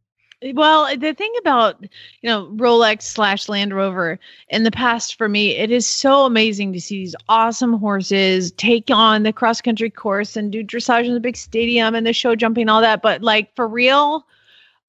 Well, 0.52 0.94
the 0.96 1.14
thing 1.14 1.32
about 1.38 1.80
you 2.20 2.28
know 2.28 2.50
Rolex 2.56 3.02
slash 3.02 3.48
Land 3.48 3.74
Rover 3.74 4.18
in 4.50 4.64
the 4.64 4.70
past 4.70 5.16
for 5.16 5.26
me, 5.26 5.56
it 5.56 5.70
is 5.70 5.86
so 5.86 6.26
amazing 6.26 6.74
to 6.74 6.80
see 6.80 6.98
these 6.98 7.16
awesome 7.30 7.72
horses 7.74 8.52
take 8.52 8.90
on 8.90 9.22
the 9.22 9.32
cross 9.32 9.62
country 9.62 9.88
course 9.88 10.36
and 10.36 10.52
do 10.52 10.62
dressage 10.62 11.06
in 11.06 11.14
the 11.14 11.20
big 11.20 11.36
stadium 11.36 11.94
and 11.94 12.06
the 12.06 12.12
show 12.12 12.36
jumping, 12.36 12.68
all 12.68 12.82
that. 12.82 13.00
But 13.00 13.22
like 13.22 13.54
for 13.54 13.66
real, 13.66 14.26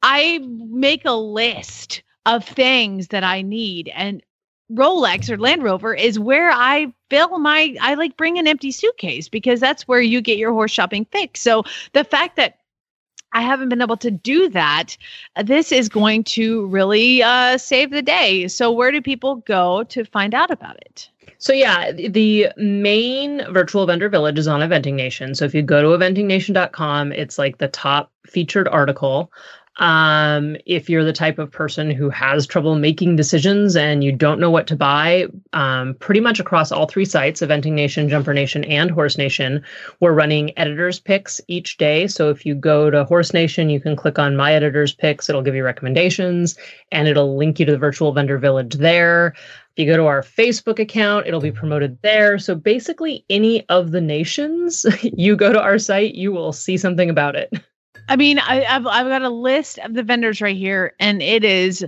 I 0.08 0.38
make 0.38 1.04
a 1.06 1.14
list 1.14 2.04
of 2.28 2.46
things 2.46 3.08
that 3.08 3.24
I 3.24 3.42
need, 3.42 3.92
and 3.96 4.22
Rolex 4.72 5.32
or 5.32 5.38
Land 5.38 5.64
Rover 5.64 5.96
is 5.96 6.20
where 6.20 6.52
I 6.52 6.94
fill 7.10 7.40
my. 7.40 7.76
I 7.82 7.96
like 7.96 8.16
bring 8.16 8.38
an 8.38 8.48
empty 8.48 8.72
suitcase 8.72 9.30
because 9.30 9.60
that's 9.60 9.88
where 9.88 10.02
you 10.02 10.22
get 10.22 10.38
your 10.38 10.54
horse 10.54 10.70
shopping 10.70 11.08
fix. 11.12 11.42
So 11.42 11.64
the 11.94 12.04
fact 12.04 12.36
that 12.36 12.60
I 13.34 13.42
haven't 13.42 13.70
been 13.70 13.82
able 13.82 13.98
to 13.98 14.12
do 14.12 14.48
that. 14.50 14.96
This 15.44 15.72
is 15.72 15.90
going 15.90 16.24
to 16.24 16.68
really 16.68 17.22
uh, 17.22 17.58
save 17.58 17.90
the 17.90 18.02
day. 18.02 18.48
So, 18.48 18.72
where 18.72 18.92
do 18.92 19.02
people 19.02 19.38
go 19.38 19.84
to 19.86 20.06
find 20.06 20.34
out 20.34 20.52
about 20.52 20.78
it? 20.78 21.10
So 21.38 21.52
yeah, 21.52 21.92
the 21.92 22.50
main 22.56 23.44
virtual 23.52 23.86
vendor 23.86 24.10
village 24.10 24.40
is 24.40 24.48
on 24.48 24.62
Eventing 24.62 24.94
Nation. 24.94 25.36
So 25.36 25.46
if 25.46 25.54
you 25.54 25.62
go 25.62 25.82
to 25.82 25.90
eventingnation.com, 25.90 27.12
it's 27.12 27.38
like 27.38 27.58
the 27.58 27.68
top 27.68 28.12
featured 28.26 28.68
article. 28.68 29.32
Um, 29.78 30.56
if 30.66 30.90
you're 30.90 31.04
the 31.04 31.12
type 31.12 31.38
of 31.38 31.52
person 31.52 31.92
who 31.92 32.10
has 32.10 32.48
trouble 32.48 32.76
making 32.76 33.18
decisions 33.18 33.76
and 33.76 34.04
you 34.04 34.12
don't 34.12 34.40
know 34.40 34.50
what 34.50 34.68
to 34.68 34.76
buy, 34.76 35.28
um, 35.52 35.96
pretty 35.96 36.22
much 36.22 36.40
across 36.40 36.72
all 36.72 36.88
three 36.88 37.04
sites, 37.04 37.42
Eventing 37.42 37.74
Nation, 37.74 38.08
Jumper 38.08 38.34
Nation, 38.34 38.64
and 38.66 38.90
Horse 38.90 39.18
Nation, 39.18 39.64
we're 40.00 40.14
running 40.14 40.58
editors 40.58 41.00
picks 41.00 41.42
each 41.48 41.78
day. 41.78 42.08
So 42.08 42.30
if 42.30 42.46
you 42.46 42.56
go 42.56 42.90
to 42.90 43.04
Horse 43.04 43.34
Nation, 43.34 43.70
you 43.70 43.82
can 43.82 43.96
click 43.96 44.18
on 44.18 44.38
My 44.38 44.54
Editors 44.54 44.94
Picks. 44.94 45.30
It'll 45.30 45.42
give 45.42 45.56
you 45.56 45.64
recommendations 45.64 46.58
and 46.92 47.08
it'll 47.08 47.36
link 47.36 47.60
you 47.60 47.66
to 47.66 47.74
the 47.74 47.78
virtual 47.78 48.14
vendor 48.14 48.38
village 48.38 48.76
there. 48.76 49.34
If 49.76 49.84
you 49.84 49.92
go 49.92 49.98
to 49.98 50.06
our 50.06 50.22
Facebook 50.22 50.80
account, 50.80 51.28
it'll 51.28 51.42
be 51.42 51.52
promoted 51.52 52.02
there. 52.02 52.40
So 52.40 52.56
basically, 52.56 53.26
any 53.30 53.68
of 53.68 53.92
the 53.92 54.00
nations, 54.00 54.86
you 55.02 55.36
go 55.36 55.52
to 55.52 55.62
our 55.62 55.80
site, 55.80 56.16
you 56.16 56.32
will 56.32 56.54
see 56.54 56.78
something 56.78 57.10
about 57.10 57.36
it. 57.36 57.52
I 58.08 58.16
mean, 58.16 58.40
I, 58.40 58.62
have 58.62 58.86
I've 58.88 59.08
got 59.08 59.22
a 59.22 59.30
list 59.30 59.80
of 59.80 59.94
the 59.94 60.04
vendors 60.04 60.42
right 60.42 60.56
here, 60.56 60.94
and 61.00 61.22
it 61.22 61.44
is 61.44 61.86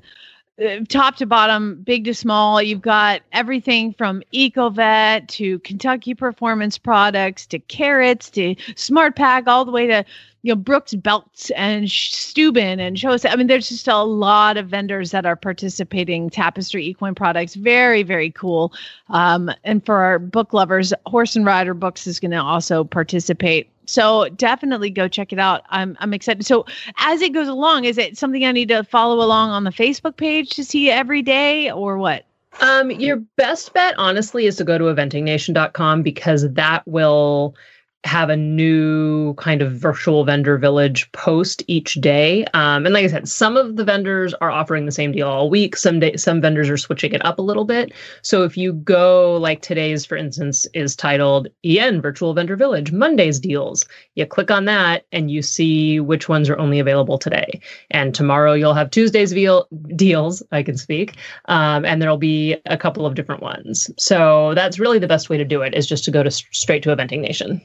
uh, 0.63 0.79
top 0.89 1.17
to 1.17 1.25
bottom, 1.25 1.81
big 1.83 2.05
to 2.05 2.13
small. 2.15 2.61
You've 2.61 2.81
got 2.81 3.21
everything 3.31 3.93
from 3.93 4.23
EcoVet 4.33 5.27
to 5.27 5.59
Kentucky 5.59 6.15
Performance 6.15 6.77
Products 6.79 7.45
to 7.47 7.59
Carrots 7.59 8.31
to 8.31 8.55
SmartPak, 8.73 9.47
all 9.47 9.65
the 9.65 9.71
way 9.71 9.85
to 9.85 10.03
you 10.41 10.53
know 10.53 10.55
Brooks 10.55 10.95
Belts 10.95 11.51
and 11.51 11.89
Steuben 11.91 12.79
and 12.79 12.97
Shows. 12.97 13.23
I 13.23 13.35
mean, 13.35 13.45
there's 13.45 13.69
just 13.69 13.87
a 13.87 13.97
lot 13.97 14.57
of 14.57 14.67
vendors 14.67 15.11
that 15.11 15.27
are 15.27 15.35
participating. 15.35 16.31
Tapestry 16.31 16.87
Equine 16.87 17.13
Products, 17.13 17.53
very 17.53 18.01
very 18.01 18.31
cool. 18.31 18.73
Um, 19.09 19.51
and 19.63 19.85
for 19.85 19.97
our 19.97 20.17
book 20.17 20.53
lovers, 20.53 20.91
Horse 21.05 21.35
and 21.35 21.45
Rider 21.45 21.75
Books 21.75 22.07
is 22.07 22.19
going 22.19 22.31
to 22.31 22.41
also 22.41 22.83
participate. 22.83 23.69
So 23.87 24.29
definitely 24.29 24.89
go 24.89 25.07
check 25.07 25.33
it 25.33 25.39
out. 25.39 25.63
I'm 25.69 25.97
I'm 25.99 26.13
excited. 26.13 26.45
So 26.45 26.65
as 26.97 27.21
it 27.21 27.33
goes 27.33 27.47
along, 27.47 27.85
is 27.85 27.97
it 27.97 28.17
something 28.17 28.45
I 28.45 28.51
need 28.51 28.67
to 28.69 28.83
follow 28.83 29.23
along 29.23 29.51
on 29.51 29.63
the 29.63 29.71
Facebook 29.71 30.17
page 30.17 30.51
to 30.51 30.63
see 30.63 30.91
every 30.91 31.21
day 31.21 31.71
or 31.71 31.97
what? 31.97 32.25
Um, 32.59 32.91
your 32.91 33.17
best 33.35 33.73
bet, 33.73 33.95
honestly, 33.97 34.45
is 34.45 34.55
to 34.57 34.63
go 34.63 34.77
to 34.77 34.85
eventingnation.com 34.85 36.01
because 36.01 36.51
that 36.53 36.87
will 36.87 37.55
have 38.03 38.29
a 38.29 38.37
new 38.37 39.33
kind 39.35 39.61
of 39.61 39.73
virtual 39.73 40.23
vendor 40.23 40.57
village 40.57 41.11
post 41.11 41.63
each 41.67 41.95
day. 41.95 42.45
Um, 42.53 42.85
and 42.85 42.93
like 42.93 43.03
I 43.03 43.07
said, 43.07 43.27
some 43.27 43.57
of 43.57 43.75
the 43.75 43.83
vendors 43.83 44.33
are 44.35 44.51
offering 44.51 44.85
the 44.85 44.91
same 44.91 45.11
deal 45.11 45.27
all 45.27 45.49
week. 45.49 45.75
Some 45.75 45.99
day, 45.99 46.15
some 46.15 46.39
vendors 46.39 46.69
are 46.69 46.77
switching 46.77 47.11
it 47.11 47.25
up 47.25 47.39
a 47.39 47.41
little 47.41 47.65
bit. 47.65 47.91
So 48.21 48.43
if 48.43 48.55
you 48.55 48.73
go 48.73 49.37
like 49.37 49.61
today's, 49.61 50.05
for 50.05 50.15
instance, 50.15 50.65
is 50.73 50.95
titled 50.95 51.47
EN 51.63 52.01
Virtual 52.01 52.33
Vendor 52.33 52.55
Village 52.55 52.91
Mondays 52.91 53.39
deals. 53.39 53.85
You 54.15 54.25
click 54.25 54.51
on 54.51 54.65
that 54.65 55.05
and 55.11 55.29
you 55.29 55.41
see 55.41 55.99
which 55.99 56.29
ones 56.29 56.49
are 56.49 56.57
only 56.57 56.79
available 56.79 57.17
today. 57.17 57.59
And 57.91 58.13
tomorrow 58.13 58.53
you'll 58.53 58.73
have 58.73 58.91
Tuesday's 58.91 59.33
veal 59.33 59.67
deals. 59.95 60.43
I 60.51 60.63
can 60.63 60.77
speak, 60.77 61.15
um, 61.45 61.83
and 61.83 62.01
there'll 62.01 62.17
be 62.17 62.57
a 62.67 62.77
couple 62.77 63.05
of 63.05 63.15
different 63.15 63.41
ones. 63.41 63.89
So 63.97 64.53
that's 64.53 64.79
really 64.79 64.99
the 64.99 65.07
best 65.07 65.29
way 65.29 65.37
to 65.37 65.45
do 65.45 65.61
it 65.61 65.73
is 65.73 65.87
just 65.87 66.05
to 66.05 66.11
go 66.11 66.23
to 66.23 66.31
straight 66.31 66.83
to 66.83 66.95
Eventing 66.95 67.21
Nation. 67.21 67.61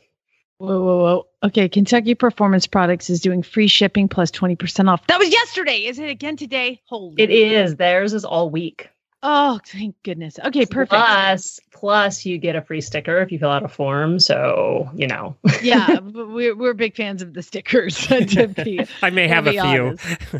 Whoa, 0.62 0.80
whoa, 0.80 0.96
whoa. 0.98 1.26
Okay, 1.42 1.68
Kentucky 1.68 2.14
Performance 2.14 2.68
Products 2.68 3.10
is 3.10 3.20
doing 3.20 3.42
free 3.42 3.66
shipping 3.66 4.06
plus 4.06 4.30
20% 4.30 4.88
off. 4.88 5.04
That 5.08 5.18
was 5.18 5.28
yesterday. 5.28 5.86
Is 5.86 5.98
it 5.98 6.08
again 6.08 6.36
today? 6.36 6.80
Holy. 6.84 7.20
It 7.20 7.30
is. 7.30 7.74
Theirs 7.74 8.14
is 8.14 8.24
all 8.24 8.48
week. 8.48 8.88
Oh, 9.24 9.58
thank 9.66 9.96
goodness. 10.04 10.38
Okay, 10.38 10.64
perfect. 10.64 10.90
Plus, 10.90 11.58
plus 11.72 12.24
you 12.24 12.38
get 12.38 12.54
a 12.54 12.62
free 12.62 12.80
sticker 12.80 13.18
if 13.22 13.32
you 13.32 13.40
fill 13.40 13.50
out 13.50 13.64
a 13.64 13.68
form. 13.68 14.20
So, 14.20 14.88
you 14.94 15.08
know. 15.08 15.34
yeah, 15.62 15.98
we're, 16.00 16.54
we're 16.54 16.74
big 16.74 16.94
fans 16.94 17.22
of 17.22 17.34
the 17.34 17.42
stickers. 17.42 18.06
be, 18.06 18.86
I 19.02 19.10
may 19.10 19.26
have 19.26 19.48
a 19.48 19.52
few. 19.52 19.96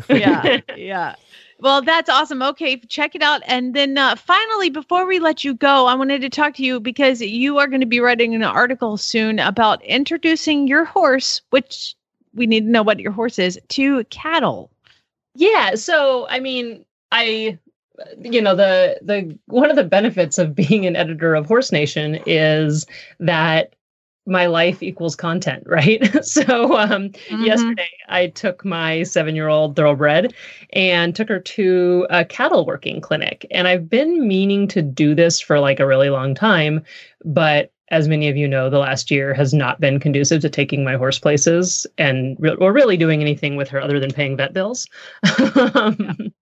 yeah, 0.09 0.61
yeah. 0.77 1.15
Well, 1.59 1.81
that's 1.81 2.09
awesome. 2.09 2.41
Okay, 2.41 2.77
check 2.77 3.15
it 3.15 3.21
out. 3.21 3.41
And 3.45 3.73
then 3.73 3.97
uh, 3.97 4.15
finally, 4.15 4.69
before 4.69 5.05
we 5.05 5.19
let 5.19 5.43
you 5.43 5.53
go, 5.53 5.85
I 5.85 5.95
wanted 5.95 6.21
to 6.21 6.29
talk 6.29 6.55
to 6.55 6.63
you 6.63 6.79
because 6.79 7.21
you 7.21 7.57
are 7.57 7.67
going 7.67 7.81
to 7.81 7.87
be 7.87 7.99
writing 7.99 8.33
an 8.35 8.43
article 8.43 8.97
soon 8.97 9.39
about 9.39 9.83
introducing 9.83 10.67
your 10.67 10.85
horse, 10.85 11.41
which 11.51 11.95
we 12.33 12.47
need 12.47 12.65
to 12.65 12.71
know 12.71 12.83
what 12.83 12.99
your 12.99 13.11
horse 13.11 13.39
is, 13.39 13.59
to 13.69 14.03
cattle. 14.05 14.71
Yeah. 15.35 15.75
So, 15.75 16.27
I 16.29 16.39
mean, 16.39 16.85
I 17.11 17.59
you 18.21 18.41
know 18.41 18.55
the 18.55 18.97
the 19.01 19.37
one 19.45 19.69
of 19.69 19.75
the 19.75 19.83
benefits 19.83 20.37
of 20.37 20.55
being 20.55 20.85
an 20.85 20.95
editor 20.95 21.35
of 21.35 21.45
horse 21.45 21.71
nation 21.71 22.19
is 22.25 22.85
that 23.19 23.75
my 24.25 24.45
life 24.45 24.81
equals 24.81 25.15
content, 25.15 25.63
right? 25.67 26.23
so 26.25 26.77
um, 26.77 27.09
mm-hmm. 27.09 27.43
yesterday 27.43 27.89
I 28.09 28.27
took 28.27 28.63
my 28.63 29.03
seven 29.03 29.35
year 29.35 29.47
old 29.47 29.75
thoroughbred 29.75 30.33
and 30.71 31.15
took 31.15 31.29
her 31.29 31.39
to 31.39 32.07
a 32.09 32.25
cattle 32.25 32.65
working 32.65 33.01
clinic. 33.01 33.45
And 33.51 33.67
I've 33.67 33.89
been 33.89 34.27
meaning 34.27 34.67
to 34.69 34.81
do 34.81 35.15
this 35.15 35.39
for 35.39 35.59
like 35.59 35.79
a 35.79 35.87
really 35.87 36.09
long 36.09 36.35
time, 36.35 36.83
but 37.25 37.71
as 37.93 38.07
many 38.07 38.27
of 38.27 38.35
you 38.35 38.47
know, 38.47 38.69
the 38.69 38.79
last 38.79 39.11
year 39.11 39.35
has 39.35 39.53
not 39.53 39.79
been 39.79 39.99
conducive 39.99 40.41
to 40.41 40.49
taking 40.49 40.83
my 40.83 40.95
horse 40.95 41.19
places 41.19 41.85
and 41.97 42.35
re- 42.39 42.55
or 42.55 42.73
really 42.73 42.97
doing 42.97 43.21
anything 43.21 43.55
with 43.55 43.69
her 43.69 43.79
other 43.79 43.99
than 43.99 44.11
paying 44.11 44.35
vet 44.35 44.51
bills. 44.51 44.87
um, 45.75 46.33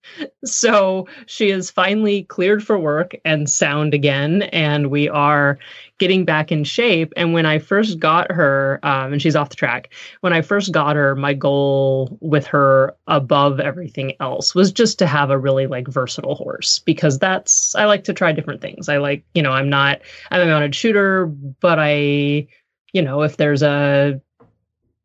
so 0.43 1.07
she 1.25 1.49
is 1.49 1.69
finally 1.71 2.23
cleared 2.23 2.63
for 2.63 2.77
work 2.77 3.15
and 3.25 3.49
sound 3.49 3.93
again, 3.93 4.43
and 4.43 4.89
we 4.89 5.07
are 5.09 5.59
getting 5.99 6.25
back 6.25 6.51
in 6.51 6.63
shape. 6.63 7.13
And 7.15 7.33
when 7.33 7.45
I 7.45 7.59
first 7.59 7.99
got 7.99 8.31
her, 8.31 8.79
um, 8.83 9.13
and 9.13 9.21
she's 9.21 9.35
off 9.35 9.49
the 9.49 9.55
track, 9.55 9.93
when 10.21 10.33
I 10.33 10.41
first 10.41 10.71
got 10.71 10.95
her, 10.95 11.15
my 11.15 11.33
goal 11.33 12.17
with 12.21 12.47
her 12.47 12.95
above 13.07 13.59
everything 13.59 14.13
else 14.19 14.55
was 14.55 14.71
just 14.71 14.97
to 14.99 15.07
have 15.07 15.29
a 15.29 15.37
really 15.37 15.67
like 15.67 15.87
versatile 15.87 16.35
horse 16.35 16.79
because 16.79 17.19
that's, 17.19 17.75
I 17.75 17.85
like 17.85 18.03
to 18.05 18.13
try 18.13 18.31
different 18.31 18.61
things. 18.61 18.89
I 18.89 18.97
like, 18.97 19.23
you 19.35 19.43
know, 19.43 19.51
I'm 19.51 19.69
not, 19.69 20.01
I'm 20.31 20.41
a 20.41 20.45
mounted 20.45 20.73
shooter, 20.73 21.27
but 21.27 21.77
I, 21.79 22.47
you 22.93 23.01
know, 23.01 23.21
if 23.21 23.37
there's 23.37 23.63
a 23.63 24.19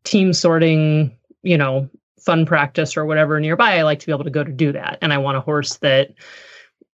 team 0.04 0.32
sorting, 0.32 1.16
you 1.42 1.58
know, 1.58 1.90
fun 2.26 2.44
practice 2.44 2.96
or 2.96 3.06
whatever 3.06 3.40
nearby, 3.40 3.78
I 3.78 3.82
like 3.82 4.00
to 4.00 4.06
be 4.06 4.12
able 4.12 4.24
to 4.24 4.30
go 4.30 4.44
to 4.44 4.52
do 4.52 4.72
that. 4.72 4.98
And 5.00 5.12
I 5.12 5.18
want 5.18 5.38
a 5.38 5.40
horse 5.40 5.78
that, 5.78 6.10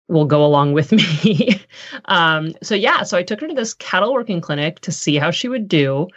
will 0.10 0.26
go 0.26 0.44
along 0.44 0.74
with 0.74 0.92
me. 1.24 1.62
um, 2.06 2.52
so 2.62 2.76
yeah, 2.76 3.04
so 3.04 3.18
I 3.18 3.24
took 3.24 3.40
her 3.42 3.48
to 3.48 3.54
this 3.54 3.76
cattle 3.76 4.14
working 4.14 4.42
clinic 4.42 4.82
to 4.82 4.92
see 4.92 5.16
how 5.16 5.32
she 5.32 5.48
would 5.48 5.68
do. 5.68 6.08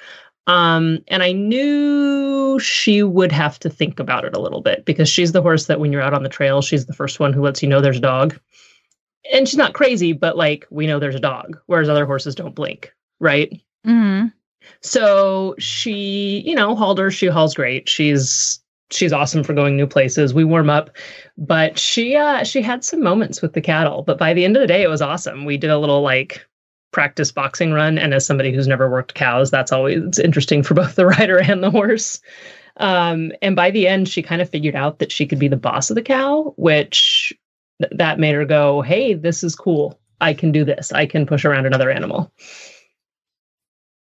Um, 0.49 0.99
and 1.07 1.23
I 1.23 1.31
knew 1.33 2.59
she 2.59 3.05
would 3.05 3.31
have 3.31 3.61
to 3.61 3.71
think 3.71 4.01
about 4.01 4.25
it 4.25 4.35
a 4.35 4.41
little 4.41 4.61
bit 4.61 4.85
because 4.85 5.09
she's 5.09 5.31
the 5.31 5.43
horse 5.43 5.67
that 5.67 5.79
when 5.79 5.93
you're 5.93 6.03
out 6.03 6.15
on 6.15 6.25
the 6.25 6.29
trail, 6.29 6.63
she's 6.63 6.87
the 6.87 6.93
first 6.93 7.21
one 7.21 7.33
who 7.33 7.43
lets 7.43 7.63
you 7.63 7.69
know 7.69 7.81
there's 7.81 7.99
a 7.99 8.01
dog. 8.01 8.39
And 9.33 9.49
she's 9.49 9.59
not 9.59 9.75
crazy, 9.75 10.13
but 10.13 10.37
like 10.37 10.67
we 10.71 10.89
know 10.89 10.99
there's 10.99 11.15
a 11.15 11.21
dog, 11.21 11.59
whereas 11.67 11.89
other 11.89 12.07
horses 12.07 12.35
don't 12.35 12.57
blink, 12.57 12.93
right? 13.21 13.53
Mm-hmm. 13.87 14.29
So 14.81 15.55
she, 15.59 16.43
you 16.45 16.57
know, 16.57 16.75
hauled 16.75 16.99
her. 16.99 17.11
She 17.13 17.27
hauls 17.27 17.55
great. 17.55 17.89
She's 17.89 18.62
she's 18.93 19.13
awesome 19.13 19.45
for 19.45 19.55
going 19.55 19.77
new 19.77 19.87
places. 19.87 20.35
We 20.35 20.45
warm 20.45 20.71
up, 20.71 20.91
but 21.37 21.79
she 21.79 22.17
uh 22.17 22.45
she 22.45 22.63
had 22.63 22.85
some 22.85 23.03
moments 23.03 23.43
with 23.43 23.53
the 23.53 23.61
cattle, 23.61 24.03
but 24.03 24.19
by 24.19 24.35
the 24.35 24.45
end 24.45 24.57
of 24.57 24.61
the 24.61 24.67
day 24.67 24.83
it 24.83 24.89
was 24.89 25.03
awesome. 25.03 25.45
We 25.45 25.57
did 25.57 25.71
a 25.71 25.79
little 25.79 26.03
like 26.03 26.47
practice 26.93 27.33
boxing 27.33 27.73
run 27.73 27.99
and 27.99 28.13
as 28.13 28.27
somebody 28.27 28.53
who's 28.53 28.69
never 28.69 28.91
worked 28.91 29.15
cows, 29.15 29.51
that's 29.51 29.73
always 29.73 30.19
interesting 30.19 30.63
for 30.63 30.75
both 30.83 30.95
the 30.95 31.07
rider 31.07 31.39
and 31.39 31.63
the 31.63 31.71
horse. 31.71 32.21
Um 32.79 33.33
and 33.43 33.57
by 33.57 33.71
the 33.71 33.87
end 33.87 34.09
she 34.09 34.23
kind 34.23 34.43
of 34.43 34.51
figured 34.51 34.77
out 34.77 34.99
that 34.99 35.13
she 35.13 35.27
could 35.27 35.39
be 35.39 35.49
the 35.49 35.57
boss 35.57 35.91
of 35.91 35.97
the 35.97 36.03
cow, 36.03 36.55
which 36.57 37.33
th- 37.81 37.93
that 37.97 38.19
made 38.19 38.35
her 38.35 38.45
go, 38.45 38.83
"Hey, 38.83 39.15
this 39.15 39.45
is 39.45 39.55
cool. 39.55 39.99
I 40.21 40.35
can 40.35 40.53
do 40.53 40.65
this. 40.65 40.93
I 40.93 41.07
can 41.07 41.27
push 41.27 41.45
around 41.45 41.67
another 41.67 41.91
animal." 41.91 42.33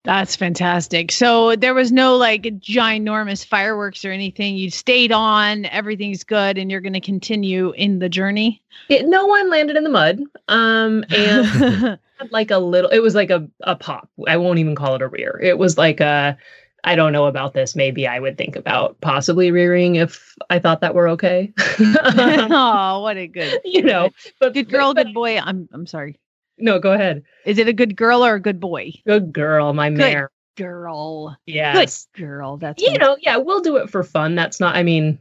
That's 0.04 0.36
fantastic. 0.36 1.12
So 1.12 1.56
there 1.56 1.76
was 1.76 1.92
no 1.92 2.18
like 2.18 2.44
ginormous 2.44 3.46
fireworks 3.46 4.04
or 4.04 4.12
anything. 4.12 4.56
You 4.56 4.72
stayed 4.72 5.12
on, 5.12 5.66
everything's 5.66 6.24
good, 6.24 6.58
and 6.58 6.72
you're 6.72 6.82
going 6.82 6.94
to 6.94 7.02
continue 7.02 7.72
in 7.74 8.00
the 8.00 8.10
journey. 8.10 8.64
It, 8.90 9.08
no 9.08 9.28
one 9.28 9.52
landed 9.52 9.76
in 9.76 9.84
the 9.84 9.92
mud. 9.92 10.20
Um, 10.48 11.06
and 11.16 12.00
like 12.32 12.50
a 12.50 12.58
little, 12.58 12.90
it 12.90 13.00
was 13.00 13.14
like 13.14 13.30
a, 13.30 13.48
a 13.62 13.76
pop. 13.76 14.10
I 14.28 14.38
won't 14.38 14.58
even 14.58 14.74
call 14.74 14.96
it 14.96 15.04
a 15.04 15.08
rear. 15.08 15.40
It 15.42 15.60
was 15.60 15.78
like 15.78 16.00
a, 16.00 16.36
I 16.84 16.96
don't 16.96 17.14
know 17.14 17.26
about 17.26 17.54
this. 17.54 17.76
Maybe 17.76 18.08
I 18.08 18.20
would 18.20 18.40
think 18.40 18.56
about 18.56 19.00
possibly 19.02 19.52
rearing 19.52 19.98
if 19.98 20.36
I 20.50 20.58
thought 20.58 20.82
that 20.82 20.96
were 20.96 21.10
okay. 21.10 21.54
oh, 21.80 23.02
what 23.04 23.18
a 23.18 23.28
good, 23.28 23.62
you 23.64 23.84
know, 23.84 24.10
but 24.40 24.56
good 24.56 24.68
girl, 24.68 24.96
but- 24.96 25.06
good 25.06 25.14
boy. 25.14 25.38
I'm 25.38 25.70
I'm 25.72 25.86
sorry. 25.86 26.18
No, 26.58 26.80
go 26.80 26.92
ahead. 26.92 27.24
Is 27.46 27.58
it 27.58 27.68
a 27.68 27.74
good 27.74 27.96
girl 27.96 28.26
or 28.26 28.36
a 28.36 28.40
good 28.40 28.60
boy? 28.60 28.92
Good 29.06 29.34
girl, 29.34 29.74
my 29.74 29.90
Good. 29.90 29.98
mare. 29.98 30.32
Girl. 30.58 31.38
Yeah. 31.46 31.74
Good 31.74 31.92
girl. 32.16 32.58
That's 32.58 32.84
you 32.84 32.98
know, 32.98 33.18
yeah, 33.22 33.38
we'll 33.38 33.62
do 33.62 33.78
it 33.78 33.90
for 33.90 34.04
fun. 34.04 34.36
That's 34.36 34.60
not, 34.60 34.76
I 34.76 34.84
mean, 34.84 35.18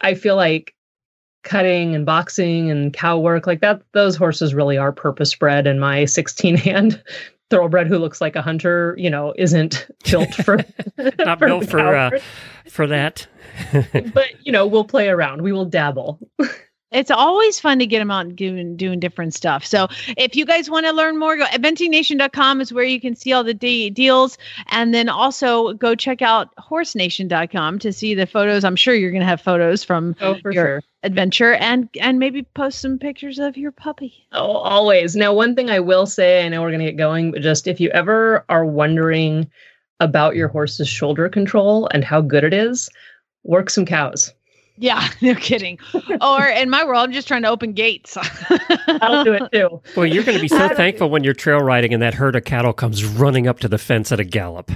I 0.00 0.14
feel 0.14 0.36
like 0.36 0.74
cutting 1.44 1.94
and 1.94 2.04
boxing 2.06 2.70
and 2.70 2.92
cow 2.92 3.18
work 3.18 3.46
like 3.46 3.60
that, 3.60 3.82
those 3.92 4.16
horses 4.16 4.54
really 4.54 4.76
are 4.78 4.92
purpose 4.92 5.34
bred. 5.34 5.66
And 5.72 5.80
my 5.80 6.04
16 6.04 6.56
hand 6.56 7.02
thoroughbred 7.50 7.86
who 7.86 7.98
looks 7.98 8.20
like 8.20 8.36
a 8.36 8.42
hunter, 8.42 8.94
you 8.98 9.10
know, 9.10 9.34
isn't 9.36 9.86
built 10.10 10.34
for, 10.34 10.58
Not 11.18 11.38
for 11.38 11.46
built 11.46 11.68
for 11.68 11.94
uh, 11.94 12.18
for 12.68 12.86
that. 12.86 13.26
but, 14.14 14.28
you 14.42 14.52
know, 14.52 14.66
we'll 14.66 14.84
play 14.84 15.08
around. 15.08 15.42
We 15.42 15.52
will 15.52 15.64
dabble. 15.66 16.18
It's 16.92 17.10
always 17.10 17.58
fun 17.58 17.78
to 17.78 17.86
get 17.86 17.98
them 17.98 18.10
out 18.10 18.26
and 18.26 18.36
doing 18.36 18.76
doing 18.76 19.00
different 19.00 19.34
stuff. 19.34 19.64
So 19.64 19.88
if 20.16 20.36
you 20.36 20.44
guys 20.44 20.68
want 20.70 20.86
to 20.86 20.92
learn 20.92 21.18
more, 21.18 21.36
go 21.36 21.44
eventingnation.com 21.46 22.60
is 22.60 22.72
where 22.72 22.84
you 22.84 23.00
can 23.00 23.14
see 23.16 23.32
all 23.32 23.44
the 23.44 23.54
de- 23.54 23.90
deals. 23.90 24.38
And 24.68 24.94
then 24.94 25.08
also 25.08 25.72
go 25.74 25.94
check 25.94 26.22
out 26.22 26.54
horsenation.com 26.56 27.78
to 27.80 27.92
see 27.92 28.14
the 28.14 28.26
photos. 28.26 28.64
I'm 28.64 28.76
sure 28.76 28.94
you're 28.94 29.10
going 29.10 29.20
to 29.22 29.26
have 29.26 29.40
photos 29.40 29.82
from 29.84 30.14
Oh, 30.20 30.36
your 30.44 30.52
sure. 30.52 30.82
adventure 31.02 31.54
and 31.54 31.88
and 32.00 32.18
maybe 32.18 32.42
post 32.42 32.80
some 32.80 32.98
pictures 32.98 33.38
of 33.38 33.56
your 33.56 33.72
puppy. 33.72 34.26
Oh, 34.32 34.52
always. 34.52 35.16
Now, 35.16 35.32
one 35.32 35.54
thing 35.54 35.70
I 35.70 35.80
will 35.80 36.06
say, 36.06 36.44
I 36.44 36.48
know 36.48 36.62
we're 36.62 36.70
going 36.70 36.80
to 36.80 36.86
get 36.86 36.96
going, 36.96 37.32
but 37.32 37.42
just 37.42 37.66
if 37.66 37.80
you 37.80 37.88
ever 37.90 38.44
are 38.48 38.64
wondering 38.64 39.50
about 40.00 40.34
your 40.36 40.48
horse's 40.48 40.88
shoulder 40.88 41.28
control 41.28 41.88
and 41.94 42.04
how 42.04 42.20
good 42.20 42.44
it 42.44 42.52
is, 42.52 42.88
work 43.44 43.70
some 43.70 43.86
cows. 43.86 44.32
Yeah, 44.78 45.06
no 45.20 45.34
kidding. 45.34 45.78
or 46.20 46.46
in 46.46 46.70
my 46.70 46.84
world, 46.84 47.04
I'm 47.04 47.12
just 47.12 47.28
trying 47.28 47.42
to 47.42 47.48
open 47.48 47.72
gates. 47.72 48.16
I'll 48.88 49.24
do 49.24 49.34
it 49.34 49.52
too. 49.52 49.80
Boy, 49.94 50.04
you're 50.04 50.24
going 50.24 50.36
to 50.38 50.42
be 50.42 50.48
so 50.48 50.68
thankful 50.70 51.10
when 51.10 51.24
you're 51.24 51.34
trail 51.34 51.58
riding 51.58 51.92
and 51.92 52.02
that 52.02 52.14
herd 52.14 52.36
of 52.36 52.44
cattle 52.44 52.72
comes 52.72 53.04
running 53.04 53.46
up 53.46 53.60
to 53.60 53.68
the 53.68 53.78
fence 53.78 54.10
at 54.12 54.18
a 54.20 54.24
gallop. 54.24 54.70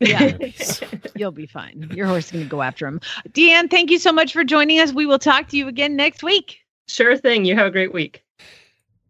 Yeah, 0.00 0.36
you'll 1.16 1.30
be 1.30 1.46
fine. 1.46 1.88
Your 1.94 2.06
horse 2.06 2.26
is 2.26 2.32
going 2.32 2.44
to 2.44 2.50
go 2.50 2.60
after 2.60 2.86
him. 2.86 3.00
DeAnn, 3.30 3.70
thank 3.70 3.90
you 3.90 3.98
so 3.98 4.12
much 4.12 4.32
for 4.32 4.44
joining 4.44 4.78
us. 4.80 4.92
We 4.92 5.06
will 5.06 5.18
talk 5.18 5.48
to 5.48 5.56
you 5.56 5.68
again 5.68 5.96
next 5.96 6.22
week. 6.22 6.58
Sure 6.86 7.16
thing. 7.16 7.44
You 7.46 7.54
have 7.54 7.66
a 7.66 7.70
great 7.70 7.94
week. 7.94 8.22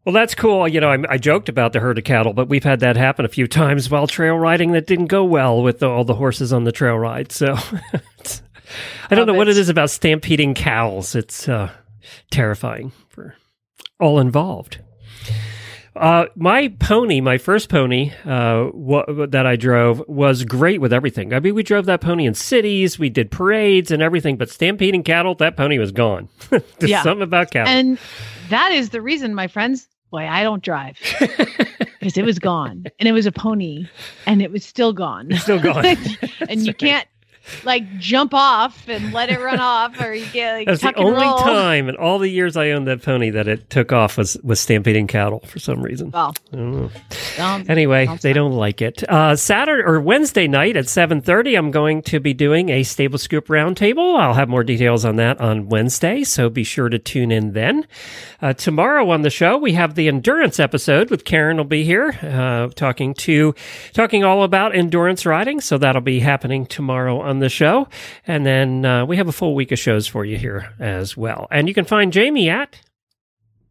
Well, 0.05 0.13
that's 0.13 0.37
cool. 0.37 0.69
You 0.69 0.81
know, 0.81 0.91
I, 0.93 1.03
I 1.09 1.19
joked 1.19 1.49
about 1.49 1.73
the 1.73 1.81
herd 1.81 1.99
of 1.99 2.05
cattle, 2.05 2.33
but 2.33 2.49
we've 2.49 2.63
had 2.63 2.79
that 2.81 2.97
happen 2.97 3.25
a 3.25 3.29
few 3.29 3.49
times 3.49 3.91
while 3.91 4.07
trail 4.07 4.37
riding 4.39 4.71
that 4.73 4.87
didn't 4.87 5.07
go 5.07 5.25
well 5.25 5.61
with 5.61 5.83
all 5.83 6.05
the 6.05 6.15
horses 6.15 6.53
on 6.53 6.63
the 6.63 6.71
trail 6.71 6.97
ride. 6.97 7.33
So 7.33 7.55
it's- 7.93 8.43
I 9.11 9.15
don't 9.15 9.27
know 9.27 9.35
what 9.35 9.49
it 9.49 9.57
is 9.57 9.69
about 9.69 9.91
stampeding 9.91 10.55
cows. 10.55 11.15
It's 11.15 11.49
uh, 11.49 11.71
terrifying 12.31 12.93
for 13.09 13.35
all 14.01 14.19
involved. 14.19 14.79
Uh, 15.95 16.27
my 16.37 16.69
pony, 16.79 17.23
my 17.23 17.39
first 17.39 17.71
pony 17.71 18.13
uh, 18.27 18.69
wa- 18.75 19.07
that 19.29 19.47
I 19.47 19.57
drove, 19.57 20.03
was 20.07 20.45
great 20.45 20.79
with 20.79 20.93
everything. 20.93 21.33
I 21.33 21.41
mean, 21.41 21.55
we 21.55 21.63
drove 21.63 21.87
that 21.87 22.03
pony 22.03 22.27
in 22.27 22.35
cities, 22.35 22.99
we 22.99 23.09
did 23.09 23.31
parades 23.31 23.91
and 23.91 24.03
everything, 24.03 24.37
but 24.37 24.51
stampeding 24.51 25.03
cattle, 25.03 25.35
that 25.37 25.57
pony 25.57 25.79
was 25.79 25.93
gone. 25.93 26.29
There's 26.51 26.63
Yeah. 26.91 27.03
something 27.03 27.23
about 27.23 27.51
cattle. 27.51 27.73
And 27.73 27.99
that 28.51 28.73
is 28.73 28.91
the 28.91 29.01
reason, 29.01 29.35
my 29.35 29.47
friends, 29.49 29.89
why 30.11 30.27
I 30.27 30.43
don't 30.43 30.63
drive. 30.63 30.99
Because 31.99 32.19
it 32.19 32.25
was 32.25 32.39
gone. 32.39 32.85
And 33.01 33.09
it 33.09 33.13
was 33.13 33.27
a 33.27 33.33
pony. 33.33 33.89
And 34.27 34.41
it 34.41 34.53
was 34.53 34.65
still 34.65 34.93
gone. 34.93 35.33
Still 35.39 35.59
gone. 35.59 35.85
and 36.49 36.65
you 36.65 36.73
can't 36.73 37.09
like 37.65 37.99
jump 37.99 38.35
off 38.35 38.89
and 38.89 39.13
let 39.13 39.31
it 39.31 39.41
run 39.41 39.61
off 39.61 40.01
or 40.01 40.13
you 40.15 40.27
get 40.33 40.55
like 40.55 40.67
That's 40.67 40.83
the 40.83 40.95
only 40.95 41.25
roll. 41.27 41.39
time 41.39 41.89
in 41.89 41.97
all 41.97 42.19
the 42.19 42.29
years 42.29 42.57
I 42.57 42.71
owned 42.71 42.87
that 42.89 43.03
pony 43.03 43.31
that 43.31 43.49
it 43.49 43.71
took 43.71 43.93
off 43.93 44.17
was 44.19 44.37
was 44.43 44.61
stampeding 44.61 45.07
cattle 45.07 45.41
for 45.47 45.59
some 45.59 45.83
reason. 45.83 46.11
Well, 46.11 46.35
I 46.53 46.57
don't 46.57 46.73
know. 46.73 46.91
sounds- 47.11 47.69
Anyway, 47.69 48.07
sounds 48.07 48.23
they 48.23 48.33
don't 48.33 48.53
like 48.53 48.81
it. 48.83 49.03
Uh, 49.09 49.37
Saturday 49.37 49.83
or 49.85 50.01
Wednesday 50.01 50.47
night 50.49 50.77
at 50.77 50.89
seven 50.89 51.21
thirty, 51.21 51.55
I'm 51.55 51.71
going 51.71 52.03
to 52.03 52.21
be 52.21 52.35
doing 52.35 52.69
a 52.69 52.83
stable 52.83 53.19
scoop 53.19 53.49
roundtable. 53.49 54.19
I'll 54.19 54.35
have 54.35 54.49
more 54.49 54.65
details 54.65 55.05
on 55.05 55.17
that 55.17 55.41
on 55.41 55.69
Wednesday, 55.69 56.25
so 56.25 56.49
be 56.49 56.65
sure 56.65 56.89
to 56.89 56.99
tune 56.99 57.31
in 57.31 57.53
then. 57.53 57.87
Uh, 58.43 58.53
tomorrow 58.53 59.09
on 59.11 59.23
the 59.23 59.31
show, 59.31 59.57
we 59.57 59.73
have 59.73 59.95
the 59.95 60.09
endurance 60.09 60.61
episode 60.61 61.11
with 61.11 61.25
Karen. 61.25 61.57
Will 61.57 61.65
be 61.65 61.85
here 61.85 62.19
uh, 62.23 62.69
talking 62.75 63.15
to 63.15 63.55
talking 63.93 64.25
all 64.25 64.43
about 64.43 64.75
endurance 64.75 65.25
riding. 65.27 65.61
So 65.61 65.79
that'll 65.79 66.03
be 66.03 66.21
happening 66.21 66.67
tomorrow 66.67 67.23
on 67.37 67.41
the 67.41 67.49
show, 67.51 67.87
and 68.27 68.47
then 68.47 68.85
uh, 68.85 69.05
we 69.05 69.17
have 69.19 69.29
a 69.29 69.33
full 69.33 69.55
week 69.55 69.73
of 69.73 69.79
shows 69.79 70.07
for 70.07 70.25
you 70.25 70.39
here 70.39 70.73
as 70.81 71.17
well. 71.17 71.47
And 71.51 71.69
you 71.69 71.75
can 71.75 71.85
find 71.85 72.13
Jamie 72.13 72.49
at 72.49 72.81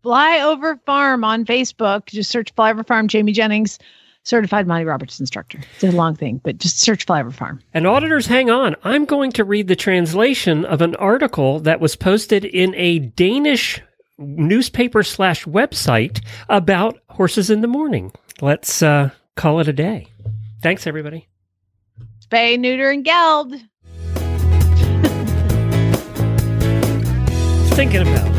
Flyover 0.03 0.79
Farm 0.85 1.23
on 1.23 1.45
Facebook. 1.45 2.05
Just 2.05 2.29
search 2.29 2.53
Flyover 2.55 2.85
Farm, 2.85 3.07
Jamie 3.07 3.31
Jennings, 3.31 3.79
certified 4.21 4.67
Monty 4.67 4.85
Roberts 4.85 5.19
instructor. 5.19 5.59
It's 5.73 5.83
a 5.83 5.91
long 5.91 6.15
thing, 6.15 6.39
but 6.43 6.59
just 6.59 6.79
search 6.79 7.07
Flyover 7.07 7.33
Farm. 7.33 7.59
And 7.73 7.87
auditors, 7.87 8.27
hang 8.27 8.51
on. 8.51 8.75
I'm 8.83 9.05
going 9.05 9.31
to 9.31 9.43
read 9.43 9.67
the 9.67 9.75
translation 9.75 10.63
of 10.65 10.81
an 10.81 10.95
article 10.97 11.59
that 11.61 11.79
was 11.79 11.95
posted 11.95 12.45
in 12.45 12.75
a 12.75 12.99
Danish 12.99 13.81
newspaper 14.19 15.01
slash 15.01 15.43
website 15.45 16.23
about 16.49 16.99
horses 17.09 17.49
in 17.49 17.61
the 17.61 17.67
morning. 17.67 18.11
Let's 18.41 18.83
uh, 18.83 19.09
call 19.35 19.59
it 19.59 19.67
a 19.67 19.73
day. 19.73 20.07
Thanks, 20.61 20.85
everybody. 20.85 21.27
Spay, 22.35 22.59
neuter, 22.59 22.89
and 22.89 23.05
geld. 23.05 23.53
Thinking 27.75 28.01
about. 28.01 28.34